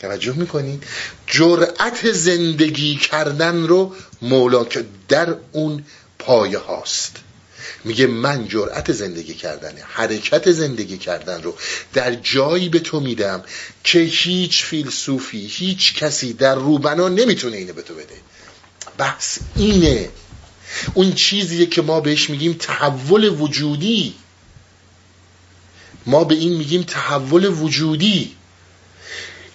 توجه 0.00 0.32
می‌کنید؟ 0.32 0.84
جرأت 1.26 2.12
زندگی 2.12 2.96
کردن 2.96 3.66
رو 3.66 3.94
مولا 4.22 4.64
که 4.64 4.84
در 5.08 5.34
اون 5.52 5.84
پایه 6.18 6.58
هاست. 6.58 7.16
میگه 7.84 8.06
من 8.06 8.48
جرأت 8.48 8.92
زندگی 8.92 9.34
کردن 9.34 9.72
حرکت 9.88 10.52
زندگی 10.52 10.98
کردن 10.98 11.42
رو 11.42 11.54
در 11.92 12.14
جایی 12.14 12.68
به 12.68 12.78
تو 12.78 13.00
میدم 13.00 13.44
که 13.84 13.98
هیچ 13.98 14.64
فیلسوفی 14.64 15.46
هیچ 15.46 15.94
کسی 15.94 16.32
در 16.32 16.54
روبنا 16.54 17.08
نمی‌تونه 17.08 17.56
اینو 17.56 17.72
به 17.72 17.82
تو 17.82 17.94
بده. 17.94 18.16
بحث 18.98 19.38
اینه. 19.56 20.08
اون 20.94 21.12
چیزیه 21.12 21.66
که 21.66 21.82
ما 21.82 22.00
بهش 22.00 22.30
میگیم 22.30 22.52
تحول 22.52 23.28
وجودی. 23.28 24.14
ما 26.06 26.24
به 26.24 26.34
این 26.34 26.56
میگیم 26.56 26.82
تحول 26.82 27.44
وجودی 27.44 28.36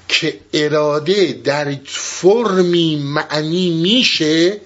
که 0.08 0.40
اراده 0.54 1.34
در 1.44 1.78
فرمی 1.86 2.96
معنی 2.96 3.70
میشه 3.70 4.62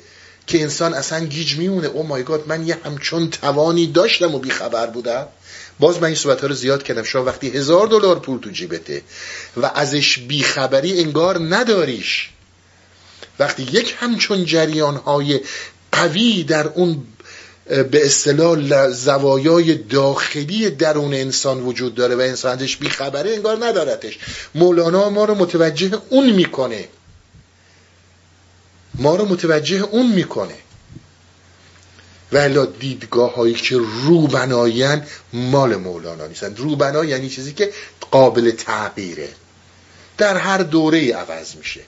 که 0.47 0.61
انسان 0.61 0.93
اصلا 0.93 1.25
گیج 1.25 1.57
میمونه. 1.57 1.87
او 1.87 2.03
مای 2.03 2.23
گاد 2.23 2.43
من 2.47 2.67
یه 2.67 2.77
همچون 2.85 3.29
توانی 3.29 3.87
داشتم 3.87 4.35
و 4.35 4.39
بیخبر 4.39 4.87
بودم. 4.87 5.27
باز 5.79 5.97
من 5.97 6.03
این 6.03 6.15
صحبت 6.15 6.41
ها 6.41 6.47
رو 6.47 6.53
زیاد 6.53 6.83
کردم. 6.83 7.03
شما 7.03 7.23
وقتی 7.23 7.49
هزار 7.49 7.87
دلار 7.87 8.19
پول 8.19 8.39
تو 8.39 8.49
جیبته 8.49 9.01
و 9.57 9.71
ازش 9.75 10.19
بیخبری 10.19 10.99
انگار 10.99 11.55
نداریش 11.55 12.29
وقتی 13.39 13.63
یک 13.63 13.95
همچون 13.97 14.45
جریان 14.45 14.95
های 14.95 15.39
قوی 15.91 16.43
در 16.43 16.67
اون 16.67 17.03
به 17.65 18.05
اصطلاح 18.05 18.89
زوایای 18.89 19.75
داخلی 19.75 20.69
درون 20.69 21.13
انسان 21.13 21.59
وجود 21.61 21.95
داره 21.95 22.15
و 22.15 22.19
انسان 22.19 22.51
ازش 22.51 22.77
بیخبره 22.77 23.33
انگار 23.33 23.65
ندارتش. 23.65 24.19
مولانا 24.55 25.09
ما 25.09 25.25
رو 25.25 25.35
متوجه 25.35 25.91
اون 26.09 26.29
می‌کنه. 26.29 26.87
ما 28.95 29.15
رو 29.15 29.25
متوجه 29.25 29.81
اون 29.81 30.11
می‌کنه. 30.11 30.55
ولی 32.31 32.67
دیدگاه 32.79 33.35
هایی 33.35 33.53
که 33.53 33.77
روبناین 34.03 35.01
مال 35.33 35.75
مولانا 35.75 36.27
نیستن. 36.27 36.55
روبنا 36.55 37.05
یعنی 37.05 37.29
چیزی 37.29 37.53
که 37.53 37.73
قابل 38.11 38.51
تغییره 38.51 39.29
در 40.17 40.37
هر 40.37 40.57
دوره 40.57 41.13
عوض 41.13 41.55
میشه. 41.55 41.81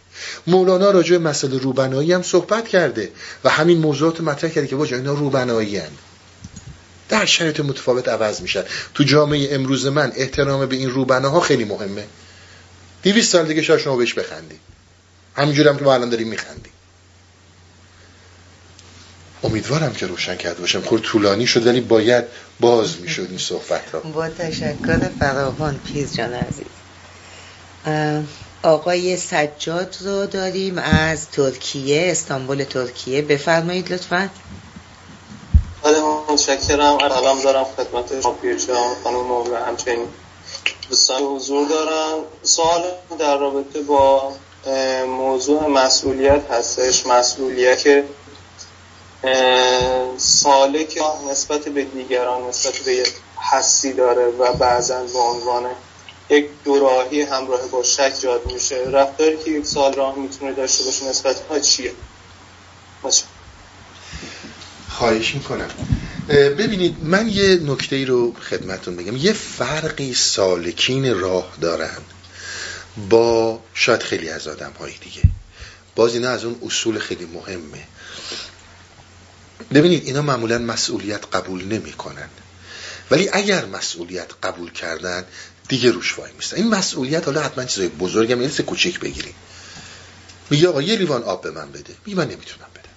مولانا 0.48 0.92
راجع 0.92 1.18
به 1.18 1.30
مسئله 1.30 1.58
روبنایی 1.58 2.14
هم 2.14 2.22
صحبت 2.22 2.68
کرده 2.68 3.12
و 3.44 3.50
همین 3.50 3.78
موضوعات 3.78 4.22
مطرح 4.22 4.50
کرده 4.50 4.68
که 4.68 4.76
واجه 4.76 4.98
اینا 4.98 5.14
روبنایی 5.14 5.78
هن. 5.78 5.92
در 7.10 7.26
شرایط 7.26 7.60
متفاوت 7.60 8.08
عوض 8.08 8.42
میشن 8.42 8.64
تو 8.94 9.04
جامعه 9.04 9.56
امروز 9.56 9.86
من 9.86 10.12
احترام 10.16 10.66
به 10.66 10.76
این 10.76 10.90
روبناها 10.90 11.40
خیلی 11.40 11.66
مهمه. 11.66 12.04
دیویست 13.02 13.32
سال 13.32 13.48
دیگه 13.48 13.62
شاید 13.62 13.80
شما 13.80 13.96
بهش 13.96 14.14
بخندی. 14.14 14.56
همینجور 15.36 15.68
هم 15.68 15.78
که 15.78 15.84
ما 15.84 15.94
الان 15.94 16.10
داریم 16.10 16.28
میخندیم. 16.28 16.72
امیدوارم 19.46 19.94
که 19.94 20.08
روشن 20.08 20.36
کرده 20.36 20.60
باشم. 20.60 20.82
خود 20.82 21.02
طولانی 21.02 21.48
شد 21.48 21.68
ولی 21.68 21.82
باید 21.82 22.26
باز 22.60 23.00
می‌شد 23.02 23.28
این 23.30 23.38
صحبت 23.38 23.90
ها 23.94 24.00
با 24.00 24.30
تشکر 24.30 25.10
فراوان 25.20 25.80
پیز 25.94 26.16
جان 26.16 26.34
عزیز. 26.34 26.66
آقای 28.64 29.18
سجاد 29.18 29.98
رو 30.02 30.26
داریم 30.26 30.78
از 30.78 31.30
ترکیه 31.30 32.12
استانبول 32.12 32.64
ترکیه. 32.64 33.22
بفرمایید 33.22 33.94
لطفا. 33.94 34.30
بله 35.84 35.98
متشکرم. 36.30 36.98
سلام 37.00 37.42
دارم 37.42 37.66
خدمت 37.78 38.22
شما 38.22 38.32
پیرجان 38.32 38.96
خانم 39.04 39.32
و 39.32 39.56
همچنین 39.68 40.08
دوستان 40.90 41.22
حضور 41.24 41.68
دارم. 41.70 42.18
سوال 42.44 42.82
در 43.20 43.38
رابطه 43.38 43.82
با 43.82 44.34
موضوع 45.08 45.68
مسئولیت 45.68 46.52
هستش. 46.52 47.06
مسئولیت 47.06 47.80
که 47.80 48.04
سالک 50.18 51.00
نسبت 51.32 51.70
به 51.70 51.84
دیگران 51.84 52.48
نسبت 52.48 52.78
به 52.80 53.04
حسی 53.52 53.94
داره 53.94 54.26
و 54.26 54.54
بعضا 54.54 55.04
به 55.04 55.20
عنوان 55.20 55.64
یک 56.30 56.48
دوراهی 56.64 57.22
همراه 57.22 57.68
با 57.68 57.84
شک 57.84 58.14
جاد 58.22 58.52
میشه. 58.54 58.84
رفتاری 58.92 59.38
که 59.38 59.52
یک 59.52 59.66
سال 59.66 59.94
راه 59.94 60.16
می‌تونه 60.16 60.54
داشته 60.54 60.84
باشه 60.84 61.06
نسبت 61.10 61.42
ها 61.50 61.60
چیه؟ 61.60 61.92
خواهش 64.90 65.36
می‌کنم. 65.36 65.70
ببینید 66.30 66.98
من 67.04 67.28
یه 67.28 67.56
نکته 67.56 67.96
ای 67.96 68.06
رو 68.06 68.34
خدمتون 68.34 68.96
بگم. 68.96 69.18
یه 69.18 69.34
فرقی 69.34 70.14
سالکین 70.14 71.20
راه 71.20 71.54
دارن 71.62 72.02
با 73.10 73.60
شاید 73.74 74.04
خیلی 74.04 74.30
از 74.30 74.48
آدم 74.48 74.72
های 74.80 74.94
دیگه. 75.02 75.22
باز 75.96 76.14
اینا 76.14 76.30
از 76.30 76.46
اون 76.46 76.56
اصول 76.66 77.00
خیلی 77.00 77.26
مهمه. 77.26 77.84
ببینید 79.74 80.06
اینا 80.06 80.22
معمولا 80.22 80.58
مسئولیت 80.58 81.36
قبول 81.36 81.64
نمی‌کنن. 81.64 82.30
ولی 83.12 83.30
اگر 83.34 83.66
مسئولیت 83.66 84.32
قبول 84.44 84.72
کردن 84.72 85.26
دیگه 85.68 85.92
روش 85.92 86.20
وای 86.20 86.32
میستن 86.32 86.58
این 86.58 86.68
مسئولیت 86.68 87.26
حالا 87.26 87.42
حتما 87.42 87.66
چیزای 87.66 87.88
بزرگم 87.88 88.42
یه 88.42 88.50
کوچیک 88.50 89.00
بگیریم. 89.00 89.36
میگه 90.50 90.68
آقا 90.68 90.82
یه 90.82 90.96
لیوان 90.96 91.24
آب 91.24 91.42
به 91.42 91.52
من 91.52 91.72
بده. 91.72 91.96
میگه 92.06 92.18
من 92.18 92.28
نمی‌تونم 92.28 92.68
بدم. 92.76 92.90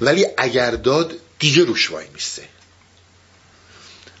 ولی 0.00 0.26
اگر 0.38 0.70
داد 0.70 1.14
دیگه 1.38 1.64
روش 1.64 1.90
وای 1.90 2.06
میسته. 2.14 2.48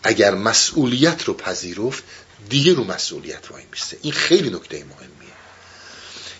اگر 0.02 0.34
مسئولیت 0.34 1.24
رو 1.24 1.34
پذیرفت 1.34 2.02
دیگه 2.48 2.74
رو 2.74 2.84
مسئولیت 2.84 3.50
وای 3.50 3.62
میسته. 3.70 3.96
این 4.02 4.12
خیلی 4.12 4.50
نکته 4.50 4.76
مهمیه. 4.76 5.30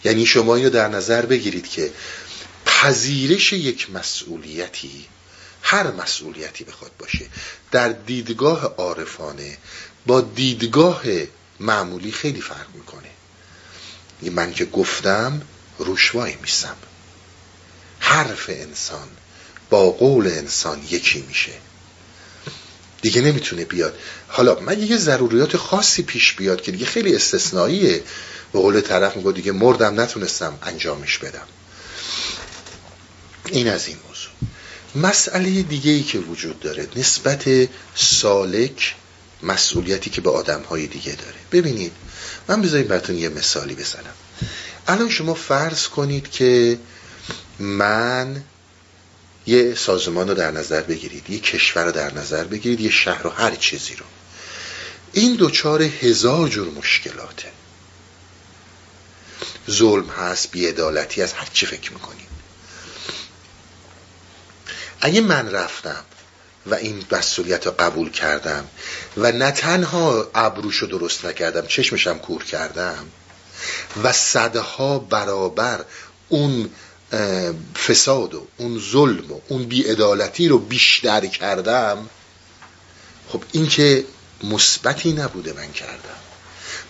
یعنی 0.05 0.27
شما 0.27 0.57
اینو 0.57 0.71
در 0.71 0.89
نظر 0.89 1.27
بگیرید 1.27 1.69
که 1.69 1.93
پذیرش 2.81 3.53
یک 3.53 3.91
مسئولیتی 3.91 5.07
هر 5.63 5.91
مسئولیتی 5.91 6.65
بخواد 6.65 6.91
باشه 6.99 7.27
در 7.71 7.89
دیدگاه 7.89 8.65
عارفانه 8.65 9.59
با 10.07 10.21
دیدگاه 10.21 11.03
معمولی 11.61 12.13
خیلی 12.13 12.41
فرق 12.41 12.67
می‌کنه. 12.75 13.11
من 14.23 14.53
که 14.53 14.65
گفتم 14.65 15.43
روشوایی 15.79 16.37
میسم. 16.43 16.77
حرف 17.99 18.47
انسان 18.49 19.09
با 19.71 19.91
قول 19.91 20.27
انسان 20.27 20.83
یکی 20.91 21.25
میشه. 21.29 21.53
دیگه 23.03 23.21
نمی‌تونه 23.21 23.65
بیاد. 23.65 23.99
حالا 24.29 24.61
من 24.61 24.83
یه 24.83 24.97
ضروریات 24.97 25.57
خاصی 25.57 26.03
پیش 26.03 26.33
بیاد 26.33 26.63
که 26.63 26.73
دیگه 26.73 26.87
خیلی 26.87 27.17
استثنائیه. 27.17 28.03
به 28.53 28.59
قول 28.59 28.81
طرف 28.81 29.17
میگه 29.17 29.33
دیگه 29.33 29.53
مردم 29.53 30.01
نتونستم 30.01 30.59
انجامش 30.63 31.19
بدم. 31.19 31.47
این 33.53 33.69
از 33.69 33.89
این 33.89 33.97
موضوع. 34.09 34.33
مسئله 34.95 35.63
دیگه 35.63 35.91
ای 35.91 36.03
که 36.03 36.19
وجود 36.19 36.61
داره 36.61 36.89
نسبت 36.97 37.69
سالک 37.95 38.95
مسئولیتی 39.43 40.11
که 40.11 40.21
به 40.21 40.31
آدم 40.31 40.63
های 40.63 40.87
دیگه 40.87 41.15
داره. 41.15 41.35
ببینید 41.53 41.93
من 42.49 42.63
بذاریم 42.63 42.89
براتون 42.89 43.19
یه 43.19 43.29
مثالی 43.29 43.75
بزنم. 43.75 44.15
الان 44.89 45.09
شما 45.11 45.35
فرض 45.35 45.89
کنید 45.89 46.31
که 46.31 46.79
من 47.59 48.45
یه 49.47 49.75
سازمان 49.75 50.29
رو 50.29 50.35
در 50.35 50.51
نظر 50.51 50.81
بگیرید 50.81 51.31
یه 51.31 51.39
کشور 51.39 51.85
رو 51.85 51.93
در 51.93 52.15
نظر 52.15 52.45
بگیرید 52.45 52.81
یه 52.81 52.91
شهر 52.91 53.27
و 53.27 53.31
هر 53.31 53.55
چیزی 53.55 53.95
رو. 53.95 54.05
این 55.13 55.35
دوچار 55.35 55.83
هزار 55.83 56.49
جور 56.49 56.69
مشکلاته. 56.69 57.49
ظلم 59.71 60.09
هست 60.09 60.51
بیعدالتی 60.51 61.23
از 61.23 61.33
هر 61.33 61.49
چی 61.53 61.67
فکر 61.67 61.93
می‌کنیم 61.93 62.27
اگه 65.01 65.21
من 65.21 65.51
رفتم 65.51 66.05
و 66.67 66.75
این 66.75 67.05
مسئولیت 67.13 67.67
رو 67.67 67.73
قبول 67.79 68.11
کردم 68.11 68.65
و 69.17 69.33
نه 69.33 69.51
تنها 69.51 70.31
ابروشو 70.35 70.87
درست 70.87 71.25
نکردم 71.25 71.67
چشمشم 71.67 72.19
کور 72.19 72.45
کردم 72.45 73.07
و 74.03 74.13
صدها 74.13 74.99
برابر 74.99 75.85
اون 76.29 76.71
فساد 77.87 78.35
و 78.35 78.47
اون 78.57 78.79
ظلم 78.93 79.33
و 79.33 79.41
اون 79.49 79.65
بیعدالتی 79.65 80.49
رو 80.49 80.59
بیشتر 80.59 81.27
کردم 81.27 82.09
خب 83.29 83.43
این 83.53 83.69
که 83.69 84.05
مثبتی 84.45 85.13
نبوده 85.13 85.53
من 85.53 85.73
کردم. 85.73 86.21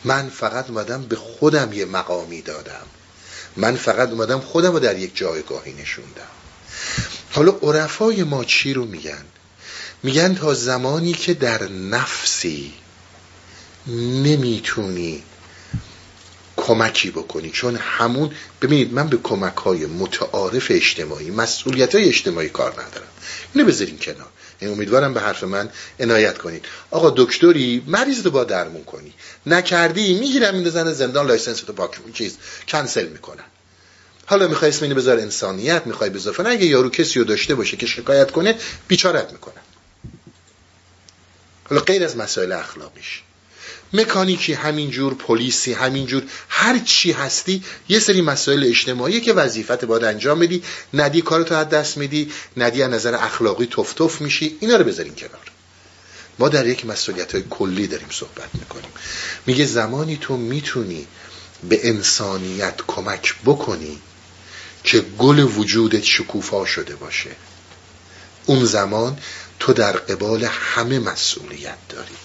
من 0.05 0.29
فقط 0.29 0.71
اومدم 0.71 1.03
به 1.03 1.17
خودم 1.17 1.73
یه 1.73 1.85
مقامی 1.85 2.43
دادم. 2.43 2.87
من 3.57 3.77
فقط 3.77 4.09
اومدم 4.09 4.41
خودم 4.41 4.73
رو 4.73 4.79
در 4.79 4.99
یک 4.99 5.17
جایگاهی 5.17 5.73
نشوندم. 5.73 6.40
حالا 7.31 7.53
عرفای 7.53 8.23
ما 8.23 8.45
چی 8.45 8.73
رو 8.73 8.85
میگن؟ 8.85 9.25
میگن 10.03 10.35
تا 10.35 10.55
زمانی 10.55 11.13
که 11.13 11.35
در 11.35 11.63
نفسی 11.69 12.73
نمی‌تونی 13.87 15.23
کمکی 16.57 17.11
بکنی. 17.11 17.51
چون 17.51 17.77
همون 17.77 18.31
ببینید 18.63 18.93
من 18.93 19.09
به 19.09 19.17
کمک 19.17 19.57
های 19.57 19.87
متعارف 19.87 20.67
اجتماعی 20.71 21.31
مسئولیت 21.31 21.95
های 21.95 22.09
اجتماعی 22.09 22.49
کار 22.49 22.73
ندارم. 22.73 23.09
اینو 23.55 23.69
بذارین 23.69 23.99
کنار. 23.99 24.29
این 24.59 24.71
امیدوارم 24.71 25.15
به 25.15 25.21
حرف 25.21 25.45
من 25.45 25.71
عنایت 26.01 26.39
کنید. 26.39 26.65
آقا 26.91 27.11
دکتری 27.17 27.83
مریض 27.87 28.25
رو 28.25 28.31
با 28.31 28.45
درمون 28.45 28.85
کنی. 28.85 29.13
نکردی 29.47 30.15
می‌گیرم 30.15 30.55
میندازن 30.55 30.93
زندان 30.93 31.27
license 31.27 31.61
تو 31.61 31.73
پاک 31.73 31.91
چیز 32.15 32.37
کنسل 32.69 33.09
می‌کنن 33.09 33.45
حالا 34.31 34.49
می‌خوای 34.49 34.69
اسم 34.69 34.83
اینو 34.83 34.95
بذار 34.95 35.19
انسانیت 35.19 35.87
می‌خوای 35.87 36.11
بذار 36.11 36.49
اگه 36.49 36.67
یارو 36.67 36.91
کسی 36.91 37.19
رو 37.19 37.25
داشته 37.25 37.55
باشه 37.55 37.77
که 37.77 37.87
شکایت 37.87 38.31
کنه 38.31 38.55
بیچارت 38.89 39.33
می‌کنن 39.33 39.63
حالا 41.69 41.83
غیر 41.83 42.05
از 42.05 42.17
مسائل 42.17 42.53
اخلاقیش. 42.53 43.23
مکانیکی 43.93 44.53
همینجور 44.53 45.15
پلیسی 45.15 45.73
همینجور 45.73 46.23
هر 46.49 46.79
چی 46.79 47.13
هستی 47.13 47.65
یه 47.89 47.99
سری 47.99 48.23
مسائل 48.23 48.65
اجتماعی 48.65 49.21
که 49.21 49.33
وظیفت 49.33 49.85
باید 49.85 50.05
انجام 50.05 50.39
بدی. 50.39 50.63
ندی 50.95 51.23
کارتو 51.23 51.55
از 51.55 51.69
دست 51.69 51.97
میدی 51.97 52.33
ندی 52.57 52.83
از 52.83 52.91
نظر 52.91 53.15
اخلاقی 53.15 53.67
تفتف 53.67 54.21
میشی. 54.21 54.57
اینا 54.61 54.77
رو 54.77 54.85
بذارین 54.85 55.15
کنار. 55.15 55.51
ما 56.39 56.49
در 56.49 56.67
یک 56.67 56.87
مسئولیت 56.87 57.33
های 57.33 57.45
کلی 57.51 57.87
داریم 57.87 58.09
صحبت 58.11 58.49
می‌کنیم. 58.55 58.91
میگه 59.47 59.65
زمانی 59.65 60.17
تو 60.17 60.37
می‌تونی 60.37 61.07
به 61.69 61.89
انسانیت 61.89 62.75
کمک 62.87 63.35
بکنی 63.45 63.99
که 64.85 65.01
گل 65.01 65.39
وجودت 65.39 66.05
شکوفا 66.05 66.67
شده 66.67 66.97
باشه. 66.97 67.31
اون 68.47 68.65
زمان 68.65 69.19
تو 69.59 69.73
در 69.73 69.93
قبال 69.93 70.45
همه 70.45 70.99
مسئولیت 70.99 71.89
داری. 71.89 72.17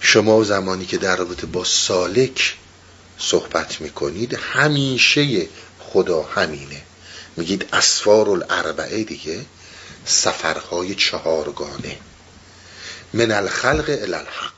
شما 0.00 0.44
زمانی 0.44 0.86
که 0.86 0.98
در 0.98 1.16
رابطه 1.16 1.46
با 1.46 1.64
سالک 1.64 2.56
صحبت 3.18 3.80
می‌کنید 3.80 4.34
همیشه 4.34 5.48
خدا 5.80 6.22
همینه. 6.22 6.82
میگید 7.36 7.68
اسفار 7.72 8.30
الاربعه 8.30 9.04
دیگه 9.04 9.46
سفرهای 10.04 10.94
چهارگانه. 10.94 11.96
من 13.12 13.30
الخلق 13.30 13.98
الالحق 14.02 14.52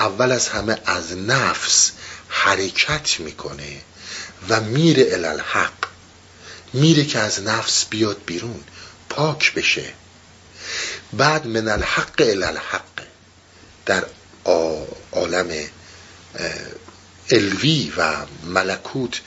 اول 0.00 0.32
از 0.32 0.48
همه 0.48 0.78
از 0.86 1.16
نفس 1.16 1.92
حرکت 2.28 3.20
می‌کنه. 3.20 3.80
و 4.48 4.60
میره 4.60 5.06
الالحق 5.12 5.72
میره 6.72 7.04
که 7.04 7.18
از 7.18 7.42
نفس 7.42 7.84
بیاد 7.84 8.16
بیرون. 8.26 8.64
پاک 9.08 9.54
بشه. 9.54 9.92
بعد 11.12 11.46
من 11.46 11.68
الحق 11.68 12.14
الالحق 12.18 12.82
در 13.86 14.04
عالم 15.12 15.68
الوی 17.30 17.92
و 17.96 18.16
ملکوت 18.44 19.20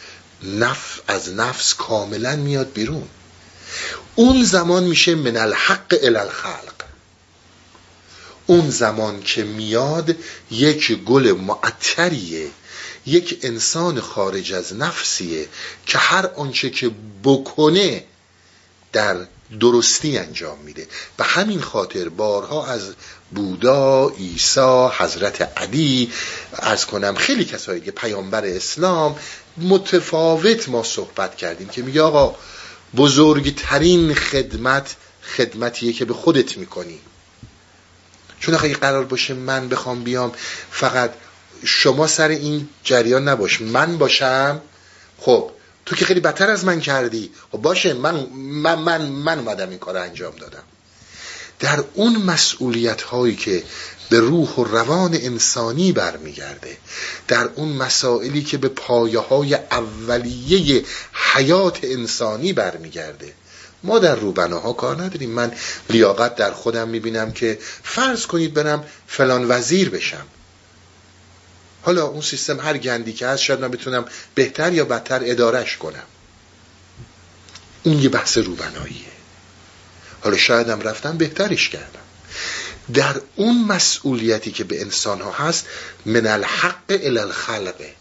نف 0.43 0.99
از 1.07 1.33
نفس 1.33 1.73
کاملا 1.73 2.35
میاد 2.35 2.73
بیرون. 2.73 3.07
اون 4.15 4.43
زمان 4.43 4.83
میشه 4.83 5.15
من 5.15 5.37
الحق 5.37 5.95
الالخلق 6.03 6.73
اون 8.47 8.69
زمان 8.69 9.23
که 9.23 9.43
میاد 9.43 10.15
یک 10.51 10.91
گل 10.91 11.31
معطریه. 11.31 12.47
یک 13.07 13.39
انسان 13.41 13.99
خارج 14.01 14.53
از 14.53 14.75
نفسیه 14.75 15.47
که 15.85 15.97
هر 15.97 16.25
آنچه 16.25 16.69
که 16.69 16.91
بکنه 17.23 18.03
در 18.93 19.17
درستی 19.59 20.17
انجام 20.17 20.59
میده. 20.59 20.87
به 21.17 21.23
همین 21.23 21.61
خاطر 21.61 22.09
بارها 22.09 22.67
از 22.67 22.93
بودا، 23.31 24.09
عیسی، 24.09 24.89
حضرت 24.97 25.41
علی 25.57 26.11
از 26.53 26.85
کنم 26.85 27.15
خیلی 27.15 27.45
کسایی 27.45 27.81
که 27.81 27.91
پیامبر 27.91 28.45
اسلام 28.45 29.15
متفاوت 29.57 30.69
ما 30.69 30.83
صحبت 30.83 31.35
کردیم 31.35 31.67
که 31.67 31.81
میگه 31.81 32.01
آقا 32.01 32.35
بزرگترین 32.95 34.13
خدمت 34.13 34.95
خدمتیه 35.37 35.93
که 35.93 36.05
به 36.05 36.13
خودت 36.13 36.57
می‌کنی. 36.57 36.99
چون 38.39 38.55
اگه 38.55 38.73
قرار 38.73 39.05
باشه 39.05 39.33
من 39.33 39.69
بخوام 39.69 40.03
بیام 40.03 40.31
فقط 40.71 41.13
شما 41.63 42.07
سر 42.07 42.27
این 42.27 42.69
جریان 42.83 43.27
نباش. 43.27 43.61
من 43.61 43.97
باشم. 43.97 44.61
خب 45.17 45.51
تو 45.85 45.95
که 45.95 46.05
خیلی 46.05 46.19
بدتر 46.19 46.49
از 46.49 46.65
من 46.65 46.79
کردی. 46.79 47.31
خب 47.51 47.57
باشه 47.57 47.93
من 47.93 48.27
من 48.35 48.79
من, 48.79 49.01
من 49.01 49.39
اومدم 49.39 49.69
این 49.69 49.79
کار 49.79 49.97
انجام 49.97 50.35
دادم. 50.35 50.63
در 51.59 51.83
اون 51.93 52.15
مسئولیت 52.15 53.01
هایی 53.01 53.35
که 53.35 53.63
به 54.09 54.19
روح 54.19 54.49
و 54.49 54.63
روان 54.63 55.13
انسانی 55.13 55.91
برمیگرده 55.91 56.77
در 57.27 57.49
اون 57.55 57.69
مسائلی 57.69 58.43
که 58.43 58.57
به 58.57 58.67
پایه 58.67 59.19
های 59.19 59.55
اولیه 59.55 60.85
حیات 61.13 61.79
انسانی 61.83 62.53
برمیگرده 62.53 63.33
ما 63.83 63.99
در 63.99 64.15
روبناها 64.15 64.73
کار 64.73 65.03
نداریم. 65.03 65.29
من 65.29 65.51
لیاقت 65.89 66.35
در 66.35 66.51
خودم 66.51 66.87
می‌بینم 66.87 67.31
که 67.31 67.59
فرض 67.83 68.25
کنید 68.25 68.53
برم 68.53 68.85
فلان 69.07 69.45
وزیر 69.51 69.89
بشم. 69.89 70.25
حالا 71.87 72.05
اون 72.05 72.21
سیستم 72.21 72.59
هر 72.59 72.77
گندی 72.77 73.13
که 73.13 73.27
هست 73.27 73.43
شاید 73.43 73.59
من 73.59 73.71
بتونم 73.71 74.05
بهتر 74.35 74.73
یا 74.73 74.85
بدتر 74.85 75.21
ادارش 75.23 75.77
کنم. 75.77 76.03
اون 77.83 77.99
یه 77.99 78.09
بحث 78.09 78.37
روبناییه. 78.37 79.07
حالا 80.21 80.37
شایدم 80.37 80.81
رفتم 80.81 81.17
بهترش 81.17 81.69
کردم. 81.69 81.99
در 82.93 83.21
اون 83.35 83.63
مسئولیتی 83.63 84.51
که 84.51 84.63
به 84.63 84.81
انسان 84.81 85.21
ها 85.21 85.31
هست 85.31 85.65
من 86.05 86.27
الحق 86.27 86.83
الى 86.89 87.19
الخلقه 87.19 87.93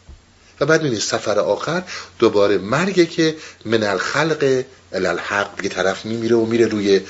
و 0.60 0.66
بعد 0.66 0.82
می‌بینید 0.82 1.02
سفر 1.02 1.38
آخر 1.38 1.82
دوباره 2.18 2.58
مرگه 2.58 3.06
که 3.06 3.36
من 3.64 3.82
الخلق 3.82 4.64
الالحق 4.92 5.56
دیگه 5.56 5.68
طرف 5.68 6.04
میمیره 6.04 6.36
و 6.36 6.46
میره 6.46 6.66
روی 6.66 7.00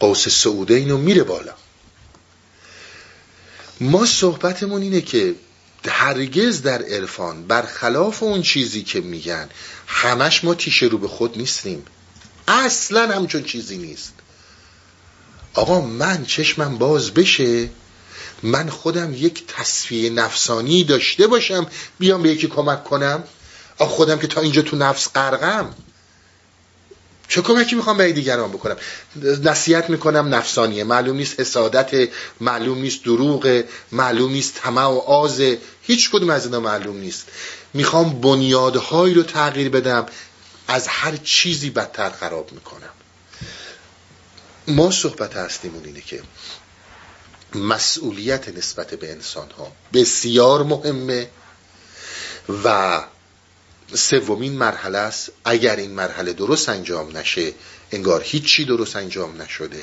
قوس 0.00 0.28
سعودین 0.28 0.90
و 0.90 0.96
میره 0.96 1.22
بالا. 1.22 1.52
ما 3.80 4.06
صحبتمون 4.06 4.82
اینه 4.82 5.00
که 5.00 5.34
هرگز 5.88 6.62
در 6.62 6.82
عرفان 6.82 7.46
برخلاف 7.46 8.22
اون 8.22 8.42
چیزی 8.42 8.82
که 8.82 9.00
میگن 9.00 9.48
همش 9.86 10.44
ما 10.44 10.54
تیشه 10.54 10.86
رو 10.86 10.98
به 10.98 11.08
خود 11.08 11.38
نیستیم. 11.38 11.84
اصلا 12.48 13.14
همچون 13.14 13.44
چیزی 13.44 13.78
نیست. 13.78 14.12
آقا 15.54 15.80
من 15.80 16.24
چشمم 16.24 16.78
باز 16.78 17.10
بشه 17.10 17.68
من 18.42 18.68
خودم 18.68 19.14
یک 19.14 19.46
تصفیه 19.46 20.10
نفسانی 20.10 20.84
داشته 20.84 21.26
باشم 21.26 21.66
بیام 21.98 22.22
به 22.22 22.30
یکی 22.30 22.46
کمک 22.46 22.84
کنم؟ 22.84 23.24
آخ 23.78 23.88
خودم 23.88 24.18
که 24.18 24.26
تا 24.26 24.40
اینجا 24.40 24.62
تو 24.62 24.76
نفس 24.76 25.08
غرقم 25.14 25.74
چه 27.28 27.42
کمکی 27.42 27.76
می‌خوام 27.76 27.96
به 27.96 28.12
دیگران 28.12 28.50
بکنم؟ 28.50 28.76
نصیحت 29.42 29.90
می‌کنم 29.90 30.34
نفسانیه. 30.34 30.84
معلوم 30.84 31.16
نیست 31.16 31.40
حسادت 31.40 32.08
معلوم 32.40 32.78
نیست 32.78 33.04
دروغ 33.04 33.64
معلوم 33.92 34.32
نیست 34.32 34.54
طمع 34.54 34.84
و 34.84 34.98
آز. 34.98 35.40
هیچ 35.82 36.10
کدوم 36.10 36.30
از 36.30 36.44
اینا 36.44 36.60
معلوم 36.60 36.96
نیست. 36.96 37.26
می‌خوام 37.74 38.20
بنیادهایی 38.20 39.14
رو 39.14 39.22
تغییر 39.22 39.68
بدم 39.68 40.06
از 40.68 40.88
هر 40.88 41.16
چیزی 41.16 41.70
بدتر 41.70 42.10
خراب 42.10 42.52
می‌کنم. 42.52 42.90
ما 44.68 44.90
صحبت 44.90 45.36
هستیمون 45.36 45.84
اینه 45.84 46.00
که 46.00 46.22
مسئولیت 47.54 48.48
نسبت 48.48 48.94
به 48.94 49.12
انسان 49.12 49.50
ها 49.58 49.72
بسیار 49.92 50.62
مهمه 50.62 51.28
و 52.64 53.00
سومین 53.94 54.52
مرحله 54.52 54.98
است. 54.98 55.30
اگر 55.44 55.76
این 55.76 55.90
مرحله 55.90 56.32
درست 56.32 56.68
انجام 56.68 57.16
نشه 57.16 57.52
انگار 57.92 58.22
هیچی 58.22 58.64
درست 58.64 58.96
انجام 58.96 59.42
نشده 59.42 59.82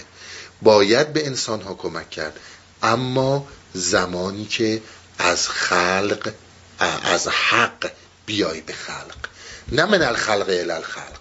باید 0.61 1.13
به 1.13 1.25
انسان 1.25 1.61
ها 1.61 1.73
کمک 1.73 2.09
کرد. 2.09 2.39
اما 2.83 3.47
زمانی 3.73 4.45
که 4.45 4.81
از 5.19 5.49
خلق 5.49 6.33
از 6.79 7.27
حق 7.27 7.91
بیای 8.25 8.61
به 8.61 8.73
خلق. 8.73 9.15
نه 9.71 9.85
من 9.85 10.01
الخلق 10.01 10.49
الالخلق 10.49 11.19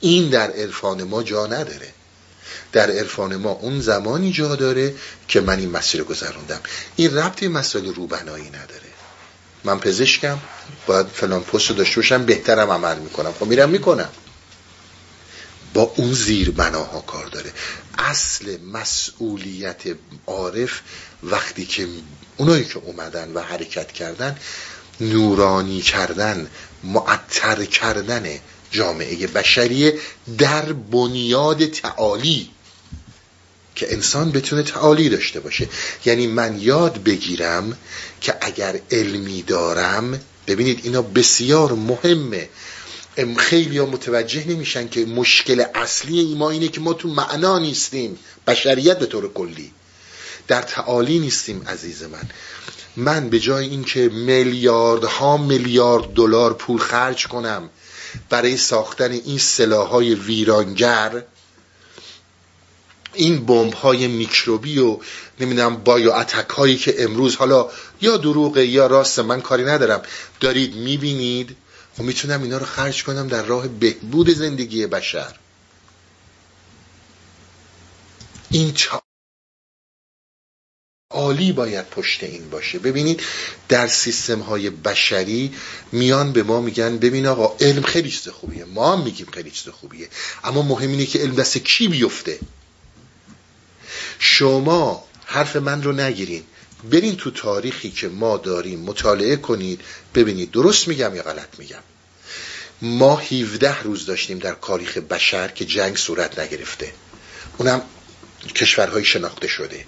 این 0.00 0.30
در 0.30 0.50
عرفان 0.50 1.02
ما 1.02 1.22
جا 1.22 1.46
نداره. 1.46 1.92
در 2.72 2.90
عرفان 2.90 3.36
ما 3.36 3.50
اون 3.50 3.80
زمانی 3.80 4.32
جا 4.32 4.56
داره 4.56 4.94
که 5.28 5.40
من 5.40 5.58
این 5.58 5.70
مسیر 5.70 6.02
گذروندم. 6.02 6.60
این 6.96 7.16
ربطی 7.16 7.48
مسئله 7.48 7.92
روبنایی 7.92 8.48
نداره. 8.48 8.81
من 9.64 9.78
پزشکم 9.78 10.38
باید 10.86 11.06
فلان 11.06 11.42
پست 11.42 11.70
رو 11.70 11.76
داشته 11.76 11.96
باشم 11.96 12.24
بهترم 12.24 12.70
عمل 12.70 12.98
می‌کنم. 12.98 13.32
خب 13.40 13.46
میرم 13.46 13.70
می‌کنم. 13.70 14.08
با 15.74 15.92
اون 15.96 16.12
زیر 16.12 16.50
بناها 16.50 17.00
کار 17.00 17.26
داره. 17.26 17.52
اصل 17.98 18.60
مسئولیت 18.60 19.82
عارف 20.26 20.80
وقتی 21.22 21.66
که 21.66 21.88
اونایی 22.36 22.64
که 22.64 22.78
اومدن 22.78 23.32
و 23.32 23.40
حرکت 23.40 23.92
کردن 23.92 24.36
نورانی 25.00 25.80
کردن 25.80 26.50
معطر 26.84 27.64
کردن 27.64 28.38
جامعه 28.70 29.26
بشریه 29.26 29.98
در 30.38 30.72
بنیاد 30.72 31.66
تعالی. 31.66 32.50
که 33.74 33.92
انسان 33.92 34.32
بتونه 34.32 34.62
تعالی 34.62 35.08
داشته 35.08 35.40
باشه. 35.40 35.68
یعنی 36.04 36.26
من 36.26 36.60
یاد 36.60 37.02
بگیرم 37.02 37.78
که 38.20 38.34
اگر 38.40 38.80
علمی 38.90 39.42
دارم 39.42 40.20
ببینید 40.46 40.80
اینا 40.82 41.02
بسیار 41.02 41.72
مهمه. 41.72 42.48
خیلی 43.36 43.78
ها 43.78 43.86
متوجه 43.86 44.48
نمیشن 44.48 44.88
که 44.88 45.04
مشکل 45.06 45.64
اصلی 45.74 46.34
ما 46.34 46.50
اینه 46.50 46.68
که 46.68 46.80
ما 46.80 46.92
تو 46.92 47.08
معنا 47.08 47.58
نیستیم. 47.58 48.18
بشریت 48.46 48.98
به 48.98 49.06
طور 49.06 49.32
کلی. 49.32 49.70
در 50.48 50.62
تعالی 50.62 51.18
نیستیم 51.18 51.62
عزیز 51.68 52.02
من. 52.02 52.28
من 52.96 53.28
به 53.28 53.40
جای 53.40 53.68
اینکه 53.68 54.08
میلیاردها 54.08 55.36
میلیارد 55.36 56.12
دلار 56.12 56.54
پول 56.54 56.78
خرج 56.78 57.26
کنم 57.26 57.70
برای 58.30 58.56
ساختن 58.56 59.12
این 59.12 59.38
سلاحهای 59.38 60.14
ویرانگر 60.14 61.22
این 63.14 63.46
بمب 63.46 63.74
های 63.74 64.08
میکروبی 64.08 64.78
و 64.78 64.98
نمی‌دونم 65.40 65.76
بایو 65.76 66.12
اتک 66.12 66.50
هایی 66.50 66.76
که 66.76 67.02
امروز 67.04 67.36
حالا 67.36 67.70
یا 68.00 68.16
دروغه 68.16 68.66
یا 68.66 68.86
راست 68.86 69.18
من 69.18 69.40
کاری 69.40 69.64
ندارم. 69.64 70.02
دارید 70.40 70.74
می‌بینید؟ 70.74 71.50
و 71.50 71.54
خب 71.96 72.02
می‌تونم 72.02 72.42
اینا 72.42 72.58
رو 72.58 72.66
خرج 72.66 73.04
کنم 73.04 73.28
در 73.28 73.42
راه 73.42 73.68
بهبود 73.68 74.30
زندگی 74.30 74.86
بشر. 74.86 75.34
این 78.50 78.74
عالی 81.10 81.52
باید 81.52 81.90
پشت 81.90 82.24
این 82.24 82.50
باشه. 82.50 82.78
ببینید 82.78 83.22
در 83.68 83.86
سیستم 83.86 84.40
های 84.40 84.70
بشری 84.70 85.54
میان 85.92 86.32
به 86.32 86.42
ما 86.42 86.60
میگن 86.60 86.98
ببین 86.98 87.26
آقا 87.26 87.56
علم 87.60 87.82
خیلی 87.82 88.10
چیز 88.10 88.28
خوبیه. 88.28 88.64
ما 88.64 88.92
هم 88.92 89.02
میگیم 89.02 89.26
خیلی 89.32 89.50
چیز 89.50 89.68
خوبیه. 89.68 90.08
اما 90.44 90.62
مهم 90.62 90.90
اینه 90.90 91.06
که 91.06 91.18
علم 91.18 91.34
دست 91.34 91.58
کی 91.58 91.88
بیفته؟ 91.88 92.38
شما 94.18 95.04
حرف 95.24 95.56
من 95.56 95.82
رو 95.82 95.92
نگیرین. 95.92 96.44
برین 96.90 97.16
تو 97.16 97.30
تاریخی 97.30 97.90
که 97.90 98.08
ما 98.08 98.36
داریم 98.36 98.80
مطالعه 98.80 99.36
کنید 99.36 99.80
ببینید. 100.14 100.50
درست 100.50 100.88
میگم 100.88 101.14
یا 101.14 101.22
غلط 101.22 101.58
میگم؟ 101.58 101.82
ما 102.82 103.16
17 103.16 103.82
روز 103.82 104.06
داشتیم 104.06 104.38
در 104.38 104.56
تاریخ 104.62 104.98
بشر 104.98 105.48
که 105.48 105.64
جنگ 105.64 105.96
صورت 105.96 106.38
نگرفته. 106.38 106.92
اونم 107.58 107.82
کشورهای 108.54 109.04
شناخته 109.04 109.48
شده. 109.48 109.86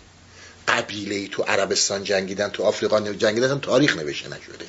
قبیله 0.69 1.15
ای 1.15 1.29
تو 1.29 1.43
عربستان 1.43 2.05
جنگیدن 2.05 2.49
تو 2.49 2.63
آفریقا 2.63 3.01
جنگیدن 3.01 3.61
تاریخ 3.61 3.97
نوشته 3.97 4.29
نشده. 4.29 4.67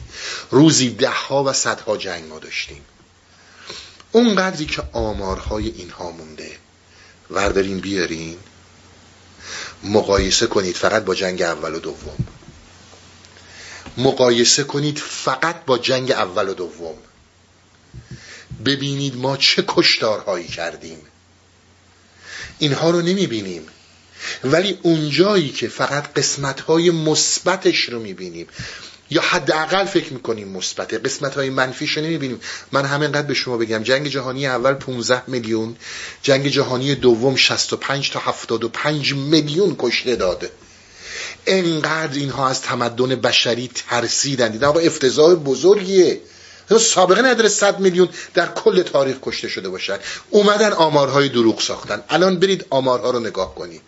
روزی 0.52 0.90
ده 0.90 1.10
ها 1.10 1.44
و 1.44 1.54
صدها 1.54 1.98
جنگ 1.98 2.30
ما 2.30 2.40
داشتیم. 2.40 2.82
اون 4.12 4.36
قدری 4.36 4.66
که 4.66 4.84
آمارهای 4.92 5.68
اینها 5.68 6.12
مونده. 6.12 6.52
وردارین 7.32 7.80
بیارین. 7.80 8.38
مقایسه 9.86 10.48
کنید 10.48 10.76
فقط 10.76 11.06
با 11.06 11.16
جنگ 11.16 11.42
اول 11.42 11.76
و 11.76 11.80
دوم. 11.80 12.18
مقایسه 13.98 14.64
کنید 14.64 14.98
فقط 14.98 15.66
با 15.66 15.78
جنگ 15.78 16.12
اول 16.12 16.50
و 16.50 16.54
دوم. 16.54 16.96
ببینید 18.66 19.16
ما 19.16 19.38
چه 19.38 19.64
کشتارهایی 19.68 20.48
کردیم. 20.48 20.98
اینها 22.60 22.90
رو 22.90 23.02
نمی‌بینیم. 23.02 23.68
ولی 24.44 24.80
اونجایی 24.82 25.50
که 25.50 25.68
فقط 25.68 26.14
قسمتهای 26.14 26.90
مثبتش 26.92 27.80
رو 27.90 28.00
می‌بینیم. 28.00 28.48
یا 29.10 29.22
حداقل 29.22 29.86
فکر 29.86 30.14
می‌کنیم 30.14 30.48
مثبت 30.48 30.94
قسمت 30.94 31.36
های 31.36 31.50
منفیش 31.50 31.98
رو 31.98 32.04
نمی‌بینیم. 32.04 32.40
من 32.72 32.86
همینقدر 32.86 33.28
به 33.28 33.34
شما 33.34 33.58
بگم. 33.58 33.84
جنگ 33.84 34.08
جهانی 34.08 34.48
اول 34.48 34.74
15 34.74 35.24
میلیون 35.28 35.76
جنگ 36.22 36.48
جهانی 36.48 36.96
دوم 36.96 37.36
65 37.36 38.12
تا 38.12 38.20
75 38.20 39.14
میلیون 39.14 39.76
کشته 39.80 40.16
داده. 40.16 40.52
انقدر 41.48 42.20
اینها 42.20 42.50
از 42.50 42.62
تمدن 42.62 43.16
بشری 43.16 43.70
ترسیدن 43.90 44.52
دیدن 44.52 44.68
آقا 44.68 44.80
افتضاح 44.80 45.36
بزرگیه. 45.36 46.22
سابقه 46.80 47.22
نداره 47.22 47.50
صد 47.50 47.80
میلیون 47.80 48.10
در 48.34 48.48
کل 48.48 48.82
تاریخ 48.82 49.16
کشته 49.22 49.48
شده 49.48 49.70
باشن. 49.70 49.98
اومدن 50.30 50.72
آمارهای 50.72 51.30
دروغ 51.30 51.62
ساختن. 51.62 52.04
الان 52.10 52.40
برید 52.40 52.66
آمارها 52.70 53.12
رو 53.12 53.20
نگاه 53.20 53.56
کنید. 53.56 53.82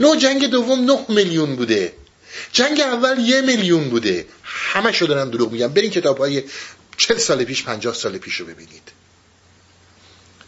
نو 0.00 0.16
جنگ 0.16 0.46
دوم 0.46 0.84
نه 0.90 0.98
میلیون 1.08 1.56
بوده. 1.56 1.92
جنگ 2.52 2.80
اول 2.80 3.18
یه 3.18 3.40
میلیون 3.40 3.88
بوده. 3.90 4.26
همه 4.44 4.92
شو 4.92 5.06
دارن 5.06 5.30
دروغ 5.30 5.52
میگن. 5.52 5.68
برین 5.68 5.90
کتاب 5.90 6.18
های 6.18 6.42
چل 6.96 7.18
سال 7.18 7.44
پیش 7.44 7.64
پنجاه 7.64 7.94
سال 7.94 8.18
پیش 8.18 8.36
رو 8.36 8.46
ببینید. 8.46 8.92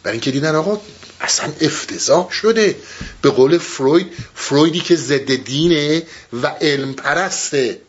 برای 0.03 0.15
اینکه 0.15 0.31
دیدن 0.31 0.55
آقا 0.55 0.81
اصلا 1.21 1.53
افتضاح 1.61 2.31
شده. 2.31 2.75
به 3.21 3.29
قول 3.29 3.57
فروید 3.57 4.13
فرویدی 4.35 4.79
که 4.79 4.95
ضد 4.95 5.35
دینه 5.35 6.03
و 6.33 6.47
علم 6.47 6.93
پرسته. 6.93 7.81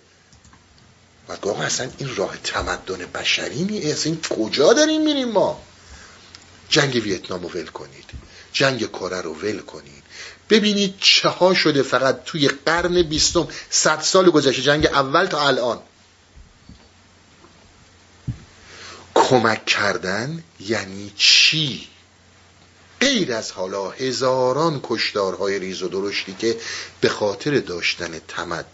و 1.28 1.32
آقا 1.32 1.62
اصلا 1.62 1.90
این 1.98 2.16
راه 2.16 2.36
تمدن 2.44 3.06
بشری 3.14 3.62
نیست. 3.62 4.06
این 4.06 4.20
کجا 4.30 4.72
داریم 4.72 5.02
میریم 5.02 5.28
ما؟ 5.28 5.62
جنگ 6.68 6.94
ویتنام 6.94 7.42
رو 7.42 7.48
ول 7.48 7.66
کنید. 7.66 8.04
جنگ 8.52 8.90
کره 8.90 9.20
رو 9.20 9.34
ول 9.34 9.58
کنید. 9.58 10.03
ببینید 10.50 10.94
چه 11.00 11.28
ها 11.28 11.54
شده 11.54 11.82
فقط 11.82 12.24
توی 12.24 12.48
قرن 12.48 13.02
بیستم 13.02 13.48
صد 13.70 14.00
سال 14.00 14.30
گذشته 14.30 14.62
جنگ 14.62 14.86
اول 14.86 15.26
تا 15.26 15.46
الان. 15.46 15.80
کمک 19.14 19.66
کردن 19.66 20.44
یعنی 20.60 21.12
چی؟ 21.16 21.88
غیر 23.00 23.32
از 23.32 23.52
حالا 23.52 23.90
هزاران 23.90 24.80
کشدارهای 24.82 25.58
ریز 25.58 25.82
و 25.82 25.88
درشتی 25.88 26.34
که 26.38 26.56
به 27.00 27.08
خاطر 27.08 27.58
داشتن 27.58 28.20
تمد 28.28 28.66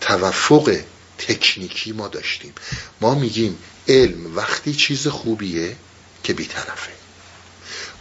توفق 0.00 0.80
تکنیکی 1.18 1.92
ما 1.92 2.08
داشتیم. 2.08 2.54
ما 3.00 3.14
میگیم 3.14 3.58
علم 3.88 4.36
وقتی 4.36 4.74
چیز 4.74 5.08
خوبیه 5.08 5.76
که 6.24 6.32
بیطرفه. 6.32 7.01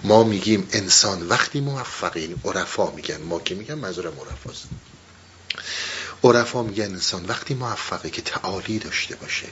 ما 0.03 0.23
میگیم 0.23 0.67
انسان 0.71 1.27
وقتی 1.27 1.61
موفقین 1.61 2.35
عرفا 2.45 2.91
میگن. 2.91 3.21
ما 3.21 3.39
که 3.39 3.55
میگن 3.55 3.73
منظورم 3.73 4.13
عرفاست. 4.19 4.63
عرفا 6.23 6.63
میگن 6.63 6.83
انسان 6.83 7.25
وقتی 7.25 7.53
موفقه 7.53 8.09
که 8.09 8.21
تعالی 8.21 8.79
داشته 8.79 9.15
باشه 9.15 9.47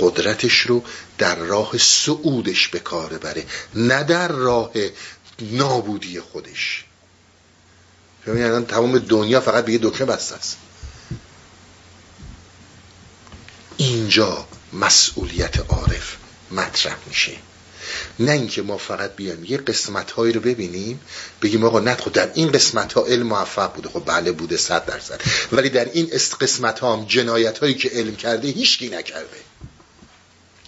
قدرتش 0.00 0.58
رو 0.60 0.84
در 1.18 1.34
راه 1.34 1.78
سعودش 1.78 2.68
به 2.68 2.78
کار 2.78 3.18
بره 3.18 3.46
نه 3.74 4.04
در 4.04 4.28
راه 4.28 4.72
نابودی 5.40 6.20
خودش. 6.20 6.84
یعنی 8.26 8.64
تمام 8.64 8.98
دنیا 8.98 9.40
فقط 9.40 9.64
به 9.64 9.72
یه 9.72 9.78
دکمه 9.82 10.06
بسته 10.06 10.34
است. 10.34 10.56
اینجا 13.76 14.46
مسئولیت 14.72 15.58
عارف 15.70 16.16
مطرح 16.50 16.96
میشه. 17.06 17.32
نه 18.18 18.32
اینکه 18.32 18.62
ما 18.62 18.76
فقط 18.76 19.16
بیایم 19.16 19.44
یه 19.44 19.56
قسمت 19.56 20.10
هایی 20.10 20.32
رو 20.32 20.40
ببینیم 20.40 21.00
بگیم 21.42 21.64
آقا 21.64 21.80
نه 21.80 21.94
خب 21.94 22.12
در 22.12 22.30
این 22.34 22.52
قسمت 22.52 22.92
ها 22.92 23.06
علم 23.06 23.26
موفق 23.26 23.74
بوده. 23.74 23.88
خب 23.88 24.02
بله 24.06 24.32
بوده 24.32 24.56
صد 24.56 24.86
درصد. 24.86 25.20
ولی 25.52 25.68
در 25.68 25.84
این 25.84 26.10
قسمت 26.40 26.78
ها 26.78 26.96
هم 26.96 27.04
جنایت 27.04 27.58
هایی 27.58 27.74
که 27.74 27.88
علم 27.88 28.16
کرده 28.16 28.48
هیچکی 28.48 28.88
نکرده. 28.88 29.36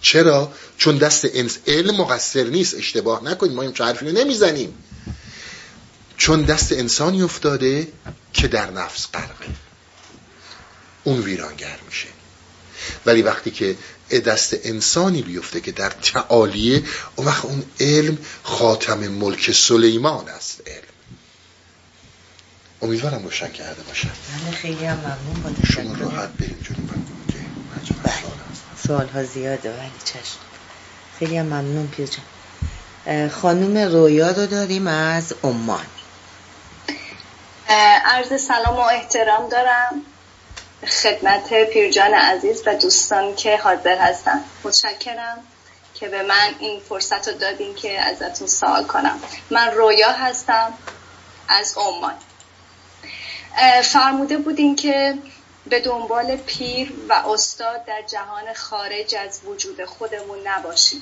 چرا؟ 0.01 0.53
چون 0.77 0.97
دست 0.97 1.27
انس 1.33 1.57
علم 1.67 1.95
مقصر 1.95 2.43
نیست. 2.43 2.75
اشتباه 2.75 3.23
نکنید 3.23 3.53
ما 3.53 3.61
این 3.61 3.73
حرفی 3.79 4.05
رو 4.05 4.11
نمی‌زنیم. 4.11 4.73
چون 6.17 6.41
دست 6.41 6.71
انسانی 6.71 7.21
افتاده 7.21 7.87
که 8.33 8.47
در 8.47 8.71
نفس 8.71 9.07
غرقه. 9.13 9.45
اون 11.03 11.21
ویرانگر 11.21 11.79
میشه. 11.87 12.07
ولی 13.05 13.21
وقتی 13.21 13.51
که 13.51 13.75
دست 14.09 14.55
انسانی 14.63 15.21
بیفته 15.21 15.61
که 15.61 15.71
در 15.71 15.89
تعالیه 15.89 16.83
اون 17.15 17.27
وقت 17.27 17.45
اون 17.45 17.63
علم 17.79 18.17
خاتم 18.43 18.97
ملک 18.97 19.51
سلیمان 19.51 20.29
است 20.29 20.61
علم. 20.67 20.81
امیدوارم 22.81 23.23
روشن 23.23 23.51
کرده 23.51 23.81
باشم. 23.81 24.09
بله 24.09 24.51
خیلی 24.55 24.85
هم 24.85 24.97
ممنون 24.97 25.43
با 25.43 25.65
شما 25.73 25.95
راحت 25.95 26.29
بریم 26.29 26.63
جلو 26.63 26.75
بله. 28.03 28.13
سوال 28.87 29.07
ها 29.07 29.23
زیاده 29.23 29.69
ولی 29.69 29.91
چشم. 30.05 30.37
خیلی 31.19 31.37
هم 31.37 31.45
ممنون 31.45 31.87
پیر 31.87 32.07
جان. 32.07 33.29
خانوم 33.29 33.77
رویا 33.77 34.31
رو 34.31 34.45
داریم 34.45 34.87
از 34.87 35.33
عمان. 35.43 35.85
عرض 38.05 38.41
سلام 38.41 38.75
و 38.75 38.79
احترام 38.79 39.49
دارم. 39.49 40.01
خدمت 40.85 41.53
پیرجان 41.63 42.13
عزیز 42.13 42.63
و 42.65 42.75
دوستان 42.75 43.35
که 43.35 43.57
حاضر 43.57 43.97
هستن. 43.97 44.43
متشکرم 44.63 45.37
که 45.93 46.07
به 46.07 46.23
من 46.23 46.55
این 46.59 46.79
فرصت 46.79 47.27
رو 47.27 47.33
دادین 47.37 47.75
که 47.75 48.01
ازتون 48.01 48.47
سوال 48.47 48.83
کنم. 48.83 49.19
من 49.49 49.71
رویا 49.71 50.11
هستم 50.11 50.73
از 51.47 51.77
عمان. 51.77 52.13
فرموده 53.83 54.37
بودین 54.37 54.75
که 54.75 55.17
به 55.65 55.79
دنبال 55.79 56.35
پیر 56.35 56.93
و 57.09 57.13
استاد 57.13 57.85
در 57.85 58.01
جهان 58.01 58.53
خارج 58.53 59.15
از 59.15 59.39
وجود 59.45 59.85
خودمون 59.85 60.47
نباشیم. 60.47 61.01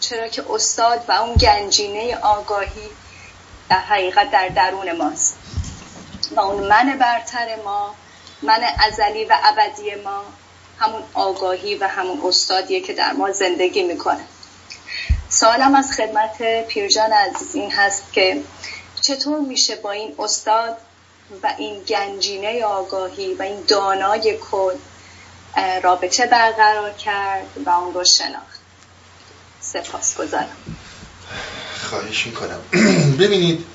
چرا 0.00 0.28
که 0.28 0.44
استاد 0.50 1.04
و 1.08 1.12
اون 1.12 1.34
گنجینه 1.34 2.16
آگاهی 2.16 2.90
در 3.68 3.78
حقیقت 3.78 4.30
در 4.30 4.48
درون 4.48 4.92
ماست. 4.92 5.38
و 6.36 6.40
اون 6.40 6.66
من 6.66 6.98
برتر 6.98 7.56
ما 7.64 7.94
من 8.42 8.60
ازلی 8.78 9.24
و 9.24 9.36
ابدی 9.44 9.94
ما 9.94 10.24
همون 10.78 11.02
آگاهی 11.14 11.74
و 11.74 11.88
همون 11.88 12.20
استادیه 12.24 12.80
که 12.80 12.92
در 12.92 13.12
ما 13.12 13.32
زندگی 13.32 13.82
می‌کنه. 13.82 14.24
سوالم 15.28 15.74
از 15.74 15.92
خدمت 15.92 16.66
پیرجان 16.68 17.12
عزیز 17.12 17.54
این 17.54 17.72
هست 17.72 18.12
که 18.12 18.42
چطور 19.00 19.40
میشه 19.40 19.76
با 19.76 19.90
این 19.90 20.14
استاد 20.18 20.76
و 21.42 21.54
این 21.58 21.82
گنجینه 21.82 22.64
آگاهی 22.64 23.34
و 23.34 23.42
این 23.42 23.62
دانای 23.68 24.36
کل 24.36 24.74
رابطه 25.82 26.26
برقرار 26.26 26.92
کرد 26.92 27.46
و 27.66 27.70
اون 27.70 27.94
رو 27.94 28.04
شناخت؟ 28.04 28.60
سپاس 29.60 30.16
گذارم 30.16 30.56
خواهش 31.82 32.26
می‌کنم. 32.26 32.60
ببینید 33.20 33.66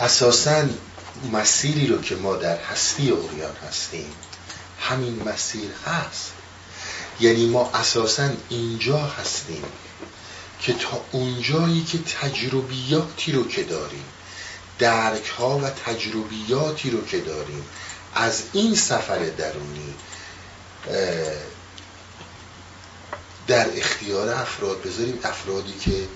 اساساً 0.00 0.64
مسیری 1.32 1.86
رو 1.86 2.02
که 2.02 2.14
ما 2.14 2.36
در 2.36 2.56
هستی 2.56 3.10
اوریان 3.10 3.56
هستیم 3.68 4.12
همین 4.80 5.22
مسیر 5.28 5.70
هست. 5.86 6.32
یعنی 7.20 7.46
ما 7.46 7.70
اساسا 7.74 8.30
اینجا 8.48 8.98
هستیم 8.98 9.64
که 10.60 10.72
تا 10.72 11.04
اونجایی 11.12 11.84
که 11.84 11.98
تجربیاتی 11.98 13.32
رو 13.32 13.48
که 13.48 13.62
داریم 13.62 14.04
درک 14.78 15.28
ها 15.28 15.58
و 15.58 15.70
تجربیاتی 15.70 16.90
رو 16.90 17.06
که 17.06 17.18
داریم 17.20 17.64
از 18.14 18.42
این 18.52 18.74
سفر 18.74 19.18
درونی 19.18 19.94
در 23.46 23.66
اختیار 23.76 24.28
افراد 24.28 24.82
بذاریم 24.82 25.18
افرادی 25.24 25.78
که 25.80 26.08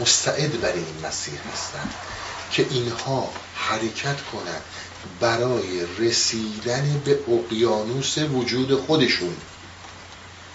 مستعد 0.00 0.60
برای 0.60 0.84
این 0.84 1.06
مسیر 1.06 1.38
هستن. 1.52 1.90
که 2.52 2.66
اینها 2.70 3.32
حرکت 3.54 4.16
کنند 4.32 4.62
برای 5.20 5.86
رسیدن 5.98 7.02
به 7.04 7.18
اقیانوس 7.28 8.18
وجود 8.18 8.74
خودشون. 8.74 9.36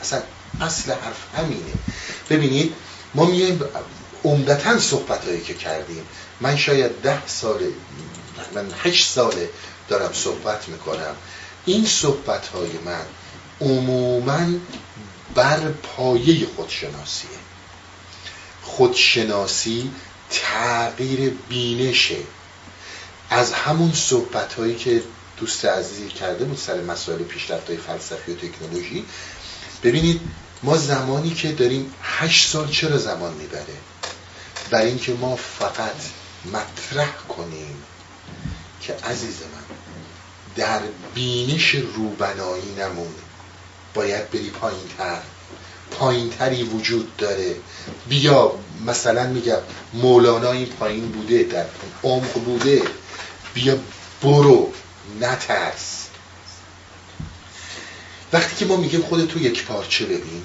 اصلا 0.02 0.22
اصل 0.62 0.92
حرف 0.92 1.36
همینه. 1.38 1.74
ببینید 2.30 2.74
ما 3.14 3.26
میایم 3.26 3.60
عمدتا 4.24 4.80
صحبت 4.80 5.26
هایی 5.26 5.42
که 5.42 5.54
کردیم. 5.54 6.06
من 6.42 6.56
شاید 6.56 7.02
ده 7.02 7.28
ساله 7.28 7.68
من 8.56 8.72
هشت 8.84 9.10
ساله 9.10 9.50
دارم 9.90 10.14
صحبت 10.14 10.70
می‌کنم. 10.70 11.16
این 11.66 11.86
صحبت 11.86 12.48
های 12.48 12.72
من 12.86 13.06
عموما 13.62 14.40
بر 15.36 15.60
پایه 15.72 16.48
خودشناسیه. 16.56 17.30
خودشناسی 18.62 19.92
تغییر 20.30 21.34
بینشه. 21.50 22.18
از 23.30 23.54
همون 23.54 23.94
صحبت 23.94 24.54
هایی 24.54 24.76
که 24.76 25.04
دوست 25.38 25.66
عزیزی 25.66 26.08
کرده 26.08 26.46
بود 26.46 26.58
سر 26.58 26.82
مسائل 26.82 27.24
پیشرفت 27.24 27.68
های 27.68 27.78
فلسفی 27.78 28.32
و 28.32 28.36
تکنولوژی 28.36 29.06
ببینید 29.84 30.22
ما 30.64 30.78
زمانی 30.78 31.34
که 31.34 31.52
داریم 31.52 31.94
هشت 32.02 32.50
سال 32.50 32.68
چرا 32.68 32.98
زمان 32.98 33.34
می‌بره؟ 33.34 33.76
برای 34.72 34.88
اینکه 34.88 35.14
ما 35.14 35.36
فقط 35.36 35.96
مطرح 36.46 37.12
کنیم 37.30 37.84
که 38.82 38.94
عزیز 38.94 39.36
من 39.42 39.76
در 40.56 40.82
بینش 41.14 41.76
روبنایی 41.76 42.76
نمون. 42.80 43.14
باید 43.94 44.32
بری 44.32 44.50
پایین 44.50 44.88
تر 44.98 45.22
پایین 45.92 46.30
تری 46.30 46.64
وجود 46.64 47.18
داره. 47.18 47.56
بیا 48.10 48.60
مثلا 48.86 49.28
میگم 49.28 49.58
مولانا 49.94 50.52
این 50.52 50.66
پایین 50.66 51.08
بوده 51.08 51.44
در 51.44 51.66
عمق 52.04 52.34
بوده. 52.34 52.82
بیا 53.54 53.78
برو 54.22 54.72
نترس. 55.22 56.06
وقتی 58.34 58.56
که 58.56 58.66
ما 58.66 58.78
میگیم 58.78 59.02
خودتو 59.02 59.28
تو 59.28 59.40
یک 59.40 59.66
پارچه 59.66 60.06
ببین 60.06 60.44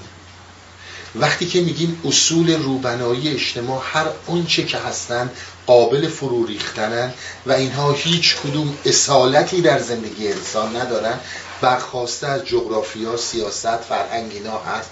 وقتی 1.15 1.45
که 1.45 1.61
میگیم 1.61 2.01
اصول 2.05 2.63
روبنایی 2.63 3.29
اجتماع 3.29 3.81
هر 3.93 4.05
اونچه 4.27 4.63
که 4.65 4.77
هستن 4.77 5.29
قابل 5.67 6.07
فرو 6.07 6.45
ریختنن 6.45 7.13
و 7.45 7.51
اینها 7.51 7.91
هیچ 7.91 8.35
کدوم 8.35 8.77
اصالتی 8.85 9.61
در 9.61 9.79
زندگی 9.79 10.27
انسان 10.27 10.75
ندارن 10.75 11.19
برخواسته 11.61 12.27
از 12.27 12.45
جغرافیا 12.45 13.17
سیاست 13.17 13.77
فرهنگ 13.77 14.31
اینا 14.33 14.57
هست. 14.57 14.89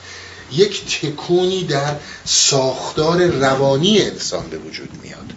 یک 0.51 0.99
تکونی 1.01 1.63
در 1.63 1.95
ساختار 2.25 3.25
روانی 3.25 4.01
انسان 4.01 4.49
به 4.49 4.57
وجود 4.57 4.89
میاد. 5.03 5.33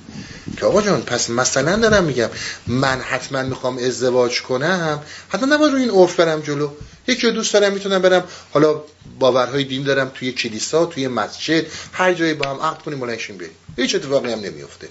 که 0.57 0.67
آقا 0.67 0.83
جان 0.83 1.03
پس 1.03 1.31
مثلا 1.31 1.77
دارم 1.77 2.05
میگم 2.05 2.29
من 2.67 3.01
حتما 3.01 3.43
می‌خوام 3.43 3.79
ازدواج 3.79 4.43
کنم 4.43 5.03
حتما 5.29 5.55
نباید 5.55 5.73
رو 5.73 5.79
این 5.79 5.91
عرف 5.91 6.17
برم 6.17 6.41
جلو. 6.41 6.71
یکی 7.07 7.31
دوست 7.31 7.53
دارم 7.53 7.73
می‌تونم 7.73 8.03
برم. 8.03 8.25
حالا 8.53 8.81
باورهای 9.19 9.65
دین 9.65 9.83
دارم 9.83 10.11
توی 10.15 10.33
کلیسا 10.33 10.87
توی 10.87 11.09
مسجد 11.09 11.67
هر 11.93 12.15
جایی 12.15 12.35
با 12.35 12.51
هم 12.51 12.61
عقد 12.61 12.83
کنیم 12.83 12.99
ملنشیم 12.99 13.37
بریم. 13.37 13.51
هیچ 13.77 13.95
اتفاقی 13.95 14.33
هم 14.33 14.41
نمیفته 14.41 14.89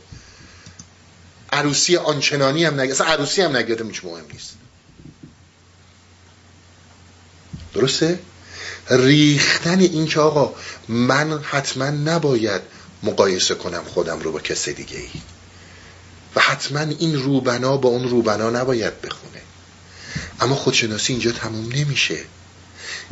عروسی 1.54 1.98
آنچنانی 1.98 2.66
هم 2.66 2.80
نگه 2.80 2.92
اصلا 2.92 3.08
عروسی 3.08 3.42
هم 3.42 3.56
نگه 3.56 3.84
مهم 3.84 4.26
نیست. 4.34 4.54
درسته؟ 7.74 8.20
ریختن 8.92 9.80
این 9.80 10.06
که 10.06 10.20
آقا 10.20 10.54
من 10.88 11.40
حتما 11.44 11.90
نباید 11.90 12.62
مقایسه 13.04 13.56
کنم 13.56 13.84
خودم 13.84 14.20
رو 14.20 14.32
با 14.32 14.40
کس 14.40 14.70
دیگه 14.70 14.98
ای 14.98 15.22
و 16.36 16.40
حتما 16.40 16.80
این 16.80 17.24
روبنا 17.24 17.78
با 17.78 17.90
اون 17.90 18.10
روبنا 18.10 18.50
نباید 18.50 19.02
بخونه. 19.02 19.42
اما 20.40 20.56
خودشناسی 20.56 21.14
اینجا 21.14 21.32
تموم 21.32 21.72
نمیشه. 21.72 22.18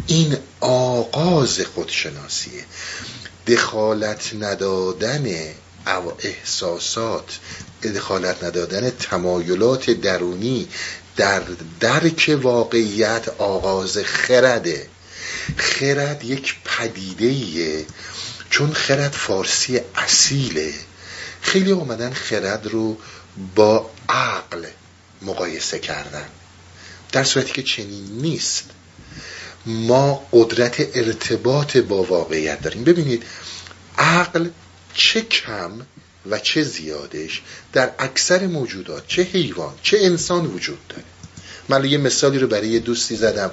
این 0.07 0.37
آغاز 0.59 1.61
خودشناسیه. 1.61 2.65
دخالت 3.47 4.33
ندادن 4.39 5.53
احساسات 6.19 7.39
دخالت 7.95 8.43
ندادن 8.43 8.89
تمایلات 8.89 9.89
درونی 9.89 10.67
در 11.15 11.41
درک 11.79 12.39
واقعیت 12.41 13.29
آغاز 13.37 13.97
خرده. 13.97 14.87
خرد 15.57 16.23
یک 16.23 16.55
پدیده 16.65 17.85
چون 18.49 18.73
خرد 18.73 19.11
فارسی 19.11 19.81
اصیله. 19.95 20.73
خیلی 21.41 21.71
اومدن 21.71 22.13
خرد 22.13 22.67
رو 22.67 22.97
با 23.55 23.91
عقل 24.09 24.65
مقایسه 25.21 25.79
کردن. 25.79 26.25
در 27.11 27.23
صورتی 27.23 27.51
که 27.51 27.63
چنین 27.63 28.07
نیست. 28.21 28.63
ما 29.65 30.27
قدرت 30.31 30.97
ارتباط 30.97 31.77
با 31.77 32.03
واقعیت 32.03 32.61
داریم. 32.61 32.83
ببینید 32.83 33.23
عقل 33.97 34.49
چه 34.93 35.21
کم 35.21 35.71
و 36.29 36.39
چه 36.39 36.63
زیادش 36.63 37.41
در 37.73 37.91
اکثر 37.99 38.47
موجودات 38.47 39.07
چه 39.07 39.21
حیوان 39.23 39.73
چه 39.83 39.97
انسان 40.01 40.45
وجود 40.45 40.87
داره. 40.89 41.03
من 41.69 41.85
یه 41.85 41.97
مثالی 41.97 42.39
رو 42.39 42.47
برای 42.47 42.67
یه 42.67 42.79
دوستی 42.79 43.15
زدم. 43.15 43.51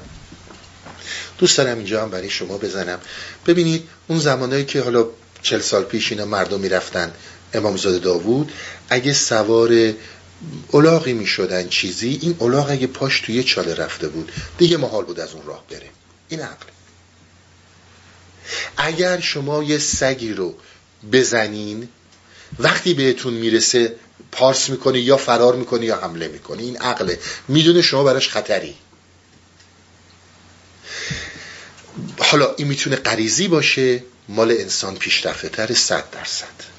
دوست 1.39 1.59
دارم 1.59 1.77
اینجا 1.77 2.03
هم 2.03 2.11
برای 2.11 2.31
شما 2.31 2.59
بزنم. 2.59 3.01
ببینید 3.47 3.89
اون 4.09 4.19
زمانایی 4.19 4.65
که 4.65 4.81
حالا 4.81 5.07
چل 5.43 5.61
سال 5.61 5.85
پیش 5.85 6.13
اینا 6.13 6.25
مردم 6.25 6.61
می‌رفتن 6.61 7.13
امامزاده 7.55 7.99
داوود 7.99 8.53
اگه 8.89 9.13
سوار 9.13 9.93
اولاغی 10.71 11.13
می 11.13 11.27
شدن 11.27 11.69
چیزی 11.69 12.19
این 12.23 12.37
اولاغ 12.39 12.71
اگه 12.71 12.87
پاش 12.87 13.21
توی 13.21 13.43
چاله 13.45 13.75
رفته 13.75 14.09
بود 14.09 14.33
دیگه 14.59 14.77
محال 14.77 15.05
بود 15.05 15.21
از 15.21 15.33
اون 15.33 15.47
راه 15.47 15.65
بره. 15.71 15.91
این 16.29 16.41
عقل. 16.41 16.67
اگر 18.77 19.21
شما 19.21 19.63
یه 19.63 19.79
سگی 19.79 20.33
رو 20.33 20.55
بزنین 21.13 21.89
وقتی 22.59 22.95
بهتون 22.95 23.35
می‌رسه 23.35 23.97
پارس 24.33 24.71
می‌کنه 24.71 25.01
یا 25.01 25.17
فرار 25.17 25.57
می‌کنه 25.57 25.85
یا 25.85 25.97
حمله 25.97 26.29
می‌کنه 26.29 26.63
این 26.63 26.77
عقله. 26.77 27.19
می‌دونه 27.49 27.83
شما 27.83 28.05
براش 28.05 28.29
خطری. 28.29 28.75
حالا 32.19 32.55
این 32.57 32.69
می‌تونه 32.69 32.97
قریزی 32.97 33.49
باشه 33.49 34.03
مال 34.29 34.51
انسان 34.51 34.97
پیشرفته 34.97 35.49
تر 35.49 35.75
صد 35.75 36.11
درصد. 36.11 36.77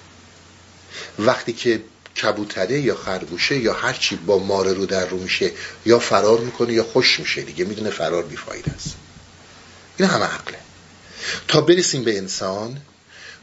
وقتی 1.20 1.54
که 1.54 1.82
کبوتره 2.22 2.80
یا 2.80 2.96
خرگوشه 2.96 3.58
یا 3.58 3.74
هرچی 3.74 4.16
با 4.16 4.38
ماره 4.38 4.74
رو 4.74 4.86
در 4.86 5.06
رو 5.06 5.18
میشه 5.18 5.52
یا 5.86 6.00
فرار 6.00 6.40
می‌کنه 6.40 6.74
یا 6.74 6.84
خوش 6.84 7.20
میشه 7.20 7.42
دیگه 7.42 7.66
می‌دونه 7.66 7.90
فرار 7.90 8.24
بیفاید 8.24 8.66
است. 8.76 8.96
این 9.98 10.10
همه 10.10 10.26
عقله. 10.26 10.58
تا 11.48 11.62
برسیم 11.62 12.04
به 12.04 12.18
انسان 12.18 12.82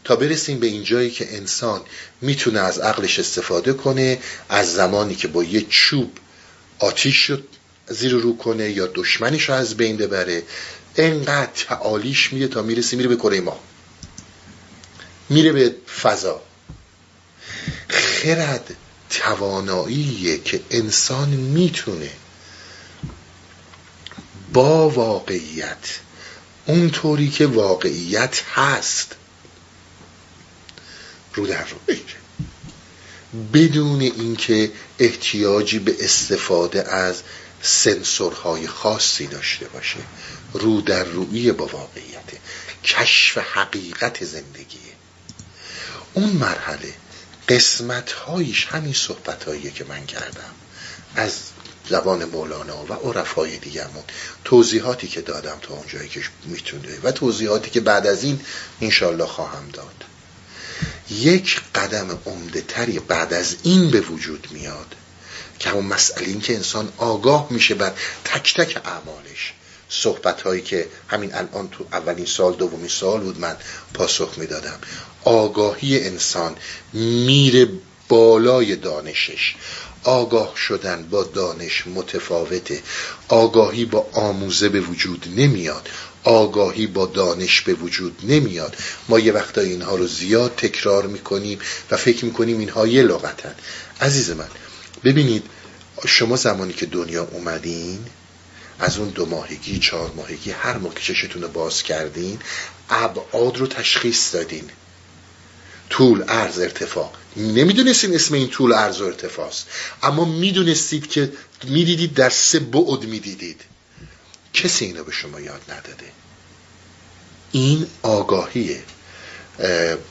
تا 0.05 0.17
برسیم 0.17 0.61
به 0.61 0.67
این 0.67 0.85
جایی 0.85 1.11
که 1.11 1.37
انسان 1.37 1.81
می‌تونه 2.21 2.61
از 2.61 2.79
عقلش 2.79 3.19
استفاده 3.19 3.73
کنه 3.73 4.19
از 4.49 4.75
زمانی 4.75 5.15
که 5.15 5.29
با 5.29 5.45
یه 5.45 5.67
چوب 5.69 6.13
آتیش 6.79 7.31
رو 7.31 7.39
زیر 7.89 8.13
رو 8.13 8.37
کنه 8.37 8.71
یا 8.71 8.87
دشمنش 8.87 9.49
رو 9.49 9.55
از 9.55 9.77
بین 9.77 9.97
ببره 9.97 10.43
انقدر 10.97 11.51
تعالیش 11.69 12.33
میره 12.33 12.49
تا 12.49 12.63
می‌رسه 12.63 12.97
میره 12.97 13.09
به 13.09 13.17
کره 13.17 13.41
ما 13.41 13.61
میره 15.29 15.53
به 15.53 15.75
فضا. 16.03 16.43
خرد 17.89 18.77
تواناییه 19.11 20.39
که 20.39 20.61
انسان 20.71 21.29
می‌تونه 21.29 22.11
با 24.53 24.89
واقعیت 24.89 25.99
اونطوری 26.67 27.31
که 27.31 27.47
واقعیت 27.47 28.43
هست 28.55 29.17
رو 31.35 31.47
در 31.47 31.65
رو 31.65 31.77
بگیره. 31.87 32.25
بدون 33.53 34.01
اینکه 34.01 34.73
احتیاجی 34.99 35.79
به 35.79 35.97
استفاده 36.01 36.89
از 36.95 37.23
سنسورهای 37.63 38.67
خاصی 38.67 39.27
داشته 39.27 39.69
باشه. 39.69 39.99
رو 40.55 40.81
در 40.81 41.05
روی 41.05 41.53
با 41.53 41.67
واقعیت 41.67 42.31
کشف 42.85 43.39
حقیقت 43.39 44.25
زندگیه 44.25 44.95
اون 46.15 46.31
مرحله 46.31 46.95
قسمت 47.49 48.13
هایش 48.13 48.67
همین 48.67 48.93
صحبت 48.93 49.75
که 49.75 49.85
من 49.85 50.07
کردم. 50.07 50.55
از 51.17 51.39
زبان 51.89 52.25
مولانا 52.25 52.85
و 52.85 52.93
عرفای 52.93 53.59
دیگرمون 53.59 54.03
توضیحاتی 54.45 55.09
که 55.09 55.21
دادم 55.21 55.59
تا 55.63 55.75
اونجایی 55.75 56.09
که 56.09 56.23
می‌تونه 56.45 56.99
و 57.03 57.13
توضیحاتی 57.13 57.71
که 57.71 57.81
بعد 57.81 58.07
از 58.07 58.25
این 58.25 58.41
انشالله 58.81 59.27
خواهم 59.27 59.69
داد. 59.73 60.05
یک 61.11 61.61
قدم 61.75 62.19
عمده 62.27 62.61
تری 62.61 62.99
بعد 62.99 63.35
از 63.35 63.57
این 63.63 63.91
به 63.91 64.01
وجود 64.01 64.49
میاد 64.51 64.95
که 65.59 65.71
همون 65.71 65.87
مسئله 65.87 66.27
این 66.27 66.41
که 66.41 66.55
انسان 66.55 66.93
آگاه 66.97 67.47
میشه 67.51 67.75
بر 67.75 67.93
تک 68.25 68.55
تک 68.55 68.81
اعمالش. 68.85 69.53
صحبت 70.03 70.43
هایی 70.43 70.63
که 70.63 70.89
همین 71.09 71.35
الان 71.35 71.69
تو 71.69 71.85
اولین 71.93 72.27
سال 72.27 72.55
دومین 72.55 72.89
سال 72.89 73.21
بود 73.21 73.41
من 73.41 73.57
پاسخ 73.95 74.39
می‌دادم. 74.39 74.79
آگاهی 75.25 76.05
انسان 76.07 76.57
میره 76.93 77.69
بالای 78.09 78.77
دانشش. 78.77 79.55
آگاه 80.05 80.57
شدن 80.57 81.03
با 81.11 81.25
دانش 81.25 81.87
متفاوته. 81.87 82.83
آگاهی 83.29 83.85
با 83.85 84.07
آموزه 84.13 84.69
به 84.69 84.81
وجود 84.81 85.27
نمیاد. 85.37 85.89
آگاهی 86.25 86.87
با 86.87 87.07
دانش 87.07 87.61
به 87.61 87.75
وجود 87.75 88.21
نمیاد. 88.29 88.77
ما 89.09 89.19
یه 89.19 89.33
وقتا 89.33 89.61
اینها 89.61 89.97
رو 89.97 90.07
زیاد 90.07 90.55
تکرار 90.57 91.07
می‌کنیم 91.07 91.59
و 91.91 91.97
فکر 91.97 92.25
می‌کنیم 92.25 92.59
اینها 92.59 92.87
یه 92.87 93.03
لغتن. 93.03 93.55
عزیز 94.01 94.31
من 94.31 94.49
ببینید 95.05 95.45
شما 96.07 96.37
زمانی 96.37 96.73
که 96.73 96.87
دنیا 96.87 97.29
اومدین 97.33 97.99
از 98.79 98.99
اون 98.99 99.09
دو 99.09 99.27
ماهگی 99.27 99.79
چهار 99.79 100.13
ماهگی 100.17 100.51
هر 100.51 100.79
موقع 100.79 101.01
چشتون 101.01 101.43
رو 101.43 101.49
باز 101.49 101.83
کردین 101.83 102.39
ابعاد 102.91 103.57
رو 103.59 103.67
تشخیص 103.67 104.35
دادین. 104.35 104.71
طول 105.91 106.23
عرض 106.23 106.59
ارتفاع. 106.59 107.13
نمی‌دونستین 107.37 108.15
اسم 108.15 108.35
این 108.35 108.49
طول 108.49 108.73
عرض 108.73 109.01
و 109.01 109.05
ارتفاع 109.05 109.47
است 109.47 109.67
اما 110.03 110.25
می‌دونستید 110.25 111.11
که 111.11 111.33
می‌دیدید 111.65 112.15
در 112.15 112.31
سه 112.31 112.59
بعد 112.59 113.03
می‌دیدید. 113.03 113.61
کسی 114.55 114.85
اینو 114.85 115.05
به 115.05 115.13
شما 115.13 115.41
یاد 115.41 115.63
نداده. 115.69 116.07
این 117.53 117.87
آگاهیه. 118.03 118.83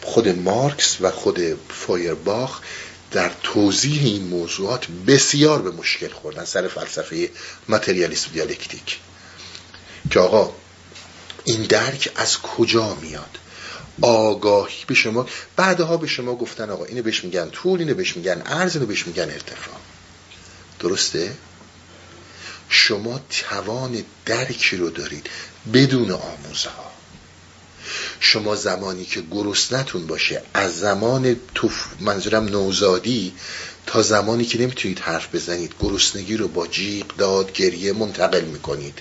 خود 0.02 0.28
مارکس 0.28 0.98
و 1.02 1.12
خود 1.12 1.40
فایرباخ 1.70 2.62
در 3.14 3.32
توضیح 3.44 4.04
این 4.04 4.24
موضوعات 4.24 4.88
بسیار 5.08 5.62
به 5.62 5.72
مشکل 5.72 6.10
خوردن 6.10 6.46
سر 6.46 6.68
فلسفه 6.68 7.30
ماتریالیسم 7.68 8.32
دیالکتیک. 8.32 9.00
که 10.12 10.20
آقا 10.20 10.54
این 11.44 11.62
درک 11.62 12.12
از 12.16 12.38
کجا 12.38 12.96
میاد؟ 12.96 13.38
آگاهی 14.02 14.86
به 14.88 14.94
شما 14.94 15.28
بعدها 15.56 15.98
به 15.98 16.08
شما 16.08 16.36
گفتن 16.36 16.70
آقا 16.70 16.86
اینو 16.86 17.02
بهش 17.02 17.24
میگن 17.24 17.50
طول 17.50 17.80
اینو 17.80 17.94
بهش 17.94 18.18
میگن 18.18 18.42
عرض 18.42 18.76
اینو 18.76 18.86
بهش 18.86 19.08
میگن 19.08 19.24
ارتفاع. 19.24 19.76
درسته؟ 20.80 21.34
شما 22.70 23.22
توان 23.30 24.04
درکی 24.26 24.78
رو 24.78 24.90
دارید 24.90 25.30
بدون 25.74 26.12
آموزه 26.12 26.70
ها 26.70 26.93
شما 28.26 28.56
زمانی 28.56 29.06
که 29.06 29.24
گرسنتون 29.32 30.08
باشه 30.08 30.42
از 30.54 30.80
زمان 30.80 31.36
توف 31.56 31.86
منظورم 32.00 32.46
نوزادی 32.46 33.34
تا 33.86 34.02
زمانی 34.02 34.46
که 34.46 34.62
نمی‌تونید 34.62 35.00
حرف 35.00 35.36
بزنید 35.36 35.74
گرسنگی 35.80 36.38
رو 36.38 36.48
با 36.48 36.68
جیغ 36.68 37.06
داد 37.18 37.54
گریه 37.54 37.94
منتقل 37.94 38.46
می‌کنید. 38.46 39.00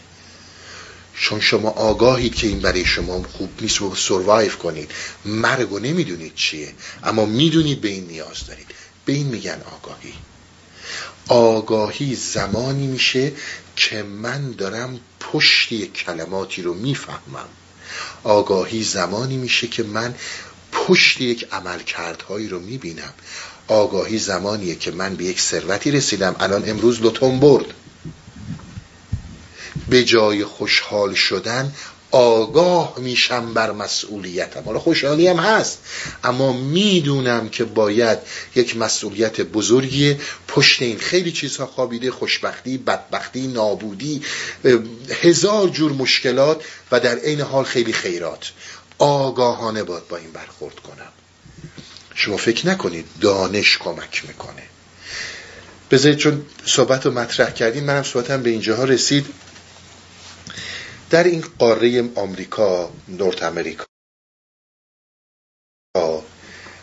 چون 1.14 1.40
شما 1.40 1.68
آگاهید 1.70 2.34
که 2.34 2.46
این 2.46 2.60
برای 2.60 2.84
شما 2.84 3.22
خوب 3.22 3.50
نیست 3.60 3.82
و 3.82 3.94
سروایف 3.94 4.56
کنید. 4.56 4.90
مرگ 5.24 5.72
و 5.72 5.78
نمی‌دونید 5.78 6.34
چیه 6.34 6.74
اما 7.04 7.26
می‌دونید 7.26 7.80
به 7.80 7.88
این 7.88 8.06
نیاز 8.06 8.46
دارید. 8.46 8.66
به 9.04 9.12
این 9.12 9.26
میگن 9.26 9.60
آگاهی. 9.76 10.14
آگاهی 11.28 12.14
زمانی 12.14 12.86
میشه 12.86 13.32
که 13.76 14.02
من 14.02 14.50
دارم 14.50 15.00
پشت 15.20 15.92
کلماتی 15.92 16.62
رو 16.62 16.74
می‌فهمم. 16.74 17.48
آگاهی 18.24 18.82
زمانی 18.82 19.36
میشه 19.36 19.66
که 19.66 19.82
من 19.82 20.14
پشت 20.73 21.20
یک 21.20 21.48
عملکردهایی 21.52 22.48
رو 22.48 22.60
می‌بینم. 22.60 23.12
آگاهی 23.69 24.19
زمانیه 24.19 24.74
که 24.74 24.90
من 24.90 25.14
به 25.14 25.24
یک 25.24 25.40
ثروتی 25.40 25.90
رسیدم. 25.90 26.36
الان 26.40 26.70
امروز 26.70 27.02
لطم 27.02 27.40
برد. 27.40 27.66
به 29.89 30.05
جای 30.05 30.44
خوشحال 30.44 31.14
شدن 31.14 31.74
آگاه 32.12 32.94
میشم 32.98 33.55
بر 33.55 33.72
مسئولیتم. 33.72 34.62
حالا 34.64 34.78
خوشحالی 34.78 35.28
هم 35.28 35.36
هست 35.36 35.78
اما 36.24 36.52
می‌دونم 36.52 37.48
که 37.48 37.64
باید 37.64 38.18
یک 38.55 38.76
مسئولیت 38.76 39.40
بزرگی 39.40 40.16
پشت 40.48 40.82
این 40.82 40.98
خیلی 40.98 41.32
چیزها 41.32 41.66
خوابیده 41.66 42.10
خوشبختی 42.10 42.78
بدبختی 42.78 43.47
نابودی 43.47 44.22
هزار 45.22 45.68
جور 45.68 45.93
مشکلات 45.93 46.64
و 46.93 47.01
در 47.01 47.18
عین 47.18 47.40
حال 47.40 47.64
خیلی 47.64 47.93
خیرات. 47.93 48.52
آگاهانه 48.98 49.82
باید 49.82 50.09
با 50.09 50.16
این 50.16 50.32
برخورد 50.32 50.80
کنم. 50.80 51.12
شما 52.14 52.36
فکر 52.36 52.66
نکنید 52.66 53.06
دانش 53.20 53.78
کمک 53.78 54.22
می‌کنه. 54.28 54.62
بذارید 55.90 56.18
چون 56.18 56.43
صحبت 56.66 57.06
رو 57.06 57.12
مطرح 57.12 57.51
کردیم 57.51 57.84
منم 57.84 58.02
صحبتم 58.02 58.43
به 58.43 58.51
اینجاها 58.51 58.84
رسید. 58.84 59.26
در 61.12 61.24
این 61.24 61.44
قاره 61.59 62.10
آمریکا 62.14 62.93
نورت 63.09 63.43
امریکا 63.43 63.84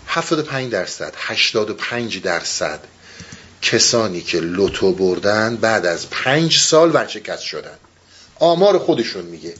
75 0.07 0.71
درصد 0.71 1.13
85 1.17 2.21
درصد 2.21 2.79
کسانی 3.61 4.21
که 4.21 4.39
لوتو 4.39 4.93
بردن 4.93 5.55
بعد 5.55 5.85
از 5.85 6.09
پنج 6.09 6.57
سال 6.57 6.95
ورشکست 6.95 7.43
شدن. 7.43 7.77
آمار 8.39 8.77
خودشون 8.77 9.25
میگه. 9.25 9.55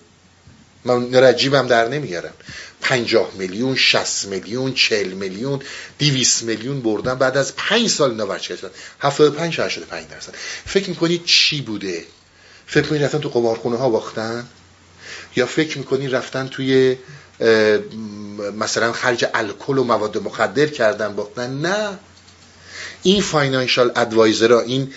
من 0.86 1.16
رجیبم 1.16 1.68
در 1.68 1.88
نمیارم. 1.88 2.34
پنجاه 2.82 3.32
میلیون 3.34 3.76
شست 3.76 4.26
میلیون 4.26 4.74
چل 4.74 5.08
میلیون 5.08 5.62
دیویس 5.98 6.44
میلیون 6.44 6.82
بردن 6.82 7.16
بعد 7.16 7.38
از 7.38 7.56
پنج 7.56 7.90
سال 7.90 8.10
اینا 8.12 8.28
ورشکست 8.28 8.60
شدن. 8.60 8.72
هفتاد 9.00 9.34
پنج 9.34 9.60
هشتاد 9.60 9.84
پنج 9.84 10.08
درصد. 10.08 10.34
فکر 10.66 10.90
می‌کنید 10.90 11.26
چی 11.26 11.62
بوده؟ 11.62 12.06
فکر 12.68 12.84
می‌کنید 12.84 13.04
رفتن 13.04 13.20
تو 13.20 13.30
قمارخونه 13.30 13.78
ها 13.78 13.90
باختن؟ 13.90 14.48
یا 15.35 15.45
فکر 15.45 15.77
می‌کنی 15.77 16.07
رفتن 16.07 16.47
توی 16.47 16.97
مثلا 18.57 18.93
خرج 18.93 19.26
الکل 19.34 19.77
و 19.77 19.84
مواد 19.84 20.18
مخدر 20.18 20.65
کردن 20.65 21.15
باختن؟ 21.15 21.49
نه. 21.49 21.99
این 23.03 23.22
فاینانشال 23.22 23.91
ادوایزرها 23.95 24.60
این 24.60 24.93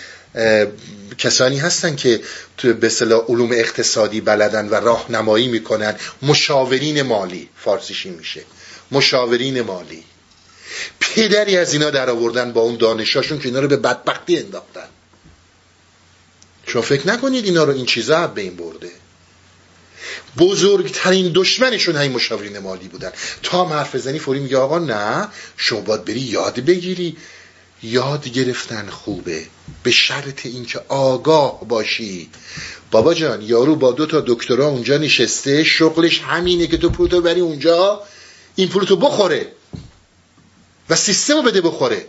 کسانی 1.18 1.58
هستن 1.58 1.96
که 1.96 2.20
تو 2.56 2.74
به 2.74 2.90
علوم 3.28 3.52
اقتصادی 3.52 4.20
بلدن 4.20 4.68
و 4.68 4.74
راهنمایی 4.74 5.48
می‌کنن. 5.48 5.96
مشاورین 6.22 7.02
مالی. 7.02 7.48
فارسیشی 7.56 8.10
میشه. 8.10 8.42
مشاورین 8.90 9.60
مالی. 9.60 10.04
پدری 11.00 11.56
از 11.56 11.72
اینا 11.72 11.90
در 11.90 12.10
آوردن 12.10 12.52
با 12.52 12.60
اون 12.60 12.76
دانشاشون 12.76 13.38
که 13.38 13.48
اینا 13.48 13.60
رو 13.60 13.68
به 13.68 13.76
بدبختی 13.76 14.38
انداختن. 14.38 14.88
شما 16.66 16.82
فکر 16.82 17.08
نکنید 17.08 17.44
اینا 17.44 17.64
رو 17.64 17.72
این 17.72 17.86
چیزا 17.86 18.26
به 18.26 18.40
این 18.40 18.56
برده؟ 18.56 18.90
بزرگترین 20.38 21.32
دشمنشون 21.34 21.96
همین 21.96 22.12
مشاورین 22.12 22.58
مالی 22.58 22.88
بودن. 22.88 23.12
تا 23.42 23.68
حرف 23.68 23.94
بزنی 23.94 24.18
فوری 24.18 24.40
میگه 24.40 24.56
آقا 24.56 24.78
نه 24.78 25.28
شما 25.56 25.80
باید 25.80 26.04
بری 26.04 26.20
یاد 26.20 26.60
بگیری. 26.60 27.16
یاد 27.82 28.28
گرفتن 28.28 28.88
خوبه. 28.88 29.42
به 29.82 29.90
شرط 29.90 30.46
اینکه 30.46 30.80
آگاه 30.88 31.68
باشی. 31.68 32.30
بابا 32.90 33.14
جان 33.14 33.42
یارو 33.42 33.76
با 33.76 33.92
دو 33.92 34.06
تا 34.06 34.24
دکترا 34.26 34.66
اونجا 34.66 34.98
نشسته 34.98 35.64
شغلش 35.64 36.20
همینه 36.20 36.66
که 36.66 36.76
تو 36.76 36.90
پولتو 36.90 37.20
بری 37.20 37.40
اونجا 37.40 38.02
این 38.54 38.68
پولتو 38.68 38.96
بخوره 38.96 39.52
و 40.90 40.96
سیستم 40.96 41.36
رو 41.36 41.42
بده 41.42 41.60
بخوره. 41.60 42.06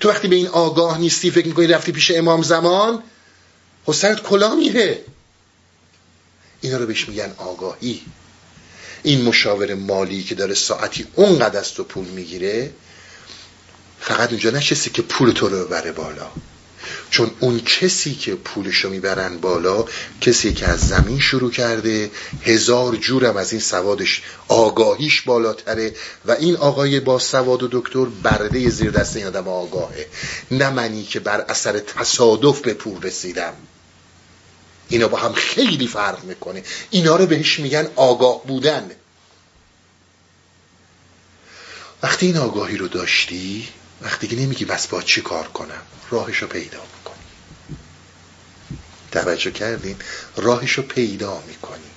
تو 0.00 0.08
وقتی 0.08 0.28
به 0.28 0.36
این 0.36 0.46
آگاه 0.46 0.98
نیستی 0.98 1.30
فکر 1.30 1.46
می‌کنی 1.46 1.66
رفتی 1.66 1.92
پیش 1.92 2.10
امام 2.10 2.42
زمان 2.42 3.02
حسنت 3.84 4.22
کلا 4.22 4.54
میره. 4.54 5.04
اینا 6.66 6.78
رو 6.78 6.86
بهش 6.86 7.08
میگن 7.08 7.32
آگاهی. 7.36 8.02
این 9.02 9.22
مشاور 9.22 9.74
مالی 9.74 10.22
که 10.22 10.34
داره 10.34 10.54
ساعتی 10.54 11.06
اونقدر 11.14 11.60
از 11.60 11.72
تو 11.72 11.84
پول 11.84 12.04
می‌گیره 12.04 12.70
فقط 14.00 14.30
اونجا 14.30 14.50
نشسته 14.50 14.90
که 14.90 15.02
پول 15.02 15.30
تو 15.30 15.48
رو 15.48 15.64
ببره 15.64 15.92
بالا. 15.92 16.26
چون 17.10 17.30
اون 17.40 17.60
کسی 17.60 18.14
که 18.14 18.34
پولش 18.34 18.76
رو 18.76 18.90
می‌برن 18.90 19.38
بالا 19.38 19.84
کسی 20.20 20.52
که 20.52 20.66
از 20.66 20.80
زمین 20.80 21.20
شروع 21.20 21.50
کرده 21.50 22.10
هزار 22.42 22.96
جورم 22.96 23.36
از 23.36 23.52
این 23.52 23.60
سوادش 23.60 24.22
آگاهیش 24.48 25.22
بالاتره 25.22 25.94
و 26.24 26.32
این 26.32 26.56
آقای 26.56 27.00
با 27.00 27.18
سواد 27.18 27.62
و 27.62 27.68
دکتر 27.72 28.04
برده 28.04 28.70
زیر 28.70 28.90
دست 28.90 29.16
این 29.16 29.26
آدم 29.26 29.48
آگاهه. 29.48 30.06
نه 30.50 30.70
منی 30.70 31.04
که 31.04 31.20
بر 31.20 31.40
اثر 31.40 31.78
تصادف 31.78 32.60
به 32.60 32.74
پول 32.74 33.02
رسیدم. 33.02 33.52
اینا 34.88 35.08
با 35.08 35.18
هم 35.18 35.32
خیلی 35.32 35.86
فرق 35.86 36.24
می‌کنه. 36.24 36.62
اینا 36.90 37.16
رو 37.16 37.26
بهش 37.26 37.58
میگن 37.58 37.88
آگاه 37.96 38.44
بودن. 38.46 38.90
وقتی 42.02 42.26
این 42.26 42.36
آگاهی 42.36 42.76
رو 42.76 42.88
داشتی 42.88 43.68
وقتی 44.02 44.26
که 44.28 44.36
نمیگی 44.36 44.64
بس 44.64 44.86
با 44.86 45.02
چی 45.02 45.20
کار 45.20 45.48
کنم 45.48 45.82
راهش 46.10 46.36
رو 46.36 46.48
پیدا 46.48 46.80
می‌کنی. 46.96 47.16
توجه 49.12 49.50
کردین؟ 49.50 49.96
راهش 50.36 50.72
رو 50.72 50.82
پیدا 50.82 51.42
می‌کنی. 51.46 51.90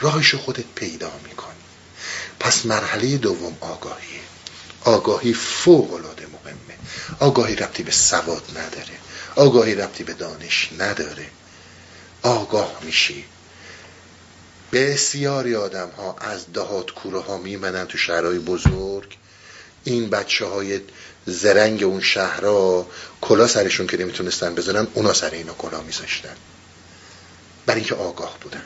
راهش 0.00 0.28
رو 0.28 0.38
خودت 0.38 0.64
پیدا 0.74 1.12
می‌کنی. 1.24 1.52
پس 2.40 2.66
مرحله 2.66 3.16
دوم 3.16 3.56
آگاهیه. 3.60 4.20
آگاهی 4.84 5.34
فوق 5.34 5.94
العاده 5.94 6.26
مهمه. 6.26 6.78
آگاهی 7.20 7.56
ربطی 7.56 7.82
به 7.82 7.90
سواد 7.90 8.42
نداره. 8.50 9.01
آگاهی 9.36 9.74
ربطی 9.74 10.04
به 10.04 10.12
دانش 10.12 10.68
نداره. 10.78 11.26
آگاه 12.22 12.78
میشی. 12.82 13.24
بسیاری 14.72 15.54
آدم 15.54 15.88
ها 15.88 16.16
از 16.20 16.52
دهات 16.52 16.90
کوره 16.90 17.20
ها 17.20 17.36
میمنن 17.38 17.86
تو 17.86 17.98
شهرهای 17.98 18.38
بزرگ. 18.38 19.16
این 19.84 20.10
بچه 20.10 20.46
های 20.46 20.80
زرنگ 21.26 21.82
اون 21.82 22.00
شهرها 22.00 22.86
کلا 23.20 23.46
سرشون 23.46 23.86
که 23.86 23.96
نمی‌تونستن 23.96 24.54
بزنن 24.54 24.86
اونا 24.94 25.12
سر 25.12 25.30
اینا 25.30 25.52
کلا 25.52 25.80
میذاشتن. 25.80 26.36
برای 27.66 27.80
اینکه 27.80 27.94
آگاه 27.94 28.38
بودن. 28.40 28.62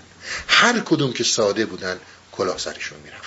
هر 0.48 0.80
کدوم 0.80 1.12
که 1.12 1.24
ساده 1.24 1.66
بودن 1.66 2.01
کلا 2.32 2.59
سرشون 2.59 2.98
می‌رفت. 3.05 3.25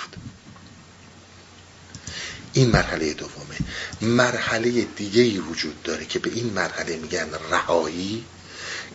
این 2.53 2.69
مرحله 2.69 3.13
دومه. 3.13 3.57
مرحله 4.01 4.81
دیگه 4.81 5.21
ای 5.21 5.37
وجود 5.37 5.83
داره 5.83 6.05
که 6.05 6.19
به 6.19 6.29
این 6.29 6.53
مرحله 6.53 6.95
میگن 6.95 7.29
رهایی 7.51 8.25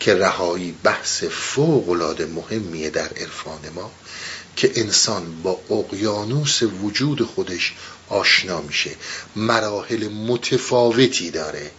که 0.01 0.15
رهایی 0.15 0.75
بحث 0.83 1.25
فوق 1.25 1.89
العاده 1.89 2.27
مهمیه 2.27 2.91
در 2.91 3.09
عرفان 3.09 3.61
ما 3.75 3.91
که 4.57 4.73
انسان 4.75 5.43
با 5.43 5.61
اقیانوس 5.71 6.63
وجود 6.63 7.23
خودش 7.23 7.75
آشنا 8.09 8.61
میشه. 8.61 8.91
مراحل 9.37 10.09
متفاوتی 10.09 11.31
داره. 11.31 11.71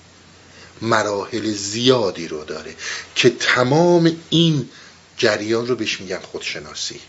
مراحل 0.81 1.51
زیادی 1.53 2.27
رو 2.27 2.43
داره 2.43 2.75
که 3.15 3.29
تمام 3.29 4.15
این 4.29 4.69
جریان 5.17 5.67
رو 5.67 5.75
بهش 5.75 6.01
میگن 6.01 6.19
خودشناسی. 6.19 6.99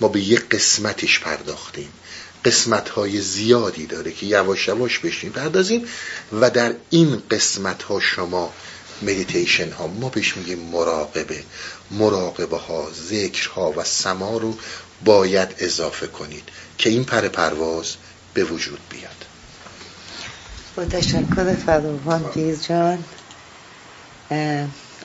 ما 0.00 0.08
به 0.08 0.20
یک 0.20 0.48
قسمتش 0.48 1.20
پرداختیم. 1.20 1.92
قسمت 2.44 2.88
های 2.88 3.20
زیادی 3.20 3.86
داره 3.86 4.12
که 4.12 4.26
یواش 4.26 4.68
یواش 4.68 4.98
بهش 4.98 5.24
می‌پردازیم 5.24 5.88
و 6.40 6.50
در 6.50 6.74
این 6.90 7.22
قسمت 7.30 7.82
ها 7.82 8.00
شما 8.00 8.52
مدیتیشن 9.02 9.72
ها 9.72 9.86
ما 9.86 10.08
بهش 10.08 10.36
میگیم 10.36 10.58
مراقبه. 10.58 11.42
مراقبه 11.90 12.56
ها 12.56 12.88
ذکر 13.08 13.48
ها 13.48 13.72
و 13.76 13.84
سما 13.84 14.38
رو 14.38 14.54
باید 15.04 15.54
اضافه 15.58 16.06
کنید 16.06 16.44
که 16.78 16.90
این 16.90 17.04
پر 17.04 17.28
پرواز 17.28 17.94
به 18.34 18.44
وجود 18.44 18.80
بیاد. 18.90 19.24
با 20.76 20.84
تشکر 20.84 21.54
فراوان 21.54 22.24
پیز 22.24 22.66
جان. 22.66 23.04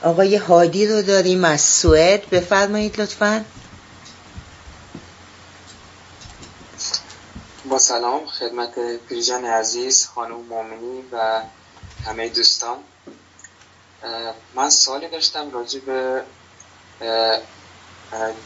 آقای 0.02 0.36
هادی 0.36 0.86
رو 0.86 1.02
داریم 1.02 1.44
از 1.44 1.60
سوئد. 1.60 2.30
بفرمایید 2.30 3.00
لطفا. 3.00 3.44
با 7.68 7.78
سلام 7.78 8.26
خدمت 8.26 8.96
پیرجان 8.96 9.44
عزیز 9.44 10.06
خانم 10.06 10.40
مومنی 10.40 11.04
و 11.12 11.42
همه 12.06 12.28
دوستان. 12.28 12.76
من 14.54 14.70
سوالی 14.70 15.08
داشتم 15.08 15.50
راجع 15.50 15.80
به 15.80 16.22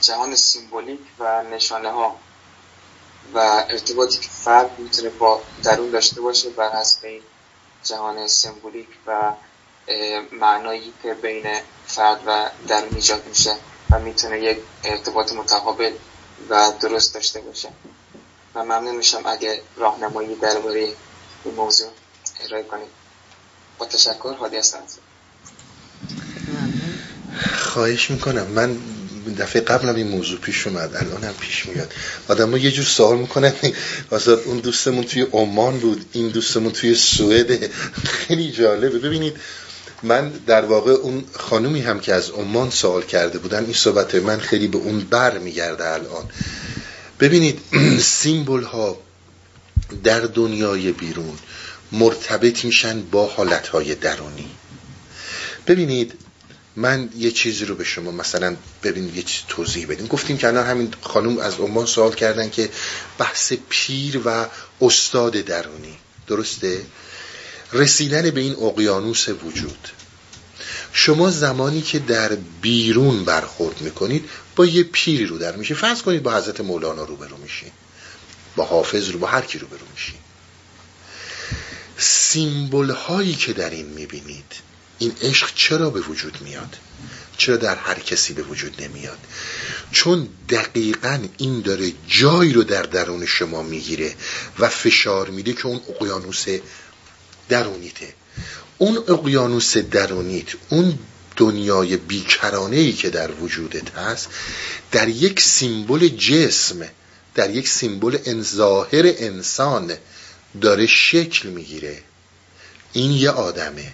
جهان 0.01 0.35
سیمبولیک 0.35 1.01
و 1.19 1.43
نشانه 1.43 1.91
ها 1.91 2.17
و 3.35 3.39
ارتباطی 3.71 4.19
که 4.19 4.29
فرد 4.29 4.79
می‌تونه 4.79 5.09
با 5.09 5.41
درون 5.63 5.91
داشته 5.91 6.21
باشه 6.21 6.51
بر 6.51 6.71
حسب 6.71 7.05
این 7.05 7.23
جهان 7.85 8.29
سیمبولیک 8.29 8.89
و 9.07 9.33
معنایی 10.33 10.93
که 11.03 11.15
بین 11.15 11.47
فرد 11.87 12.21
و 12.27 12.51
درون 12.69 12.95
ایجاد 12.95 13.27
میشه 13.27 13.57
و 13.91 13.99
می‌تونه 13.99 14.41
یک 14.41 14.59
ارتباط 14.85 15.33
متقابل 15.33 15.93
و 16.49 16.73
درست 16.81 17.15
داشته 17.15 17.41
باشه. 17.41 17.69
و 18.55 18.65
ممنون 18.65 18.97
میشم 18.97 19.23
اگه 19.27 19.63
راهنمایی 19.77 20.35
درباره 20.35 20.93
این 21.45 21.55
موضوع 21.55 21.89
ارائه 22.45 22.63
کنید. 22.63 22.89
با 23.79 23.87
تشکر 23.87 24.35
حادی 24.35 24.57
هستم. 24.57 24.79
خواهش 27.55 28.11
می‌کنم. 28.11 28.47
من 28.47 28.79
دفعه 29.39 29.63
قبلم 29.63 29.95
این 29.95 30.09
موضوع 30.09 30.39
پیش 30.41 30.67
اومد 30.67 30.97
الان 30.97 31.25
هم 31.25 31.35
پیش 31.35 31.67
میاد. 31.67 31.93
آدم 32.29 32.57
یه 32.57 32.71
جور 32.71 32.85
سوال 32.85 33.19
می‌کنن. 33.19 33.53
واسه 34.11 34.33
اون 34.33 34.59
دوستمون 34.59 35.05
توی 35.05 35.27
عمان 35.33 35.79
بود 35.79 36.07
این 36.13 36.29
دوستمون 36.29 36.73
توی 36.73 36.95
سوئد. 36.95 37.73
خیلی 38.05 38.53
جالبه. 38.53 38.99
ببینید 38.99 39.37
من 40.03 40.29
در 40.29 40.65
واقع 40.65 40.93
اون 40.93 41.25
خانومی 41.33 41.81
هم 41.81 42.01
که 42.01 42.15
از 42.15 42.31
عمان 42.31 42.71
سوال 42.71 43.03
کرده 43.03 43.39
بودن 43.39 43.65
این 43.65 43.73
صحبت 43.73 44.15
من 44.15 44.39
خیلی 44.39 44.69
به 44.69 44.79
اون 44.79 45.01
بر 45.01 45.39
میگرده 45.39 45.89
الان. 45.89 46.31
ببینید 47.23 47.61
سیمبل 48.01 48.63
ها 48.63 48.99
در 50.05 50.21
دنیای 50.21 50.93
بیرون 50.93 51.39
مرتبط 51.93 52.65
میشن 52.65 53.03
با 53.03 53.27
حالت 53.27 53.69
های 53.69 53.95
درونی. 53.95 54.51
ببینید 55.67 56.13
من 56.77 57.11
یه 57.17 57.31
چیزی 57.31 57.65
رو 57.65 57.75
به 57.75 57.85
شما 57.85 58.11
مثلا 58.11 58.57
ببینید 58.83 59.17
یه 59.17 59.23
چیز 59.23 59.43
توضیح 59.49 59.87
بدیم 59.87 60.07
گفتیم 60.07 60.37
که 60.39 60.49
الان 60.49 60.67
همین 60.67 60.95
خانم 61.03 61.39
از 61.39 61.55
عمان 61.55 61.87
سوال 61.87 62.15
کردن 62.15 62.51
که 62.51 62.71
بحث 63.19 63.53
پیر 63.69 64.21
و 64.25 64.47
استاد 64.81 65.33
درونی. 65.33 65.99
درسته؟ 66.27 66.83
رسیدن 67.73 68.31
به 68.31 68.41
این 68.41 68.57
اقیانوس 68.63 69.29
وجود. 69.29 69.89
شما 70.93 71.31
زمانی 71.31 71.83
که 71.83 71.99
در 71.99 72.35
بیرون 72.63 73.25
برخورد 73.25 73.81
می‌کنید 73.81 74.29
با 74.57 74.67
یه 74.67 74.83
پیری 74.83 75.27
رو 75.27 75.39
در 75.39 75.57
میشه 75.57 75.75
فرض 75.75 76.03
کنید 76.03 76.23
با 76.23 76.37
حضرت 76.37 76.61
مولانا 76.61 77.05
روبرو 77.05 77.37
میشین 77.37 77.71
با 78.57 78.65
حافظ 78.65 79.11
رو 79.11 79.19
با 79.19 79.27
هر 79.27 79.41
کی 79.41 79.59
روبرو 79.59 79.87
میشین 79.93 80.19
سیمبل 81.99 82.91
هایی 82.91 83.35
که 83.35 83.53
در 83.53 83.71
این 83.71 83.87
می‌بینید 83.87 84.55
این 84.99 85.13
عشق 85.23 85.55
چرا 85.55 85.91
به 85.91 86.01
وجود 86.01 86.39
میاد؟ 86.41 86.77
چرا 87.37 87.57
در 87.57 87.77
هر 87.77 87.99
کسی 87.99 88.33
به 88.35 88.43
وجود 88.43 88.83
نمیاد؟ 88.83 89.19
چون 89.93 90.29
دقیقا 90.49 91.19
این 91.39 91.61
داره 91.61 91.93
جایی 92.09 92.53
رو 92.53 92.65
در 92.65 92.83
درون 92.83 93.27
شما 93.27 93.63
می‌گیره 93.63 94.15
و 94.59 94.69
فشار 94.69 95.31
میده 95.31 95.53
که 95.53 95.67
اون 95.67 95.81
اقیانوس 95.89 96.45
درونیته. 97.49 98.15
اون 98.83 98.97
اقیانوس 99.09 99.77
درونیت 99.77 100.47
اون 100.69 100.99
دنیای 101.37 101.97
بیکرانه 101.97 102.77
ای 102.77 102.93
که 102.93 103.11
در 103.11 103.31
وجودت 103.31 103.91
هست 103.91 104.29
در 104.93 105.09
یک 105.09 105.41
سیمبل 105.41 106.09
جسم 106.09 106.89
در 107.35 107.51
یک 107.51 107.69
سیمبل 107.69 108.19
انظاهر 108.25 109.03
انسان 109.19 109.93
داره 110.61 110.87
شکل 110.87 111.49
می‌گیره. 111.49 111.99
این 112.93 113.11
یه 113.11 113.31
آدمه. 113.31 113.93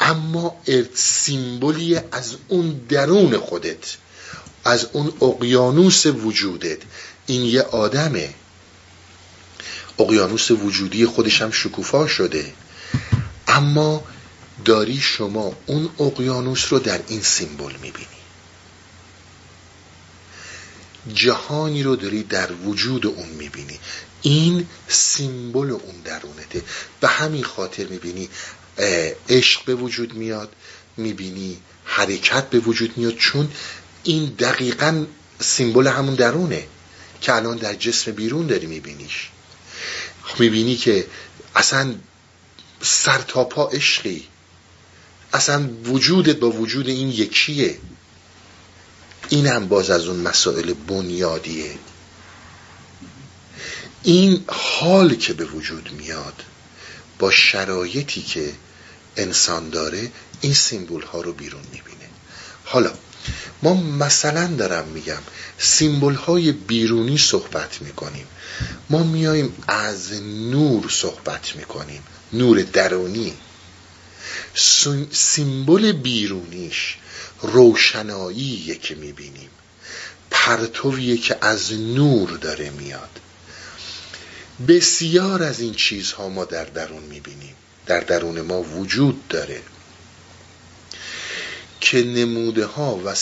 اما 0.00 0.56
سیمبولی 0.94 2.00
از 2.12 2.36
اون 2.48 2.80
درون 2.88 3.38
خودت 3.38 3.96
از 4.64 4.86
اون 4.92 5.12
اقیانوس 5.22 6.06
وجودت 6.06 6.78
این 7.26 7.42
یه 7.42 7.62
آدمه. 7.62 8.34
اقیانوس 9.98 10.50
وجودی 10.50 11.06
خودش 11.06 11.42
هم 11.42 11.50
شکوفا 11.50 12.06
شده. 12.06 12.52
اما 13.48 14.04
داری 14.64 14.96
شما 15.00 15.56
اون 15.66 15.90
اقیانوس 16.00 16.72
رو 16.72 16.78
در 16.78 17.00
این 17.08 17.22
سیمبل 17.22 17.72
می‌بینی. 17.72 18.06
جهانی 21.14 21.82
رو 21.82 21.96
داری 21.96 22.22
در 22.22 22.52
وجود 22.52 23.06
اون 23.06 23.28
می‌بینی. 23.28 23.78
این 24.22 24.66
سیمبل 24.88 25.70
اون 25.70 26.00
درونته. 26.04 26.62
به 27.00 27.08
همین 27.08 27.44
خاطر 27.44 27.86
می‌بینی 27.86 28.28
عشق 29.28 29.64
به 29.64 29.74
وجود 29.74 30.14
میاد 30.14 30.52
می‌بینی 30.96 31.56
حرکت 31.84 32.50
به 32.50 32.58
وجود 32.58 32.98
میاد 32.98 33.14
چون 33.14 33.52
این 34.04 34.24
دقیقا 34.24 35.06
سیمبل 35.40 35.86
همون 35.86 36.14
درونه 36.14 36.66
که 37.20 37.34
الان 37.34 37.56
در 37.56 37.74
جسم 37.74 38.12
بیرون 38.12 38.46
داری 38.46 38.66
میبینیش. 38.66 39.28
می‌بینی 40.38 40.76
که 40.76 41.06
اصلا 41.54 41.94
سر 42.82 43.18
تا 43.18 43.44
پا 43.44 43.68
عشقی. 43.68 44.26
اصلا 45.32 45.68
وجودت 45.84 46.36
با 46.36 46.50
وجود 46.50 46.88
این 46.88 47.08
یکیه. 47.08 47.78
این 49.28 49.46
هم 49.46 49.68
باز 49.68 49.90
از 49.90 50.06
اون 50.06 50.20
مسائل 50.20 50.72
بنیادیه. 50.72 51.74
این 54.02 54.44
حال 54.48 55.14
که 55.14 55.32
به 55.32 55.44
وجود 55.44 55.90
میاد 55.98 56.42
با 57.18 57.30
شرایطی 57.30 58.22
که 58.22 58.52
انسان 59.16 59.70
داره 59.70 60.12
این 60.40 60.54
سیمبول 60.54 61.02
ها 61.02 61.20
رو 61.20 61.32
بیرون 61.32 61.62
می‌بینه. 61.72 62.08
حالا 62.64 62.92
ما 63.62 63.74
مثلا 63.74 64.46
دارم 64.46 64.88
میگم 64.88 65.22
سیمبول 65.58 66.14
های 66.14 66.52
بیرونی 66.52 67.18
صحبت 67.18 67.82
می‌کنیم. 67.82 68.26
ما 68.90 69.02
میاییم 69.02 69.54
از 69.68 70.12
نور 70.22 70.88
صحبت 70.90 71.56
می‌کنیم. 71.56 72.02
نور 72.32 72.62
درونی. 72.62 73.34
سیمبل 75.12 75.92
بیرونیش 75.92 76.96
روشناییه 77.42 78.74
که 78.74 78.94
می‌بینیم. 78.94 79.50
پرتویه 80.30 81.16
که 81.16 81.38
از 81.40 81.72
نور 81.72 82.30
داره 82.30 82.70
میاد. 82.70 83.20
بسیار 84.68 85.42
از 85.42 85.60
این 85.60 85.74
چیزها 85.74 86.28
ما 86.28 86.44
در 86.44 86.64
درون 86.64 87.02
می‌بینیم. 87.02 87.54
در 87.86 88.00
درون 88.00 88.40
ما 88.40 88.62
وجود 88.62 89.28
داره. 89.28 89.62
که 91.80 92.02
نموده 92.02 92.66
ها 92.66 93.00
و 93.04 93.14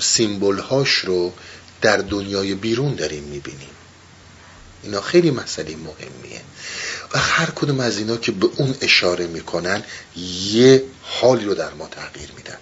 سیمبل 0.00 0.58
هاش 0.58 0.90
رو 0.90 1.32
در 1.80 1.96
دنیای 1.96 2.54
بیرون 2.54 2.94
داریم 2.94 3.22
می‌بینیم. 3.22 3.68
اینا 4.82 5.00
خیلی 5.00 5.30
مسئله 5.30 5.76
مهمیه. 5.76 6.40
و 7.14 7.18
هر 7.18 7.50
کدوم 7.50 7.80
از 7.80 7.98
اینا 7.98 8.16
که 8.16 8.32
به 8.32 8.48
اون 8.56 8.74
اشاره 8.80 9.26
می‌کنن 9.26 9.84
یه 10.16 10.84
حالی 11.02 11.44
رو 11.44 11.54
در 11.54 11.74
ما 11.74 11.86
تغییر 11.86 12.32
میدن. 12.36 12.58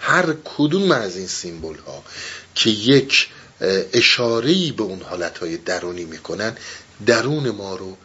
هر 0.00 0.34
کدوم 0.44 0.90
از 0.90 1.16
این 1.16 1.26
سیمبل 1.26 1.78
ها 1.78 2.04
که 2.54 2.70
یک 2.70 3.28
اشاره 3.92 4.72
به 4.72 4.82
اون 4.82 5.02
حالت 5.02 5.38
های 5.38 5.56
درونی 5.56 6.04
می‌کنن 6.04 6.56
درون 7.06 7.50
ما 7.50 7.76
رو 7.76 7.96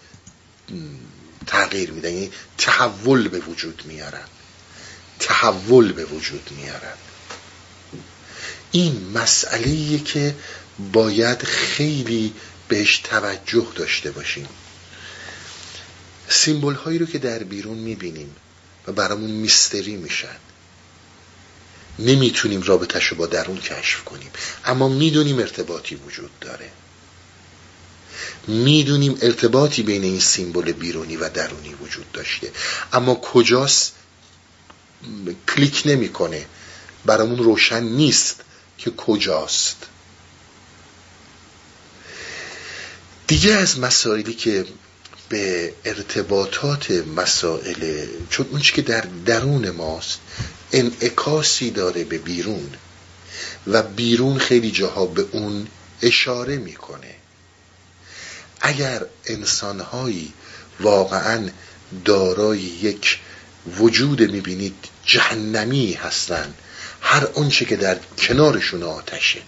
تغییر 1.48 1.92
میدن. 1.92 2.14
یعنی 2.14 2.32
تحول 2.58 3.28
به 3.28 3.40
وجود 3.40 3.82
میارن. 3.86 4.26
تحول 5.20 5.92
به 5.92 6.06
وجود 6.06 6.50
میارن. 6.58 6.94
این 8.72 9.12
مسئله 9.14 10.00
که 10.00 10.36
باید 10.94 11.44
خیلی 11.44 12.34
بهش 12.68 12.98
توجه 12.98 13.68
داشته 13.76 14.12
باشیم. 14.12 14.48
سیمبل 16.30 16.74
هایی 16.74 17.00
رو 17.00 17.06
که 17.06 17.18
در 17.18 17.44
بیرون 17.44 17.78
می‌بینیم 17.78 18.36
و 18.88 18.92
برامون 18.92 19.32
میستری 19.32 19.96
میشن. 19.96 20.36
نمی‌تونیم 22.00 22.62
رابطش 22.62 23.06
رو 23.06 23.18
با 23.18 23.26
درون 23.26 23.58
کشف 23.58 24.04
کنیم. 24.04 24.30
اما 24.66 24.88
می‌دونیم 24.88 25.40
ارتباطی 25.40 25.96
وجود 25.96 26.40
داره. 26.40 26.70
می‌دونیم 28.48 29.18
ارتباطی 29.22 29.84
بین 29.84 30.04
این 30.04 30.20
سیمبل 30.20 30.72
بیرونی 30.72 31.18
و 31.18 31.30
درونی 31.30 31.74
وجود 31.74 32.12
داشته. 32.12 32.52
اما 32.94 33.16
کجاست؟ 33.16 33.94
کلیک 35.48 35.82
نمی‌کنه. 35.86 36.46
برامون 37.06 37.38
روشن 37.38 37.84
نیست 37.84 38.42
که 38.78 38.92
کجاست. 38.92 39.78
دیگه 43.28 43.54
از 43.54 43.80
مسائلی 43.80 44.34
که 44.34 44.66
به 45.30 45.74
ارتباطات 45.86 46.92
مسائل 46.92 48.06
چون 48.30 48.48
اون 48.52 48.62
که 48.62 48.82
در 48.82 49.06
درون 49.26 49.70
ماست 49.70 50.20
انعکاسی 50.72 51.72
داره 51.72 52.04
به 52.04 52.18
بیرون. 52.18 52.70
و 53.68 53.84
بیرون 53.84 54.40
خیلی 54.40 54.72
جاها 54.72 55.06
به 55.06 55.26
اون 55.32 55.68
اشاره 56.02 56.58
می‌کنه. 56.58 57.16
اگر 58.62 59.06
انسانهایی 59.26 60.34
واقعا 60.80 61.50
دارای 62.06 62.60
یک 62.60 63.20
وجود 63.78 64.22
می‌بینید 64.22 64.76
جهنمی 65.06 65.94
هستن 65.94 66.54
هر 67.02 67.26
اونچه 67.26 67.66
که 67.66 67.76
در 67.76 68.00
کنارشون 68.18 68.84
آتشه 68.84 69.42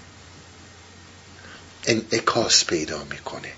انعکاس 1.86 2.66
پیدا 2.66 3.04
می‌کنه. 3.04 3.54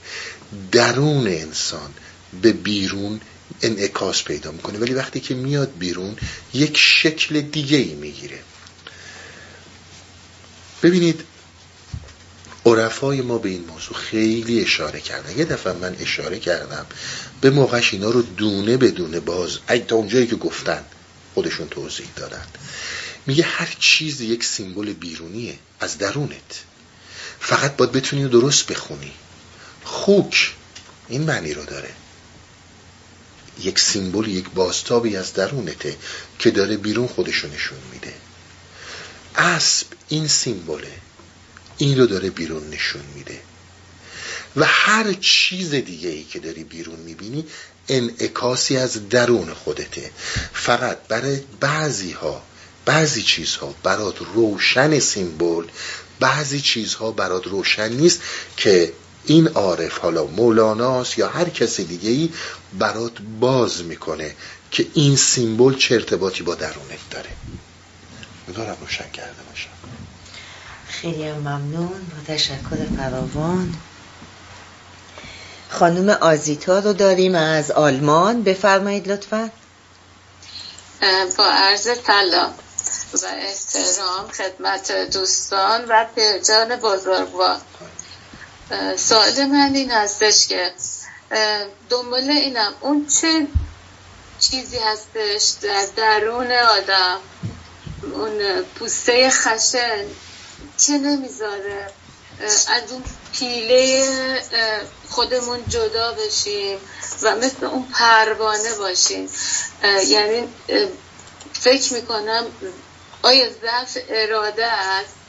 درون 0.72 1.28
انسان 1.28 1.94
به 2.42 2.54
بیرون 2.54 3.22
انعکاس 3.62 4.24
پیدا 4.24 4.52
می‌کنه. 4.52 4.80
ولی 4.80 4.94
وقتی 4.94 5.20
که 5.20 5.36
میاد 5.36 5.78
بیرون 5.80 6.16
یک 6.54 6.78
شکل 6.78 7.42
دیگه 7.42 7.78
ای 7.78 7.94
می‌گیره. 7.94 8.40
ببینید 10.84 11.24
عرفای 12.66 13.22
ما 13.22 13.38
به 13.38 13.50
این 13.50 13.66
موضوع 13.66 13.98
خیلی 13.98 14.62
اشاره 14.62 15.00
کردن. 15.00 15.38
یه 15.38 15.46
دفعه 15.46 15.74
من 15.74 15.96
اشاره 16.00 16.40
کردم. 16.40 16.86
به 17.42 17.50
موقعش 17.50 17.94
اینا 17.94 18.10
رو 18.10 18.22
دونه 18.22 18.78
به 18.78 18.92
دونه 18.92 19.20
باز. 19.20 19.58
تا 19.88 19.96
اونجایی 19.96 20.28
که 20.28 20.36
گفتن 20.36 20.84
خودشون 21.34 21.68
توضیح 21.68 22.08
دادن. 22.16 22.46
میگه 23.28 23.44
هر 23.44 23.76
چیز 23.80 24.22
یک 24.22 24.44
سیمبل 24.44 24.94
بیرونیه. 24.94 25.56
از 25.80 25.98
درونت. 25.98 26.64
فقط 27.40 27.76
باید 27.76 27.92
بتونی 27.92 28.28
درست 28.28 28.68
بخونی. 28.68 29.12
خوک. 29.84 30.54
این 31.08 31.24
معنی 31.24 31.54
رو 31.54 31.66
داره. 31.66 31.90
یک 33.64 33.80
سیمبل 33.80 34.28
یک 34.28 34.50
باستابی 34.50 35.16
از 35.18 35.34
درونته 35.34 35.98
که 36.40 36.52
داره 36.52 36.78
بیرون 36.78 37.08
خودشو 37.08 37.48
نشون 37.48 37.78
میده. 37.94 38.14
اسب 39.36 39.88
این 40.10 40.28
سیمبله 40.28 40.92
این 41.78 42.00
رو 42.00 42.06
داره 42.06 42.30
بیرون 42.30 42.70
نشون 42.70 43.02
میده. 43.16 43.42
و 44.56 44.66
هر 44.66 45.14
چیز 45.14 45.74
دیگه 45.74 46.10
ای 46.10 46.24
که 46.24 46.40
داری 46.40 46.64
بیرون 46.64 47.00
می‌بینی 47.00 47.46
انعکاسی 47.90 48.78
از 48.78 49.10
درون 49.10 49.54
خودته. 49.54 50.12
فقط 50.54 50.98
برای 51.08 51.40
بعضی 51.60 52.12
ها 52.12 52.44
بعضی 52.86 53.24
چیزها 53.24 53.76
برات 53.84 54.16
روشن 54.34 55.00
سیمبل 55.00 55.66
بعضی 56.20 56.62
چیزها 56.62 57.12
برات 57.12 57.48
روشن 57.48 57.90
نیست 57.90 58.22
که 58.58 58.94
این 59.26 59.48
عارف 59.48 59.98
حالا 59.98 60.26
مولاناست 60.26 61.18
یا 61.18 61.30
هر 61.30 61.50
کسی 61.50 61.84
دیگه 61.84 62.10
ای 62.10 62.30
برات 62.80 63.14
باز 63.40 63.84
می‌کنه 63.84 64.36
که 64.72 64.88
این 64.94 65.16
سیمبل 65.16 65.78
چه 65.78 65.96
ارتباطی 65.96 66.44
با 66.44 66.56
درونت 66.56 67.10
داره. 67.12 67.30
دارم 68.56 68.78
روشن 68.82 69.10
کرده 69.14 69.44
باشم. 69.50 69.70
خیلی 70.88 71.32
ممنون. 71.32 71.88
با 71.88 72.34
تشکر 72.34 72.86
فراوان. 72.98 73.74
خانم 75.70 76.10
آزیتا 76.10 76.80
رو 76.80 76.94
داریم 76.94 77.36
از 77.36 77.72
آلمان. 77.72 78.44
بفرمایید 78.44 79.12
لطفا. 79.12 79.50
با 81.38 81.46
عرض 81.46 81.90
سلام 82.08 82.54
و 83.14 83.26
احترام 83.26 84.28
خدمت 84.28 84.92
دوستان 85.14 85.86
و 85.90 86.06
پیرجان 86.16 86.76
بزرگوار. 86.76 87.58
سوال 88.98 89.46
من 89.46 89.76
این 89.76 89.92
هستش 89.92 90.48
که 90.48 90.74
دنبال 91.90 92.30
اینم. 92.30 92.74
اون 92.82 93.08
چه 93.22 93.48
چیزی 94.40 94.78
هستش 94.78 95.50
در 95.62 95.86
درون 95.96 96.52
آدم؟ 96.52 97.20
اون 98.14 98.62
پوسته 98.62 99.30
خشن 99.30 100.06
که 100.78 100.92
نمی‌ذاره؟ 100.92 101.92
از 102.68 102.92
اون 102.92 103.04
پیله 103.34 104.08
خودمون 105.10 105.66
جدا 105.70 106.12
بشیم 106.12 106.78
و 107.22 107.36
مثل 107.36 107.66
اون 107.66 107.84
پروانه 107.84 108.74
باشیم. 108.74 109.30
یعنی 110.08 110.48
فکر 111.54 111.94
می‌کنم 111.94 112.46
آیا 113.22 113.46
ضعف 113.62 113.98
اراده 114.10 114.66
است؟ 114.66 115.21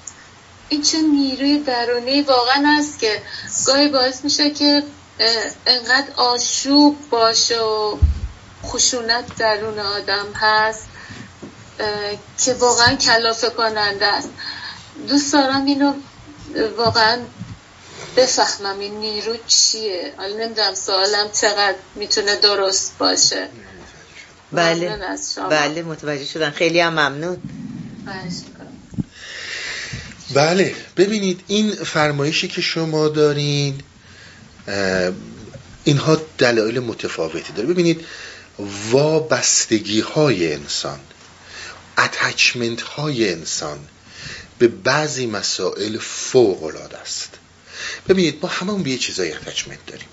این 0.73 0.83
چه 0.83 1.01
نیروی 1.01 1.59
درونی 1.59 2.23
واقعا 2.23 2.77
است 2.79 2.99
که 2.99 3.23
گاهی 3.67 3.89
باعث 3.89 4.25
میشه 4.25 4.51
که 4.51 4.83
انقدر 5.67 6.13
آشوب 6.17 6.97
باشه 7.11 7.61
و 7.61 7.97
خشونت 8.65 9.37
درون 9.37 9.79
آدم 9.79 10.27
هست 10.35 10.87
که 12.45 12.55
واقعا 12.55 12.95
کلافه 12.95 13.51
کننده 13.51 14.07
است. 14.07 14.29
دوست 15.09 15.33
دارم 15.33 15.65
اینو 15.65 15.95
واقعا 16.77 17.19
بفهمم 18.17 18.79
این 18.79 18.95
نیرو 18.95 19.37
چیه. 19.47 20.15
حالا 20.17 20.37
نمی‌دونم 20.37 20.75
سوالم 20.75 21.31
چقدر 21.41 21.77
می‌تونه 21.95 22.37
درست 22.37 22.99
باشه. 22.99 23.49
بله. 24.53 24.99
بله 25.51 25.83
متوجه 25.83 26.25
شدن 26.25 26.51
خیلی 26.51 26.81
هم 26.81 26.93
ممنون. 26.93 27.43
بله 30.35 30.75
ببینید 30.97 31.41
این 31.49 31.75
فرمایشی 31.75 32.49
که 32.49 32.61
شما 32.61 33.09
دارین 33.09 33.81
اینها 35.85 36.21
دلایل 36.39 36.81
متفاوتی 36.81 37.53
داره. 37.53 37.69
ببینید 37.69 38.07
وابستگی 38.91 40.01
های 40.01 40.55
انسان 40.55 41.01
attachment 41.99 42.83
های 42.83 43.33
انسان 43.33 43.79
به 44.59 44.69
بعضی 44.69 45.27
مسائل 45.27 45.99
فوق 45.99 46.65
العاده 46.65 46.99
است. 46.99 47.31
ببینید 48.09 48.39
ما 48.43 48.49
همون 48.49 48.83
به 48.83 48.91
یه 48.91 48.99
چیزایی 48.99 49.33
attachment 49.33 49.87
داریم. 49.87 50.09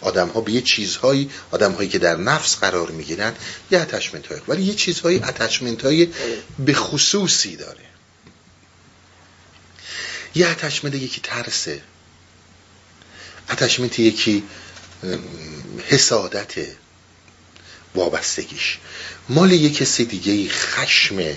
آدم 0.00 0.28
ها 0.28 0.40
به 0.40 0.52
یه 0.52 0.60
چیزهایی 0.60 1.30
آدم 1.50 1.72
هایی 1.72 1.88
که 1.88 1.98
در 1.98 2.16
نفس 2.16 2.56
قرار 2.56 2.90
می‌گیرن 2.90 3.34
یه 3.70 3.78
attachment 3.78 4.26
های 4.26 4.40
ولی 4.48 4.62
یه 4.62 4.74
چیزهایی 4.74 5.18
attachment 5.18 5.84
های 5.84 6.08
به 6.58 6.74
خصوصی 6.74 7.56
داره. 7.56 7.89
یه 10.34 10.48
اتچمنت 10.48 10.94
یکی 10.94 11.20
ترسه. 11.20 11.82
اتچمنت 13.50 13.98
یکی 13.98 14.42
حسادت 15.88 16.54
وابستگیش. 17.94 18.78
مال 19.28 19.52
یه 19.52 19.70
کسی 19.70 20.04
دیگه 20.04 20.48
خشمه. 20.48 21.36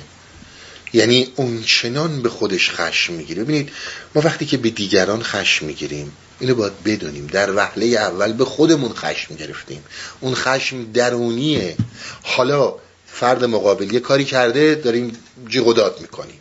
یعنی 0.93 1.33
اونچنان 1.35 2.21
به 2.21 2.29
خودش 2.29 2.71
خشم 2.71 3.13
می‌گیره. 3.13 3.43
ببینید 3.43 3.71
ما 4.15 4.21
وقتی 4.21 4.45
که 4.45 4.57
به 4.57 4.69
دیگران 4.69 5.23
خشم 5.23 5.65
می‌گیریم 5.65 6.11
اینو 6.39 6.55
باید 6.55 6.83
بدونیم. 6.83 7.27
در 7.27 7.55
وهله 7.55 7.85
اول 7.85 8.33
به 8.33 8.45
خودمون 8.45 8.93
خشم 8.93 9.35
گرفتیم. 9.35 9.83
اون 10.19 10.35
خشم 10.35 10.91
درونیه. 10.91 11.77
حالا 12.23 12.75
فرد 13.07 13.43
مقابل 13.43 13.93
یه 13.93 13.99
کاری 13.99 14.25
کرده 14.25 14.75
داریم 14.75 15.17
جیغ 15.49 16.01
می‌کنیم. 16.01 16.39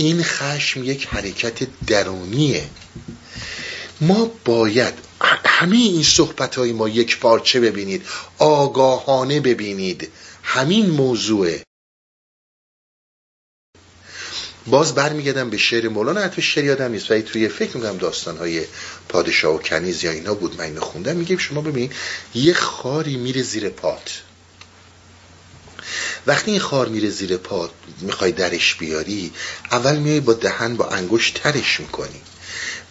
این 0.00 0.22
خشم 0.22 0.84
یک 0.84 1.06
حرکت 1.06 1.68
درونیه. 1.86 2.68
ما 4.00 4.32
باید 4.44 4.94
همه 5.46 5.76
این 5.76 6.02
صحبت 6.02 6.54
های 6.54 6.72
ما 6.72 6.88
یک 6.88 7.18
پارچه 7.18 7.60
ببینید؟ 7.60 8.06
آگاهانه 8.38 9.40
ببینید. 9.40 10.08
همین 10.42 10.90
موضوعه. 10.90 11.62
باز 14.66 14.94
برمیگردم 14.94 15.50
به 15.50 15.56
شعر 15.56 15.88
مولانا. 15.88 16.20
حتی 16.20 16.42
شعر 16.42 16.64
یادم 16.64 16.92
نیست. 16.92 17.10
ولی 17.10 17.22
توی 17.22 17.48
فکر 17.48 17.76
می‌کنم 17.76 17.96
داستان 17.96 18.36
های 18.36 18.64
پادشاه 19.08 19.54
و 19.54 19.58
کنیز 19.58 20.04
یا 20.04 20.10
اینا 20.10 20.34
بود. 20.34 20.58
من 20.58 20.64
اینو 20.64 20.80
خوندم. 20.80 21.16
میگه 21.16 21.38
شما 21.38 21.60
ببین 21.60 21.92
یه 22.34 22.52
خاری 22.52 23.16
میره 23.16 23.42
زیر 23.42 23.68
پات. 23.68 24.22
وقتی 26.26 26.50
این 26.50 26.60
خار 26.60 26.88
میره 26.88 27.10
زیر 27.10 27.36
پات 27.36 27.70
می‌خوای 28.00 28.32
درش 28.32 28.74
بیاری 28.74 29.32
اول 29.70 29.96
میای 29.96 30.20
با 30.20 30.32
دهن 30.32 30.76
با 30.76 30.88
انگشت 30.88 31.42
ترش 31.42 31.80
می‌کنی. 31.80 32.20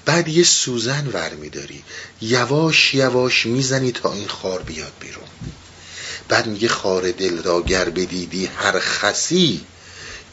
بعد 0.06 0.28
یه 0.28 0.44
سوزن 0.44 1.08
ور 1.14 1.34
میداری. 1.34 1.84
یواش 2.22 2.94
یواش 2.94 3.46
می‌زنی 3.46 3.92
تا 3.92 4.14
این 4.14 4.28
خار 4.28 4.62
بیاد 4.62 4.94
بیرون. 5.00 5.28
بعد 6.28 6.48
میگه 6.48 6.68
خار 6.68 7.12
دل 7.12 7.44
را 7.44 7.62
گر 7.62 7.90
بدیدی 7.90 8.46
هر 8.46 8.80
خسی 8.80 9.62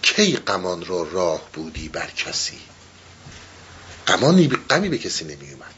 کی 0.03 0.37
قمان 0.37 0.85
را 0.85 1.03
راه 1.13 1.43
بودی 1.53 1.89
بر 1.89 2.11
کسی. 2.11 2.59
قمانی 4.07 4.51
قمی 4.69 4.89
به 4.89 4.99
کسی 4.99 5.25
نمی 5.25 5.53
اومد 5.53 5.75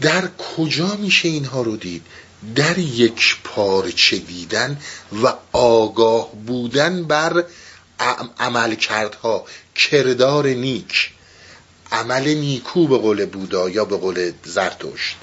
در 0.00 0.28
کجا 0.56 0.96
میشه 0.96 1.28
اینها 1.28 1.62
رو 1.62 1.76
دید؟ 1.76 2.06
در 2.54 2.78
یک 2.78 3.36
پارچه 3.44 4.18
دیدن 4.18 4.78
و 5.22 5.34
آگاه 5.52 6.32
بودن 6.46 7.04
بر 7.04 7.44
عمل 8.38 8.74
کردها. 8.74 9.44
کردار 9.74 10.46
نیک. 10.46 11.10
عمل 11.92 12.28
نیکو 12.34 12.86
به 12.86 12.98
قول 12.98 13.26
بودا 13.26 13.70
یا 13.70 13.84
به 13.84 13.96
قول 13.96 14.32
زرتشت. 14.44 15.16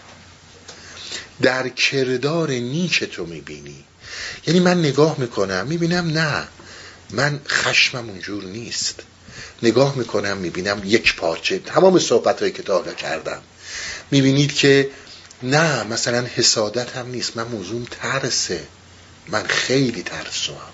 در 1.41 1.69
کردار 1.69 2.49
نیک 2.49 3.03
تو 3.03 3.25
می‌بینی. 3.25 3.83
یعنی 4.47 4.59
من 4.59 4.79
نگاه 4.79 5.15
می‌کنم 5.19 5.67
می‌بینم 5.67 6.07
نه. 6.07 6.47
من 7.11 7.39
خشمم 7.47 8.09
اونجور 8.09 8.43
نیست. 8.43 8.99
نگاه 9.63 9.95
می‌کنم 9.95 10.37
می‌بینم 10.37 10.81
یک 10.85 11.15
پارچه. 11.15 11.59
تمام 11.59 11.99
صحبت 11.99 12.39
هایی 12.39 12.51
که 12.51 12.63
تا 12.63 12.77
حالا 12.77 12.93
کردم. 12.93 13.41
می‌بینید 14.11 14.53
که 14.53 14.89
نه 15.43 15.83
مثلا 15.83 16.27
حسادت 16.35 16.97
هم 16.97 17.09
نیست. 17.09 17.37
من 17.37 17.47
موضوع 17.47 17.85
ترسه. 17.91 18.67
من 19.27 19.43
خیلی 19.43 20.03
ترسوام. 20.03 20.71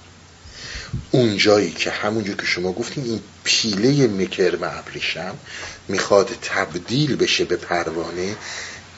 اون 1.12 1.38
جایی 1.38 1.72
که 1.72 1.92
همونجور 1.92 2.36
که 2.36 2.46
شما 2.46 2.72
گفتین 2.72 3.04
این 3.04 3.20
پیله 3.44 4.08
مکرم 4.08 4.64
ابریشم 4.64 5.36
می‌خواد 5.88 6.30
تبدیل 6.42 7.16
بشه 7.16 7.46
به 7.46 7.56
پروانه. 7.56 8.36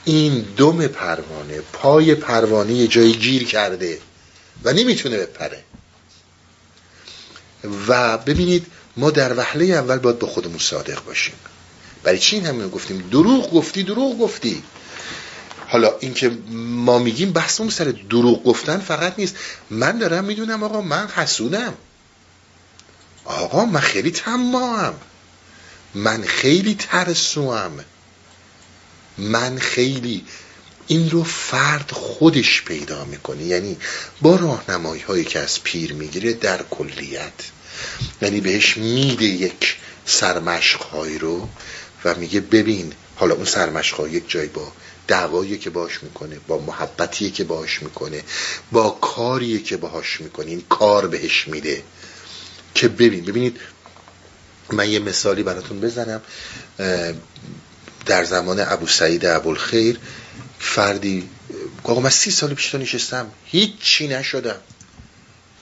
این 0.05 0.45
دم 0.57 0.87
پروانه 0.87 1.61
پای 1.73 2.15
پروانه 2.15 2.73
یه 2.73 2.87
جایی 2.87 3.13
گیر 3.13 3.43
کرده 3.43 3.99
و 4.63 4.73
نمی‌تونه 4.73 5.17
بپره. 5.17 5.63
و 7.87 8.17
ببینید 8.17 8.65
ما 8.97 9.11
در 9.11 9.37
وحله 9.37 9.65
اول 9.65 9.97
باید 9.97 10.19
با 10.19 10.27
خودمون 10.27 10.59
صادق 10.59 11.03
باشیم. 11.03 11.35
برای 12.03 12.19
چی 12.19 12.35
این 12.35 12.45
همین 12.45 12.69
گفتیم؟ 12.69 13.09
دروغ 13.11 13.51
گفتی 13.53 13.83
دروغ 13.83 14.19
گفتی. 14.19 14.63
حالا 15.75 15.93
اینکه 15.99 16.31
ما 16.51 16.99
میگیم 16.99 17.31
بحثمون 17.31 17.69
سر 17.69 17.83
دروغ 18.09 18.43
گفتن 18.43 18.77
فقط 18.77 19.13
نیست. 19.17 19.35
من 19.69 19.97
دارم 19.97 20.23
می‌دونم 20.23 20.63
آقا 20.63 20.81
من 20.81 21.07
حسودم 21.07 21.73
آقا 23.25 23.65
من 23.65 23.79
خیلی 23.79 24.11
تمام. 24.11 24.93
من 25.95 26.23
خیلی 26.23 26.75
ترسوام 26.75 27.85
من 29.17 29.57
خیلی 29.57 30.25
این 30.87 31.09
رو 31.09 31.23
فرد 31.23 31.91
خودش 31.91 32.63
پیدا 32.63 33.05
می‌کنه. 33.05 33.43
یعنی 33.43 33.77
با 34.21 34.35
راهنمایی 34.35 35.01
هایی 35.01 35.23
که 35.23 35.39
از 35.39 35.63
پیر 35.63 35.93
می‌گیره 35.93 36.33
در 36.33 36.63
کلیت. 36.63 37.33
یعنی 38.21 38.41
بهش 38.41 38.77
میده 38.77 39.25
یک 39.25 39.77
سرمشق 40.05 40.95
رو 41.19 41.49
و 42.05 42.15
میگه 42.15 42.39
ببین 42.39 42.93
حالا 43.15 43.35
اون 43.35 43.45
سرمشق 43.45 44.07
یک 44.07 44.29
جای 44.29 44.47
با 44.47 44.71
دعوایی 45.07 45.57
که 45.57 45.69
باش 45.69 46.03
می‌کنه 46.03 46.39
با 46.47 46.57
محبتی 46.57 47.31
که 47.31 47.43
باش 47.43 47.83
می‌کنه 47.83 48.23
با 48.71 48.89
کاری 48.89 49.63
که 49.63 49.77
باهاش 49.77 50.21
می‌کنه 50.21 50.45
این 50.45 50.63
کار 50.69 51.07
بهش 51.07 51.47
میده. 51.47 51.83
که 52.75 52.87
ببین 52.87 53.25
ببینید 53.25 53.57
من 54.71 54.89
یه 54.89 54.99
مثالی 54.99 55.43
براتون 55.43 55.79
بزنم. 55.79 56.21
در 58.05 58.23
زمان 58.23 58.59
ابو 58.59 58.87
سعید 58.87 59.25
ابوالخیر 59.25 59.99
فردی 60.59 61.29
آقا 61.83 62.01
من 62.01 62.09
سی 62.09 62.31
سال 62.31 62.53
پیش 62.53 62.69
تو 62.69 62.77
نشستم 62.77 63.31
هیچی 63.45 64.07
نشدم. 64.07 64.55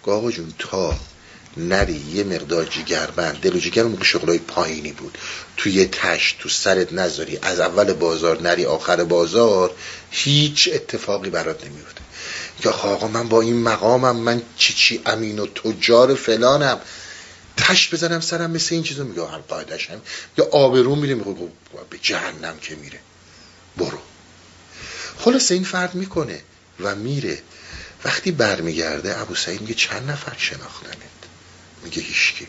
آقا 0.04 0.32
جون 0.32 0.54
تا 0.60 1.00
نری 1.58 2.02
یه 2.14 2.24
مقدار 2.24 2.66
جیگربند 2.66 3.40
دل 3.40 3.56
و 3.56 3.60
جیگر 3.60 3.84
موقع 3.84 4.04
شغلای 4.04 4.38
پایینی 4.38 4.92
بود. 4.92 5.18
توی 5.58 5.86
تشت 5.86 6.40
تو 6.40 6.50
سرت 6.50 6.94
نذاری. 6.94 7.40
از 7.42 7.60
اول 7.60 7.94
بازار 7.94 8.42
نری 8.42 8.66
آخر 8.66 9.04
بازار 9.04 9.72
هیچ 10.12 10.70
اتفاقی 10.74 11.30
برات 11.30 11.66
نمیفته. 11.66 12.02
یا 12.66 12.72
آقا 12.72 13.08
من 13.08 13.30
با 13.30 13.42
این 13.42 13.64
مقامم 13.64 14.16
من 14.16 14.42
چی 14.58 14.74
چی 14.74 15.02
امین 15.06 15.40
و 15.40 15.48
تجار 15.48 16.16
فلانم. 16.16 16.80
تش 17.58 17.94
بزنم 17.94 18.20
سرم 18.20 18.52
مثل 18.52 18.76
این 18.76 18.84
چیزا. 18.84 19.04
میگه 19.04 19.26
هر 19.26 19.38
قاعدش 19.38 19.90
هم 19.90 20.02
یا 20.38 20.46
آبرون 20.52 21.00
میره 21.00 21.16
میگه 21.16 21.34
به 21.90 21.98
جهنم 22.02 22.60
که 22.62 22.76
میره. 22.76 23.00
برو. 23.78 24.00
خلاص 25.18 25.52
این 25.52 25.64
فرد 25.64 25.96
می‌کنه 25.96 26.42
و 26.80 26.96
میره. 26.96 27.42
وقتی 28.06 28.32
برمیگرده 28.32 29.22
ابو 29.22 29.36
سعید 29.36 29.62
میگه 29.62 29.74
چند 29.74 30.12
نفر 30.12 30.34
شناختنت 30.38 31.13
میگه 31.84 32.02
هیشکی 32.02 32.48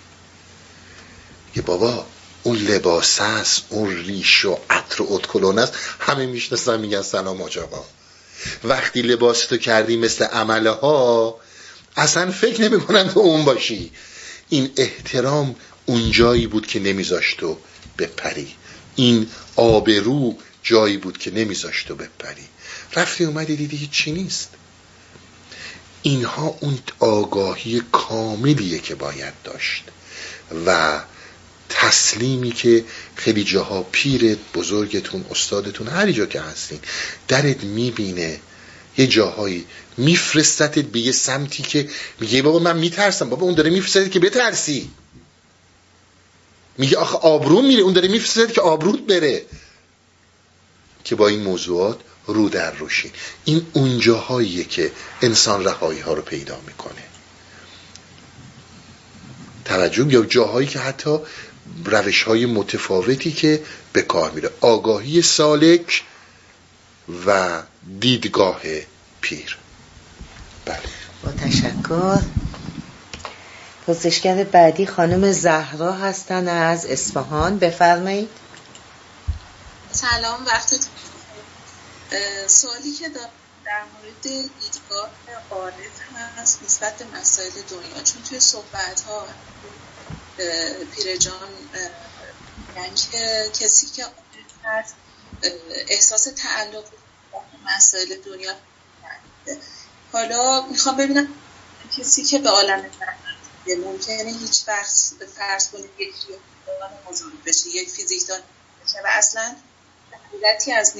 یه 1.57 1.63
بابا 1.63 2.07
اون 2.43 2.57
لباس 2.57 3.21
است 3.21 3.63
اون 3.69 3.97
ریش 3.97 4.45
و 4.45 4.59
عطر 4.71 5.03
و 5.03 5.07
اتکلون 5.11 5.59
است 5.59 5.73
همه 6.01 6.27
میشنستن 6.27 6.81
میگن 6.81 7.03
سلام 7.03 7.43
آقا 7.43 7.85
وقتی 8.65 9.03
لباس 9.03 9.47
تو 9.47 9.57
کردی 9.57 9.97
مثل 9.97 10.25
عمله 10.25 10.71
ها 10.71 11.41
اصلا 11.97 12.33
فکر 12.33 12.61
نمی 12.61 12.81
تو 13.09 13.21
اون 13.21 13.45
باشی. 13.45 13.91
این 14.49 14.71
احترام 14.77 15.57
اون 15.87 16.11
جایی 16.11 16.47
بود 16.47 16.67
که 16.67 16.81
نمیذاشت 16.81 17.37
تو 17.37 17.59
بپری. 17.99 18.55
این 18.97 19.31
آبرو 19.57 20.37
جایی 20.63 20.97
بود 20.97 21.19
که 21.19 21.31
نمیذاشت 21.31 21.89
تو 21.89 21.95
بپری. 21.95 22.49
رفتی 22.97 23.25
اومدی 23.25 23.57
دیدی 23.57 23.89
چی 23.93 24.13
نیست. 24.13 24.49
اینها 26.07 26.57
اون 26.61 26.79
آگاهی 26.99 27.83
کاملیه 27.93 28.79
که 28.79 28.95
باید 28.95 29.35
داشت 29.45 29.85
و 30.67 31.01
تسلیمی 31.69 32.53
که 32.53 32.85
خیلی 33.15 33.45
جاها 33.45 33.83
پیرت 33.93 34.39
بزرگتون 34.55 35.25
استادتون 35.31 35.89
هر 35.89 36.13
جا 36.13 36.27
که 36.27 36.41
هستین 36.41 36.79
درت 37.29 37.65
می‌بینه. 37.65 38.41
یه 38.99 39.07
جاهایی 39.07 39.67
میفرستتت 39.97 40.85
به 40.85 41.01
یه 41.01 41.13
سمتی 41.13 41.63
که 41.63 41.89
میگه 42.21 42.43
بابا 42.43 42.59
من 42.59 42.79
میترسم 42.79 43.31
بابا 43.31 43.47
اون 43.47 43.55
داره 43.55 43.71
میفرستت 43.71 44.11
که 44.11 44.21
بترسی. 44.21 44.91
میگه 46.79 46.97
آخه 46.97 47.17
آبرون 47.17 47.67
میره 47.67 47.83
اون 47.83 47.93
داره 47.93 48.09
میفرستت 48.09 48.55
که 48.55 48.61
آبرود 48.61 49.07
بره. 49.07 49.43
که 51.05 51.15
با 51.15 51.29
این 51.29 51.41
موضوعات 51.43 52.01
رو 52.27 52.49
در 52.49 52.71
روشین 52.71 53.11
این 53.45 53.67
اونجاهاییه 53.73 54.65
که 54.65 54.93
انسان 55.23 55.65
رهایی 55.65 56.01
ها 56.01 56.13
رو 56.13 56.23
پیدا 56.23 56.61
می‌کنه. 56.67 57.03
توجه 59.65 60.13
یا 60.13 60.25
جاهایی 60.25 60.67
که 60.67 60.79
حتی 60.79 61.19
روش 61.85 62.23
های 62.23 62.47
متفاوتی 62.47 63.33
که 63.33 63.63
به 63.93 64.03
کار 64.03 64.31
میره. 64.31 64.51
آگاهی 64.61 65.23
سالک 65.23 66.03
و 67.27 67.63
دیدگاه 68.01 68.61
پیر. 69.21 69.59
بله. 70.65 70.79
با 71.23 71.33
تشکر. 71.33 72.23
پرسشگر 73.87 74.45
بعدی 74.45 74.87
خانم 74.87 75.33
زهرا 75.33 75.93
هستن 75.93 76.49
از 76.49 76.87
اصفهان. 76.87 77.59
بفرمایید. 77.59 78.29
سلام 79.93 80.47
وقتتون 80.47 80.94
سوالی 82.49 82.93
که 82.93 83.09
در 83.65 83.85
مورد 83.85 84.23
دیدگاه 84.23 85.13
عارف 85.51 85.99
هست 86.15 86.63
نسبت 86.63 86.99
به 86.99 87.05
مسائل 87.05 87.63
دنیا 87.71 88.03
چون 88.03 88.23
توی 88.23 88.41
صحبت 88.41 89.01
ها 89.01 89.29
پیرجان 90.95 91.71
یعنی 92.77 92.97
که 92.97 93.53
کسی 93.61 93.87
که 93.87 94.05
احساس 95.89 96.25
تعلق 96.25 96.85
مسائل 97.77 98.17
دنیا 98.17 98.57
حالا 100.13 100.67
می‌خوام 100.67 100.97
ببینم 100.97 101.41
کسی 101.99 102.25
که 102.25 102.39
به 102.39 102.49
عالم 102.51 102.91
ممکنه 103.85 104.31
هیچ 104.31 104.69
وقت 104.69 105.15
به 105.19 105.27
فرض 105.27 105.69
کنید 105.69 105.91
یک 105.99 106.15
بزرگ 107.07 107.45
بشه 107.45 107.69
یک 107.69 107.91
فیزیکدان 107.91 108.41
بشه 108.85 108.99
و 109.05 109.07
اصلا 109.07 109.57
حالتی 110.33 110.73
از 110.73 110.97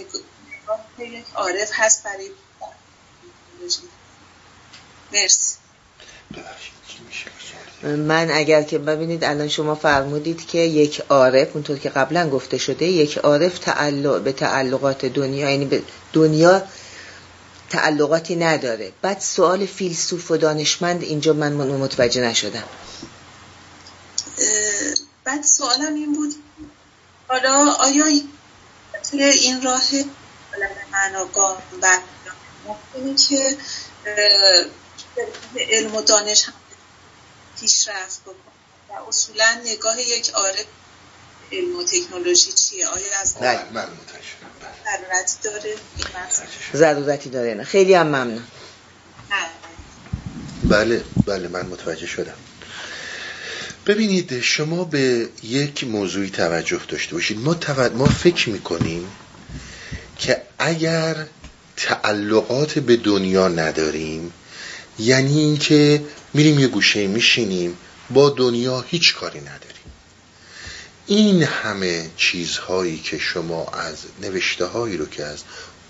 یک 0.99 1.25
عارف 1.35 1.71
هست 1.73 2.03
برای 2.03 2.31
مرسی. 5.13 5.57
من 7.83 8.31
اگر 8.31 8.63
که 8.63 8.79
ببینید 8.79 9.25
الان 9.25 9.49
شما 9.49 9.75
فرمودید 9.75 10.47
که 10.47 10.59
یک 10.59 11.01
عارف 11.09 11.49
اونطور 11.55 11.79
که 11.79 11.89
قبلا 11.89 12.31
گفته 12.31 12.59
شده 12.59 12.85
یک 12.85 13.19
عارف 13.19 13.59
تعلق 13.59 14.21
به 14.21 14.33
تعلقات 14.33 15.07
دنیا 15.07 15.51
یعنی 15.51 15.65
به 15.65 15.83
دنیا 16.13 16.63
تعلقاتی 17.71 18.37
نداره. 18.37 18.93
بعد 19.03 19.21
سوال 19.21 19.67
فیلسوف 19.67 20.31
و 20.31 20.37
دانشمند 20.37 21.03
اینجا 21.03 21.33
من 21.33 21.53
متوجه 21.53 22.23
نشدم. 22.23 22.65
بعد 25.25 25.43
سوالم 25.43 25.95
این 25.95 26.15
بود. 26.15 26.35
حالا 27.29 27.73
آیا 27.73 28.07
این 29.13 29.63
راه 29.63 29.83
معناگان 30.93 31.57
و 31.83 31.99
ممکنه 32.67 33.15
که 33.17 33.57
علم 35.71 35.95
و 35.95 36.03
دانش 36.03 36.45
هم 36.45 36.53
پیشرفت 37.61 38.23
بکنه. 38.23 38.37
و 38.89 39.09
اصولا 39.09 39.61
نگاه 39.65 40.01
یک 40.01 40.31
عارف 40.31 40.65
علم 41.53 41.77
و 41.77 41.85
تکنولوژی 41.85 42.53
چیه؟ 42.53 42.87
آیا 42.87 43.21
از 43.23 43.37
نه 43.43 43.65
من 43.73 43.89
ضرورتی 44.85 45.35
داره 45.43 45.77
ضرورتی 46.75 47.31
داره 47.31 47.55
نه؟ 47.55 47.65
خیلی 47.65 47.95
هم 47.95 48.07
ممنون. 48.07 48.47
بله 50.65 51.05
بله 51.27 51.49
من 51.49 51.67
متوجه 51.67 52.07
شدم. 52.07 52.37
ببینید 53.87 54.41
شما 54.41 54.85
به 54.85 55.29
یک 55.43 55.85
موضوعی 55.85 56.31
توجه 56.31 56.81
داشته 56.89 57.13
باشید. 57.13 57.39
ما, 57.39 57.57
ما 57.95 58.07
فکر 58.07 58.51
می‌کنیم 58.51 59.17
که 60.19 60.43
اگر 60.59 61.27
تعلقات 61.77 62.79
به 62.79 62.97
دنیا 62.97 63.49
نداریم 63.49 64.33
یعنی 64.99 65.39
اینکه 65.39 66.05
میریم 66.35 66.59
یه 66.59 66.67
گوشه 66.67 67.07
میشینیم 67.07 67.77
با 68.11 68.31
دنیا 68.31 68.81
هیچ 68.81 69.15
کاری 69.15 69.41
نداریم. 69.41 69.75
این 71.07 71.43
همه 71.43 72.11
چیزهایی 72.17 72.99
که 72.99 73.19
شما 73.19 73.67
از 73.67 73.97
نوشته 74.23 74.65
هایی 74.65 74.97
رو 74.97 75.07
که 75.07 75.25
از 75.25 75.39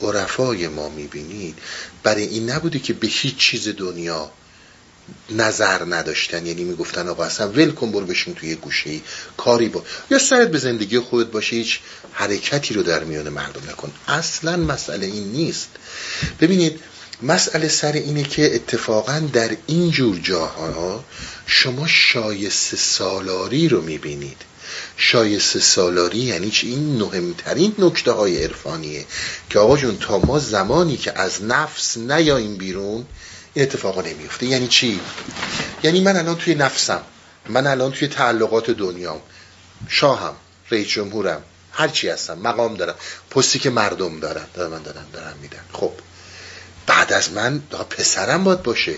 عرفای 0.00 0.68
ما 0.68 0.88
می‌بینید 0.88 1.58
برای 2.02 2.22
این 2.24 2.50
نبوده 2.50 2.78
که 2.78 2.92
به 2.92 3.06
هیچ 3.06 3.36
چیز 3.36 3.68
دنیا 3.68 4.30
نظر 5.30 5.84
نداشتن 5.84 6.46
یعنی 6.46 6.64
می‌گفتن 6.64 7.08
آقا 7.08 7.24
اصلا 7.24 7.48
ول 7.48 7.70
کن 7.70 7.92
برو 7.92 8.06
بشین 8.06 8.34
توی 8.34 8.54
گوشه 8.54 8.90
ای 8.90 9.02
کاری 9.36 9.68
با 9.68 9.82
یا 10.10 10.18
سرت 10.18 10.48
به 10.50 10.58
زندگی 10.58 10.98
خودت 10.98 11.30
باشه 11.30 11.56
هیچ 11.56 11.80
حرکتی 12.12 12.74
رو 12.74 12.82
در 12.82 13.04
میان 13.04 13.28
مردم 13.28 13.70
نکن. 13.70 13.92
اصلا 14.08 14.56
مسئله 14.56 15.06
این 15.06 15.32
نیست. 15.32 15.68
ببینید 16.40 16.80
مسئله 17.22 17.68
سر 17.68 17.92
اینه 17.92 18.22
که 18.22 18.54
اتفاقا 18.54 19.22
در 19.32 19.56
این 19.66 19.90
جور 19.90 20.18
جاها 20.18 21.04
شما 21.46 21.86
شایسته 21.86 22.76
سالاری 22.76 23.68
رو 23.68 23.82
می‌بینید. 23.82 24.36
شایسته 24.96 25.60
سالاری 25.60 26.18
یعنی 26.18 26.50
چی؟ 26.50 26.68
این 26.68 27.02
مهمترین 27.02 27.74
نکته 27.78 28.12
های 28.12 28.44
عرفانیه 28.44 29.04
که 29.50 29.58
آقا 29.58 29.76
جون 29.76 29.98
تا 29.98 30.18
ما 30.18 30.38
زمانی 30.38 30.96
که 30.96 31.18
از 31.18 31.44
نفس 31.44 31.96
نیاییم 31.96 32.56
بیرون 32.56 33.06
این 33.54 33.62
اتفاقا 33.62 34.02
نمیفته 34.02 34.46
یعنی 34.46 34.68
چی؟ 34.68 35.00
یعنی 35.82 36.00
من 36.00 36.16
الان 36.16 36.36
توی 36.36 36.54
نفسم 36.54 37.02
من 37.48 37.66
الان 37.66 37.92
توی 37.92 38.08
تعلقات 38.08 38.70
دنیام 38.70 39.20
شاهم 39.88 40.34
رئیس 40.70 40.88
جمهورم 40.88 41.42
هر 41.72 41.88
چی 41.88 42.08
هستم 42.08 42.38
مقام 42.38 42.74
دارم 42.74 42.94
پستی 43.30 43.58
که 43.58 43.70
مردم 43.70 44.20
دارن 44.20 44.46
دارن 44.54 44.70
من 44.70 44.82
دارن 44.82 45.04
دارن 45.12 45.34
میدن. 45.42 45.64
خب 45.72 45.92
بعد 46.86 47.12
از 47.12 47.32
من 47.32 47.58
پسرم 47.90 48.44
باید 48.44 48.62
باشه. 48.62 48.94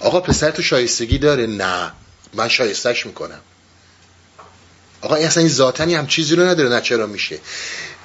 آقا 0.00 0.20
پسر 0.20 0.50
تو 0.50 0.62
شایستگی 0.62 1.18
داره؟ 1.18 1.46
نه. 1.46 1.92
من 2.34 2.48
شایستش 2.48 3.06
می‌کنم. 3.06 3.40
آقا 5.00 5.14
این 5.14 5.26
اصلا 5.26 5.42
این 5.42 5.52
ذاتنی 5.52 5.94
هم 5.94 6.06
چیزی 6.06 6.36
رو 6.36 6.42
نداره 6.42 6.68
نه 6.68 6.80
چرا 6.80 7.06
میشه. 7.06 7.38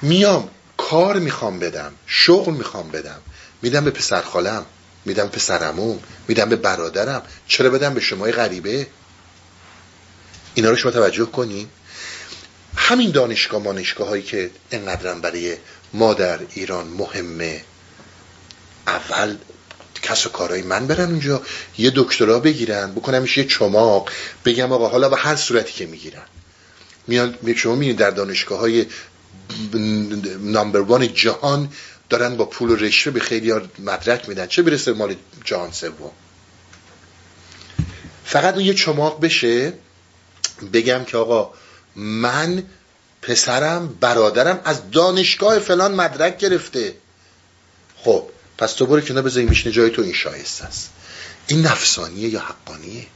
میام 0.02 0.50
کار 0.76 1.18
می‌خوام 1.18 1.58
بدم 1.58 1.92
شغل 2.06 2.54
می‌خوام 2.54 2.90
بدم 2.90 3.20
میدم 3.62 3.84
به 3.84 3.90
پسر 3.90 4.22
خالم 4.22 4.66
میدم 5.04 5.28
پسرمون 5.28 5.98
میدم 6.28 6.48
به 6.48 6.56
برادرم. 6.56 7.22
چرا 7.48 7.70
بدم 7.70 7.94
به 7.94 8.00
شمای 8.00 8.32
غریبه؟ 8.32 8.86
اینا 10.54 10.70
رو 10.70 10.76
شما 10.76 10.90
توجه 10.92 11.24
کنین. 11.24 11.68
همین 12.76 13.10
دانشگاه 13.10 13.62
مانشگاه 13.62 14.08
هایی 14.08 14.22
که 14.22 14.50
انقدرم 14.70 15.20
برای 15.20 15.56
ما 15.92 16.14
در 16.14 16.38
ایران 16.54 16.86
مهمه. 16.86 17.64
اول 18.86 19.36
کس 20.02 20.26
و 20.26 20.28
کارهای 20.28 20.62
من 20.62 20.86
برن 20.86 21.10
اونجا. 21.10 21.42
یه 21.78 21.92
دکترا 21.96 22.40
بگیرن. 22.40 22.94
بکنمش 22.94 23.38
یه 23.38 23.44
چماق. 23.44 24.10
بگم 24.44 24.72
آقا 24.72 24.88
حالا 24.88 25.08
به 25.08 25.16
هر 25.16 25.36
صورتی 25.36 25.72
که 25.72 25.86
می‌گیرن. 25.86 26.22
میان 27.06 27.38
شما 27.56 27.74
می‌بینید 27.74 27.96
در 27.96 28.10
دانشگاه 28.10 28.58
های 28.58 28.86
نمبر 30.40 30.80
وان 30.80 31.14
جهان 31.14 31.72
دارن 32.18 32.36
با 32.36 32.44
پول 32.44 32.70
و 32.70 32.76
رشوه 32.76 33.12
به 33.12 33.20
خیلی 33.20 33.52
مدرک 33.78 34.28
میدن. 34.28 34.46
چه 34.46 34.62
برسه 34.62 34.92
مال 34.92 35.16
جهان 35.44 35.72
سوم؟ 35.72 36.10
فقط 38.24 38.54
اون 38.54 38.64
یه 38.64 38.74
چماق 38.74 39.20
بشه 39.20 39.72
بگم 40.72 41.04
که 41.04 41.16
آقا 41.16 41.54
من 41.96 42.62
پسرم 43.22 43.88
برادرم 44.00 44.60
از 44.64 44.90
دانشگاه 44.90 45.58
فلان 45.58 45.94
مدرک 45.94 46.38
گرفته. 46.38 46.94
خب 47.96 48.28
پس 48.58 48.72
تو 48.72 48.86
برو 48.86 49.00
کنار 49.00 49.22
بذاری 49.22 49.46
میشنه 49.46 49.72
جای 49.72 49.90
تو 49.90 50.02
این 50.02 50.12
شایسته 50.12 50.64
است. 50.64 50.90
این 51.46 51.66
نفسانیه 51.66 52.28
یا 52.28 52.40
حقانیه؟ 52.40 53.06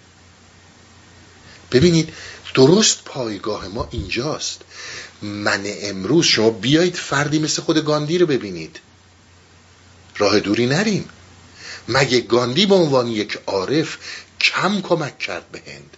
ببینید 1.73 2.13
درست 2.55 3.05
پایگاه 3.05 3.69
ما 3.69 3.89
اینجاست. 3.91 4.61
من 5.23 5.61
امروز 5.65 6.25
شما 6.25 6.51
بیایید 6.51 6.95
فردی 6.95 7.39
مثل 7.39 7.63
خود 7.63 7.85
گاندی 7.85 8.19
رو 8.19 8.27
ببینید. 8.27 8.81
راه 10.19 10.41
دوری 10.41 10.67
نریم. 10.67 11.09
مگه 11.89 12.21
گاندی 12.21 12.67
به 12.67 12.75
عنوان 12.75 13.07
یک 13.07 13.39
عارف 13.47 13.97
کم 14.41 14.81
کمک 14.81 15.19
کرد 15.19 15.53
به 15.53 15.63
هند؟ 15.67 15.97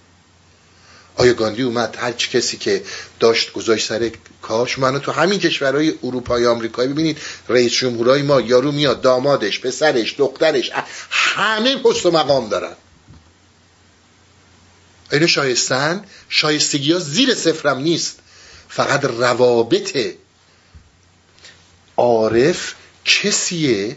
آیا 1.16 1.32
گاندی 1.32 1.62
اومد 1.62 1.96
هر 2.00 2.12
چی 2.12 2.28
کسی 2.38 2.56
که 2.56 2.82
داشت 3.20 3.52
گذاشت 3.52 3.88
سر 3.88 4.10
کار 4.42 4.66
شما 4.66 4.98
تو 4.98 5.12
همین 5.12 5.38
کشورهای 5.38 5.94
اروپایی 6.02 6.46
آمریکایی 6.46 6.88
ببینید 6.88 7.18
رئیس 7.48 7.72
جمهورای 7.72 8.22
ما 8.22 8.40
یارو 8.40 8.72
میاد 8.72 9.00
دامادش 9.00 9.60
پسرش 9.60 10.14
دخترش 10.18 10.70
همه 11.10 11.76
پست 11.76 12.06
و 12.06 12.10
مقام 12.10 12.48
دارن. 12.48 12.72
اینو 15.12 15.26
شایستن؟ 15.26 16.04
شایستگی 16.28 16.92
ها 16.92 16.98
زیر 16.98 17.34
صفرم 17.34 17.78
نیست. 17.78 18.18
فقط 18.68 19.04
روابط 19.04 19.98
عارف 21.96 22.74
کسیه 23.04 23.96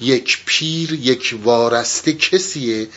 یک 0.00 0.38
پیر 0.46 0.92
یک 0.92 1.34
وارسته 1.42 2.12
کسیه 2.12 2.88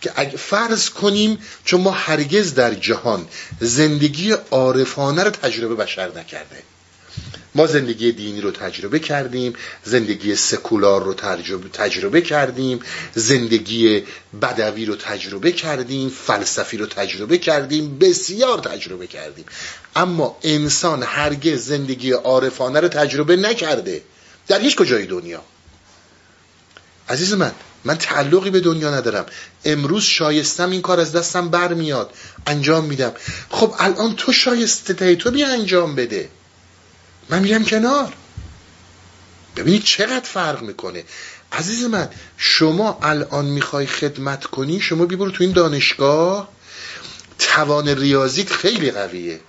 که 0.00 0.12
اگه 0.16 0.36
فرض 0.36 0.90
کنیم 0.90 1.38
چون 1.64 1.80
ما 1.80 1.90
هرگز 1.90 2.54
در 2.54 2.74
جهان 2.74 3.28
زندگی 3.60 4.32
عارفانه 4.50 5.24
رو 5.24 5.30
تجربه 5.30 5.74
بشر 5.74 6.18
نکرده 6.18 6.62
ما 7.54 7.66
زندگی 7.66 8.12
دینی 8.12 8.40
رو 8.40 8.50
تجربه 8.50 8.98
کردیم 8.98 9.52
زندگی 9.84 10.36
سکولار 10.36 11.02
رو 11.02 11.14
تجربه, 11.14 11.68
تجربه 11.68 12.20
کردیم 12.20 12.80
زندگی 13.14 14.02
بدوی 14.42 14.84
رو 14.84 14.96
تجربه 14.96 15.52
کردیم 15.52 16.08
فلسفی 16.08 16.76
رو 16.76 16.86
تجربه 16.86 17.38
کردیم 17.38 17.98
بسیار 17.98 18.58
تجربه 18.58 19.06
کردیم. 19.06 19.44
اما 19.96 20.36
انسان 20.42 21.02
هرگز 21.02 21.66
زندگی 21.66 22.12
عارفانه 22.12 22.80
رو 22.80 22.88
تجربه 22.88 23.36
نکرده. 23.36 24.02
در 24.48 24.60
هیچ 24.60 24.76
کجای 24.76 25.06
دنیا. 25.06 25.42
عزیز 27.08 27.32
من 27.32 27.52
من 27.84 27.98
تعلقی 27.98 28.50
به 28.50 28.60
دنیا 28.60 28.94
ندارم. 28.94 29.26
امروز 29.64 30.02
شایستم 30.02 30.70
این 30.70 30.82
کار 30.82 31.00
از 31.00 31.12
دستم 31.12 31.48
برمیاد. 31.48 32.10
انجام 32.46 32.84
میدم. 32.84 33.12
خب 33.50 33.74
الان 33.78 34.16
تو 34.16 34.32
شایسته 34.32 35.14
تو 35.16 35.30
بیا 35.30 35.48
انجام 35.48 35.94
بده. 35.94 36.28
من 37.28 37.38
میرم 37.38 37.64
کنار. 37.64 38.12
ببینید 39.56 39.82
چقدر 39.82 40.24
فرق 40.24 40.62
می‌کنه. 40.62 41.04
عزیز 41.52 41.84
من 41.84 42.08
شما 42.36 42.98
الان 43.02 43.44
می‌خوای 43.44 43.86
خدمت 43.86 44.44
کنی 44.44 44.80
شما 44.80 45.06
بیبرو 45.06 45.30
تو 45.30 45.44
این 45.44 45.52
دانشگاه. 45.52 46.48
توان 47.38 47.88
ریاضیت 47.88 48.52
خیلی 48.52 48.90
قویه. 48.90 49.40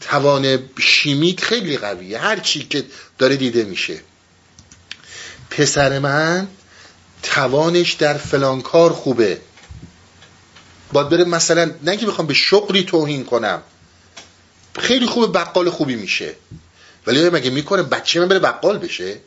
توان 0.00 0.58
شیمیت 0.78 1.40
خیلی 1.40 1.76
قویه. 1.76 2.18
هر 2.18 2.38
چی 2.38 2.64
که 2.64 2.84
داره 3.18 3.36
دیده 3.36 3.64
میشه. 3.64 4.00
پسر 5.50 5.98
من 5.98 6.48
توانش 7.36 7.92
در 7.92 8.14
فلان 8.14 8.62
کار 8.62 8.92
خوبه. 8.92 9.40
باید 10.92 11.08
بره 11.08 11.24
مثلا 11.24 11.70
نه 11.82 11.96
که 11.96 12.06
بخوام 12.06 12.26
به 12.26 12.34
شغلی 12.34 12.84
توهین 12.84 13.24
کنم. 13.24 13.62
خیلی 14.78 15.06
خوبه 15.06 15.26
بقال 15.26 15.70
خوبی 15.70 15.96
میشه. 15.96 16.34
ولی 17.06 17.30
مگه 17.30 17.50
می‌کنه 17.50 17.82
بچه 17.82 18.20
من 18.20 18.28
بره 18.28 18.38
بقال 18.38 18.78
بشه؟ 18.78 19.20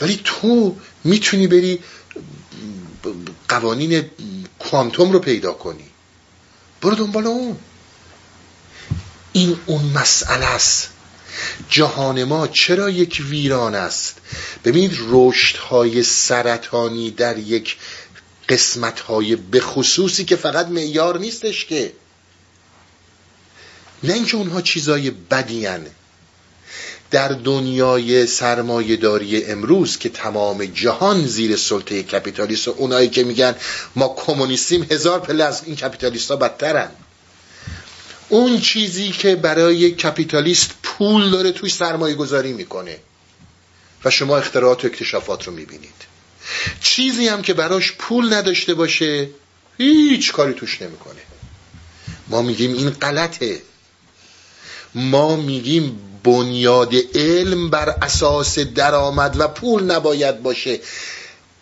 ولی 0.00 0.20
تو 0.24 0.76
می‌تونی 1.04 1.46
بری 1.46 1.78
قوانین 3.48 4.10
کوانتوم 4.58 5.12
رو 5.12 5.18
پیدا 5.18 5.52
کنی. 5.52 5.86
برو 6.82 6.94
دنبال 6.94 7.26
اون. 7.26 7.58
این 9.32 9.60
اون 9.66 9.84
مسئله 9.84 10.46
است. 10.46 10.88
جهان 11.68 12.24
ما 12.24 12.46
چرا 12.46 12.90
یک 12.90 13.22
ویران 13.28 13.74
است؟ 13.74 14.16
ببینید 14.64 14.98
رشد 15.08 15.56
های 15.56 16.02
سرطانی 16.02 17.10
در 17.10 17.38
یک 17.38 17.76
قسمت 18.48 19.00
های 19.00 19.36
بخصوصی 19.36 20.24
که 20.24 20.36
فقط 20.36 20.66
معیار 20.66 21.18
نیستش 21.18 21.64
که. 21.64 21.92
نه 24.02 24.12
اینکه 24.12 24.36
اونها 24.36 24.60
چیزای 24.60 25.10
بدی 25.10 25.66
در 27.10 27.28
دنیای 27.28 28.26
سرمایهداری 28.26 29.44
امروز 29.44 29.98
که 29.98 30.08
تمام 30.08 30.64
جهان 30.64 31.26
زیر 31.26 31.56
سلطه 31.56 32.02
کپیتالیست 32.02 32.68
و 32.68 32.74
اونایی 32.76 33.08
که 33.08 33.24
میگن 33.24 33.54
ما 33.96 34.14
کمونیستیم 34.26 34.86
هزار 34.90 35.20
پله 35.20 35.44
از 35.44 35.62
این 35.66 35.76
کپیتالیست 35.76 36.30
ها 36.30 36.36
بدترن. 36.36 36.90
اون 38.30 38.60
چیزی 38.60 39.08
که 39.10 39.36
برای 39.36 39.90
کپیتالیست 39.90 40.70
پول 40.82 41.30
داره 41.30 41.52
توی 41.52 41.70
سرمایه 41.70 42.14
گذاری 42.14 42.52
می‌کنه. 42.52 42.98
و 44.04 44.10
شما 44.10 44.38
اختراعات 44.38 44.84
و 44.84 44.86
اکتشافات 44.86 45.46
رو 45.46 45.52
می‌بینید. 45.52 46.10
چیزی 46.80 47.28
هم 47.28 47.42
که 47.42 47.54
براش 47.54 47.92
پول 47.92 48.34
نداشته 48.34 48.74
باشه 48.74 49.28
هیچ 49.78 50.32
کاری 50.32 50.54
توش 50.54 50.82
نمی‌کنه. 50.82 51.20
ما 52.28 52.42
میگیم 52.42 52.74
این 52.74 52.90
غلطه. 52.90 53.62
ما 54.94 55.36
میگیم 55.36 56.00
بنیاد 56.24 56.94
علم 57.14 57.70
بر 57.70 57.94
اساس 58.02 58.58
درآمد 58.58 59.36
و 59.38 59.48
پول 59.48 59.82
نباید 59.82 60.42
باشه. 60.42 60.80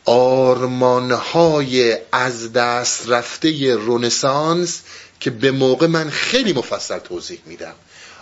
آرمانهای 0.04 1.96
از 2.12 2.52
دست 2.52 3.08
رفته 3.08 3.74
رونسانس 3.74 4.80
که 5.20 5.30
به 5.30 5.50
موقع 5.50 5.86
من 5.86 6.10
خیلی 6.10 6.52
مفصل 6.52 6.98
توضیح 6.98 7.40
میدم. 7.46 7.74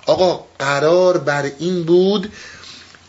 آقا 0.07 0.45
قرار 0.59 1.19
بر 1.19 1.53
این 1.59 1.85
بود 1.85 2.33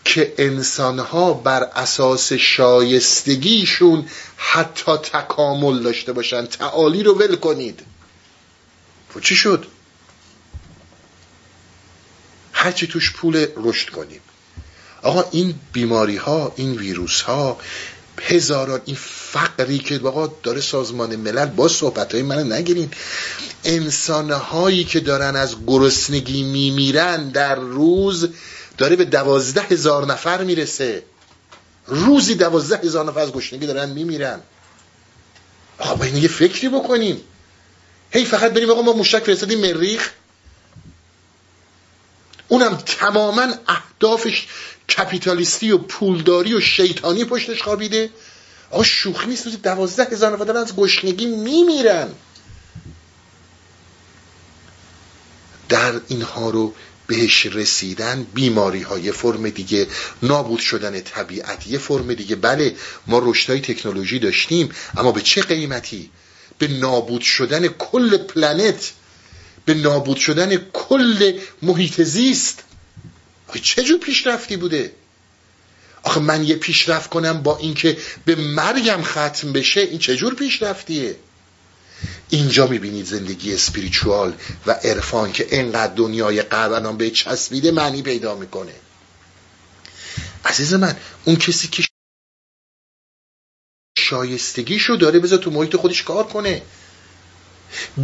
که 0.05 0.33
انسانها 0.37 1.33
بر 1.33 1.63
اساس 1.63 2.33
شایستگیشون 2.33 4.05
حتی 4.37 4.97
تکامل 4.97 5.83
داشته 5.83 6.13
باشن. 6.13 6.45
تعالی 6.45 7.03
رو 7.03 7.13
ول 7.19 7.35
کنید. 7.35 7.81
و 7.81 9.13
خب 9.13 9.19
چی 9.19 9.35
شد؟ 9.35 9.65
هرچی 12.53 12.87
توش 12.87 13.13
پول 13.13 13.47
رشد 13.57 13.89
کنیم. 13.89 14.21
آقا 15.01 15.23
این 15.31 15.55
بیماری 15.73 16.17
ها 16.17 16.53
این 16.55 16.77
ویروس 16.77 17.21
ها 17.21 17.57
هزاران 18.21 18.81
این 18.85 18.97
فقری 19.31 19.79
که 19.79 19.99
آقا 20.03 20.27
داره 20.43 20.61
سازمان 20.61 21.15
ملل 21.15 21.45
با 21.45 21.67
صحبت 21.67 22.13
های 22.13 22.23
من 22.23 22.51
نگیرین. 22.51 22.91
انسان 23.67 24.31
هایی 24.31 24.83
که 24.83 24.99
دارن 24.99 25.35
از 25.35 25.55
گرسنگی 25.67 26.43
میمیرن 26.43 27.29
در 27.29 27.55
روز 27.55 28.29
داره 28.77 28.95
به 28.95 29.05
دوازده 29.05 29.61
هزار 29.61 30.05
نفر 30.05 30.43
می‌رسه. 30.43 31.03
روزی 31.87 32.35
دوازده 32.35 32.77
هزار 32.77 33.05
نفر 33.05 33.19
از 33.19 33.31
گشنگی 33.31 33.67
دارن 33.67 33.89
میمیرن. 33.89 34.39
آقا 35.77 35.95
باید 35.95 36.15
یه 36.15 36.27
فکری 36.27 36.69
بکنیم 36.69 37.21
هی 38.11 38.25
فقط 38.25 38.53
بریم 38.53 38.69
آقا 38.69 38.81
ما 38.81 38.93
موشک 38.93 39.23
فرستادیم 39.23 39.59
مریخ 39.59 40.11
اونم 42.47 42.75
تماما 42.85 43.47
اهدافش 43.67 44.47
کپیتالیستی 44.89 45.71
و 45.71 45.77
پولداری 45.77 46.53
و 46.53 46.59
شیطانی 46.61 47.25
پشتش 47.25 47.61
خوابیده. 47.61 48.09
آقا 48.71 48.83
شوخی 48.83 49.27
نیست 49.27 49.45
روزی 49.45 49.57
دوازده 49.57 50.03
هزار 50.03 50.33
نفر 50.33 50.43
دارن 50.43 50.61
از 50.61 50.75
گشنگی 50.75 51.25
میمیرن. 51.25 52.07
در 55.69 56.01
اینها 56.07 56.49
رو 56.49 56.73
بهش 57.07 57.45
رسیدن 57.45 58.27
بیماری 58.33 58.81
های 58.81 59.11
فرم 59.11 59.49
دیگه 59.49 59.87
نابود 60.23 60.59
شدن 60.59 61.01
طبیعت 61.01 61.67
یه 61.67 61.77
فرم 61.77 62.13
دیگه. 62.13 62.35
بله 62.35 62.75
ما 63.07 63.21
رشدهای 63.23 63.61
تکنولوژی 63.61 64.19
داشتیم 64.19 64.69
اما 64.97 65.11
به 65.11 65.21
چه 65.21 65.41
قیمتی؟ 65.41 66.09
به 66.57 66.67
نابود 66.67 67.21
شدن 67.21 67.67
کل 67.67 68.17
پلنت. 68.17 68.91
به 69.65 69.73
نابود 69.73 70.17
شدن 70.17 70.55
کل 70.73 71.39
محیط 71.61 72.01
زیست. 72.01 72.63
چه 73.61 73.83
جور 73.83 73.99
پیشرفتی 73.99 74.57
بوده؟ 74.57 74.91
آخه 76.03 76.19
من 76.19 76.43
یه 76.43 76.55
پیشرفت 76.55 77.09
کنم 77.09 77.43
با 77.43 77.57
اینکه 77.57 77.97
به 78.25 78.35
مرگم 78.35 79.01
ختم 79.03 79.53
بشه 79.53 79.81
این 79.81 79.99
چه 79.99 80.15
جور 80.15 80.35
پیشرفتیه؟ 80.35 81.15
اینجا 82.29 82.67
می‌بینید 82.67 83.05
زندگی 83.05 83.53
اسپریچوال 83.53 84.33
و 84.65 84.71
عرفان 84.71 85.31
که 85.31 85.47
انقدر 85.51 85.93
دنیای 85.93 86.41
قربنان 86.41 86.97
به 86.97 87.09
چسبیده 87.09 87.71
معنی 87.71 88.01
پیدا 88.01 88.35
می‌کنه. 88.35 88.73
عزیز 90.45 90.73
من 90.73 90.95
اون 91.25 91.35
کسی 91.35 91.67
که 91.67 91.83
شایستگیشو 93.97 94.95
داره 94.95 95.19
بذار 95.19 95.39
تو 95.39 95.51
محیط 95.51 95.75
خودش 95.75 96.03
کار 96.03 96.23
کنه. 96.23 96.61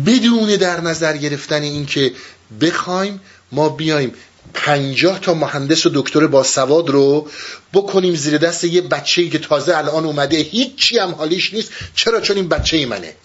بدون 0.06 0.56
در 0.56 0.82
نظر 0.82 1.18
گرفتن 1.18 1.62
این 1.62 1.86
که 1.86 2.14
بخوایم 2.62 3.22
ما 3.52 3.70
بیایم 3.70 4.14
پنجاه 4.54 5.20
تا 5.20 5.34
مهندس 5.34 5.86
و 5.86 5.90
دکتر 5.94 6.28
با 6.28 6.44
سواد 6.44 6.90
رو 6.90 7.30
بکنیم 7.74 8.16
زیر 8.16 8.38
دست 8.38 8.64
یه 8.64 8.82
بچه 8.82 9.30
که 9.30 9.40
تازه 9.40 9.78
الان 9.78 10.06
اومده 10.06 10.38
هیچی 10.38 10.98
هم 10.98 11.12
حالیش 11.12 11.54
نیست. 11.54 11.72
چرا؟ 11.95 12.22
چون 12.22 12.36
این 12.36 12.48
بچه 12.48 12.86
منه. 12.86 13.16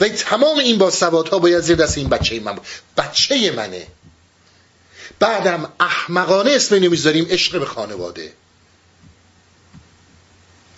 و 0.00 0.08
تمام 0.08 0.58
این 0.58 0.78
با 0.78 0.90
ها 1.32 1.38
باید 1.38 1.60
زیر 1.60 1.76
دست 1.76 1.98
این 1.98 2.08
بچه 2.08 2.40
من 2.40 2.58
بچه 2.96 3.52
منه. 3.52 3.86
بعدم 5.18 5.72
احمقانه 5.80 6.50
اسم 6.50 6.74
اینو 6.74 6.90
می‌ذاریم 6.90 7.26
عشق 7.30 7.58
به 7.58 7.66
خانواده. 7.66 8.32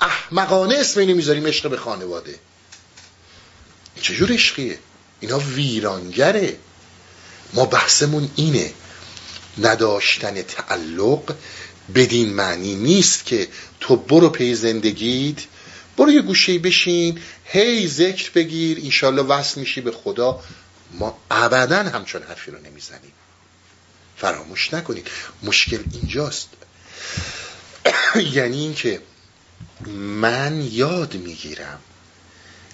احمقانه 0.01 0.75
اسم 0.75 1.01
اینو 1.01 1.15
می‌ذاریم 1.15 1.47
عشق 1.47 1.71
به 1.71 1.77
خانواده. 1.77 2.39
چجور 4.01 4.33
عشقیه؟ 4.33 4.79
اینا 5.21 5.39
ویرانگره. 5.39 6.57
ما 7.53 7.65
بحثمون 7.65 8.31
اینه. 8.37 8.73
نداشتن 9.59 10.43
تعلق 10.43 11.35
بدین 11.95 12.35
معنی 12.35 12.75
نیست 12.75 13.25
که 13.25 13.49
تو 13.81 13.97
برو 13.97 14.29
پی 14.29 14.55
زندگیت 14.55 15.37
برو 15.99 16.11
یه 16.13 16.23
گوشه 16.23 16.59
بشین 16.59 17.21
هی 17.45 17.89
ذکر 17.89 18.31
بگیر 18.31 18.81
انشالله 18.85 19.23
وصل 19.23 19.61
میشی 19.61 19.81
به 19.81 19.93
خدا. 19.93 20.41
ما 20.93 21.19
ابدا 21.31 21.83
همچون 21.83 22.23
حرفی 22.23 22.51
رو 22.51 22.59
نمی‌زنیم. 22.59 23.13
فراموش 24.17 24.75
نکنید. 24.75 25.09
مشکل 25.43 25.79
اینجاست. 25.93 26.49
یعنی 28.37 28.59
اینکه 28.59 29.01
من 30.21 30.69
یاد 30.73 31.15
می‌گیرم 31.15 31.79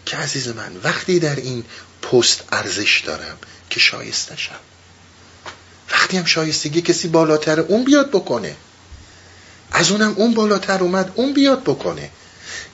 که 0.06 0.16
عزیز 0.16 0.48
من 0.48 0.76
وقتی 0.84 1.18
در 1.18 1.36
این 1.36 1.64
پست 2.02 2.44
ارزش 2.52 3.02
دارم 3.06 3.38
که 3.70 3.80
شایستشم 3.80 4.60
وقتی 5.92 6.16
هم 6.16 6.24
شایستگی 6.24 6.82
کسی 6.82 7.08
بالاتر 7.08 7.60
اون 7.60 7.84
بیاد 7.84 8.10
بکنه. 8.10 8.56
از 9.72 9.90
اونم 9.90 10.14
اون 10.16 10.34
بالاتر 10.34 10.82
اومد 10.82 11.12
اون 11.14 11.32
بیاد 11.32 11.62
بکنه. 11.62 12.10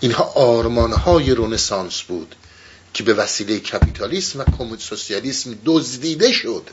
اینها 0.01 0.25
آرمانهای 0.25 1.31
رونسانس 1.31 2.03
بود 2.03 2.35
که 2.95 3.03
به 3.03 3.15
وسیله 3.15 3.59
کپیتالیسم 3.59 4.41
و 4.41 4.45
کمود 4.59 4.79
سوسیالیسم 4.79 5.59
دزدیده 5.65 6.33
شد 6.33 6.71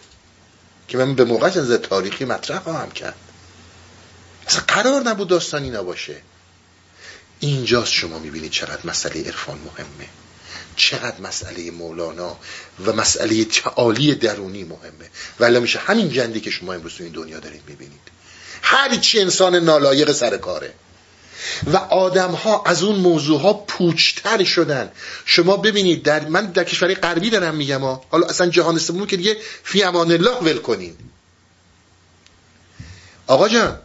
که 0.88 0.98
من 0.98 1.16
به 1.16 1.24
موقع 1.24 1.48
از 1.48 1.72
تاریخی 1.72 2.26
مطرح 2.26 2.60
خواهم 2.60 2.92
کرد. 2.92 3.16
اصلا 4.48 4.64
قرار 4.68 5.02
نبود 5.02 5.28
داستان 5.28 5.64
اینا 5.64 5.84
باشه 5.84 6.22
اینجاست 7.40 7.92
شما 7.92 8.20
می‌بینید 8.20 8.52
چقدر 8.52 8.80
مسئله 8.86 9.24
عرفان 9.24 9.58
مهمه. 9.58 10.10
چقدر 10.76 11.22
مسئله 11.22 11.72
مولانا 11.72 12.38
و 12.86 12.94
مسئله 12.94 13.46
تعالی 13.46 14.16
درونی 14.16 14.64
مهمه. 14.64 15.10
ولی 15.40 15.60
میشه 15.60 15.80
همین 15.80 16.10
جندی 16.10 16.40
که 16.40 16.52
شما 16.52 16.74
امروز 16.74 16.94
تو 16.96 17.04
این 17.04 17.14
دنیا 17.14 17.40
دارید 17.40 17.62
می‌بینید. 17.68 18.00
هر 18.62 18.96
چی 18.96 19.20
انسان 19.20 19.56
نالایق 19.56 20.12
سر 20.12 20.38
کاره. 20.38 20.74
و 21.74 21.78
آدم 21.78 22.32
ها 22.32 22.64
از 22.66 22.84
اون 22.84 22.96
موضوع 22.96 23.42
ها 23.42 23.54
پوچتر 23.54 24.44
شدن. 24.44 24.92
شما 25.26 25.58
ببینید 25.58 26.04
در 26.04 26.28
من 26.28 26.46
در 26.46 26.64
کشور 26.64 26.94
غربی 26.94 27.30
دارم 27.30 27.56
میگم 27.56 27.82
ها. 27.82 28.04
حالا 28.10 28.28
اصلا 28.28 28.48
جهان 28.48 28.78
سوم 28.78 29.06
که 29.06 29.18
دیگه 29.18 29.38
فی 29.64 29.84
امان 29.84 30.12
الله 30.12 30.38
ول 30.38 30.58
کنین. 30.58 30.96
آقا 33.28 33.50
جان 33.50 33.78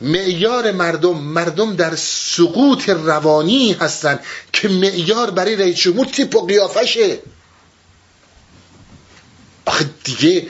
معیار 0.00 0.72
مردم 0.72 1.18
مردم 1.18 1.76
در 1.76 1.96
سقوط 1.96 2.88
روانی 2.88 3.72
هستن 3.72 4.18
که 4.52 4.68
معیار 4.68 5.30
برای 5.30 5.56
رئیس 5.56 5.76
جمهور 5.76 6.06
تیپ 6.06 6.36
و 6.36 6.46
قیافشه. 6.46 7.18
آخه 9.64 9.90
دیگه 10.04 10.46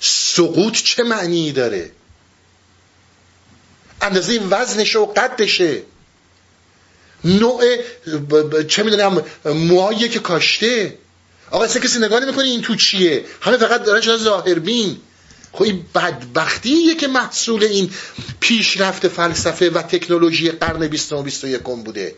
سقوط 0.00 0.82
چه 0.82 1.02
معنی 1.02 1.52
داره؟ 1.52 1.90
اندازه 4.00 4.40
وزنشه 4.50 4.98
و 4.98 5.06
قدشه 5.06 5.82
نوع 7.24 7.64
چه 8.68 8.82
می‌دونم 8.82 9.22
موهایی 9.44 10.08
که 10.08 10.18
کاشته. 10.18 10.98
آقا 11.50 11.64
اصلا 11.64 11.82
کسی 11.82 11.98
نگاه 11.98 12.20
نمی‌کنه 12.20 12.44
این 12.44 12.62
تو 12.62 12.74
چیه؟ 12.74 13.24
همه 13.40 13.56
فقط 13.56 13.84
دارن 13.84 14.00
شده 14.00 14.16
ظاهربین. 14.16 15.00
خب 15.52 15.62
این 15.62 15.86
بدبختیه 15.94 16.94
که 16.94 17.08
محصول 17.08 17.64
این 17.64 17.90
پیشرفت 18.40 19.08
فلسفه 19.08 19.70
و 19.70 19.82
تکنولوژی 19.82 20.50
قرن 20.50 20.88
20 20.88 21.12
و 21.12 21.22
21 21.22 21.62
بوده. 21.62 22.14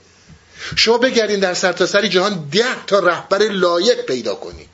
شما 0.77 0.99
بگردین 0.99 1.41
در 1.41 1.55
سرتاسر 1.55 2.07
جهان 2.07 2.49
ده 2.53 2.85
تا 2.87 2.99
رهبر 2.99 3.39
لایق 3.39 4.01
پیدا 4.01 4.35
کنید 4.35 4.69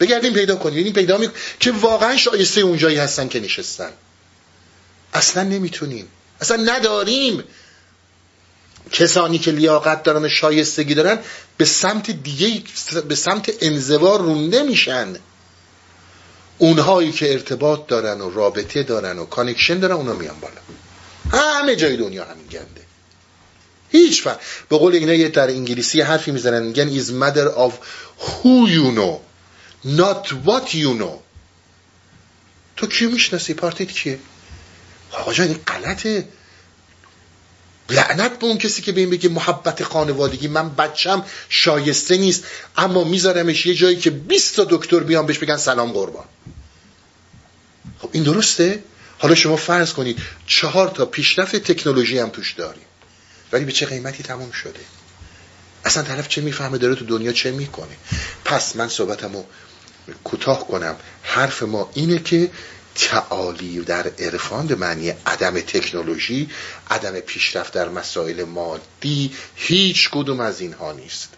بگردین 0.00 0.32
پیدا 0.32 0.56
کنید 0.56 0.84
این 0.84 0.94
پیدا 0.94 1.18
می... 1.18 1.28
که 1.60 1.72
واقعا 1.72 2.16
شایسته 2.16 2.60
اونجایی 2.60 2.96
هستن 2.96 3.28
که 3.28 3.40
نشستن. 3.40 3.90
اصلا 5.14 5.42
نمی‌تونیم. 5.42 6.08
اصلا 6.40 6.56
نداریم. 6.56 7.44
کسانی 8.92 9.38
که 9.38 9.50
لیاقت 9.50 10.02
دارن 10.02 10.24
و 10.24 10.28
شایستگی 10.28 10.94
دارن 10.94 11.18
به 11.56 11.64
سمت 11.64 12.10
دیگه 12.10 12.62
به 13.08 13.14
سمت 13.14 13.52
انزوا 13.60 14.16
رونده 14.16 14.62
میشن. 14.62 15.16
اونهایی 16.58 17.12
که 17.12 17.32
ارتباط 17.32 17.86
دارن 17.86 18.20
و 18.20 18.30
رابطه 18.30 18.82
دارن 18.82 19.18
و 19.18 19.24
connection 19.24 19.78
دارن 19.78 19.94
اونا 19.94 20.12
میان 20.12 20.36
بالا. 20.40 20.60
همه 21.42 21.76
جای 21.76 21.96
دنیا 21.96 22.24
همین 22.24 22.46
گنده. 22.46 22.80
هیچ 23.90 24.22
فرق. 24.22 24.40
به 24.68 24.78
قول 24.78 24.94
اینا 24.94 25.14
یه 25.14 25.28
در 25.28 25.48
انگلیسی 25.48 26.00
حرفی 26.00 26.30
می‌زنن 26.30 26.62
میگن 26.62 27.00
is 27.00 27.06
matter 27.06 27.48
of 27.56 27.72
who 28.24 28.68
you 28.68 28.98
know 28.98 29.20
not 29.84 30.28
what 30.46 30.74
you 30.74 31.00
know. 31.02 31.18
تو 32.76 32.86
کیو 32.86 33.10
می‌شناسی؟ 33.10 33.54
پارتیت 33.54 33.92
کیه؟ 33.92 34.18
آقا 35.12 35.32
جان 35.32 35.46
این 35.46 35.60
غلطه 35.66 36.28
لعنت 37.90 38.38
به 38.38 38.46
اون 38.46 38.58
کسی 38.58 38.82
که 38.82 38.92
به 38.92 39.00
این 39.00 39.10
بگه 39.10 39.28
محبت 39.28 39.84
خانوادگی. 39.84 40.48
من 40.48 40.74
بچم 40.74 41.24
شایسته 41.48 42.16
نیست 42.16 42.44
اما 42.76 43.04
میذارمش 43.04 43.66
یه 43.66 43.74
جایی 43.74 43.96
که 43.96 44.10
20 44.10 44.56
تا 44.56 44.66
دکتر 44.70 45.00
بیان 45.00 45.26
بهش 45.26 45.38
بگن 45.38 45.56
سلام 45.56 45.92
قربان. 45.92 46.24
خب 47.98 48.08
این 48.12 48.22
درسته؟ 48.22 48.82
حالا 49.18 49.34
شما 49.34 49.56
فرض 49.56 49.92
کنید 49.92 50.18
چهار 50.46 50.88
تا 50.88 51.06
پیشرفت 51.06 51.56
تکنولوژی 51.56 52.18
هم 52.18 52.28
توش 52.28 52.52
داریم 52.52 52.82
ولی 53.52 53.64
به 53.64 53.72
چه 53.72 53.86
قیمتی 53.86 54.22
تموم 54.22 54.50
شده؟ 54.50 54.80
اصلا 55.84 56.02
طرف 56.02 56.28
چه 56.28 56.40
می‌فهمه؟ 56.40 56.78
داره 56.78 56.94
تو 56.94 57.04
دنیا 57.04 57.32
چه 57.32 57.50
می‌کنه؟ 57.50 57.96
پس 58.44 58.76
من 58.76 58.88
صحبتمو 58.88 59.44
کوتاه 60.24 60.68
کنم. 60.68 60.96
حرف 61.22 61.62
ما 61.62 61.90
اینه 61.94 62.18
که 62.18 62.50
تعالی 62.98 63.80
در 63.80 64.06
عرفان 64.18 64.66
به 64.66 64.74
معنی 64.74 65.12
عدم 65.26 65.60
تکنولوژی 65.60 66.50
عدم 66.90 67.20
پیشرفت 67.20 67.72
در 67.72 67.88
مسائل 67.88 68.44
مادی 68.44 69.32
هیچ 69.56 70.10
کدوم 70.10 70.40
از 70.40 70.60
اینها 70.60 70.92
نیست. 70.92 71.28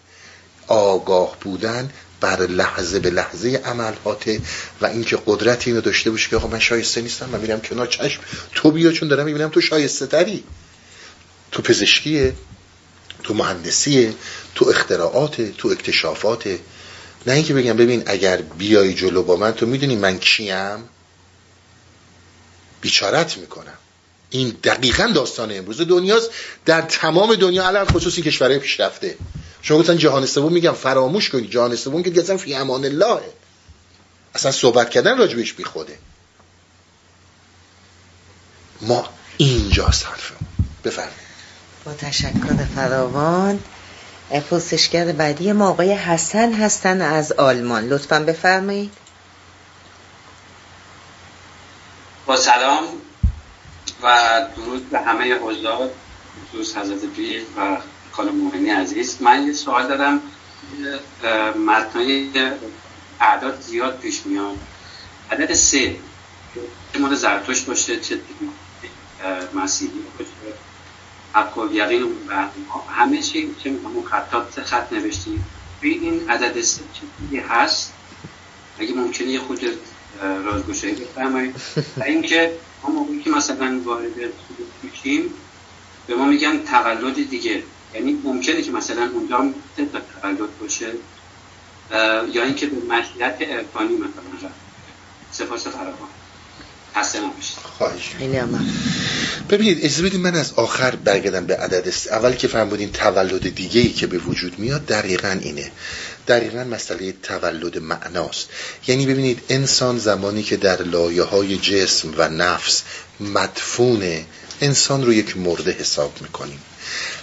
آگاه 0.67 1.37
بودن 1.41 1.89
بر 2.21 2.41
لحظه 2.41 2.99
به 2.99 3.09
لحظه 3.09 3.61
عملهاته 3.65 4.41
و 4.81 4.85
اینکه 4.85 5.19
قدرت 5.25 5.67
اینو 5.67 5.81
داشته 5.81 6.11
باشه 6.11 6.29
که 6.29 6.35
آقا 6.35 6.47
من 6.47 6.59
شایسته 6.59 7.01
نیستم 7.01 7.29
من 7.29 7.39
میرم 7.39 7.61
کنار 7.61 7.87
چشم. 7.87 8.21
تو 8.55 8.71
بیا 8.71 8.91
چون 8.91 9.07
دارم 9.07 9.25
می‌بینم 9.25 9.49
تو 9.49 9.61
شایسته 9.61 10.07
تری. 10.07 10.43
تو 11.51 11.61
پزشکیه 11.61 12.33
تو 13.23 13.33
مهندسیه 13.33 14.13
تو 14.55 14.69
اختراعات 14.69 15.41
تو 15.41 15.67
اکتشافات 15.67 16.47
نه 17.27 17.33
اینکه 17.33 17.53
بگم 17.53 17.77
ببین 17.77 18.03
اگر 18.05 18.37
بیای 18.41 18.93
جلو 18.93 19.23
با 19.23 19.35
من 19.35 19.51
تو 19.51 19.65
می‌دونی 19.65 19.95
من 19.95 20.19
کیم؟ 20.19 20.89
بیچارت 22.81 23.37
می‌کنم. 23.37 23.73
این 24.29 24.57
دقیقا 24.63 25.11
داستان 25.15 25.57
امروز 25.57 25.81
دنیاست. 25.81 26.29
در 26.65 26.81
تمام 26.81 27.35
دنیا 27.35 27.67
علل 27.67 27.85
خصوصی 27.85 28.21
کشورهای 28.21 28.59
پیشرفته. 28.59 29.17
شما 29.61 29.79
گفتن 29.79 29.97
جهان 29.97 30.25
سوم 30.25 30.53
میگم 30.53 30.71
فراموش 30.71 31.29
کنید. 31.29 31.51
جهان 31.51 31.75
سوم 31.75 32.03
که 32.03 32.21
اصلا 32.21 32.37
فی 32.37 32.55
امان 32.55 32.85
الله. 32.85 33.21
اصلا 34.35 34.51
صحبت 34.51 34.89
کردن 34.89 35.17
راجبش 35.17 35.53
بی 35.53 35.63
خوده 35.63 35.97
ما 38.81 39.09
اینجاست 39.37 40.05
حرفمون 40.05 40.49
بفرمایید. 40.83 41.31
با 41.85 41.93
تشکر 41.93 42.65
فراوان. 42.75 43.59
پرسشگر 44.49 45.11
بعدی 45.11 45.51
ما 45.51 45.69
آقای 45.69 45.93
حسن 45.93 46.53
هستن 46.53 47.01
از 47.01 47.31
آلمان. 47.31 47.87
لطفا 47.89 48.19
بفرمایید. 48.19 48.91
با 52.25 52.37
سلام 52.37 52.83
و 54.03 54.17
درود 54.55 54.89
به 54.89 54.99
همه 54.99 55.33
حضار 55.33 55.89
خصوص 56.49 56.77
حضرت 56.77 57.05
پیر 57.05 57.41
و 57.57 57.77
خانم 58.11 58.35
مومنی 58.35 58.69
عزیز. 58.69 59.21
من 59.21 59.47
یه 59.47 59.53
سوال 59.53 59.87
دارم 59.87 60.21
متنای 61.65 62.29
اعداد 63.19 63.61
زیاد 63.61 63.99
پیش 63.99 64.25
میاد. 64.25 64.57
عدد 65.31 65.53
سه 65.53 65.95
چه 66.93 66.99
مورد 66.99 67.15
زرتوش 67.15 67.61
باشه 67.61 67.99
چه 67.99 68.19
مسیحی 69.53 69.91
باشه 70.17 70.31
حق 71.33 71.69
یقین 71.71 72.03
و 72.27 72.47
همه 72.89 73.21
چی 73.21 73.55
چه 73.63 73.69
میگم 73.69 74.03
خطات 74.03 74.63
خط 74.63 74.93
نوشتیم 74.93 75.45
این 75.81 76.29
عدد 76.29 76.61
سه 76.61 76.81
چیزی 76.93 77.37
هست؟ 77.37 77.93
اگه 78.79 78.93
ممکنه 78.93 79.27
یه 79.27 79.39
خود 79.39 79.59
رازگوشایی 80.21 80.95
بفرمایید. 80.95 81.55
و 81.97 82.03
اینکه 82.03 82.51
ما 82.83 82.89
موقعی 82.89 83.19
که 83.19 83.29
مثلا 83.29 83.81
وارد 83.85 84.11
میشیم 84.83 85.21
به 86.07 86.15
ما 86.15 86.25
میگن 86.25 86.63
تولد 86.63 87.29
دیگه. 87.29 87.63
یعنی 87.93 88.21
ممکنه 88.23 88.61
که 88.61 88.71
مثلا 88.71 89.09
اونجا 89.13 89.37
هم 89.37 89.53
تولد 90.21 90.59
باشه 90.59 90.91
یا 92.33 92.43
اینکه 92.43 92.65
به 92.65 92.93
مشیت 92.95 93.37
ارفانی 93.41 93.95
مثلا 93.95 94.49
سپاس 95.31 95.67
فراوان. 95.67 96.09
خواهش 97.77 98.15
ببینید 99.49 99.77
اجازه 99.81 100.03
بدید 100.03 100.19
من 100.19 100.35
از 100.35 100.53
آخر 100.53 100.95
برگردم 100.95 101.45
به 101.45 101.55
عدد 101.55 101.87
است 101.87 102.11
اول 102.11 102.33
که 102.33 102.47
بودین 102.47 102.91
تولد 102.91 103.55
دیگه 103.55 103.81
ای 103.81 103.89
که 103.89 104.07
به 104.07 104.17
وجود 104.17 104.59
میاد 104.59 104.85
دقیقا 104.85 105.39
اینه. 105.41 105.71
دقیقا 106.31 106.63
مسئله 106.63 107.11
تولد 107.11 107.77
معناست. 107.77 108.49
یعنی 108.87 109.05
ببینید 109.05 109.41
انسان 109.49 109.99
زمانی 109.99 110.43
که 110.43 110.57
در 110.57 110.81
لایه 110.81 111.23
های 111.23 111.57
جسم 111.57 112.13
و 112.17 112.29
نفس 112.29 112.81
مدفونه 113.19 114.25
انسان 114.61 115.05
رو 115.05 115.13
یک 115.13 115.37
مرده 115.37 115.71
حساب 115.71 116.21
می‌کنیم. 116.21 116.61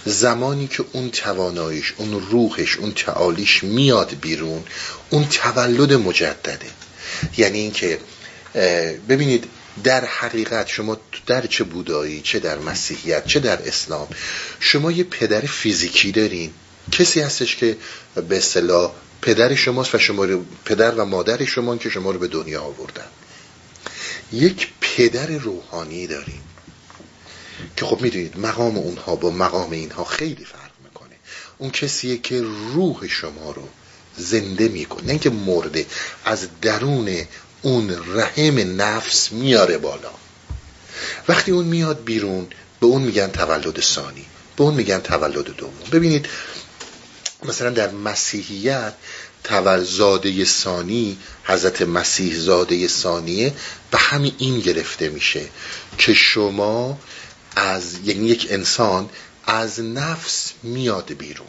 زمانی 0.05 0.67
که 0.67 0.85
اون 0.91 1.11
تواناییش 1.11 1.93
اون 1.97 2.27
روحش 2.31 2.77
اون 2.77 2.91
تعالیش 2.93 3.63
میاد 3.63 4.15
بیرون 4.21 4.63
اون 5.09 5.27
تولد 5.29 5.93
مجدده. 5.93 6.69
یعنی 7.37 7.59
اینکه 7.59 7.99
ببینید 9.09 9.45
در 9.83 10.05
حقیقت 10.05 10.67
شما 10.67 10.97
در 11.27 11.47
چه 11.47 11.63
بودایی 11.63 12.21
چه 12.21 12.39
در 12.39 12.57
مسیحیت 12.59 13.27
چه 13.27 13.39
در 13.39 13.67
اسلام 13.67 14.07
شما 14.59 14.91
یه 14.91 15.03
پدر 15.03 15.41
فیزیکی 15.41 16.11
دارین. 16.11 16.51
کسی 16.91 17.21
هستش 17.21 17.55
که 17.55 17.77
به 18.29 18.37
اصطلاح 18.37 18.91
پدر 19.21 19.55
شماست 19.55 19.95
و 19.95 19.99
شما 19.99 20.25
رو 20.25 20.45
پدر 20.65 20.91
و 20.91 21.05
مادر 21.05 21.45
شما 21.45 21.77
که 21.77 21.89
شما 21.89 22.11
رو 22.11 22.19
به 22.19 22.27
دنیا 22.27 22.61
آوردن. 22.61 23.07
یک 24.31 24.67
پدر 24.81 25.27
روحانی 25.27 26.07
داریم 26.07 26.41
که 27.75 27.85
خب 27.85 28.01
می‌دونید 28.01 28.39
مقام 28.39 28.77
اونها 28.77 29.15
با 29.15 29.29
مقام 29.29 29.71
اینها 29.71 30.03
خیلی 30.03 30.45
فرق 30.45 30.71
می‌کنه. 30.83 31.15
اون 31.57 31.71
کسیه 31.71 32.17
که 32.17 32.41
روح 32.73 33.07
شما 33.07 33.51
رو 33.51 33.67
زنده 34.17 34.67
می‌کنه. 34.67 35.03
نه 35.03 35.09
اینکه 35.09 35.29
مرده 35.29 35.85
از 36.25 36.47
درون 36.61 37.25
اون 37.61 37.95
رحم 38.15 38.81
نفس 38.81 39.31
میاره 39.31 39.77
بالا. 39.77 40.11
وقتی 41.27 41.51
اون 41.51 41.65
میاد 41.65 42.03
بیرون 42.03 42.47
به 42.79 42.87
اون 42.87 43.01
میگن 43.01 43.27
تولد 43.27 43.81
ثانی 43.81 44.25
به 44.57 44.63
اون 44.63 44.73
میگن 44.73 44.99
تولد 44.99 45.55
دوم. 45.55 45.73
ببینید 45.91 46.25
مثلا 47.43 47.69
در 47.69 47.91
مسیحیت 47.91 48.93
تولد 49.43 49.83
زاده 49.83 50.45
ثانی 50.45 51.17
حضرت 51.43 51.81
مسیح 51.81 52.35
زاده 52.35 52.87
ثانیه 52.87 53.53
به 53.91 53.97
همین 53.97 54.33
این 54.37 54.59
گرفته 54.59 55.09
میشه 55.09 55.41
که 55.97 56.13
شما 56.13 56.99
از 57.55 57.99
یعنی 58.03 58.27
یک 58.27 58.47
انسان 58.49 59.09
از 59.45 59.79
نفس 59.79 60.51
میاد 60.63 61.13
بیرون. 61.13 61.47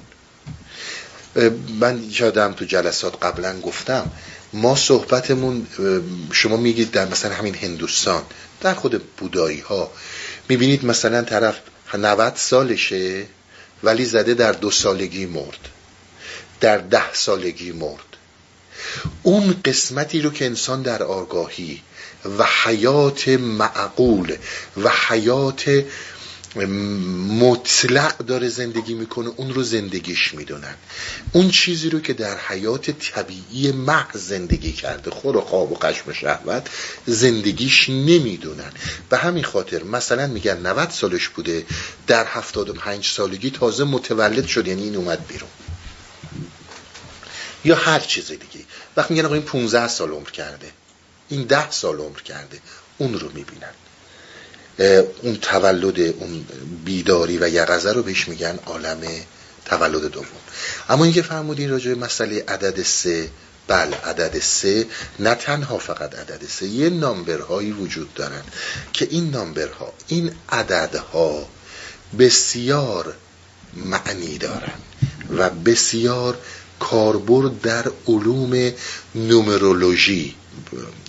من 1.81 2.11
شادم 2.11 2.53
تو 2.53 2.65
جلسات 2.65 3.25
قبلا 3.25 3.61
گفتم 3.61 4.11
ما 4.53 4.77
صحبتمون 4.77 5.67
شما 6.33 6.57
میگید 6.57 6.91
در 6.91 7.09
مثلا 7.09 7.35
همین 7.35 7.55
هندوستان 7.55 8.23
در 8.61 8.75
خود 8.75 9.17
بودایی 9.17 9.61
ها 9.61 9.91
می‌بینید 10.49 10.85
مثلا 10.85 11.23
طرف 11.23 11.57
90 11.95 12.37
سالشه 12.37 13.27
ولی 13.83 14.05
زده 14.05 14.35
در 14.35 14.53
دو 14.53 14.71
سالگی 14.71 15.27
مرد. 15.27 15.69
در 16.61 16.78
ده 16.78 17.15
سالگی 17.15 17.73
مرد. 17.73 18.11
اون 19.23 19.57
قسمتی 19.65 20.20
رو 20.20 20.31
که 20.31 20.47
انسان 20.47 20.82
در 20.82 21.03
آگاهی 21.03 21.82
و 22.39 22.47
حیات 22.65 23.28
معقول 23.28 24.37
و 24.82 24.91
حیات 25.09 25.85
مطلق 27.41 28.16
داره 28.16 28.49
زندگی 28.49 28.95
می‌کنه 28.95 29.31
اون 29.37 29.55
رو 29.55 29.62
زندگیش 29.62 30.35
می‌دونن. 30.35 30.74
اون 31.32 31.51
چیزی 31.51 31.91
رو 31.91 32.01
که 32.01 32.12
در 32.12 32.39
حیات 32.39 32.91
طبیعی 32.91 33.73
محض 33.73 34.28
زندگی 34.28 34.73
کرده 34.73 35.11
خور 35.11 35.37
و 35.37 35.41
خواب 35.41 35.73
و 35.73 35.74
قشم 35.74 36.11
و 36.11 36.12
شهوت 36.12 36.69
زندگیش 37.07 37.89
نمی‌دونن. 37.89 38.73
به 39.11 39.16
همین 39.16 39.45
خاطر 39.45 39.82
مثلا 39.82 40.27
میگن 40.27 40.66
90 40.66 40.91
سالش 40.91 41.28
بوده 41.28 41.66
در 42.07 42.24
75 42.24 43.09
سالگی 43.09 43.51
تازه 43.51 43.85
متولد 43.85 44.47
شد 44.47 44.69
یعنی 44.69 44.82
این 44.82 44.97
اومد 44.97 45.27
بیرون. 45.27 45.51
یا 47.65 47.77
هر 47.77 48.01
چیز 48.01 48.28
دیگه. 48.28 48.65
وقت 48.97 49.11
میگن 49.11 49.24
آقا 49.24 49.35
این 49.35 49.43
15 49.43 49.89
سال 49.89 50.11
عمر 50.11 50.31
کرده 50.31 50.73
این 51.28 51.43
10 51.43 51.70
سال 51.70 51.99
عمر 51.99 52.20
کرده 52.20 52.59
اون 52.99 53.20
رو 53.20 53.31
می‌بینن. 53.35 53.73
اون 55.23 55.37
تولد 55.37 56.01
اون 56.01 56.47
بیداری 56.85 57.39
و 57.39 57.49
یقظه 57.49 57.93
رو 57.93 58.03
بهش 58.03 58.28
میگن 58.28 58.59
عالم 58.66 59.01
تولد 59.65 60.05
دوم. 60.05 60.27
اما 60.89 61.05
اینکه 61.05 61.23
فرمودین 61.23 61.70
راجع 61.70 61.95
مسئله 61.95 62.45
عدد 62.49 62.82
سه 62.82 63.31
بله 63.66 63.97
عدد 63.97 64.39
سه 64.39 64.87
نه 65.19 65.35
تنها 65.35 65.78
فقط 65.78 66.15
عدد 66.15 66.41
سه 66.49 66.66
یه 66.66 66.91
نامبرهایی 66.91 67.73
وجود 67.73 68.15
دارن 68.15 68.43
که 68.93 69.09
این 69.11 69.31
نامبرها 69.31 69.93
این 70.09 70.32
عددها 70.49 71.49
بسیار 72.19 73.15
معنی 73.74 74.39
دارن 74.39 74.78
و 75.31 75.51
بسیار 75.51 76.39
کاربرد 76.81 77.61
در 77.61 77.90
علوم 78.09 78.73
نومرولوژی. 79.15 80.35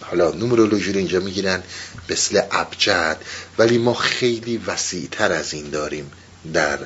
حالا 0.01 0.31
نومرولوژی 0.31 0.91
رو 0.91 0.97
اینجا 0.97 1.19
می‌گیرن 1.19 1.63
مثل 2.09 2.41
ابجد 2.51 3.17
ولی 3.57 3.77
ما 3.77 3.93
خیلی 3.93 4.57
وسیعتر 4.57 5.31
از 5.31 5.53
این 5.53 5.69
داریم 5.69 6.11
در 6.53 6.79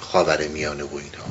خاور 0.00 0.48
میانه 0.48 0.84
و 0.84 0.94
اینها. 0.96 1.24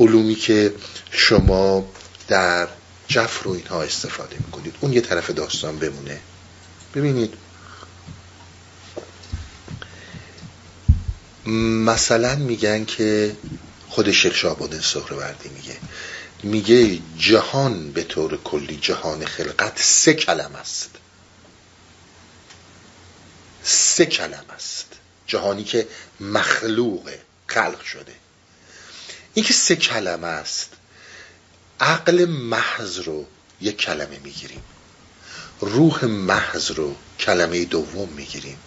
علومی 0.00 0.34
که 0.34 0.74
شما 1.10 1.88
در 2.28 2.68
جفر 3.08 3.48
و 3.48 3.50
اینها 3.52 3.82
استفاده 3.82 4.36
می‌کنید. 4.46 4.74
اون 4.80 4.92
یه 4.92 5.00
طرف 5.00 5.30
داستان 5.30 5.78
بمونه. 5.78 6.20
ببینید. 6.94 7.34
مثلا 11.86 12.36
میگن 12.36 12.84
که 12.84 13.36
خود 13.92 14.12
شیخ 14.12 14.34
شعبان 14.34 14.80
سهروردی 14.80 15.48
میگه. 15.48 15.76
میگه 16.42 16.98
جهان 17.18 17.92
به 17.92 18.02
طور 18.02 18.42
کلی 18.42 18.76
جهان 18.76 19.26
خلقت 19.26 19.82
سه 19.82 20.14
کلم 20.14 20.54
است. 20.54 20.90
سه 23.62 24.06
کلم 24.06 24.44
است. 24.54 24.86
جهانی 25.26 25.64
که 25.64 25.88
مخلوق 26.20 27.10
خلق 27.46 27.82
شده. 27.82 28.14
این 29.34 29.44
که 29.44 29.52
سه 29.52 29.76
کلمه 29.76 30.26
است 30.26 30.70
عقل 31.80 32.24
محض 32.24 32.98
رو 32.98 33.26
یک 33.60 33.76
کلمه 33.76 34.18
می‌گیریم. 34.24 34.62
روح 35.60 36.04
محض 36.04 36.70
رو 36.70 36.96
کلمه 37.20 37.64
دوم 37.64 38.08
می‌گیریم. 38.08 38.58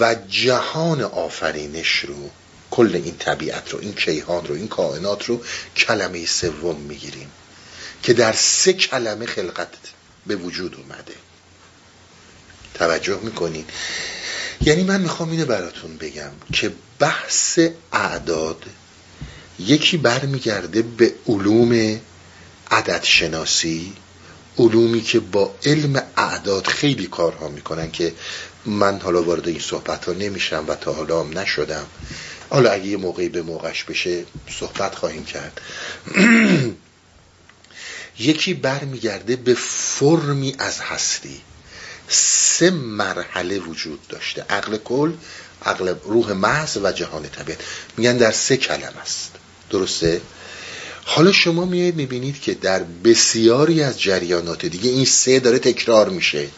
و 0.00 0.14
جهان 0.28 1.02
آفرینش 1.02 1.98
رو 1.98 2.30
کل 2.76 3.00
این 3.04 3.16
طبیعت 3.18 3.70
رو 3.70 3.78
این 3.82 3.94
کیهان 3.94 4.46
رو 4.46 4.54
این 4.54 4.68
کائنات 4.68 5.24
رو 5.24 5.42
کلمه 5.76 6.26
سوم 6.26 6.76
می‌گیریم 6.76 7.30
که 8.02 8.12
در 8.12 8.32
سه 8.32 8.72
کلمه 8.72 9.26
خلقت 9.26 9.68
به 10.26 10.36
وجود 10.36 10.74
اومده. 10.74 11.14
توجه 12.74 13.20
می‌کنین 13.22 13.64
یعنی 14.60 14.82
من 14.82 15.00
می‌خوام 15.00 15.30
اینو 15.30 15.46
براتون 15.46 15.96
بگم 15.96 16.30
که 16.52 16.72
بحث 16.98 17.58
اعداد 17.92 18.62
یکی 19.58 19.96
برمیگرده 19.96 20.82
به 20.82 21.14
علوم 21.28 22.00
عدد 22.70 23.02
شناسی 23.02 23.92
علومی 24.58 25.02
که 25.02 25.20
با 25.20 25.54
علم 25.64 26.02
اعداد 26.16 26.66
خیلی 26.66 27.06
کارها 27.06 27.48
می‌کنن 27.48 27.90
که 27.90 28.14
من 28.66 29.00
حالا 29.00 29.22
وارد 29.22 29.48
این 29.48 29.60
صحبت 29.60 30.04
ها 30.04 30.12
نمیشم 30.12 30.64
و 30.68 30.74
تا 30.74 30.92
حالا 30.92 31.20
هم 31.20 31.38
نشدم. 31.38 31.86
حالا 32.50 32.70
اگه 32.70 32.86
یه 32.86 32.96
موقعی 32.96 33.28
به 33.28 33.42
موقعش 33.42 33.84
بشه 33.84 34.24
صحبت 34.60 34.94
خواهیم 34.94 35.24
کرد. 35.24 35.60
یکی 38.18 38.54
برمیگرده 38.54 39.36
به 39.36 39.54
فرمی 39.54 40.54
از 40.58 40.80
هستی. 40.80 41.40
سه 42.08 42.70
مرحله 42.70 43.58
وجود 43.58 44.08
داشته. 44.08 44.42
عقل 44.50 44.76
کل 44.76 45.12
عقل 45.64 45.94
روح 46.04 46.32
محض 46.32 46.78
و 46.82 46.92
جهان 46.92 47.28
طبیعت. 47.28 47.58
میگن 47.96 48.16
در 48.16 48.32
سه 48.32 48.56
کلم 48.56 48.94
است. 49.02 49.30
درسته؟ 49.70 50.20
حالا 51.04 51.32
شما 51.32 51.64
میایید 51.64 51.96
می‌بینید 51.96 52.40
که 52.40 52.54
در 52.54 52.82
بسیاری 52.82 53.82
از 53.82 54.00
جریانات 54.00 54.66
دیگه 54.66 54.90
این 54.90 55.04
سه 55.04 55.40
داره 55.40 55.58
تکرار 55.58 56.08
میشه. 56.08 56.48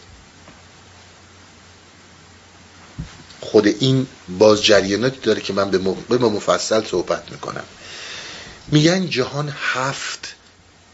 خود 3.51 3.67
این 3.67 4.07
باز 4.29 4.63
جریاناتی 4.63 5.19
داره 5.19 5.41
که 5.41 5.53
من 5.53 5.71
به 6.09 6.17
ما 6.17 6.29
مفصل 6.29 6.85
صحبت 6.85 7.31
می‌کنم. 7.31 7.63
میگن 8.67 9.09
جهان 9.09 9.53
هفت 9.57 10.35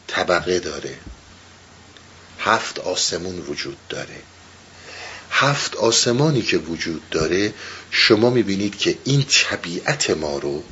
طبقه 0.07 0.59
داره. 0.59 0.97
هفت 2.39 2.79
آسمون 2.79 3.39
وجود 3.39 3.77
داره. 3.89 4.21
هفت 5.31 5.75
آسمانی 5.75 6.41
که 6.41 6.57
وجود 6.57 7.09
داره 7.09 7.53
شما 7.91 8.29
می‌بینید 8.29 8.77
که 8.77 8.97
این 9.03 9.25
طبیعت 9.29 10.09
ما 10.09 10.37
رو 10.37 10.63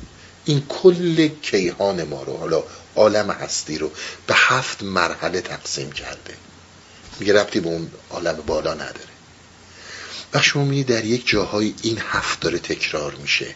این 0.44 0.66
کل 0.68 1.28
کیهان 1.42 2.02
ما 2.02 2.22
رو 2.22 2.36
حالا 2.36 2.62
عالم 2.96 3.30
هستی 3.30 3.78
رو 3.78 3.90
به 4.26 4.34
هفت 4.36 4.82
مرحله 4.82 5.40
تقسیم 5.40 5.92
کرده. 5.92 6.34
میگه 7.20 7.40
ربطی 7.40 7.60
به 7.60 7.68
اون 7.68 7.90
عالم 8.10 8.36
بالا 8.46 8.74
نداره. 8.74 9.13
و 10.34 10.42
شما 10.42 10.64
می‌بینید 10.64 10.86
در 10.86 11.04
یک 11.04 11.26
جاهای 11.26 11.74
این 11.82 11.98
هفت 12.08 12.40
داره 12.40 12.58
تکرار 12.58 13.14
میشه. 13.14 13.54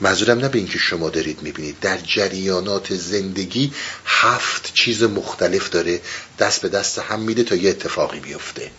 منظورم 0.00 0.38
نه 0.38 0.48
به 0.48 0.58
اینکه 0.58 0.78
شما 0.78 1.10
دارید 1.10 1.42
می‌بینید. 1.42 1.80
در 1.80 1.98
جریانات 1.98 2.94
زندگی 2.94 3.72
هفت 4.06 4.74
چیز 4.74 5.02
مختلف 5.02 5.70
داره. 5.70 6.00
دست 6.38 6.62
به 6.62 6.68
دست 6.68 6.98
هم 6.98 7.20
میده 7.20 7.42
تا 7.42 7.54
یه 7.54 7.70
اتفاقی 7.70 8.20
بیفته. 8.20 8.70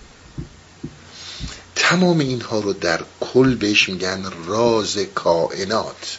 تمام 1.76 2.20
اینها 2.20 2.60
رو 2.60 2.74
در 2.74 3.02
کل 3.20 3.56
بهش 3.56 3.90
میگن 3.90 4.32
راز 4.46 4.98
کائنات. 4.98 6.18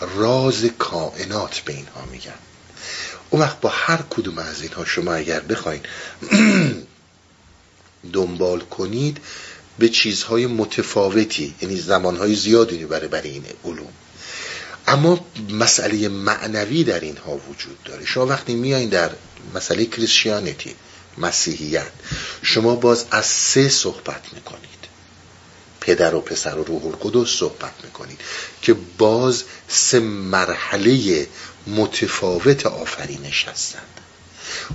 راز 0.00 0.64
کائنات 0.78 1.60
به 1.60 1.72
اینها 1.72 2.04
میگن. 2.10 2.34
اون 3.30 3.42
وقت 3.42 3.60
با 3.60 3.68
هر 3.68 4.02
کدوم 4.10 4.38
از 4.38 4.62
اینها 4.62 4.84
شما 4.84 5.14
اگر 5.14 5.40
بخواین 5.40 5.80
دنبال 8.12 8.60
کنید 8.60 9.18
به 9.78 9.88
چیزهای 9.88 10.46
متفاوتی 10.46 11.54
یعنی 11.62 11.76
زمانهای 11.76 12.34
زیادی 12.34 12.78
می‌بره 12.78 13.08
برای 13.08 13.30
این 13.30 13.44
علوم. 13.64 13.92
اما 14.86 15.26
مسئله 15.50 16.08
معنوی 16.08 16.84
در 16.84 17.00
اینها 17.00 17.36
وجود 17.36 17.82
داره. 17.84 18.04
شما 18.04 18.26
وقتی 18.26 18.54
میایین 18.54 18.88
در 18.88 19.10
مسئله 19.54 19.84
کریسچیانیتی 19.84 20.74
مسیحیت 21.18 21.90
شما 22.42 22.74
باز 22.74 23.04
از 23.10 23.26
سه 23.26 23.68
صحبت 23.68 24.22
می‌کنید. 24.32 24.84
پدر 25.80 26.14
و 26.14 26.20
پسر 26.20 26.58
و 26.58 26.64
روح 26.64 26.86
القدس 26.86 27.30
صحبت 27.30 27.72
می‌کنید 27.84 28.20
که 28.62 28.74
باز 28.98 29.44
سه 29.68 30.00
مرحله 30.00 31.26
متفاوت 31.66 32.66
آفرینش 32.66 33.48
هستند 33.48 33.93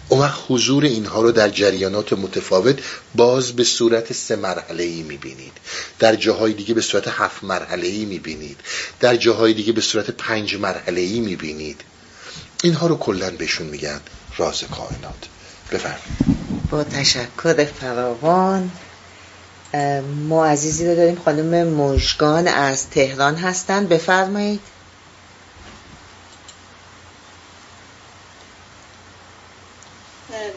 اون 0.10 0.22
وقت 0.22 0.39
حضور 0.47 0.84
اینها 0.84 1.22
رو 1.22 1.31
در 1.31 1.49
جریانات 1.49 2.14
متفاوت 2.14 2.80
باز 3.15 3.51
به 3.51 3.64
صورت 3.64 4.14
سه 4.14 4.35
مرحله 4.35 4.84
ای 4.84 5.03
می‌بینید. 5.03 5.53
در 5.99 6.15
جاهای 6.15 6.53
دیگه 6.53 6.73
به 6.73 6.81
صورت 6.81 7.07
هفت 7.07 7.43
مرحله 7.43 7.88
ای 7.88 8.06
می‌بینید. 8.06 8.60
در 8.99 9.15
جاهای 9.15 9.53
دیگه 9.53 9.73
به 9.73 9.81
صورت 9.81 10.10
پنج 10.10 10.56
مرحله 10.56 11.01
ای 11.01 11.19
می‌بینید. 11.19 11.81
اینها 12.64 12.88
رو 12.88 12.97
کلا 12.97 13.30
بهشون 13.30 13.68
میگن 13.68 13.99
راز 14.38 14.64
کائنات. 14.64 15.27
بفرمایید. 15.72 16.39
با 16.69 16.84
تشکر 16.84 17.65
فراوان. 17.65 18.72
ما 20.27 20.45
عزیزی 20.45 20.88
رو 20.88 20.95
داریم 20.95 21.22
خانم 21.26 21.68
مژگان 21.68 22.47
از 22.47 22.89
تهران 22.89 23.35
هستند 23.35 23.89
بفرمایید. 23.89 24.60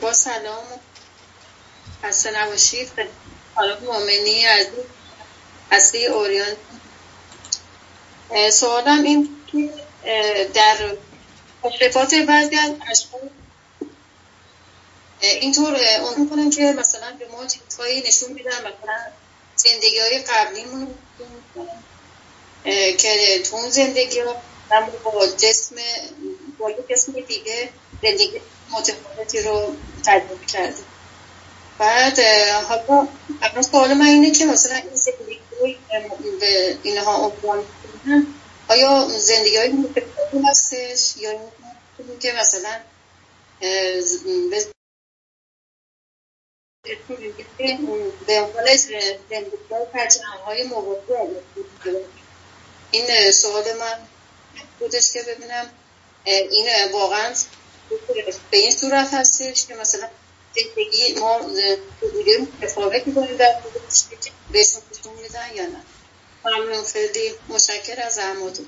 با 0.03 0.12
سلام 0.12 0.65
خسته 2.05 2.31
نباشید. 2.43 2.91
حالا 3.55 3.79
مومنی 3.81 4.47
از 4.47 4.66
اصلی 5.70 6.07
اوریان. 6.07 6.57
سوالم 8.53 9.03
این 9.03 9.37
در 10.55 10.97
تشریفات 11.62 12.15
بعضی 12.15 12.57
از 12.57 12.70
اشخاص 12.91 13.20
اینطور 15.20 15.77
اون 16.01 16.20
می‌کنن 16.20 16.51
که 16.51 16.74
مثلا 16.79 17.16
به 17.19 17.29
ما 17.29 17.47
چیزهایی 17.47 18.01
نشون 18.01 18.33
میدن 18.33 18.59
مثلا 18.59 18.99
زندگی 19.57 19.99
های 19.99 20.19
قبلیمون 20.19 20.95
که 22.99 23.43
تو 23.51 23.57
اون 23.57 23.70
زندگی 23.70 24.20
ها 24.20 24.43
با 25.05 25.27
جسم 25.27 25.77
با 26.59 26.73
جسم 26.91 27.12
دیگه 27.12 27.69
زندگی 28.03 28.41
متفاوتی 28.73 29.43
رو 29.43 29.77
تجربه 30.07 30.47
کردیم. 30.47 30.85
بعد 31.78 32.20
حالا 32.69 33.09
اما 33.43 33.62
سوال 33.62 33.94
من 33.94 34.07
اینه 34.07 34.31
که 34.31 34.47
مثلا 34.47 34.77
این 34.77 34.94
زندگی 34.94 35.40
به 36.40 36.78
اینها 36.82 37.16
عنوان 37.16 37.65
آیا 38.69 39.09
زندگی 39.09 39.57
های 39.57 39.69
متفاوتی 39.69 40.39
هستش؟ 40.49 41.16
یا 41.16 41.32
که 42.20 42.32
مثلا 42.32 42.81
به 44.51 44.65
های 50.47 50.65
این 52.90 53.31
سوال 53.31 53.65
من 53.81 54.09
بودش 54.78 55.12
که 55.12 55.23
ببینم 55.23 55.70
این 56.24 56.93
واقعا 56.93 57.35
به 58.51 58.56
این 58.56 58.70
صورت 58.70 59.14
هستش 59.14 59.66
که 59.66 59.74
مثلا 59.74 60.09
زندگی 60.55 61.20
ما 61.20 61.40
زندگی 62.01 62.36
متفاوت 62.62 63.06
می‌کنیم 63.06 63.36
در 63.36 63.55
بهشون 64.52 64.82
میدن 65.23 65.56
یا 65.56 65.62
نه. 65.62 65.82
ممنون 66.44 66.85
خیلی 66.85 67.31
مشکر 67.48 68.02
از 68.06 68.19
احمدون 68.19 68.66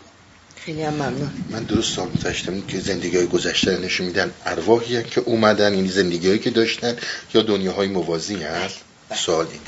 خیلی 0.57 0.83
هم 0.83 0.95
ممنون. 0.95 1.31
من 1.51 1.63
درست 1.63 1.97
سال 1.97 2.09
متشتم 2.09 2.61
که 2.61 2.81
زندگی 2.81 3.17
های 3.17 3.27
گذشته 3.27 3.79
نشون 3.79 4.07
میدن 4.07 4.35
ارواحی 4.47 5.03
که 5.03 5.21
اومدن 5.21 5.73
این 5.73 5.89
زندگی 5.89 6.27
هایی 6.27 6.39
که 6.39 6.51
داشتن 6.51 6.97
یا 7.35 7.43
دنیاهای 7.43 7.89
موازی 7.89 8.35
هست 8.35 8.77
سوالی. 9.17 9.61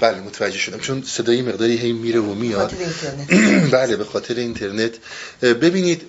بله 0.00 0.20
متوجه 0.20 0.58
شدم. 0.58 0.78
چون 0.78 1.02
صدای 1.02 1.42
مقداری 1.42 1.76
هی 1.76 1.92
میره 1.92 2.20
و 2.20 2.34
میاد. 2.34 2.72
بله 3.72 3.96
به 3.96 4.04
خاطر 4.04 4.34
اینترنت. 4.34 4.92
ببینید 5.42 6.02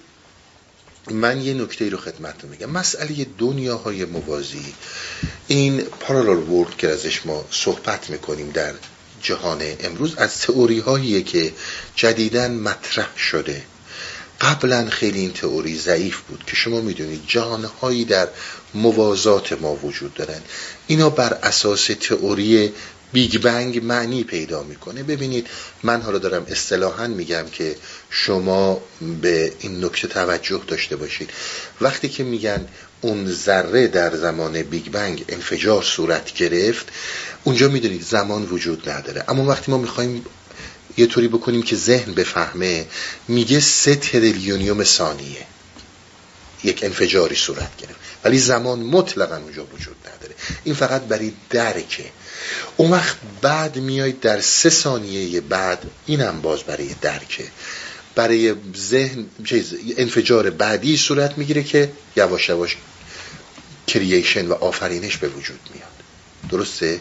من 1.11 1.41
یه 1.41 1.53
نکته 1.53 1.89
رو 1.89 1.97
خدمتتون 1.97 2.49
میگم. 2.49 2.69
مسئله 2.69 3.25
دنیاهای 3.38 4.05
موازی. 4.05 4.73
این 5.47 5.81
پارالل 5.81 6.49
ورد 6.49 6.77
که 6.77 6.89
ازش 6.89 7.25
ما 7.25 7.45
صحبت 7.51 8.09
می‌کنیم 8.09 8.49
در 8.49 8.73
جهان 9.21 9.61
امروز 9.80 10.15
از 10.15 10.39
تئوری 10.39 10.80
هایی 10.80 11.23
که 11.23 11.53
جدیدن 11.95 12.51
مطرح 12.51 13.17
شده. 13.17 13.63
قبلا 14.41 14.89
خیلی 14.89 15.19
این 15.19 15.34
تئوری 15.34 15.80
ضعیف 15.80 16.19
بود 16.21 16.43
که 16.47 16.55
شما 16.55 16.81
می‌دونید 16.81 17.21
جهانهایی 17.27 18.05
در 18.05 18.27
موازات 18.73 19.53
ما 19.53 19.75
وجود 19.75 20.13
دارن 20.13 20.41
اینا 20.88 21.09
بر 21.09 21.34
اساس 21.34 21.85
تئوری 21.85 22.73
بیگ 23.14 23.41
بنگ 23.41 23.84
معنی 23.84 24.23
پیدا 24.23 24.64
می‌کنه. 24.64 25.03
ببینید 25.03 25.48
من 25.84 26.02
حالا 26.02 26.18
دارم 26.18 26.45
اصطلاحا 26.49 27.07
میگم 27.07 27.45
که 27.52 27.76
شما 28.10 28.81
به 29.22 29.53
این 29.60 29.85
نکته 29.85 30.07
توجه 30.07 30.61
داشته 30.68 30.95
باشید. 30.95 31.30
وقتی 31.81 32.10
که 32.10 32.23
میگن 32.23 32.68
اون 33.02 33.31
ذره 33.31 33.88
در 33.88 34.15
زمان 34.15 34.61
بیگ 34.61 34.91
بنگ 34.91 35.26
انفجار 35.30 35.84
صورت 35.84 36.34
گرفت 36.34 36.88
اونجا 37.44 37.68
می‌دونید 37.68 38.03
زمان 38.03 38.44
وجود 38.44 38.90
نداره. 38.90 39.23
اما 39.27 39.45
وقتی 39.45 39.72
ما 39.72 39.77
می‌خوایم 39.77 40.26
یه 40.98 41.06
طوری 41.06 41.27
بکنیم 41.27 41.61
که 41.61 41.76
ذهن 41.76 42.14
بفهمه 42.14 42.85
میگه 43.27 43.60
سه 43.60 43.95
تریلیونیوم 43.95 44.84
ثانیه 44.84 45.45
یک 46.64 46.84
انفجاری 46.84 47.35
صورت 47.35 47.77
گرفت. 47.77 47.95
ولی 48.23 48.40
زمان 48.40 48.80
مطلقا 48.80 49.35
اونجا 49.35 49.64
وجود 49.64 49.95
نداره. 50.15 50.35
این 50.64 50.76
فقط 50.76 51.02
برای 51.02 51.34
درکه 51.49 52.06
اون 52.78 52.91
وقت 52.91 53.18
بعد 53.41 53.76
میاید 53.78 54.20
در 54.20 54.41
سه 54.41 54.70
ثانیه 54.70 55.41
بعد 55.41 55.86
اینم 56.06 56.41
باز 56.41 56.64
برای 56.64 56.95
درکه. 57.02 57.44
برای 58.15 58.56
ذهن 58.78 59.26
انفجار 59.98 60.49
بعدی 60.49 60.98
صورت 60.98 61.38
می‌گیره 61.38 61.64
که 61.64 61.91
یواش 62.15 62.49
یواش 62.49 62.78
creation 63.88 64.48
و 64.48 64.53
آفرینش 64.53 65.18
به 65.18 65.28
وجود 65.28 65.60
میاد. 65.74 65.88
درسته؟ 66.49 66.99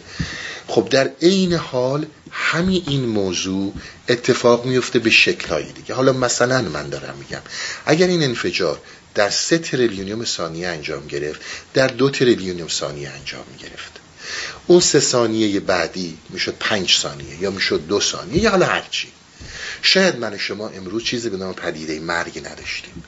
خب 0.67 0.89
در 0.89 1.11
عین 1.23 1.53
حال 1.53 2.07
همین 2.31 2.83
این 2.87 3.05
موضوع 3.05 3.75
اتفاق 4.09 4.67
میفته 4.67 4.99
به 4.99 5.11
شکلهایی 5.11 5.73
دیگه. 5.73 5.95
حالا 5.95 6.13
مثلا 6.13 6.63
من 6.63 6.89
دارم 6.89 7.15
میگم 7.19 7.43
اگر 7.87 8.07
این 8.07 8.23
انفجار 8.23 8.81
در 9.15 9.31
سه 9.31 9.59
تریلیونیوم 9.59 10.25
ثانیه 10.25 10.69
انجام 10.69 11.07
گرفت 11.07 11.41
در 11.75 11.87
دو 11.87 12.11
تریلیونیوم 12.11 12.69
ثانیه 12.69 13.09
انجام 13.09 13.45
گرفت. 13.59 13.92
اون 14.67 14.81
سه 14.81 15.01
ثانیه 15.01 15.61
بعدی 15.61 16.19
می‌شد 16.31 16.55
پنج 16.61 16.93
ثانیه 17.03 17.43
یا 17.43 17.51
می‌شد 17.51 17.87
دو 17.87 18.01
ثانیه 18.01 18.43
یا 18.43 18.51
حالا 18.51 18.67
هرچی 18.67 19.09
شاید 19.83 20.17
من 20.17 20.39
شما 20.39 20.69
امروز 20.69 21.05
چیزی 21.05 21.31
به 21.31 21.37
نام 21.37 21.55
پدیده 21.55 22.01
مرگ 22.01 22.39
نداشتیم. 22.39 23.05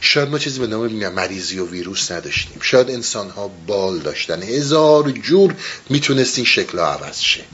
شاید 0.00 0.28
ما 0.28 0.38
چیزی 0.38 0.60
به 0.60 0.66
نام 0.66 1.08
مریضی 1.08 1.58
و 1.58 1.66
ویروس 1.66 2.10
نداشتیم. 2.10 2.58
شاید 2.60 2.90
انسان 2.90 3.30
ها 3.30 3.48
بال 3.48 3.98
داشتن. 3.98 4.42
هزار 4.42 5.10
جور 5.10 5.54
می‌تونست 5.90 6.38
این 6.38 6.46
شکل 6.46 6.78
ها 6.78 6.92
عوض 6.92 7.20
شه. 7.20 7.44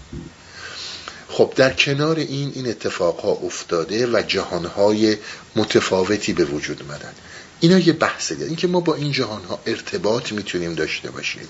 خب 1.28 1.53
در 1.57 1.73
کنار 1.73 2.19
این 2.19 2.53
این 2.55 2.69
اتفاق 2.69 3.20
ها 3.20 3.31
افتاده 3.31 4.07
و 4.07 4.23
جهان 4.28 4.66
های 4.66 5.16
متفاوتی 5.57 6.32
به 6.32 6.45
وجود 6.45 6.82
مدن 6.85 7.12
اینا 7.61 7.78
یه 7.78 7.93
بحثه. 7.93 8.35
این 8.35 8.45
اینکه 8.45 8.66
ما 8.66 8.81
با 8.81 8.95
این 8.95 9.12
جهان 9.12 9.45
ها 9.45 9.61
ارتباط 9.66 10.32
می‌تونیم 10.32 10.74
داشته 10.74 11.11
باشیم 11.11 11.49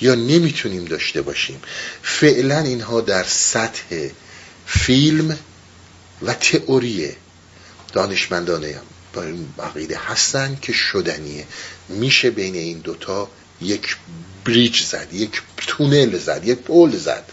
یا 0.00 0.14
نمی‌تونیم 0.14 0.84
داشته 0.84 1.22
باشیم. 1.22 1.62
فعلا 2.02 2.58
اینها 2.58 3.00
در 3.00 3.24
سطح 3.24 4.08
فیلم 4.66 5.38
و 6.22 6.34
تئوری 6.34 7.12
دانشمندانه 7.92 8.80
با 9.14 9.22
این 9.22 9.48
عقیده 9.58 9.98
هستن 9.98 10.58
که 10.62 10.72
شدنیه. 10.72 11.46
میشه 11.88 12.30
بین 12.30 12.54
این 12.54 12.78
دوتا 12.78 13.28
یک 13.60 13.96
بریج 14.44 14.82
زد 14.82 15.08
یک 15.12 15.42
تونل 15.56 16.18
زد 16.18 16.42
یک 16.44 16.58
پول 16.58 16.96
زد 16.96 17.24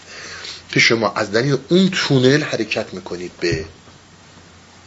که 0.72 0.80
شما 0.80 1.12
از 1.12 1.32
دلیل 1.32 1.58
اون 1.70 1.90
تونل 1.90 2.44
حرکت 2.44 2.94
می‌کنید 2.94 3.32
به 3.40 3.66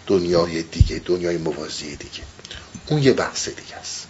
دنیای 0.07 0.63
دیگه 0.63 1.03
دنیای 1.05 1.37
موازی 1.37 1.97
دیگه. 1.97 2.23
اون 2.87 3.03
یه 3.03 3.13
بحث 3.13 3.49
دیگه 3.49 3.77
است. 3.77 4.07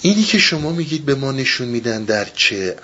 اینی 0.00 0.22
که 0.22 0.38
شما 0.38 0.72
میگید 0.72 1.04
به 1.04 1.14
ما 1.14 1.32
نشون 1.32 1.68
میدن 1.68 2.04
در 2.04 2.24
چه 2.24 2.76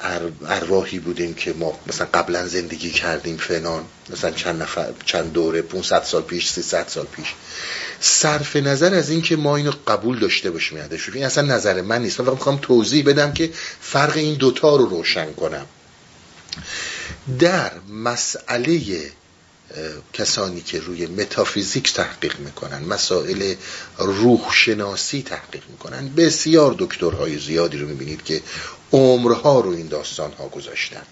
ارواحی 0.46 0.98
بودیم 0.98 1.34
که 1.34 1.52
ما 1.52 1.78
مثلا 1.86 2.06
قبلا 2.14 2.48
زندگی 2.48 2.90
کردیم 2.90 3.36
فلان 3.36 3.84
مثلا 4.10 4.30
چند 4.30 4.62
نفر 4.62 4.92
چند 5.04 5.32
دوره 5.32 5.62
500 5.62 6.02
سال 6.02 6.22
پیش 6.22 6.50
300 6.50 6.88
سال 6.88 7.06
پیش. 7.06 7.26
صرف 8.00 8.56
نظر 8.56 8.94
از 8.94 9.10
اینکه 9.10 9.36
ما 9.36 9.56
اینو 9.56 9.72
قبول 9.86 10.18
داشته 10.18 10.50
باشیم 10.50 10.78
یادش 10.78 11.08
این 11.08 11.24
اصلا 11.24 11.54
نظر 11.54 11.80
من 11.80 12.02
نیست. 12.02 12.20
من 12.20 12.32
می‌خوام 12.32 12.58
توضیح 12.62 13.04
بدم 13.04 13.32
که 13.32 13.50
فرق 13.80 14.16
این 14.16 14.34
دوتا 14.34 14.76
رو 14.76 14.86
روشن 14.86 15.32
کنم. 15.32 15.66
در 17.38 17.72
مسئله 17.88 18.80
کسانی 20.12 20.60
که 20.60 20.80
روی 20.80 21.06
متافیزیک 21.06 21.92
تحقیق 21.92 22.38
می‌کنن 22.38 22.84
مسائل 22.84 23.54
روح 23.98 24.52
شناسی 24.52 25.22
تحقیق 25.22 25.62
می‌کنن. 25.68 26.08
بسیار 26.08 26.74
دکترهای 26.78 27.38
زیادی 27.38 27.78
رو 27.78 27.88
می‌بینید 27.88 28.24
که 28.24 28.42
عمرها 28.92 29.60
رو 29.60 29.70
این 29.70 29.88
داستان 29.88 30.32
ها 30.32 30.48
گذاشتن. 30.48 31.02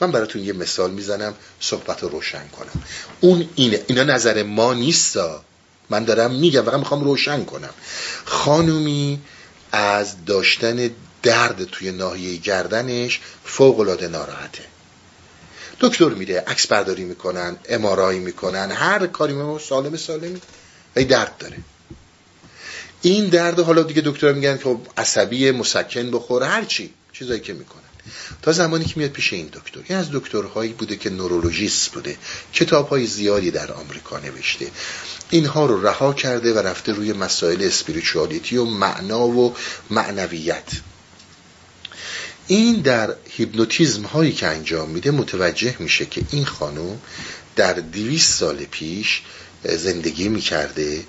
من 0.00 0.12
براتون 0.12 0.42
یه 0.42 0.52
مثال 0.52 0.90
می‌زنم 0.90 1.34
صحبت 1.60 2.02
رو 2.02 2.08
روشن 2.08 2.48
کنم. 2.48 2.82
اون 3.20 3.48
اینه 3.54 3.84
اینا 3.86 4.04
نظر 4.04 4.42
ما 4.42 4.74
نیستا. 4.74 5.44
من 5.90 6.04
دارم 6.04 6.34
میگم 6.34 6.62
فقط 6.62 6.78
می‌خوام 6.78 7.04
روشن 7.04 7.44
کنم. 7.44 7.74
خانومی 8.24 9.20
از 9.72 10.24
داشتن 10.24 10.90
درد 11.22 11.64
توی 11.64 11.92
ناحیه 11.92 12.36
گردنش 12.36 13.20
فوق 13.44 13.80
العاده 13.80 14.08
ناراحته. 14.08 14.62
دکتر 15.80 16.08
میره 16.08 16.44
عکس 16.46 16.66
برداری 16.66 17.04
می‌کنن 17.04 17.56
امارایی 17.68 18.18
می‌کنن 18.18 18.70
هر 18.72 19.06
کاری 19.06 19.32
ما 19.32 19.58
سالم 19.58 19.96
سالمی 19.96 20.40
و 20.96 21.04
درد 21.04 21.38
داره. 21.38 21.56
این 23.02 23.28
درد 23.28 23.60
حالا 23.60 23.82
دیگه 23.82 24.02
دکتر 24.04 24.32
میگن 24.32 24.58
که 24.58 24.76
عصبی 24.96 25.50
مسکن 25.50 26.10
بخوره 26.10 26.46
هر 26.46 26.64
چی 26.64 26.94
چیزایی 27.12 27.40
که 27.40 27.52
می‌کنن. 27.52 27.82
تا 28.42 28.52
زمانی 28.52 28.84
که 28.84 28.94
میاد 28.96 29.10
پیش 29.10 29.32
این 29.32 29.46
دکتر. 29.46 29.80
این 29.88 29.98
از 29.98 30.06
دکترهایی 30.12 30.72
بوده 30.72 30.96
که 30.96 31.10
نورولوژیست 31.10 31.92
بوده. 31.92 32.16
کتاب 32.52 32.88
های 32.88 33.06
زیادی 33.06 33.50
در 33.50 33.72
آمریکا 33.72 34.18
نوشته. 34.18 34.66
اینها 35.30 35.66
رو 35.66 35.86
رها 35.86 36.12
کرده 36.12 36.52
و 36.52 36.58
رفته 36.58 36.92
روی 36.92 37.12
مسائل 37.12 37.62
اسپریچوالیتی 37.62 38.56
و 38.56 38.64
معنا 38.64 39.26
و 39.26 39.54
معنویت. 39.90 40.64
این 42.48 42.80
در 42.80 43.14
هیپنوتیزم 43.30 44.02
هایی 44.02 44.32
که 44.32 44.46
انجام 44.46 44.90
میده 44.90 45.10
متوجه 45.10 45.76
میشه 45.78 46.06
که 46.06 46.22
این 46.30 46.44
خانم 46.44 46.98
در 47.56 47.72
دویست 47.72 48.32
سال 48.32 48.56
پیش 48.56 49.22
زندگی 49.64 50.28
می‌کرده 50.28 51.04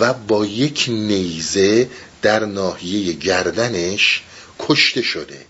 و 0.00 0.14
با 0.14 0.46
یک 0.46 0.84
نیزه 0.88 1.90
در 2.22 2.44
ناحیه 2.44 3.12
گردنش 3.12 4.22
کشته 4.58 5.02
شده. 5.02 5.46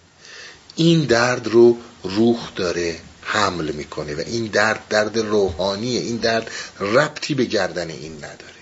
این 0.76 1.00
درد 1.00 1.46
رو 1.46 1.78
روح 2.02 2.38
داره 2.56 2.96
حمل 3.22 3.72
می‌کنه 3.72 4.14
و 4.14 4.22
این 4.26 4.46
درد 4.46 4.88
درد 4.88 5.18
روحانیه. 5.18 6.00
این 6.00 6.16
درد 6.16 6.50
ربطی 6.80 7.34
به 7.34 7.44
گردن 7.44 7.90
این 7.90 8.16
نداره. 8.16 8.53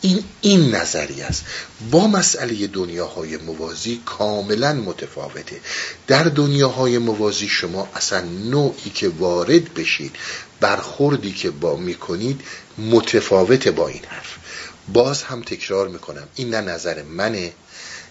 این 0.00 0.24
این 0.40 0.74
نظری 0.74 1.22
است. 1.22 1.44
با 1.90 2.06
مسئله 2.06 2.66
دنیاهای 2.66 3.36
موازی 3.36 4.02
کاملا 4.06 4.72
متفاوته. 4.72 5.60
در 6.06 6.24
دنیاهای 6.24 6.98
موازی 6.98 7.48
شما 7.48 7.88
اصلا 7.94 8.20
نوعی 8.20 8.90
که 8.94 9.08
وارد 9.08 9.74
بشید 9.74 10.16
برخوردی 10.60 11.32
که 11.32 11.50
با 11.50 11.76
می‌کنید 11.76 12.40
متفاوت 12.78 13.68
با 13.68 13.88
این 13.88 14.02
حرف. 14.08 14.36
باز 14.92 15.22
هم 15.22 15.42
تکرار 15.42 15.88
می‌کنم 15.88 16.28
این 16.34 16.54
نه 16.54 16.60
نظر 16.60 17.02
منه. 17.02 17.52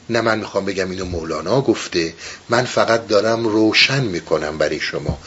نه 0.09 0.21
من 0.21 0.39
می‌خوام 0.39 0.65
بگم 0.65 0.91
اینو 0.91 1.05
مولانا 1.05 1.61
گفته. 1.61 2.13
من 2.49 2.65
فقط 2.65 3.07
دارم 3.07 3.47
روشن 3.47 4.03
می‌کنم 4.03 4.57
برای 4.57 4.79
شما 4.79 5.17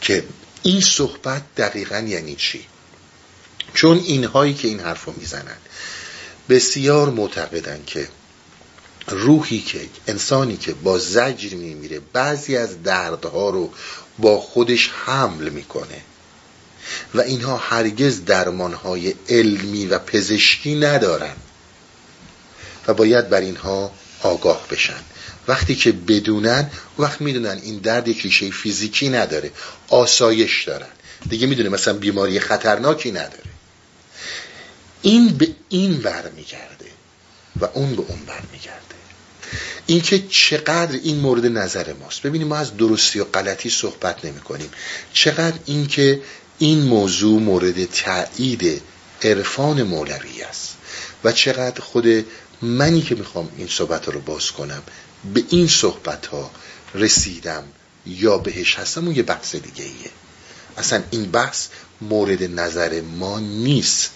که 0.00 0.24
این 0.62 0.80
صحبت 0.80 1.42
دقیقا 1.56 1.98
یعنی 1.98 2.34
چی؟ 2.34 2.66
چون 3.74 3.98
اینهایی 3.98 4.54
که 4.54 4.68
این 4.68 4.80
حرف 4.80 5.04
رو 5.04 5.14
می‌زنن. 5.16 5.56
بسیار 6.50 7.10
معتقدن 7.10 7.82
که 7.86 8.08
روحی 9.08 9.60
که 9.60 9.80
انسانی 10.06 10.56
که 10.56 10.74
با 10.74 10.98
زجر 10.98 11.54
میمیره 11.54 12.00
بعضی 12.12 12.56
از 12.56 12.82
دردها 12.82 13.50
رو 13.50 13.70
با 14.18 14.40
خودش 14.40 14.90
حمل 15.06 15.48
می‌کنه 15.48 16.00
و 17.14 17.20
اینها 17.20 17.56
هرگز 17.56 18.24
درمانهای 18.24 19.14
علمی 19.28 19.86
و 19.86 19.98
پزشکی 19.98 20.74
ندارن 20.74 21.34
و 22.88 22.94
باید 22.94 23.28
بر 23.28 23.40
اینها 23.40 23.92
آگاه 24.22 24.66
بشن. 24.70 25.00
وقتی 25.48 25.74
که 25.74 25.92
بدونن 25.92 26.70
وقت 26.98 27.20
می‌دونن 27.20 27.60
این 27.62 27.78
درد 27.78 28.08
یک 28.08 28.20
ریشه 28.20 28.50
فیزیکی 28.50 29.08
نداره 29.08 29.50
آسایش 29.88 30.64
دارن. 30.64 30.88
دیگه 31.28 31.46
می‌دونه 31.46 31.68
مثلا 31.68 31.94
بیماری 31.94 32.40
خطرناکی 32.40 33.10
نداره. 33.10 33.49
این 35.02 35.28
به 35.28 35.48
این 35.68 35.98
برمیگرده 35.98 36.90
و 37.60 37.64
اون 37.64 37.96
به 37.96 38.02
اون 38.08 38.18
برمیگرده. 38.26 38.80
اینکه 39.86 40.18
چقدر 40.28 40.98
این 41.02 41.16
مورد 41.20 41.46
نظر 41.46 41.92
ماست. 41.92 42.22
ببینیم 42.22 42.48
ما 42.48 42.56
از 42.56 42.76
درستی 42.76 43.20
و 43.20 43.24
غلطی 43.24 43.70
صحبت 43.70 44.24
نمی 44.24 44.40
کنیم 44.40 44.70
چقدر 45.12 45.58
اینکه 45.66 46.22
این 46.58 46.82
موضوع 46.82 47.40
مورد 47.40 47.84
تایید 47.84 48.82
عرفان 49.22 49.82
مولوی 49.82 50.42
است 50.42 50.76
و 51.24 51.32
چقدر 51.32 51.80
خود 51.80 52.26
منی 52.62 53.02
که 53.02 53.14
می‌خوام 53.14 53.48
این 53.56 53.68
صحبت 53.68 54.08
رو 54.08 54.20
باز 54.20 54.52
کنم 54.52 54.82
به 55.34 55.44
این 55.48 55.68
صحبت 55.68 56.26
ها 56.26 56.50
رسیدم 56.94 57.64
یا 58.06 58.38
بهش 58.38 58.74
هستم 58.78 59.06
اون 59.06 59.16
یه 59.16 59.22
بحث 59.22 59.56
دیگه 59.56 59.84
ایه 59.84 60.10
اصلا 60.76 61.02
این 61.10 61.30
بحث 61.30 61.66
مورد 62.00 62.60
نظر 62.60 63.00
ما 63.00 63.38
نیست. 63.40 64.10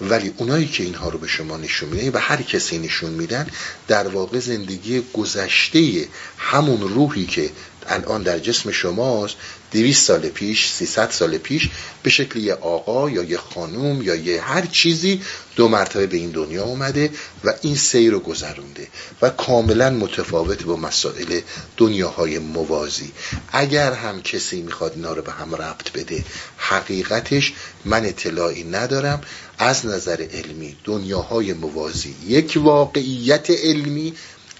ولی 0.00 0.34
اونایی 0.36 0.66
که 0.68 0.82
اینها 0.82 1.08
رو 1.08 1.18
به 1.18 1.26
شما 1.26 1.56
نشون 1.56 1.88
میدن 1.88 2.08
و 2.08 2.18
هر 2.18 2.42
کسی 2.42 2.78
نشون 2.78 3.10
میدن 3.10 3.46
در 3.88 4.08
واقع 4.08 4.38
زندگی 4.38 5.02
گذشته 5.14 6.08
همون 6.38 6.80
روحی 6.80 7.26
که 7.26 7.50
الان 7.88 8.22
در 8.22 8.38
جسم 8.38 8.70
شماست 8.70 9.36
دویست 9.72 10.04
سال 10.04 10.28
پیش 10.28 10.68
سیصد 10.68 11.10
سال 11.10 11.38
پیش 11.38 11.68
به 12.02 12.10
شکل 12.10 12.38
یه 12.38 12.54
آقا 12.54 13.10
یا 13.10 13.22
یه 13.22 13.36
خانوم 13.36 14.02
یا 14.02 14.14
یه 14.14 14.42
هر 14.42 14.66
چیزی 14.66 15.22
دو 15.56 15.68
مرتبه 15.68 16.06
به 16.06 16.16
این 16.16 16.30
دنیا 16.30 16.64
اومده 16.64 17.10
و 17.44 17.52
این 17.62 17.76
سیر 17.76 18.12
رو 18.12 18.20
گذرونده 18.20 18.88
و 19.22 19.30
کاملا 19.30 19.90
متفاوت 19.90 20.62
با 20.62 20.76
مسائل 20.76 21.40
دنیاهای 21.76 22.38
موازی. 22.38 23.12
اگر 23.52 23.92
هم 23.92 24.22
کسی 24.22 24.62
می‌خواد 24.62 24.92
اینا 24.94 25.12
رو 25.12 25.22
به 25.22 25.32
هم 25.32 25.54
ربط 25.54 25.92
بده 25.92 26.24
حقیقتش 26.56 27.52
من 27.84 28.04
اطلاعی 28.04 28.64
ندارم. 28.64 29.20
از 29.58 29.86
نظر 29.86 30.26
علمی 30.32 30.76
دنیاهای 30.84 31.52
موازی 31.52 32.14
یک 32.26 32.58
واقعیت 32.62 33.50
علمی 33.50 34.14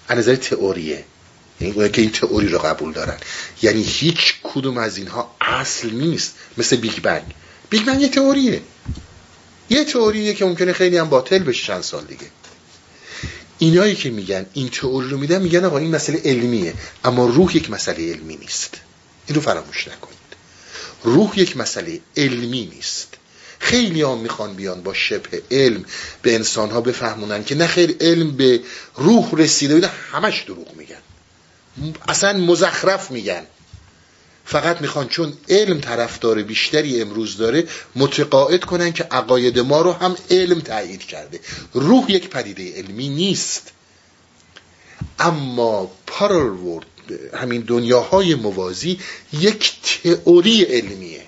از 0.07 0.17
نظر 0.17 0.35
تئوریه. 0.35 1.05
یعنی 1.61 1.89
که 1.89 2.01
این 2.01 2.11
تئوری 2.11 2.47
رو 2.47 2.59
قبول 2.59 2.93
دارن. 2.93 3.17
یعنی 3.61 3.83
هیچ 3.83 4.33
کدوم 4.43 4.77
از 4.77 4.97
اینها 4.97 5.35
اصل 5.41 5.89
نیست. 5.89 6.35
مثل 6.57 6.75
بیگ 6.75 6.99
بنگ. 6.99 7.33
بیگ 7.69 7.85
بنگ 7.85 8.01
یه 8.01 8.07
تئوریه. 8.07 8.61
یه 9.69 9.83
تئوریه 9.83 10.33
که 10.33 10.45
ممکنه 10.45 10.73
خیلی 10.73 10.97
هم 10.97 11.09
باطل 11.09 11.39
بشه 11.39 11.67
چند 11.67 11.81
سال 11.81 12.05
دیگه. 12.05 12.25
اینایی 13.59 13.95
که 13.95 14.09
میگن 14.09 14.45
این 14.53 14.69
تئوری 14.69 15.09
رو 15.09 15.17
میدن 15.17 15.41
میگن 15.41 15.65
آقا 15.65 15.77
این 15.77 15.95
مسئله 15.95 16.21
علمیه 16.25 16.73
اما 17.05 17.25
روح 17.25 17.57
یک 17.57 17.69
مسئله 17.69 18.11
علمی 18.11 18.35
نیست. 18.35 18.77
این 19.27 19.35
رو 19.35 19.41
فراموش 19.41 19.87
نکنید. 19.87 20.17
روح 21.03 21.39
یک 21.39 21.57
مسئله 21.57 21.99
علمی 22.17 22.71
نیست. 22.75 23.16
خیلی 23.59 24.01
هم 24.01 24.17
می‌خوان 24.17 24.53
بیان 24.53 24.83
با 24.83 24.93
شبه 24.93 25.41
علم 25.51 25.85
به 26.21 26.35
انسان 26.35 26.69
ها 26.69 26.81
بفهمونن 26.81 27.43
که 27.43 27.55
نه 27.55 27.67
خیلی 27.67 27.95
علم 28.01 28.31
به 28.31 28.61
روح 28.95 29.35
رسیده 29.35 29.87
همش 29.87 30.43
دروغ 30.43 30.75
میگن. 30.75 31.01
اصلا 32.07 32.33
مزخرف 32.33 33.11
میگن. 33.11 33.45
فقط 34.45 34.81
می‌خوان 34.81 35.07
چون 35.07 35.33
علم 35.49 35.81
طرفدار 35.81 36.43
بیشتری 36.43 37.01
امروز 37.01 37.37
داره 37.37 37.63
متقاعد 37.95 38.65
کنن 38.65 38.93
که 38.93 39.03
عقاید 39.03 39.59
ما 39.59 39.81
رو 39.81 39.91
هم 39.91 40.15
علم 40.29 40.59
تایید 40.59 41.01
کرده. 41.01 41.39
روح 41.73 42.11
یک 42.11 42.29
پدیده 42.29 42.73
علمی 42.77 43.09
نیست. 43.09 43.71
اما 45.19 45.91
پارل 46.07 46.79
همین 47.33 47.61
دنیاهای 47.61 48.35
موازی 48.35 48.99
یک 49.33 49.73
تئوری 49.81 50.63
علمیه. 50.63 51.26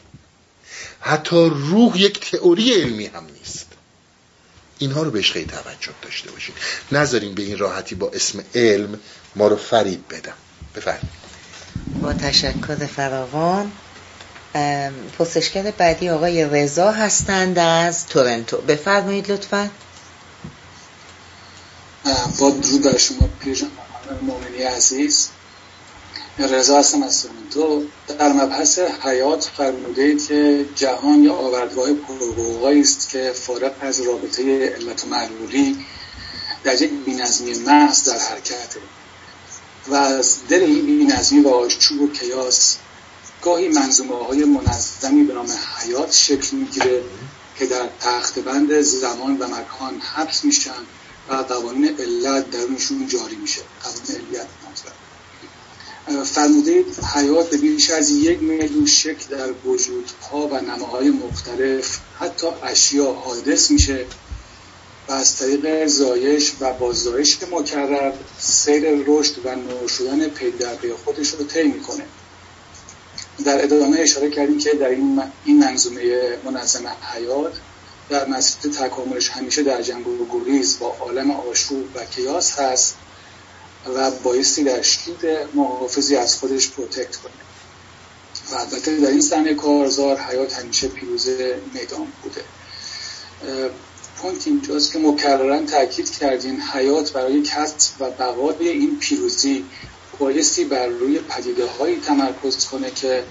حتی 1.02 1.50
روح 1.54 1.98
یک 1.98 2.32
تئوری 2.32 2.74
علمی 2.74 3.06
هم 3.06 3.26
نیست. 3.40 3.68
اینها 4.78 5.04
رو 5.04 5.12
بهش 5.12 5.32
خیلی 5.32 5.46
توجه 5.46 5.92
داشته 6.02 6.32
باشید 6.32 6.56
نذاریم 6.92 7.36
به 7.36 7.44
این 7.44 7.58
راحتی 7.58 7.96
با 7.96 8.10
اسم 8.14 8.44
علم 8.56 9.00
ما 9.36 9.48
رو 9.48 9.56
فرید 9.56 10.08
بدم. 10.08 10.34
بفرمایید. 10.76 11.10
با 12.02 12.14
تشکر 12.14 12.76
فراوان 12.76 13.72
پرسشگر 15.18 15.72
بعدی 15.72 16.10
آقای 16.10 16.46
رضا 16.46 16.92
هستند 16.92 17.60
از 17.60 18.08
تورنتو. 18.08 18.58
بفرمایید 18.58 19.32
لطفا. 19.32 19.70
با 22.40 22.50
درود 22.50 22.84
بر 22.84 22.98
شما 22.98 23.30
پیرجان 23.40 23.70
مومنی 24.22 24.64
عزیز. 24.64 25.30
رضا 26.48 26.80
هستم 26.80 27.04
از 27.04 27.26
در 28.20 28.34
مبحث 28.34 28.80
حیات 28.80 29.50
فرموده 29.58 30.16
که 30.16 30.66
جهان 30.76 31.24
یا 31.24 31.34
آوردگاه 31.34 31.94
پرحقوقایی 31.94 32.82
است 32.82 33.10
که 33.10 33.32
فارغ 33.36 33.72
از 33.82 34.02
رابطه 34.02 34.70
علت 34.70 35.04
و 35.04 35.08
معلولی 35.08 35.86
در 36.64 36.82
یک 36.82 36.92
بینظمی 37.06 37.54
محض 37.54 38.10
در 38.10 38.20
حرکته. 38.20 38.80
و 39.88 39.96
از 39.96 40.38
دل 40.50 40.64
این 40.64 40.86
بینظمی 40.86 41.40
و 41.40 41.48
آشوب 41.48 42.02
و 42.02 42.12
کیاس 42.12 42.78
گاهی 43.42 43.68
منظومه 43.68 44.26
های 44.26 44.44
منظمی 44.44 45.24
به 45.24 45.34
نام 45.34 45.48
حیات 45.78 46.12
شکل 46.12 46.58
می‌گیره 46.58 47.04
که 47.60 47.66
در 47.66 47.90
تخت 48.02 48.40
بند 48.40 48.82
زمان 48.82 49.38
و 49.38 49.48
مکان 49.48 50.02
حبس 50.16 50.46
میشن 50.46 50.72
و 51.30 51.36
قوانین 51.36 51.96
علت 52.00 52.52
درونشون 52.52 53.08
جاری 53.08 53.36
میشه. 53.36 53.62
قوانین 53.84 54.28
علیت 54.28 54.48
فرموده 56.10 56.86
حیات 57.16 57.50
به 57.50 57.58
بیش 57.58 57.90
از 57.90 58.10
یک 58.10 58.42
میلیون 58.42 58.86
شکل 58.86 59.38
در 59.38 59.52
وجودها 59.66 60.48
و 60.48 60.62
نماهای 60.62 61.10
مختلف 61.10 62.00
حتی 62.20 62.48
اشیا 62.64 63.14
حادث 63.14 63.72
میشه 63.72 64.06
و 65.08 65.12
از 65.12 65.36
طریق 65.36 65.86
زایش 65.86 66.54
و 66.60 66.74
باززایش 66.74 67.38
مکرر 67.52 68.14
سیر 68.40 68.84
رشد 69.06 69.46
و 69.46 69.56
نور 69.56 69.88
شدن 69.88 70.28
پی 70.28 70.54
خودش 71.06 71.30
رو 71.30 71.44
طی 71.44 71.64
می‌کنه. 71.64 72.04
در 73.46 73.64
ادامه 73.64 74.00
اشاره 74.00 74.30
کردیم 74.30 74.58
که 74.58 74.74
در 74.74 74.90
این 74.90 75.22
این 75.46 75.60
منظومه 75.60 76.38
منظم 76.46 76.88
حیات 77.14 77.54
در 78.10 78.28
مسیر 78.28 78.72
تکاملش 78.72 79.30
همیشه 79.30 79.64
در 79.64 79.82
جنگ 79.82 80.08
و 80.08 80.28
گریز 80.32 80.80
با 80.80 80.96
عالم 81.00 81.32
آشوب 81.32 81.86
و 81.96 82.06
chaos 82.06 82.60
هست. 82.60 82.96
و 83.86 84.12
بایستی 84.12 84.64
در 84.64 84.82
shield 84.82 85.26
محافظی 85.54 86.16
از 86.16 86.36
خودش 86.36 86.70
protect 86.70 87.16
کنه. 87.16 87.32
و 88.52 88.56
البته 88.56 89.00
در 89.00 89.10
این 89.10 89.22
صحنه 89.22 89.54
کارزار 89.54 90.18
حیات 90.20 90.54
همیشه 90.54 90.88
پیروز 90.88 91.30
میدان 91.74 92.08
بوده. 92.24 92.44
point 94.18 94.48
اینجاست 94.48 94.94
که 94.94 95.00
مکررا 95.00 95.66
تاکید 95.66 96.12
کردین 96.12 96.62
حیات 96.62 97.14
برای 97.14 97.42
کسب 97.42 98.02
و 98.02 98.12
بقای 98.12 98.70
این 98.70 99.00
پیروزی 99.00 99.66
بایستی 100.20 100.64
بر 100.66 100.88
روی 100.88 101.20
پدیده 101.20 101.66
هایی 101.66 102.00
تمرکز 102.00 102.66
کنه 102.66 102.92
که 102.92 103.24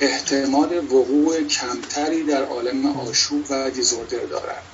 احتمال 0.00 0.78
وقوع 0.78 1.42
کمتری 1.42 2.22
در 2.22 2.44
عالم 2.44 2.86
آشوب 2.86 3.44
و 3.50 3.70
دیزوردر 3.70 4.26
دارد. 4.26 4.71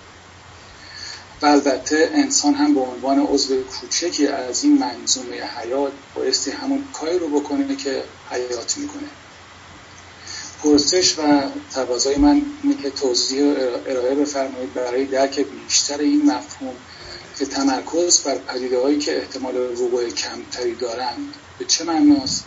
و 1.43 1.47
البته 1.47 2.11
انسان 2.15 2.55
هم 2.55 2.75
به 2.75 2.81
عنوان 2.81 3.19
عضو 3.19 3.63
کوچکی 3.63 4.27
از 4.27 4.65
این 4.65 4.79
منظومه 4.79 5.43
حیات 5.43 5.93
بایستی 6.15 6.51
همون 6.51 6.85
کاری 6.93 7.19
رو 7.19 7.41
بکنه 7.41 7.77
که 7.77 8.03
حیات 8.31 8.79
می‌کنه. 8.79 9.09
پرسش 10.63 11.19
و 11.19 11.43
تقاضای 11.71 12.17
من 12.17 12.43
اینه 12.63 12.83
که 12.83 12.91
توضیح 12.91 13.43
ارائه 13.87 14.15
بفرمایید 14.15 14.75
برای 14.75 15.05
درک 15.05 15.41
بیشتر 15.41 15.99
این 15.99 16.27
مفهوم 16.27 16.75
که 17.39 17.47
تمرکز 17.47 18.23
بر 18.23 18.39
پدیده 18.39 18.79
هایی 18.79 18.99
که 18.99 19.19
احتمال 19.19 19.57
وقوع 19.57 20.11
کمتری 20.11 20.75
دارند 20.75 21.37
به 21.59 21.65
چه 21.65 21.85
معناست 21.85 22.45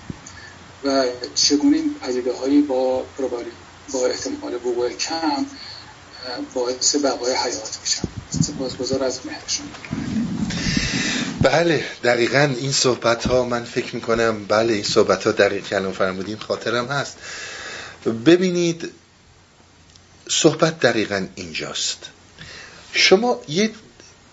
و 0.83 1.05
چگونه 1.35 1.77
این 1.77 1.93
پدیده 2.01 2.33
هایی 2.33 2.61
با 2.61 3.05
با 3.93 4.05
احتمال 4.07 4.55
وقوع 4.55 4.89
کم 4.89 5.45
باعث 6.53 6.95
بقای 6.95 7.33
حیات 7.33 7.77
میشن 7.81 8.07
سپاسگزار 8.43 9.03
از 9.03 9.19
مهرشون. 9.25 9.65
بله 11.41 11.85
دقیقا 12.03 12.53
این 12.59 12.71
صحبت 12.71 13.27
ها 13.27 13.43
من 13.43 13.63
فکر 13.63 13.95
می‌کنم 13.95 14.45
بله 14.45 14.73
این 14.73 14.83
صحبت 14.83 15.23
ها 15.23 15.31
دقیق 15.31 15.67
کلام 15.67 15.93
فرمودین 15.93 16.37
خاطرم 16.37 16.87
هست. 16.87 17.17
ببینید 18.25 18.91
صحبت 20.29 20.79
دقیقا 20.79 21.27
اینجاست. 21.35 21.97
شما 22.93 23.41
یه 23.47 23.69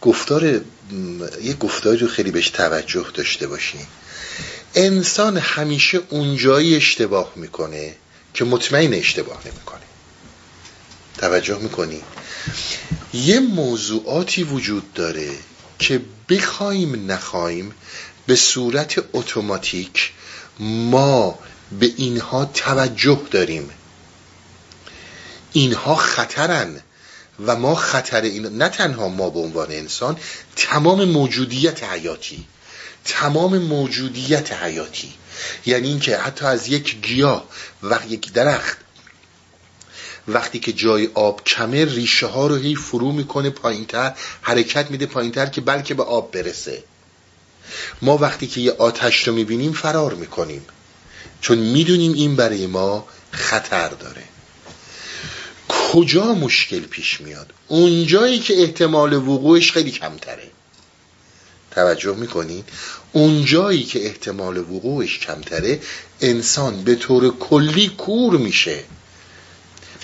گفتار 0.03 0.45
یه 1.43 1.55
گفتاری 1.61 1.99
رو 1.99 2.09
خیلی 2.09 2.31
بهش 2.31 2.51
توجه 2.51 3.07
داشته 3.15 3.47
باشین. 3.47 3.87
انسان 4.75 5.37
همیشه 5.37 6.01
اونجایی 6.11 6.77
اشتباه 6.77 7.33
می‌کنه 7.37 7.95
که 8.35 8.45
مطمئن 8.45 8.95
اشتباه 8.95 9.41
نمی‌کنه. 9.47 9.88
توجه 11.19 11.59
می‌کنی. 11.59 12.03
یه 13.13 13.41
موضوعاتی 13.41 14.43
وجود 14.43 14.93
داره 14.93 15.31
که 15.79 16.01
بخوایم 16.29 17.13
نخوایم 17.13 17.75
به 18.27 18.37
صورت 18.37 19.05
اتوماتیک 19.13 20.13
ما 20.61 21.39
به 21.81 21.93
اینها 21.97 22.45
توجه 22.45 23.21
داریم. 23.31 23.71
اینها 25.53 25.95
خطرن 25.95 26.81
و 27.47 27.57
ما 27.57 27.75
خطر 27.75 28.21
این 28.21 28.47
نه 28.47 28.69
تنها 28.69 29.09
ما 29.09 29.31
به 29.31 29.41
عنوان 29.41 29.71
انسان 29.71 30.17
تمام 30.57 31.05
موجودیت 31.05 31.85
حیاتی. 31.85 32.47
تمام 33.05 33.59
موجودیت 33.59 34.53
حیاتی. 34.53 35.15
یعنی 35.67 35.89
اینکه 35.89 36.19
حتی 36.19 36.45
از 36.47 36.69
یک 36.69 37.01
گیاه 37.01 37.49
و 37.83 37.99
یک 38.09 38.33
درخت 38.33 38.79
وقتی 40.29 40.59
که 40.59 40.73
جای 40.73 41.09
آب 41.15 41.45
کمه 41.45 41.85
ریشه 41.85 42.27
ها 42.27 42.47
رو 42.47 42.57
هی 42.57 42.75
فرو 42.75 43.13
می‌کنه 43.13 43.51
پایینتر 43.51 44.15
حرکت 44.43 44.91
میده 44.91 45.07
پایینتر 45.07 45.47
که 45.47 45.61
بلکه 45.61 45.95
به 45.95 46.03
آب 46.03 46.33
برسه. 46.33 46.83
ما 48.03 48.17
وقتی 48.19 48.47
که 48.47 48.61
یه 48.61 48.73
آتش 48.73 49.29
رو 49.29 49.35
می‌بینیم 49.35 49.73
فرار 49.73 50.15
می‌کنیم. 50.15 50.63
چون 51.41 51.59
می‌دونیم 51.59 52.13
این 52.13 52.37
برای 52.37 52.67
ما 52.67 53.07
خطر 53.31 53.89
داره. 53.89 54.23
کجا 55.69 56.35
مشکل 56.35 56.81
پیش 56.81 57.21
میاد؟ 57.21 57.53
اونجایی 57.69 58.39
که 58.39 58.63
احتمال 58.63 59.13
وقوعش 59.13 59.73
خیلی 59.73 59.91
کمتره. 59.91 60.51
توجه 61.71 62.17
می‌کنین 62.17 62.65
اونجایی 63.13 63.83
که 63.83 64.07
احتمال 64.07 64.59
وقوعش 64.59 65.19
کمتره 65.19 65.81
انسان 66.21 66.85
به 66.85 66.95
طور 66.95 67.39
کلی 67.39 67.89
کور 67.89 68.37
میشه. 68.37 68.85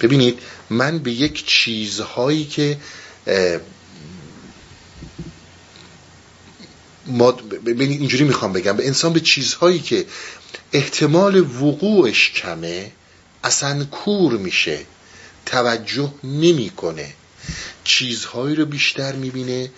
ببینید 0.02 0.38
من 0.70 0.98
به 0.98 1.12
یک 1.12 1.46
چیزهایی 1.46 2.44
که 2.44 2.78
ما 7.06 7.32
ببینید 7.32 8.00
اینجوری 8.00 8.24
می‌خوام 8.24 8.52
بگم 8.52 8.76
به 8.76 8.86
انسان 8.86 9.12
به 9.12 9.20
چیزهایی 9.20 9.78
که 9.80 10.06
احتمال 10.72 11.36
وقوعش 11.40 12.30
کمه 12.30 12.92
اصلا 13.44 13.84
کور 13.84 14.32
میشه 14.32 14.80
توجه 15.46 16.14
نمی‌کنه. 16.24 17.12
چیزهایی 17.84 18.56
رو 18.56 18.64
بیشتر 18.66 19.12
می‌بینه 19.12 19.70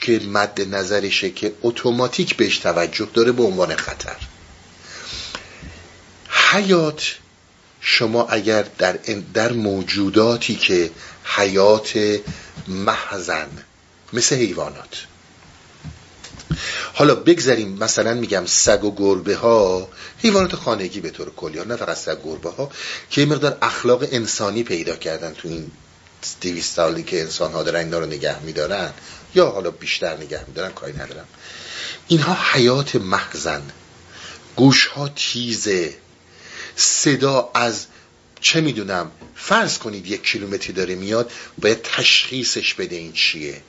که 0.00 0.20
مد 0.20 0.74
نظرشه 0.74 1.30
که 1.30 1.52
اتوماتیک 1.62 2.36
بهش 2.36 2.58
توجه 2.58 3.08
داره 3.14 3.32
به 3.32 3.42
عنوان 3.42 3.76
خطر. 3.76 4.16
حیات 6.30 7.16
شما 7.80 8.26
اگر 8.26 8.62
در, 8.78 8.98
در 9.34 9.52
موجوداتی 9.52 10.56
که 10.56 10.90
حیات 11.24 12.18
محزن 12.68 13.48
مثل 14.12 14.36
حیوانات. 14.36 15.06
حالا 16.94 17.14
بگذاریم 17.14 17.68
مثلا 17.68 18.14
میگم 18.14 18.46
سگ 18.46 18.84
و 18.84 18.94
گربه 18.94 19.36
ها 19.36 19.88
حیوانات 20.18 20.54
خانگی 20.54 21.00
به 21.00 21.10
طور 21.10 21.34
کلی 21.34 21.64
نه 21.64 21.76
فقط 21.76 21.96
سگ 21.96 22.26
و 22.26 22.32
گربه 22.32 22.50
ها 22.50 22.70
که 23.10 23.26
مقدار 23.26 23.58
اخلاق 23.62 24.04
انسانی 24.12 24.62
پیدا 24.62 24.96
کردن 24.96 25.32
تو 25.32 25.48
این 25.48 25.70
دیویست 26.40 26.74
سالی 26.74 27.02
که 27.02 27.20
انسان 27.20 27.52
ها 27.52 27.62
دارن 27.62 27.84
اینا 27.84 27.98
رو 27.98 28.06
نگه 28.06 28.42
میدارن 28.42 28.92
یا 29.34 29.50
حالا 29.50 29.70
بیشتر 29.70 30.16
نگه 30.16 30.44
میدارن 30.48 30.72
کاری 30.72 30.92
ندارم. 30.92 31.26
اینها 32.08 32.36
حیات 32.52 32.96
محزن 32.96 33.62
گوش 34.56 34.86
ها 34.86 35.08
تیزه. 35.08 35.94
صدا 36.78 37.50
از 37.54 37.86
چه 38.40 38.60
می‌دونم 38.60 39.10
فرض 39.34 39.78
کنید 39.78 40.06
یک 40.06 40.22
کیلومتری 40.22 40.72
داره 40.72 40.94
میاد 40.94 41.32
باید 41.58 41.82
تشخیصش 41.82 42.74
بده 42.74 42.96
این 42.96 43.12
چیه. 43.12 43.62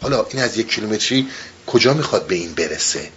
حالا 0.00 0.24
این 0.24 0.42
از 0.42 0.58
یک 0.58 0.68
کیلومتری 0.68 1.28
کجا 1.66 1.94
می‌خواد 1.94 2.26
به 2.26 2.34
این 2.34 2.54
برسه؟ 2.54 3.12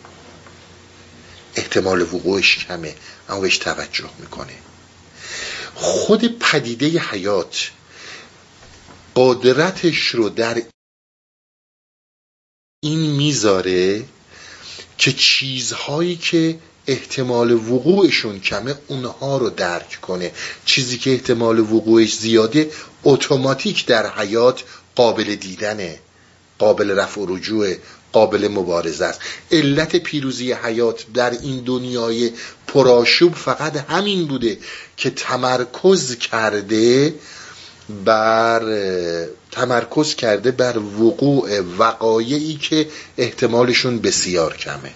احتمال 1.55 2.01
وقوعش 2.01 2.65
کمه 2.65 2.95
اما 3.29 3.39
بهش 3.39 3.57
توجه 3.57 4.09
می‌کنه. 4.19 4.53
خود 5.75 6.39
پدیده 6.39 6.99
حیات 6.99 7.71
قدرتش 9.15 10.07
رو 10.07 10.29
در 10.29 10.61
این 12.83 12.99
می‌ذاره 12.99 14.05
که 14.97 15.13
چیزهایی 15.13 16.15
که 16.15 16.59
احتمال 16.87 17.51
وقوعشون 17.51 18.39
کمه 18.39 18.75
اونها 18.87 19.37
رو 19.37 19.49
درک 19.49 20.01
کنه. 20.01 20.31
چیزی 20.65 20.97
که 20.97 21.11
احتمال 21.11 21.59
وقوعش 21.59 22.17
زیاده 22.17 22.69
اتوماتیک 23.03 23.85
در 23.85 24.09
حیات 24.09 24.63
قابل 24.95 25.35
دیدنه 25.35 25.99
قابل 26.59 26.91
رفع 26.91 27.21
و 27.21 27.35
رجوع 27.35 27.75
قابل 28.11 28.47
مبارزه 28.47 29.05
است. 29.05 29.19
علت 29.51 29.95
پیروزی 29.95 30.53
حیات 30.53 31.05
در 31.13 31.31
این 31.31 31.63
دنیای 31.65 32.31
پراشوب 32.67 33.35
فقط 33.35 33.75
همین 33.89 34.27
بوده 34.27 34.57
که 34.97 35.09
تمرکز 35.09 36.15
کرده 36.15 37.13
بر 38.05 38.61
تمرکز 39.51 40.15
کرده 40.15 40.51
بر 40.51 40.77
وقوع 40.77 41.59
وقایعی 41.59 42.55
که 42.55 42.87
احتمالشون 43.17 43.99
بسیار 43.99 44.57
کمه. 44.57 44.91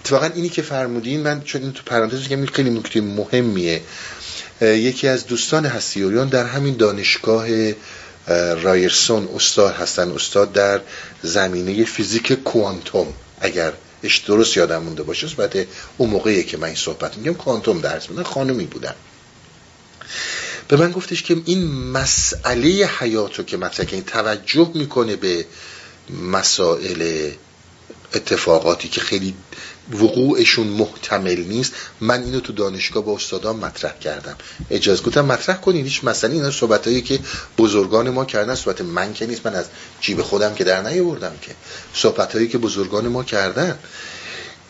اتفاقا 0.00 0.26
اینی 0.26 0.48
که 0.48 0.62
فرمودین 0.62 1.20
من 1.20 1.42
چون 1.42 1.62
این 1.62 1.72
تو 1.72 1.82
پرانتز 1.86 2.28
که 2.28 2.46
خیلی 2.52 2.70
نکته 2.70 3.00
مهمیه. 3.00 3.82
یکی 4.60 5.08
از 5.08 5.26
دوستان 5.26 5.66
هستیوریان 5.66 6.28
در 6.28 6.44
همین 6.46 6.76
دانشگاه 6.76 7.46
رایرسون 8.62 9.28
استاد 9.34 9.74
هستن. 9.74 10.10
استاد 10.10 10.52
در 10.52 10.80
زمینه 11.22 11.84
فیزیک 11.84 12.32
کوانتوم. 12.32 13.06
اگر 13.40 13.72
اش 14.02 14.18
درست 14.18 14.56
یادم 14.56 14.82
مونده 14.82 15.02
باشه 15.02 15.28
صحبت 15.28 15.66
اون 15.96 16.10
موقعی 16.10 16.44
که 16.44 16.56
من 16.56 16.66
این 16.66 16.76
صحبت 16.76 17.16
میگم 17.16 17.34
کوانتوم 17.34 17.80
درس 17.80 18.10
میدن 18.10 18.22
خانمی 18.22 18.64
بودن. 18.64 18.94
به 20.68 20.76
من 20.76 20.92
گفتش 20.92 21.22
که 21.22 21.36
این 21.44 21.66
مسئله 21.72 22.90
حیاتو 22.98 23.42
که 23.42 23.56
مطرح 23.56 23.86
این 23.92 24.04
توجه 24.04 24.70
می‌کنه 24.74 25.16
به 25.16 25.46
مسائل 26.10 27.30
اتفاقاتی 28.14 28.88
که 28.88 29.00
خیلی 29.00 29.34
وقوعشون 29.92 30.66
محتمل 30.66 31.40
نیست. 31.40 31.72
من 32.00 32.22
اینو 32.22 32.40
تو 32.40 32.52
دانشگاه 32.52 33.04
با 33.04 33.14
استادان 33.14 33.56
مطرح 33.56 33.98
کردم. 33.98 34.36
اجازه 34.70 35.02
گفتم 35.02 35.24
مطرح 35.24 35.56
کنید 35.56 35.84
هیچ 35.84 36.04
مسئله 36.04 36.34
اینا 36.34 36.50
صحبتایی 36.50 37.02
که 37.02 37.18
بزرگان 37.58 38.10
ما 38.10 38.24
کردن 38.24 38.54
صحبت 38.54 38.80
من 38.80 39.12
که 39.12 39.26
نیست 39.26 39.46
من 39.46 39.54
از 39.54 39.66
جیب 40.00 40.22
خودم 40.22 40.54
که 40.54 40.64
در 40.64 40.82
نیاوردم 40.82 41.32
که 41.42 41.54
صحبتایی 41.94 42.48
که 42.48 42.58
بزرگان 42.58 43.08
ما 43.08 43.24
کردن. 43.24 43.78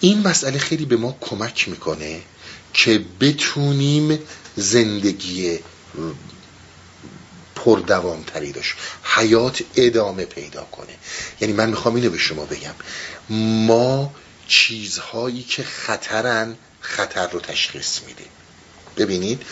این 0.00 0.28
مسئله 0.28 0.58
خیلی 0.58 0.84
به 0.84 0.96
ما 0.96 1.16
کمک 1.20 1.68
می‌کنه 1.68 2.20
که 2.74 3.04
بتونیم 3.20 4.18
زندگی 4.56 5.58
پردوامتری 7.54 8.52
داشت. 8.52 8.74
حیات 9.02 9.62
ادامه 9.76 10.24
پیدا 10.24 10.62
کنه. 10.72 10.94
یعنی 11.40 11.54
من 11.54 11.70
می‌خوام 11.70 11.94
اینو 11.94 12.10
به 12.10 12.18
شما 12.18 12.44
بگم. 12.44 12.74
ما 13.66 14.12
چیزهایی 14.50 15.42
که 15.42 15.62
خطرن 15.62 16.56
خطر 16.80 17.30
رو 17.30 17.40
تشخیص 17.40 18.00
میدیم 18.02 18.28
ببینید 18.96 19.42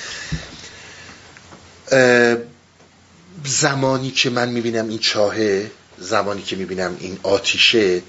زمانی 3.45 4.11
که 4.11 4.31
من 4.31 4.49
می‌بینم 4.49 4.89
این 4.89 4.99
چاهه 4.99 5.71
زمانی 5.99 6.43
که 6.43 6.57
می‌بینم 6.57 6.97
این 7.01 7.19
آتیشه 7.23 8.03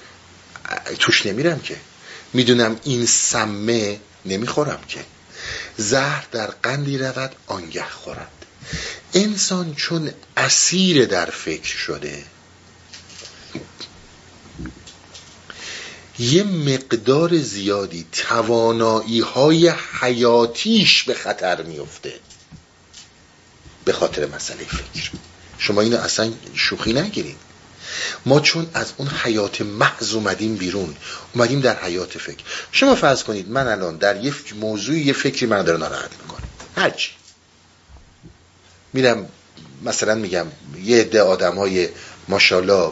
توش 0.99 1.25
نمیرم 1.25 1.59
که. 1.59 1.77
می‌دونم 2.33 2.79
این 2.83 3.05
سمه 3.05 3.99
نمی‌خورم 4.25 4.79
که. 4.87 5.05
زهر 5.77 6.25
در 6.31 6.47
قندی 6.47 6.97
رود 6.97 7.35
آنگه 7.47 7.85
خورد. 7.85 8.31
انسان 9.13 9.75
چون 9.75 10.11
اسیر 10.37 11.05
در 11.05 11.25
فکر 11.25 11.77
شده 11.77 12.23
یه 16.19 16.43
مقدار 16.43 17.37
زیادی 17.37 18.05
توانایی 18.11 19.19
های 19.19 19.73
حیاتیش 20.01 21.03
به 21.03 21.13
خطر 21.13 21.61
میفته 21.61 22.13
به 23.85 23.93
خاطر 23.93 24.25
مسئله 24.25 24.63
فکر. 24.63 25.11
شما 25.57 25.81
اینو 25.81 25.97
اصلا 25.97 26.31
شوخی 26.53 26.93
نگیرید. 26.93 27.37
ما 28.25 28.39
چون 28.39 28.67
از 28.73 28.93
اون 28.97 29.07
حیات 29.07 29.61
محض 29.61 30.13
اومدیم 30.13 30.55
بیرون 30.55 30.95
اومدیم 31.33 31.61
در 31.61 31.83
حیات 31.83 32.17
فکر. 32.17 32.43
شما 32.71 32.95
فرض 32.95 33.23
کنید 33.23 33.49
من 33.49 33.67
الان 33.67 33.97
در 33.97 34.23
یه 34.23 34.33
موضوعی 34.55 35.01
یه 35.01 35.13
فکری 35.13 35.45
من 35.45 35.63
داره 35.63 35.79
ناراحت 35.79 36.11
می‌کنه. 36.21 36.45
هرچی 36.75 37.11
میرم 38.93 39.29
مثلا 39.83 40.15
میگم 40.15 40.47
یه 40.83 41.01
عده 41.01 41.21
آدم 41.21 41.55
های 41.55 41.89
ماشاءالله 42.27 42.91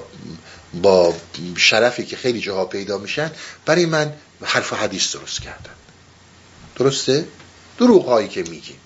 با 0.82 1.16
شرفی 1.56 2.06
که 2.06 2.18
خیلی 2.18 2.41
جاها 2.41 2.66
پیدا 2.66 2.98
میشن 2.98 3.32
برای 3.66 3.86
من 3.86 4.14
حرف 4.44 4.74
حدیث 4.74 5.16
درست 5.16 5.41
کردن. 5.41 5.74
درسته؟ 6.76 7.28
دروغ 7.78 8.06
هایی 8.06 8.28
که 8.28 8.44
میگیم. 8.44 8.80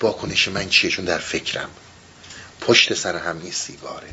واکنش 0.00 0.48
من 0.48 0.68
چیه؟ 0.68 0.90
چون 0.90 1.04
در 1.04 1.18
فکرم. 1.18 1.70
پشت 2.60 2.94
سر 2.94 3.16
هم 3.16 3.40
این 3.42 3.52
سیگاره. 3.52 4.08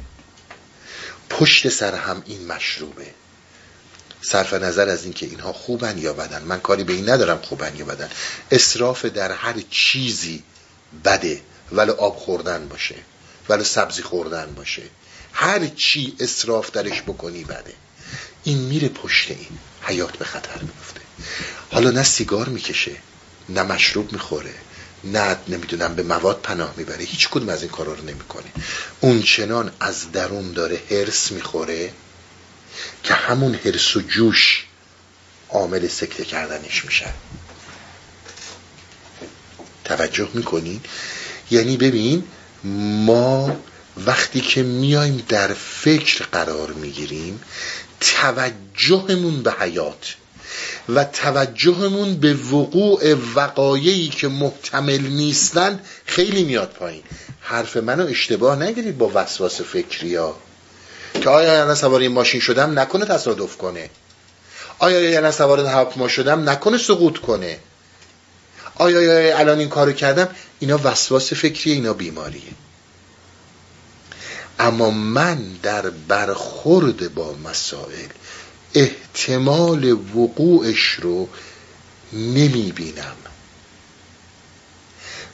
پشت 1.29 1.69
سر 1.69 1.95
هم 1.95 2.23
این 2.25 2.47
مشروبه. 2.47 3.13
صرف 4.21 4.53
نظر 4.53 4.89
از 4.89 5.03
اینکه 5.03 5.25
اینها 5.25 5.53
خوبن 5.53 5.97
یا 5.97 6.13
بدن. 6.13 6.41
من 6.43 6.59
کاری 6.59 6.83
به 6.83 6.93
این 6.93 7.09
ندارم 7.09 7.41
خوبن 7.41 7.75
یا 7.75 7.85
بدن. 7.85 8.09
اصراف 8.51 9.05
در 9.05 9.31
هر 9.31 9.55
چیزی 9.69 10.43
بده. 11.05 11.41
ولو 11.71 11.93
آب 11.93 12.15
خوردن 12.15 12.67
باشه. 12.67 12.95
ولو 13.49 13.63
سبزی 13.63 14.01
خوردن 14.01 14.53
باشه. 14.55 14.83
هر 15.33 15.67
چی 15.67 16.15
اصراف 16.19 16.71
درش 16.71 17.01
بکنی 17.01 17.43
بده. 17.43 17.73
این 18.43 18.57
میره 18.57 18.89
پشت 18.89 19.31
این. 19.31 19.59
حیات 19.81 20.17
به 20.17 20.25
خطر 20.25 20.61
میفته. 20.61 21.01
حالا 21.71 21.91
نه 21.91 22.03
سیگار 22.03 22.49
می‌کشه 22.49 22.95
نه 23.49 23.63
مشروب 23.63 24.11
می‌خوره 24.11 24.53
نه 25.03 25.37
نمی‌دونم 25.47 25.95
به 25.95 26.03
مواد 26.03 26.41
پناه 26.41 26.73
می‌بره. 26.77 27.03
هیچ 27.03 27.29
کدوم 27.29 27.49
از 27.49 27.61
این 27.61 27.71
کارا 27.71 27.93
رو 27.93 28.03
نمی‌کنه. 28.03 28.51
اون 28.99 29.21
چنان 29.21 29.71
از 29.79 30.11
درون 30.11 30.51
داره 30.53 30.81
هرس 30.91 31.31
می‌خوره 31.31 31.93
که 33.03 33.13
همون 33.13 33.55
هرس 33.65 33.95
و 33.95 34.01
جوش 34.01 34.65
عامل 35.49 35.87
سکته 35.87 36.25
کردنش 36.25 36.85
میشه. 36.85 37.13
توجه 39.85 40.29
می‌کنین؟ 40.33 40.81
یعنی 41.51 41.77
ببین 41.77 42.23
ما 43.05 43.57
وقتی 44.05 44.41
که 44.41 44.63
میایم 44.63 45.23
در 45.27 45.53
فکر 45.53 46.25
قرار 46.31 46.71
می‌گیریم 46.71 47.41
توجهمون 48.01 49.43
به 49.43 49.51
حیات 49.51 50.15
و 50.89 51.03
توجهمون 51.03 52.15
به 52.15 52.33
وقوع 52.33 53.13
وقایعی 53.35 54.09
که 54.09 54.27
محتمل 54.27 55.01
نیستند 55.01 55.85
خیلی 56.05 56.43
میاد 56.43 56.69
پایین. 56.69 57.03
حرف 57.41 57.77
منو 57.77 58.07
اشتباه 58.07 58.55
نگیرید 58.55 58.97
با 58.97 59.11
وسواس 59.13 59.61
فکری 59.61 60.15
ها. 60.15 60.35
که 61.13 61.29
آیا 61.29 61.61
الان 61.61 61.75
سوار 61.75 62.01
این 62.01 62.11
ماشین 62.11 62.41
شدم 62.41 62.79
نکنه 62.79 63.05
تصادف 63.05 63.57
کنه. 63.57 63.89
آیا 64.79 65.17
الان 65.17 65.31
سوار 65.31 65.59
هواپیما 65.59 66.07
شدم 66.07 66.49
نکنه 66.49 66.77
سقوط 66.77 67.17
کنه. 67.17 67.59
آیا 68.75 69.39
الان 69.39 69.59
این 69.59 69.69
کارو 69.69 69.91
کردم؟ 69.91 70.29
اینا 70.59 70.79
وسواس 70.83 71.33
فکری 71.33 71.71
اینا 71.71 71.93
بیماریه. 71.93 72.41
اما 74.59 74.91
من 74.91 75.37
در 75.63 75.89
برخورد 75.89 77.13
با 77.13 77.33
مسائل 77.33 78.07
احتمال 78.73 79.91
وقوعش 79.91 80.89
رو 80.89 81.29
نمی 82.13 82.71
بینم 82.71 83.15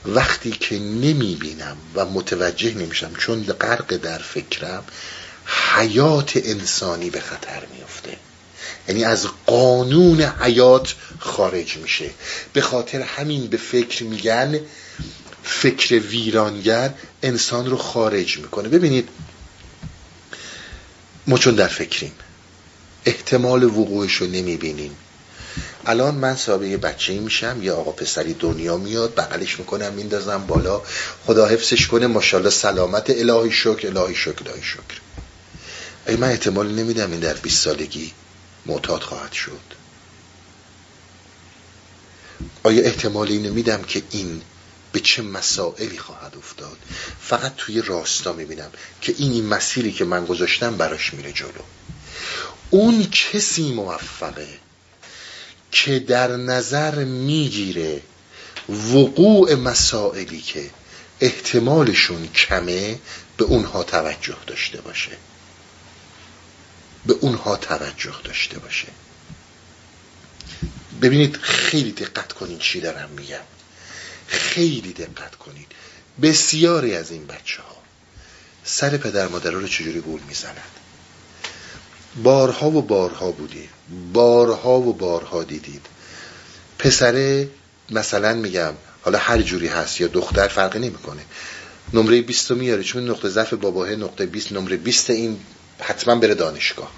وقتی 0.06 0.52
که 0.52 0.80
نمی 0.80 1.36
بینم 1.36 1.78
و 1.96 2.06
متوجه 2.06 2.74
نمیشم 2.74 3.14
چون 3.14 3.44
غرق 3.44 3.98
در 3.98 4.18
فکرم 4.18 4.84
حیات 5.76 6.32
انسانی 6.36 7.10
به 7.10 7.20
خطر 7.20 7.64
میفته 7.78 8.18
یعنی 8.88 9.04
از 9.04 9.28
قانون 9.46 10.22
حیات 10.22 10.96
خارج 11.20 11.78
میشه. 11.78 12.10
به 12.54 12.62
خاطر 12.62 13.02
همین 13.02 13.48
به 13.48 13.58
فکر 13.58 14.04
میگن 14.04 14.60
فکر 15.46 16.00
ویرانگر 16.00 16.94
انسان 17.24 17.70
رو 17.70 17.78
خارج 17.78 18.38
می‌کنه. 18.38 18.70
ببینید 18.70 19.10
ما 21.28 21.38
چون 21.38 21.56
در 21.56 21.68
فکریم 21.68 22.12
احتمال 23.06 23.64
وقوعش 23.64 24.14
رو 24.14 24.28
نمی‌بینیم. 24.28 24.96
الان 25.86 26.16
من 26.16 26.36
صاحب 26.36 26.64
یه 26.64 26.78
بچه 26.78 27.20
میشم 27.20 27.60
یه 27.64 27.72
آقا 27.72 27.92
پسری 27.92 28.34
دنیا 28.34 28.78
میاد 28.78 29.16
بغلش 29.16 29.60
می‌کنم 29.60 29.94
میندازم 29.94 30.46
بالا. 30.48 30.82
خدا 31.26 31.48
حفظش 31.48 31.88
کنه 31.88 32.08
ماشاءالله 32.08 32.50
سلامت. 32.52 33.10
الهی 33.10 33.52
شکر 33.52 33.88
الهی 33.88 34.16
شکر 34.16 34.50
الهی 34.50 34.64
شکر. 34.64 35.02
ای 36.08 36.16
من 36.16 36.30
احتمال 36.30 36.68
نمیدم 36.68 37.12
این 37.12 37.20
در 37.20 37.34
20 37.34 37.64
سالگی 37.64 38.12
معتاد 38.66 39.02
خواهد 39.02 39.32
شد. 39.32 39.76
آیا 42.64 42.84
احتمال 42.84 43.28
اینو 43.28 43.78
که 43.88 44.02
این 44.12 44.42
به 44.96 45.02
چه 45.02 45.22
مسائلی 45.22 45.98
خواهد 45.98 46.36
افتاد. 46.38 46.78
فقط 47.22 47.56
توی 47.56 47.82
راستا 47.82 48.34
می‌بینم 48.34 48.72
که 49.02 49.16
این 49.18 49.46
مسیری 49.46 49.92
که 49.92 50.06
من 50.06 50.26
گذاشتم 50.26 50.78
براش 50.78 51.14
میره 51.14 51.32
جلو. 51.32 51.64
اون 52.70 53.04
کسی 53.04 53.74
موفقه 53.74 54.48
که 55.72 56.00
در 56.00 56.36
نظر 56.36 57.04
می‌گیره 57.04 58.02
وقوع 58.70 59.56
مسائلی 59.56 60.42
که 60.42 60.70
احتمالشون 61.20 62.28
کمه 62.28 63.00
به 63.38 63.46
اونها 63.46 63.84
توجه 63.84 64.38
داشته 64.48 64.82
باشه. 64.82 65.18
به 67.06 67.14
اونها 67.14 67.56
توجه 67.56 68.16
داشته 68.24 68.60
باشه. 68.60 68.88
ببینید 71.02 71.38
خیلی 71.38 71.92
دقت 71.92 72.34
کنید 72.34 72.60
چی 72.60 72.80
دارم 72.80 73.10
میگم. 73.10 73.55
خیلی 74.28 74.94
دقت 74.94 75.36
کنید. 75.36 75.68
بسیاری 76.22 76.96
از 76.96 77.12
این 77.12 77.26
بچه 77.26 77.62
ها 77.62 77.76
سر 78.64 78.98
پدر 78.98 79.28
مادر 79.28 79.52
رو 79.52 79.68
چجوری 79.68 80.00
گول 80.00 80.22
می‌زنند؟ 80.28 80.72
بارها 82.24 82.70
و 82.70 82.82
بارها 82.82 83.32
بودید. 83.32 83.70
بارها 84.14 84.80
و 84.80 84.94
بارها 84.94 85.44
دیدید. 85.44 85.86
پسره 86.80 87.50
مثلا 87.90 88.34
میگم 88.34 88.74
حالا 89.02 89.18
هر 89.20 89.42
جوری 89.42 89.68
هست 89.68 90.02
یا 90.02 90.08
دختر 90.08 90.48
فرقی 90.48 90.80
نمی‌کنه. 90.80 91.22
نمره 91.94 92.22
20 92.22 92.52
میاره 92.52 92.84
چون 92.84 93.10
نقطه 93.10 93.30
ضعف 93.30 93.54
باباه 93.54 93.90
نقطه 93.90 94.26
20 94.26 94.52
نمره 94.52 94.78
20 94.78 95.10
این 95.10 95.40
حتما 95.80 96.16
بره 96.16 96.36
دانشگاه. 96.36 96.92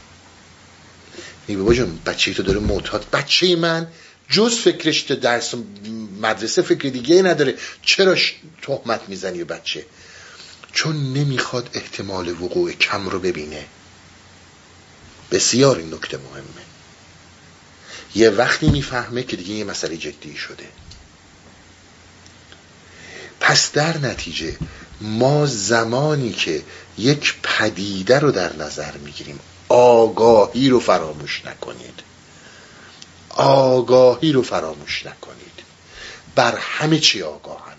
ای 1.47 1.55
بابا 1.55 1.73
جون 1.73 1.99
بچه 2.05 2.33
تو 2.33 2.43
داره 2.43 2.59
معتاد. 2.59 3.05
بچه 3.13 3.55
من 3.55 3.87
جز 4.29 4.55
فکرش 4.55 5.01
درس 5.01 5.53
مدرسه 6.21 6.61
فکر 6.61 6.89
دیگه 6.89 7.21
نداره 7.21 7.55
چرا 7.81 8.15
تهمت 8.61 9.01
می‌زنی 9.07 9.43
بچه؟ 9.43 9.85
چون 10.73 11.13
نمی‌خواد 11.13 11.69
احتمال 11.73 12.29
وقوع 12.29 12.71
کم 12.71 13.09
رو 13.09 13.19
ببینه. 13.19 13.65
بسیار 15.31 15.77
این 15.77 15.93
نکته 15.93 16.17
مهمه. 16.17 16.65
یه 18.15 18.29
وقتی 18.29 18.69
می‌فهمه 18.69 19.23
که 19.23 19.37
دیگه 19.37 19.53
یه 19.53 19.63
مسئله 19.63 19.97
جدی 19.97 20.37
شده. 20.37 20.67
پس 23.39 23.71
در 23.71 23.97
نتیجه 23.97 24.57
ما 25.01 25.45
زمانی 25.45 26.33
که 26.33 26.63
یک 26.97 27.35
پدیده 27.43 28.19
رو 28.19 28.31
در 28.31 28.55
نظر 28.55 28.97
می‌گیریم 28.97 29.39
آگاهی 29.69 30.69
رو 30.69 30.79
فراموش 30.79 31.45
نکنید. 31.45 32.06
آگاهی 33.37 34.31
رو 34.31 34.41
فراموش 34.41 35.05
نکنید. 35.05 35.57
بر 36.35 36.57
همه 36.57 36.99
چی 36.99 37.21
آگاهن. 37.21 37.77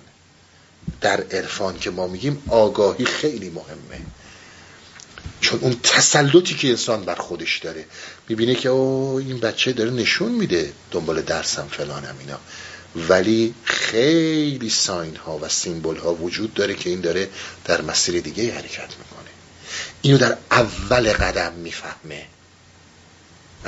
در 1.00 1.20
عرفان 1.20 1.78
که 1.78 1.90
ما 1.90 2.06
میگیم 2.06 2.42
آگاهی 2.48 3.04
خیلی 3.04 3.50
مهمه. 3.50 4.00
چون 5.40 5.60
اون 5.60 5.76
تسلطی 5.82 6.54
که 6.54 6.68
انسان 6.68 7.04
بر 7.04 7.14
خودش 7.14 7.58
داره 7.58 7.84
می‌بینه 8.28 8.54
که 8.54 8.68
او 8.68 9.16
این 9.16 9.38
بچه 9.38 9.72
داره 9.72 9.90
نشون 9.90 10.32
میده 10.32 10.72
دنبال 10.90 11.22
درسم 11.22 11.68
فلانم 11.70 12.16
اینا. 12.20 12.38
ولی 13.08 13.54
خیلی 13.64 14.70
ساین 14.70 15.16
ها 15.16 15.38
و 15.38 15.48
سیمبل 15.48 15.96
ها 15.96 16.14
وجود 16.14 16.54
داره 16.54 16.74
که 16.74 16.90
این 16.90 17.00
داره 17.00 17.28
در 17.64 17.80
مسیر 17.80 18.20
دیگه 18.20 18.54
حرکت 18.54 18.90
می‌کنه. 18.98 19.30
اینو 20.02 20.18
در 20.18 20.36
اول 20.50 21.12
قدم 21.12 21.52
می‌فهمه. 21.52 22.26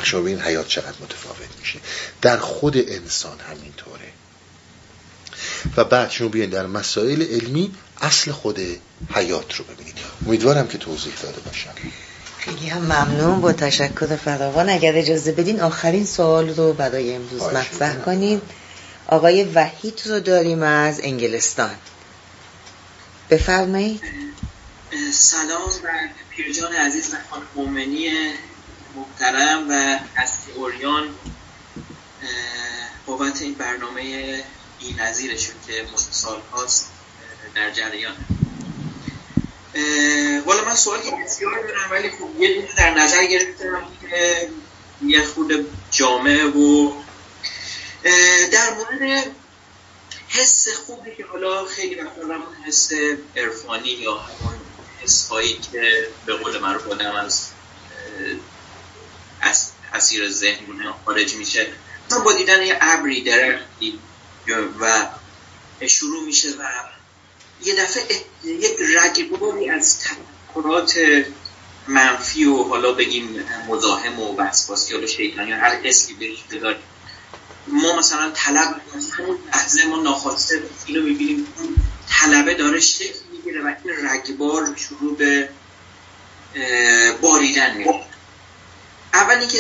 شما 0.02 0.26
این 0.26 0.40
حیات 0.40 0.68
چقدر 0.68 0.96
متفاوت 1.02 1.58
میشه. 1.60 1.78
در 2.22 2.36
خود 2.36 2.76
انسان 2.76 3.40
همینطوره. 3.40 4.12
و 5.76 5.84
بعد 5.84 6.10
شما 6.10 6.28
بیاین 6.28 6.50
در 6.50 6.66
مسائل 6.66 7.22
علمی 7.22 7.74
اصل 8.00 8.30
خود 8.30 8.60
حیات 9.14 9.54
رو 9.54 9.64
ببینید. 9.64 9.94
امیدوارم 10.26 10.68
که 10.68 10.78
توضیح 10.78 11.12
داده 11.22 11.40
باشم. 11.40 11.70
خیلی 12.38 12.66
هم 12.66 12.82
ممنون 12.82 13.40
با 13.40 13.52
تشکر 13.52 14.16
فراوان. 14.16 14.68
اگر 14.68 14.96
اجازه 14.96 15.32
بدین 15.32 15.60
آخرین 15.60 16.06
سوال 16.06 16.48
رو 16.48 16.72
برای 16.72 17.14
امروز 17.14 17.42
مطرح 17.42 17.96
کنیم. 17.96 18.42
آقای 19.06 19.44
وحید 19.44 20.02
رو 20.06 20.20
داریم 20.20 20.62
از 20.62 21.00
انگلستان. 21.02 21.74
بفرمایید. 23.30 24.00
سلام 25.12 25.68
و 25.68 25.88
پیرجان 26.30 26.72
عزیز 26.72 27.14
و 27.14 27.16
خانم 27.30 27.46
مومنی 27.54 28.08
محترم 28.96 29.66
و 29.68 29.98
هستی 30.16 30.52
اوریان 30.52 31.14
بابت 33.06 33.42
این 33.42 33.54
برنامه 33.54 34.44
بی 34.78 34.94
نظیرشون 34.98 35.54
که 35.66 35.86
سال 36.10 36.40
هاست 36.52 36.90
در 37.54 37.70
جریان. 37.70 38.16
والا 40.46 40.64
من 40.64 40.74
سوال 40.74 41.00
که 41.02 41.10
بسیار 41.24 41.66
دارم 41.66 41.90
ولی 41.90 42.10
خب 42.10 42.28
یه 42.40 42.54
دونه 42.54 42.74
در 42.76 42.94
نظر 42.94 43.24
گرفتم 43.24 43.82
که 44.00 44.48
یه 45.02 45.26
خود 45.26 45.52
جامعه 45.90 46.46
و 46.46 46.92
در 48.52 48.74
مورد 48.74 49.26
حس 50.28 50.68
خوبی 50.68 51.16
که 51.16 51.24
حالا 51.24 51.64
خیلی 51.64 52.00
همون 52.00 52.54
حس 52.66 52.92
عرفانی 53.36 53.88
یا 53.88 54.18
همون 54.18 54.60
حس 55.02 55.28
هایی 55.28 55.58
که 55.72 56.08
به 56.26 56.34
قول 56.34 56.58
معروف 56.58 56.88
آدم 56.88 57.14
از 57.14 57.50
اسیر 59.92 60.30
ذهن 60.30 60.94
خارج 61.04 61.34
میشه. 61.34 61.66
مثلا 62.06 62.20
با 62.20 62.32
دیدن 62.32 62.62
یه 62.62 62.78
ابری 62.80 63.22
درختی 63.22 63.98
و 64.80 65.06
شروع 65.86 66.24
میشه 66.24 66.50
و 66.50 66.64
یه 67.64 67.74
دفعه 67.74 68.04
یک 68.44 68.76
رگباری 68.96 69.70
از 69.70 69.98
تفکرات 70.00 70.98
منفی 71.88 72.44
و 72.44 72.62
حالا 72.62 72.92
بگیم 72.92 73.44
مزاحم 73.68 74.20
و 74.20 74.36
وسواسی 74.36 74.94
یا 74.94 75.06
شیطانی 75.06 75.52
هر 75.52 75.80
اسمی 75.84 76.14
بهش 76.14 76.42
بذاریم. 76.50 76.82
ما 77.66 77.98
مثلا 77.98 78.30
طلب 78.30 78.80
همون 79.18 79.38
لحظه 79.46 79.84
ما 79.84 80.02
ناخواسته 80.02 80.62
اینو 80.86 81.02
می‌بینیم 81.02 81.46
طلبه 82.08 82.54
داره 82.54 82.80
شکل 82.80 83.18
می‌گیره 83.32 83.62
و 83.62 83.74
این 83.84 84.06
رگبار 84.06 84.76
شروع 84.76 85.16
به 85.16 85.48
باریدن 87.20 87.76
میره 87.76 88.09
اولی 89.14 89.46
که 89.46 89.58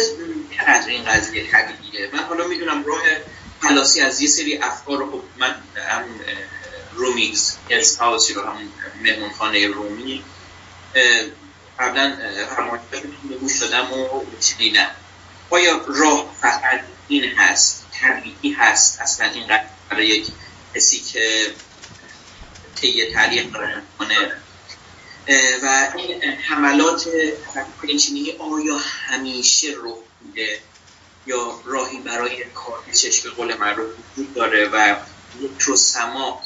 چقدر 0.56 0.88
این 0.88 1.04
قضیه 1.04 1.50
طبیعیه 1.50 2.10
من 2.12 2.18
حالا 2.18 2.46
می‌دونم 2.46 2.84
راه 2.84 3.02
خلاصی 3.60 4.00
از 4.00 4.20
یه 4.20 4.28
سری 4.28 4.58
افکار 4.58 4.98
رو 4.98 5.10
خب 5.10 5.22
من 5.36 5.54
هم 5.76 6.04
رومیز 6.92 7.56
هلس 7.70 7.96
هاوسی 7.96 8.32
رو 8.32 8.42
همون 8.42 8.72
مهمونخانه 9.02 9.66
رومی 9.66 10.24
قبلا 11.78 12.18
رو 12.58 13.38
گوش 13.40 13.58
دادم 13.58 13.92
و 13.92 14.24
شنیدم 14.40 14.90
آیا 15.50 15.84
راه 15.86 16.36
فقط 16.40 16.80
این 17.08 17.24
هست 17.24 17.86
طبیعی 17.92 18.52
هست؟ 18.52 19.00
اصلا 19.00 19.30
این 19.30 19.46
برای 19.90 20.06
یک 20.06 20.26
کسی 20.74 21.00
که 21.00 21.54
طی 22.74 23.12
تعلیق 23.12 23.56
کنه 23.98 24.32
و 25.62 25.92
این 25.96 26.22
حملات 26.22 27.08
تفکر 27.44 28.14
آیا 28.38 28.76
همیشه 28.78 29.68
رخ 29.82 29.98
میده 30.20 30.60
یا 31.26 31.60
راهی 31.64 31.98
برای 31.98 32.44
کاهشش 32.44 33.20
به 33.20 33.30
قول 33.30 33.54
معروف 33.54 33.90
وجود 34.16 34.34
داره 34.34 34.68
و 34.68 34.96
رو 35.60 35.76
سما 35.76 36.42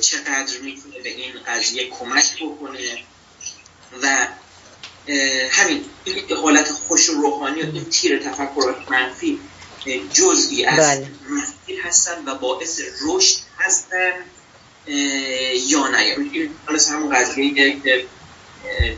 چقدر 0.00 0.58
می‌تونه 0.62 1.00
به 1.00 1.08
این 1.08 1.32
قضیه 1.46 1.90
کمک 1.90 2.42
بکنه 2.42 3.04
و 4.02 4.28
همین 5.50 5.84
این 6.04 6.36
حالت 6.36 6.70
خوش 6.70 7.10
و 7.10 7.12
روحانی 7.12 7.62
و 7.62 7.64
این 7.64 7.84
تیر 7.84 8.18
تفکرات 8.18 8.90
منفی 8.90 9.40
جزئی 10.12 10.64
از 10.64 10.78
بله. 10.78 11.08
هستن 11.84 12.24
و 12.24 12.34
باعث 12.34 12.80
رشد 13.02 13.36
هستن 13.58 14.12
یا 15.68 15.88
نه 15.88 16.14
حالا 16.66 16.78
همون 16.90 17.16
قضیه 17.16 17.54
که 17.54 18.04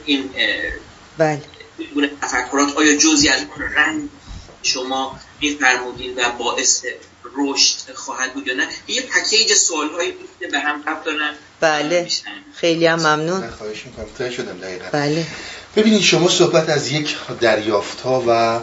این 0.05 0.31
بله. 1.19 1.43
تفکرات 2.23 2.77
آیا 2.77 2.97
جزئی 2.97 3.29
از 3.29 3.41
رنگ 3.77 4.09
شما 4.63 5.21
میفرمودین 5.41 6.15
و 6.17 6.31
باعث 6.39 6.85
رشد 7.37 7.95
خواهد 7.95 8.35
بود 8.35 8.47
یا 8.47 8.55
نه؟ 8.55 8.69
یه 8.89 9.03
پکیج 9.03 9.55
سوال 9.55 9.89
هایی 9.89 10.15
به 10.51 10.59
هم 10.59 10.83
ربط 10.87 11.05
دارن. 11.05 11.35
بله. 11.61 12.09
خیلی 12.55 12.87
هم 12.87 12.99
ممنون. 12.99 13.51
خواهش 13.51 13.85
می‌کنم. 13.87 14.31
شدم 14.31 14.59
دقیقا. 14.59 14.89
بله. 14.93 15.27
ببینید 15.77 16.03
شما 16.03 16.29
صحبت 16.29 16.69
از 16.69 16.93
یک 16.93 17.17
دریافت 17.41 18.01
ها 18.01 18.25
و 18.27 18.61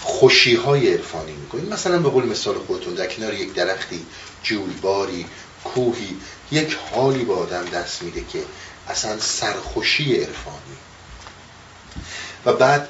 خوشی 0.00 0.54
های 0.54 0.92
عرفانی 0.92 1.32
می‌کنید. 1.32 1.72
مثلا 1.72 1.98
به 1.98 2.08
قول 2.08 2.24
مثال 2.24 2.58
خودتون 2.58 2.94
در 2.94 3.06
کنار 3.06 3.34
یک 3.34 3.54
درختی 3.54 4.06
جولباری 4.42 5.26
کوهی 5.64 6.16
یک 6.50 6.76
حالی 6.92 7.24
با 7.24 7.36
آدم 7.36 7.64
دست 7.64 8.02
میده 8.02 8.24
که 8.32 8.44
اصلا 8.88 9.18
سرخوشی 9.20 10.16
عرفانی. 10.16 10.76
و 12.44 12.52
بعد 12.52 12.88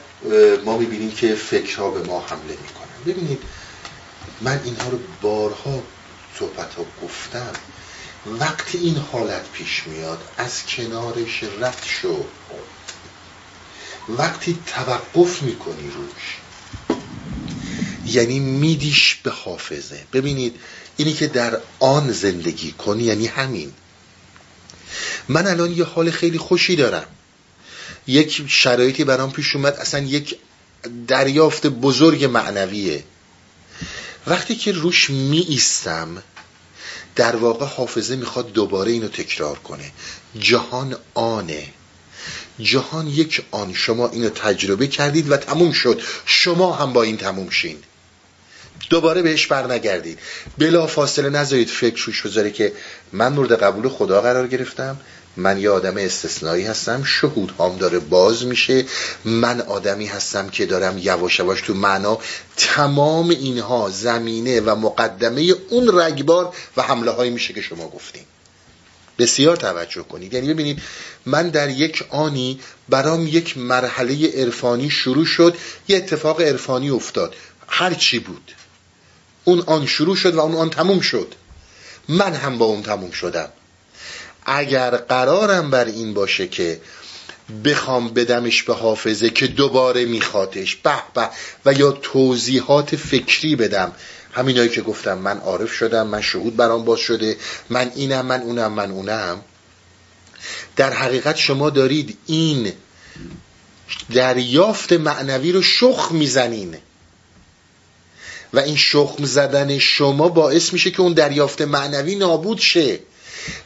ما 0.65 0.79
می‌بینیم 0.79 1.11
که 1.11 1.35
فکرها 1.35 1.91
به 1.91 2.03
ما 2.03 2.20
حمله 2.20 2.57
می‌کنن. 2.62 3.12
ببینید 3.15 3.43
من 4.41 4.61
اینها 4.65 4.89
رو 4.89 4.99
بارها 5.23 5.83
صحبت 6.39 6.74
ها 6.74 6.85
گفتم. 7.03 7.53
وقتی 8.27 8.79
این 8.79 8.97
حالت 8.97 9.51
پیش 9.53 9.83
میاد 9.87 10.20
از 10.37 10.66
کنارش 10.66 11.45
رد 11.61 11.83
شو. 11.87 12.24
وقتی 14.09 14.59
توقف 14.66 15.43
می‌کنی 15.43 15.91
روش 15.91 16.37
یعنی 18.07 18.39
میدیش 18.39 19.15
به 19.15 19.31
حافظه. 19.31 20.07
ببینید 20.12 20.61
اینی 20.97 21.12
که 21.12 21.27
در 21.27 21.60
آن 21.81 22.12
زندگی 22.12 22.73
کنی 22.73 23.02
یعنی 23.02 23.26
همین. 23.26 23.73
من 25.28 25.47
الان 25.47 25.73
یه 25.73 25.84
حال 25.84 26.10
خیلی 26.10 26.39
خوشی 26.39 26.76
دارم. 26.76 27.07
یک 28.07 28.44
شرایطی 28.49 29.05
برام 29.05 29.33
پیش 29.33 29.57
اومد 29.57 29.75
اصلا 29.75 30.00
یک 30.00 30.39
دریافت 31.07 31.67
بزرگ 31.67 32.25
معنویه. 32.25 33.05
وقتی 34.26 34.57
که 34.57 34.73
روش 34.73 35.10
می 35.10 35.47
ایستم 35.49 36.23
در 37.17 37.36
واقع 37.36 37.67
حافظه 37.67 38.17
می‌خواد 38.17 38.52
دوباره 38.52 38.92
اینو 38.92 39.08
تکرار 39.08 39.58
کنه. 39.58 39.92
جهان 40.39 40.97
آنه. 41.15 41.67
جهان 42.60 43.07
یک 43.07 43.44
آن. 43.50 43.75
شما 43.75 44.08
اینو 44.08 44.28
تجربه 44.28 44.86
کردید 44.86 45.31
و 45.31 45.36
تموم 45.36 45.73
شد. 45.73 46.02
شما 46.26 46.73
هم 46.73 46.92
با 46.92 47.02
این 47.02 47.17
تموم 47.17 47.50
شین. 47.50 47.78
دوباره 48.91 49.23
بهش 49.23 49.47
بر 49.47 49.73
نگردید 49.73 50.19
بلا 50.59 50.86
فاصله 50.86 51.28
نذارید 51.28 51.69
فکر 51.69 52.05
روش 52.07 52.27
بذاره 52.27 52.51
که 52.51 52.73
من 53.12 53.33
مورد 53.33 53.52
قبول 53.52 53.89
خدا 53.89 54.20
قرار 54.20 54.47
گرفتم. 54.47 54.97
من 55.36 55.59
یه 55.59 55.70
آدم 55.70 55.97
استثنایی 55.97 56.65
هستم. 56.65 57.05
شهود 57.05 57.55
هم 57.59 57.77
داره 57.77 57.99
باز 57.99 58.47
میشه. 58.47 58.85
من 59.25 59.61
آدمی 59.61 60.07
هستم 60.07 60.49
که 60.49 60.67
دارم 60.67 60.99
یواش 60.99 61.39
یواش 61.39 61.61
تو 61.61 61.75
معنا 61.75 62.19
تمام 62.57 63.31
اینها 63.31 63.91
زمینه 63.91 64.61
و 64.61 64.75
مقدمه 64.75 65.55
اون 65.69 65.99
رگبار 66.01 66.55
و 66.77 66.83
حمله 66.83 67.11
هایی 67.11 67.31
میشه 67.31 67.52
که 67.55 67.61
شما 67.61 67.89
گفتیم 67.89 68.25
بسیار 69.19 69.57
توجه 69.57 70.02
کنید. 70.02 70.35
یعنی 70.35 70.55
ببینید 70.55 70.83
من 71.27 71.49
در 71.49 71.70
یک 71.70 72.05
آنی 72.11 72.61
برام 72.89 73.27
یک 73.27 73.59
مرحله 73.59 74.33
عرفانی 74.35 74.91
شروع 74.91 75.25
شد. 75.25 75.57
یه 75.89 75.97
اتفاق 75.97 76.41
عرفانی 76.41 76.91
افتاد. 76.91 77.35
هر 77.69 77.94
چی 77.94 78.19
بود. 78.19 78.52
اون 79.45 79.61
آن 79.67 79.87
شروع 79.87 80.17
شد 80.17 80.35
و 80.35 80.41
اون 80.41 80.55
آن 80.55 80.71
تموم 80.71 81.01
شد. 81.01 81.35
من 82.09 82.35
هم 82.35 82.59
با 82.59 82.65
اون 82.65 82.83
تموم 82.83 83.11
شدم. 83.11 83.49
اگر 84.47 84.91
قرارم 84.91 85.71
بر 85.71 85.85
این 85.85 86.15
باشه 86.15 86.49
که 86.49 86.81
بخوام 87.65 88.09
بدمش 88.09 88.62
به 88.62 88.75
حافظه 88.75 89.31
که 89.31 89.47
دوباره 89.47 90.05
میخوادش 90.05 90.77
به 90.77 90.95
به 91.15 91.29
و 91.67 91.73
یا 91.73 91.93
توضیحات 91.93 92.97
فکری 92.97 93.57
بدم. 93.57 93.93
همینایی 94.33 94.69
که 94.69 94.83
گفتم 94.83 95.19
من 95.19 95.39
عارف 95.39 95.73
شدم 95.73 96.07
من 96.07 96.21
شهود 96.21 96.57
برام 96.57 96.85
باز 96.85 96.99
شده 96.99 97.37
من 97.71 97.93
اینم 97.95 98.27
من 98.27 98.43
اونم 98.43 98.73
من 98.73 98.91
اونم. 98.91 99.41
در 100.77 100.93
حقیقت 100.93 101.37
شما 101.37 101.71
دارید 101.71 102.19
این 102.27 102.73
دریافت 104.15 104.93
معنوی 104.93 105.53
رو 105.53 105.62
شخ 105.62 106.09
می‌زنین. 106.12 106.77
و 108.52 108.58
این 108.58 108.76
شخم 108.76 109.24
زدن 109.24 109.78
شما 109.78 110.28
باعث 110.28 110.72
میشه 110.72 110.90
که 110.90 111.00
اون 111.00 111.12
دریافت 111.12 111.62
معنوی 111.62 112.14
نابود 112.14 112.58
شه. 112.58 112.98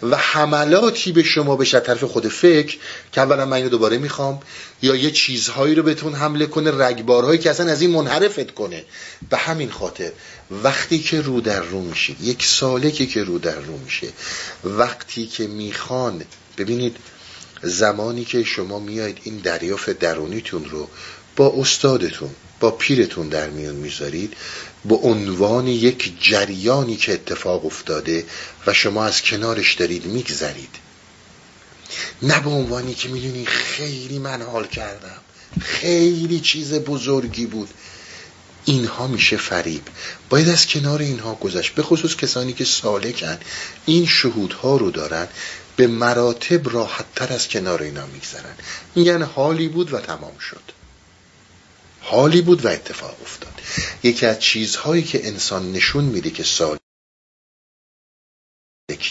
و 0.03 0.17
حملاتی 0.17 1.13
به 1.13 1.23
شما 1.23 1.57
بشه 1.57 1.81
طرف 1.81 2.05
خود 2.05 2.29
فکر 2.29 2.77
که 3.13 3.21
اولا 3.21 3.47
من 3.47 3.57
اینو 3.57 3.69
دوباره 3.69 3.99
می‌خوام 3.99 4.41
یا 4.83 4.95
یه 4.95 5.11
چیزهایی 5.11 5.75
رو 5.75 5.83
بهتون 5.83 6.15
حمله 6.15 6.47
کنه 6.47 6.71
رگبارهایی 6.71 7.39
که 7.39 7.51
اصلا 7.51 7.73
از 7.73 7.81
این 7.81 7.91
منحرفت 7.91 8.51
کنه. 8.51 8.85
به 9.31 9.37
همین 9.37 9.71
خاطر 9.71 10.13
وقتی 10.51 10.99
که 10.99 11.21
رو 11.21 11.41
در 11.41 11.61
رو 11.61 11.81
میشید 11.81 12.21
یک 12.21 12.45
سالکی 12.45 13.07
که 13.07 13.25
رو 13.25 13.39
در 13.39 13.61
رو 13.61 13.79
میشه 13.79 14.09
وقتی 14.65 15.27
که 15.27 15.47
می‌خوان 15.47 16.25
ببینید 16.59 16.97
زمانی 17.63 18.25
که 18.25 18.45
شما 18.45 18.79
میاید 18.79 19.19
این 19.23 19.37
دریافت 19.37 19.91
درونیتون 19.91 20.65
رو 20.65 20.89
با 21.37 21.55
استادتون 21.57 22.31
با 22.61 22.71
پیرتون 22.71 23.29
در 23.29 23.51
میون 23.51 23.75
می‌ذارید 23.75 24.35
به 24.89 24.95
عنوان 24.95 25.67
یک 25.67 26.13
جریانی 26.21 26.97
که 26.97 27.13
اتفاق 27.13 27.67
افتاده 27.67 28.25
و 28.67 28.73
شما 28.73 29.05
از 29.05 29.23
کنارش 29.23 29.75
دارید 29.75 30.07
میگذرید. 30.07 30.71
نه 32.23 32.41
به 32.41 32.51
عنوانی 32.51 32.95
که 32.95 33.09
می‌دونی 33.09 33.47
خیلی 33.47 34.19
من 34.19 34.43
حال 34.43 34.67
کردم. 34.67 35.21
خیلی 35.61 36.41
چیز 36.41 36.75
بزرگی 36.75 37.47
بود. 37.47 37.69
اینها 38.65 39.07
میشه 39.07 39.37
فریب. 39.37 39.83
باید 40.31 40.49
از 40.49 40.67
کنار 40.67 41.01
اینها 41.01 41.35
گذشت. 41.35 41.75
به 41.75 41.83
خصوص 41.83 42.17
کسانی 42.17 42.53
که 42.53 42.65
سالکن 42.65 43.39
این 43.87 44.07
شهودها 44.07 44.77
رو 44.77 44.91
دارن 44.91 45.29
به 45.77 45.87
مراتب 45.87 46.75
راحت 46.75 47.05
تر 47.15 47.33
از 47.33 47.49
کنار 47.49 47.83
اینا 47.83 48.07
میگذرن. 48.07 48.55
میگن 48.95 49.23
حالی 49.23 49.69
بود 49.69 49.95
و 49.95 50.01
تمام 50.01 50.39
شد. 50.39 50.76
حالی 52.09 52.43
بود 52.43 52.65
و 52.65 52.69
اتفاق 52.69 53.17
افتاد. 53.23 53.53
یکی 54.03 54.27
از 54.27 54.41
چیزهایی 54.41 55.03
که 55.03 55.27
انسان 55.27 55.73
نشون 55.73 56.05
میده 56.05 56.31
که 56.31 56.45
سال 56.45 56.79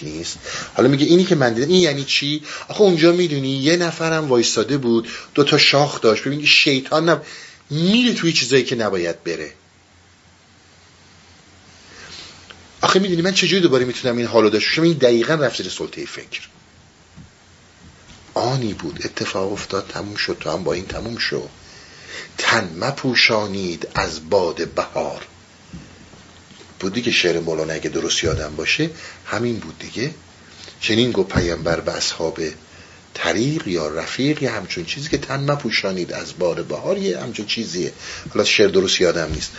نیست 0.02 0.38
حالا 0.74 0.90
میگه 0.90 1.06
اینی 1.06 1.26
که 1.26 1.36
من 1.36 1.54
دیدم 1.54 1.68
این 1.68 1.82
یعنی 1.82 2.04
چی؟ 2.04 2.44
آخه 2.68 2.82
اونجا 2.82 3.12
می‌دونی 3.12 3.58
یه 3.58 3.78
نفرم 3.78 4.28
وایستاده 4.30 4.78
بود 4.78 5.10
دو 5.34 5.44
تا 5.44 5.58
شاخ 5.58 6.02
داشت 6.02 6.24
ببین 6.24 6.46
شیطان 6.46 7.10
نب... 7.10 7.26
میره 7.70 8.14
توی 8.14 8.34
چیزایی 8.34 8.64
که 8.64 8.76
نباید 8.76 9.24
بره. 9.24 9.54
آخه 12.82 13.00
می‌دونی 13.00 13.22
من 13.22 13.34
چجوری 13.34 13.62
دوباره 13.62 13.86
می‌تونم 13.86 14.18
این 14.18 14.28
حالو 14.28 14.50
داشته 14.50 14.82
این 14.82 14.98
دقیقا 14.98 15.34
رفت 15.34 15.58
زیر 15.58 15.72
سلطه 15.72 16.06
فکر. 16.06 16.42
آنی 18.34 18.74
بود. 18.74 19.00
اتفاق 19.06 19.52
افتاد 19.54 19.88
تموم 19.88 20.16
شد 20.16 20.38
تو 20.40 20.52
هم 20.52 20.64
با 20.64 20.74
این 20.74 20.86
تموم 20.86 21.18
شد 21.18 21.50
تن 22.38 22.78
مپوشانید 22.80 23.88
از 23.96 24.30
باد 24.30 24.68
بهار. 24.68 25.26
بودی 26.80 27.02
که 27.02 27.12
شعر 27.12 27.40
مولانا 27.40 27.74
اگه 27.74 27.90
درست 27.90 28.24
یادم 28.24 28.56
باشه 28.56 28.90
همین 29.26 29.60
بود 29.60 29.80
دیگه. 29.80 30.14
چنین 30.82 31.12
گو 31.12 31.24
پیامبر 31.24 31.80
به 31.80 31.92
اصحاب 31.92 32.40
طریق 33.14 33.68
یا 33.68 33.88
رفیق 33.88 34.44
یا 34.44 34.52
همچون 34.52 34.86
چیزی 34.86 35.10
که 35.10 35.18
تن 35.18 35.52
مپوشانید 35.52 36.14
از 36.14 36.38
باد 36.40 36.66
بهار 36.66 36.98
یه 36.98 37.20
همچون 37.20 37.46
چیزیه. 37.46 37.94
حالا 38.30 38.46
شعر 38.46 38.68
درست 38.68 39.02
یادم 39.02 39.32
نیست. 39.32 39.52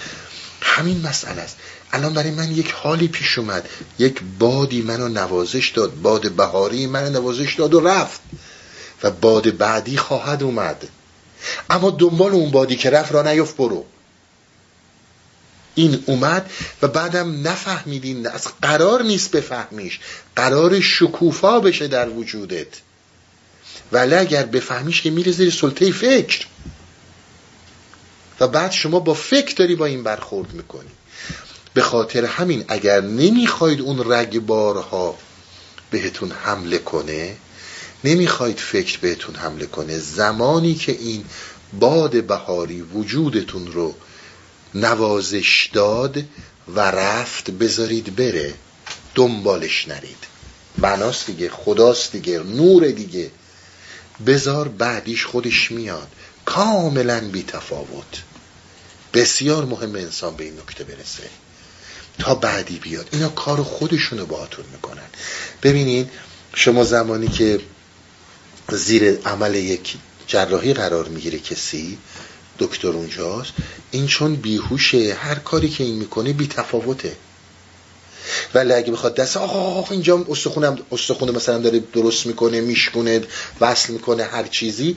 همین 0.60 1.06
مسئله 1.06 1.40
است. 1.40 1.56
الان 1.92 2.14
برای 2.14 2.30
من 2.30 2.50
یک 2.50 2.70
حالی 2.70 3.08
پیش 3.08 3.38
اومد. 3.38 3.68
یک 3.98 4.20
بادی 4.38 4.82
منو 4.82 5.08
نوازش 5.08 5.68
داد. 5.68 5.94
باد 5.94 6.32
بهاری 6.32 6.86
منو 6.86 7.10
نوازش 7.10 7.54
داد 7.54 7.74
و 7.74 7.80
رفت. 7.80 8.20
و 9.02 9.10
باد 9.10 9.56
بعدی 9.56 9.96
خواهد 9.96 10.42
اومد. 10.42 10.88
اما 11.70 11.90
دنبال 11.90 12.32
اون 12.32 12.50
بادی 12.50 12.76
که 12.76 12.90
رفت 12.90 13.12
را 13.12 13.22
نیفت 13.22 13.56
برو. 13.56 13.84
این 15.74 16.04
اومد 16.06 16.50
و 16.82 16.88
بعدم 16.88 17.48
نفهمیدین 17.48 18.26
از 18.26 18.48
قرار 18.62 19.02
نیست 19.02 19.30
بفهمیش. 19.30 20.00
قرار 20.36 20.80
شکوفا 20.80 21.60
بشه 21.60 21.88
در 21.88 22.08
وجودت. 22.08 22.66
ولی 23.92 24.14
اگر 24.14 24.42
بفهمیش 24.42 25.02
که 25.02 25.10
میره 25.10 25.32
زیر 25.32 25.50
سلطه 25.50 25.92
فکر. 25.92 26.46
و 28.40 28.48
بعد 28.48 28.72
شما 28.72 29.00
با 29.00 29.14
فکر 29.14 29.54
داری 29.54 29.74
با 29.74 29.86
این 29.86 30.02
برخورد 30.02 30.52
می‌کنی. 30.52 30.90
به 31.74 31.82
خاطر 31.82 32.24
همین 32.24 32.64
اگر 32.68 33.00
نمی‌خواید 33.00 33.80
اون 33.80 34.12
رگبارها 34.12 35.18
بهتون 35.90 36.30
حمله 36.30 36.78
کنه 36.78 37.36
نمی‌خواید 38.04 38.58
فکر 38.58 38.98
بهتون 38.98 39.34
حمله 39.34 39.66
کنه. 39.66 39.98
زمانی 39.98 40.74
که 40.74 40.92
این 40.92 41.24
باد 41.80 42.24
بهاری 42.24 42.82
وجودتون 42.82 43.72
رو 43.72 43.94
نوازش 44.74 45.70
داد 45.72 46.24
و 46.74 46.80
رفت 46.80 47.50
بذارید 47.50 48.16
بره. 48.16 48.54
دنبالش 49.14 49.88
نرید. 49.88 50.24
بناست 50.78 51.26
دیگه 51.26 51.50
خداست 51.50 52.12
دیگه 52.12 52.38
نور 52.38 52.86
دیگه. 52.86 53.30
بذار 54.26 54.68
بعدیش 54.68 55.26
خودش 55.26 55.72
میاد. 55.72 56.08
کاملا 56.44 57.20
بی 57.20 57.42
تفاوت 57.42 58.22
بسیار 59.14 59.64
مهم 59.64 59.94
انسان 59.94 60.36
به 60.36 60.44
این 60.44 60.58
نکته 60.58 60.84
برسه. 60.84 61.22
تا 62.18 62.34
بعدی 62.34 62.78
بیاد. 62.78 63.08
اینا 63.12 63.28
کار 63.28 63.62
خودشونو 63.62 64.26
باهاتون 64.26 64.64
می‌کنن. 64.72 65.06
ببینید 65.62 66.10
شما 66.54 66.84
زمانی 66.84 67.28
که 67.28 67.60
زیر 68.72 69.18
عمل 69.24 69.54
یک 69.54 69.96
جراحی 70.26 70.74
قرار 70.74 71.08
می‌گیره 71.08 71.38
کسی 71.38 71.98
دکتر 72.58 72.88
اونجاست 72.88 73.52
این 73.90 74.06
چون 74.06 74.34
بیهوشه 74.34 75.14
هر 75.14 75.34
کاری 75.34 75.68
که 75.68 75.84
این 75.84 75.94
می‌کنه 75.94 76.32
بی 76.32 76.46
تفاوته 76.46 77.16
ولی 78.54 78.72
اگه 78.72 78.92
بخواد 78.92 79.14
دست 79.14 79.36
آخ 79.36 79.92
اینجا 79.92 80.26
استخونم 80.28 80.78
استخونه 80.92 81.32
مثلا 81.32 81.58
داره 81.58 81.78
درست 81.78 82.26
می‌کنه 82.26 82.60
میشکونه 82.60 83.22
وصل 83.60 83.92
می‌کنه 83.92 84.24
هر 84.24 84.42
چیزی 84.42 84.96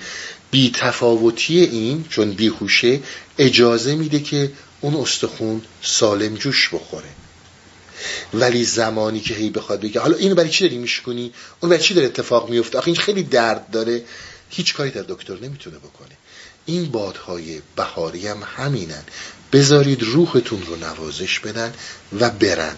بی 0.51 0.71
تفاوتی 0.75 1.59
این 1.59 2.05
چون 2.09 2.31
بیهوشه 2.31 2.99
اجازه 3.37 3.95
میده 3.95 4.19
که 4.19 4.51
اون 4.81 4.95
استخون 4.95 5.61
سالم 5.81 6.35
جوش 6.35 6.69
بخوره. 6.73 7.09
ولی 8.33 8.65
زمانی 8.65 9.19
که 9.19 9.33
هی 9.33 9.49
بخواد 9.49 9.81
بگه 9.81 9.99
حالا 9.99 10.17
اینو 10.17 10.35
برای 10.35 10.49
چی 10.49 10.63
داری 10.63 10.77
میشکنی 10.77 11.33
اون 11.59 11.69
برای 11.69 11.83
چی 11.83 11.93
داره 11.93 12.07
اتفاق 12.07 12.49
میفته؟ 12.49 12.77
آخه 12.77 12.87
این 12.87 12.97
خیلی 12.97 13.23
درد 13.23 13.71
داره. 13.71 14.03
هیچ 14.49 14.73
کاری 14.73 14.89
در 14.89 15.01
دکتر 15.01 15.39
نمی‌تونه 15.41 15.77
بکنه. 15.77 16.17
این 16.65 16.85
بادهای 16.85 17.61
بهاری 17.75 18.27
هم 18.27 18.43
همینن. 18.57 19.03
بذارید 19.53 20.03
روحتون 20.03 20.61
رو 20.67 20.75
نوازش 20.75 21.39
بدن 21.39 21.73
و 22.19 22.29
برن. 22.29 22.75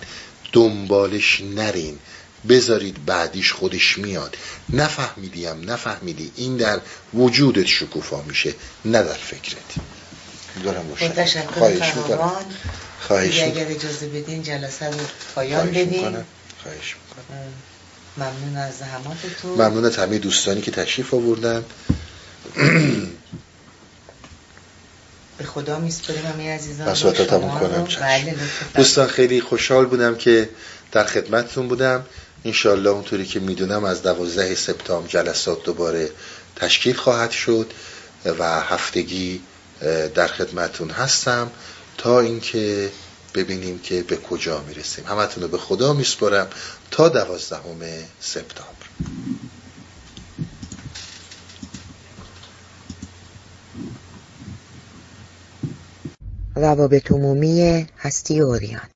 دنبالش 0.53 1.41
نرین. 1.41 1.99
بذارید 2.49 3.05
بعدیش 3.05 3.53
خودش 3.53 3.97
میاد. 3.97 4.37
نفهمیدیم 4.69 5.71
نفهمیدی. 5.71 6.31
این 6.35 6.57
در 6.57 6.79
وجودت 7.13 7.65
شکوفا 7.65 8.21
میشه 8.21 8.53
نه 8.85 9.03
در 9.03 9.13
فکرت. 9.13 9.85
دارم 10.63 10.85
خواهش 11.57 11.95
می‌کنم. 11.95 12.31
خواهش 13.07 13.39
اگر 13.39 13.67
اجازه 13.67 14.07
بدین 14.07 14.43
جلسه 14.43 14.85
رو 14.85 14.97
پایان 15.35 15.67
بدین. 15.71 16.17
خواهش 16.63 16.95
می‌کنم. 16.95 17.53
ممنون 18.17 18.57
از 18.57 18.77
زحماتتون 18.77 19.51
ممنون 19.51 19.85
از 19.85 19.97
همه 19.97 20.17
دوستانی 20.17 20.61
که 20.61 20.71
تشریف 20.71 21.13
آوردن. 21.13 21.63
به 25.37 25.43
خدا 25.47 25.79
میسپریم 25.79 26.25
همه 26.25 26.55
عزیزان. 26.55 26.89
مسئولیتم 26.89 27.59
کنم. 27.59 27.87
بله 28.01 28.35
دوستان 28.75 29.07
خیلی 29.07 29.41
خوشحال 29.41 29.85
بودم 29.85 30.15
که 30.15 30.49
در 30.91 31.03
خدمتتون 31.03 31.67
بودم. 31.67 32.05
انشالله 32.45 32.89
اونطوری 32.89 33.25
که 33.25 33.39
می‌دونم 33.39 33.83
از 33.83 34.03
دوازده 34.03 34.55
سپتامبر 34.55 35.07
جلسات 35.07 35.63
دوباره 35.63 36.09
تشکیل 36.55 36.95
خواهد 36.95 37.31
شد 37.31 37.71
و 38.39 38.61
هفتگی 38.61 39.41
در 40.15 40.27
خدمتون 40.27 40.89
هستم. 40.89 41.51
تا 42.01 42.19
اینکه 42.19 42.91
ببینیم 43.35 43.79
که 43.79 44.03
به 44.03 44.17
کجا 44.17 44.61
می‌رسیم. 44.61 45.05
همتون 45.05 45.43
رو 45.43 45.49
به 45.49 45.57
خدا 45.57 45.93
میسپرم 45.93 46.47
تا 46.91 47.09
دوازدهم 47.09 47.79
سپتامبر. 48.19 48.71
روابط 56.55 57.11
عمومی 57.11 57.87
هستی 57.97 58.39
اوریان. 58.39 58.89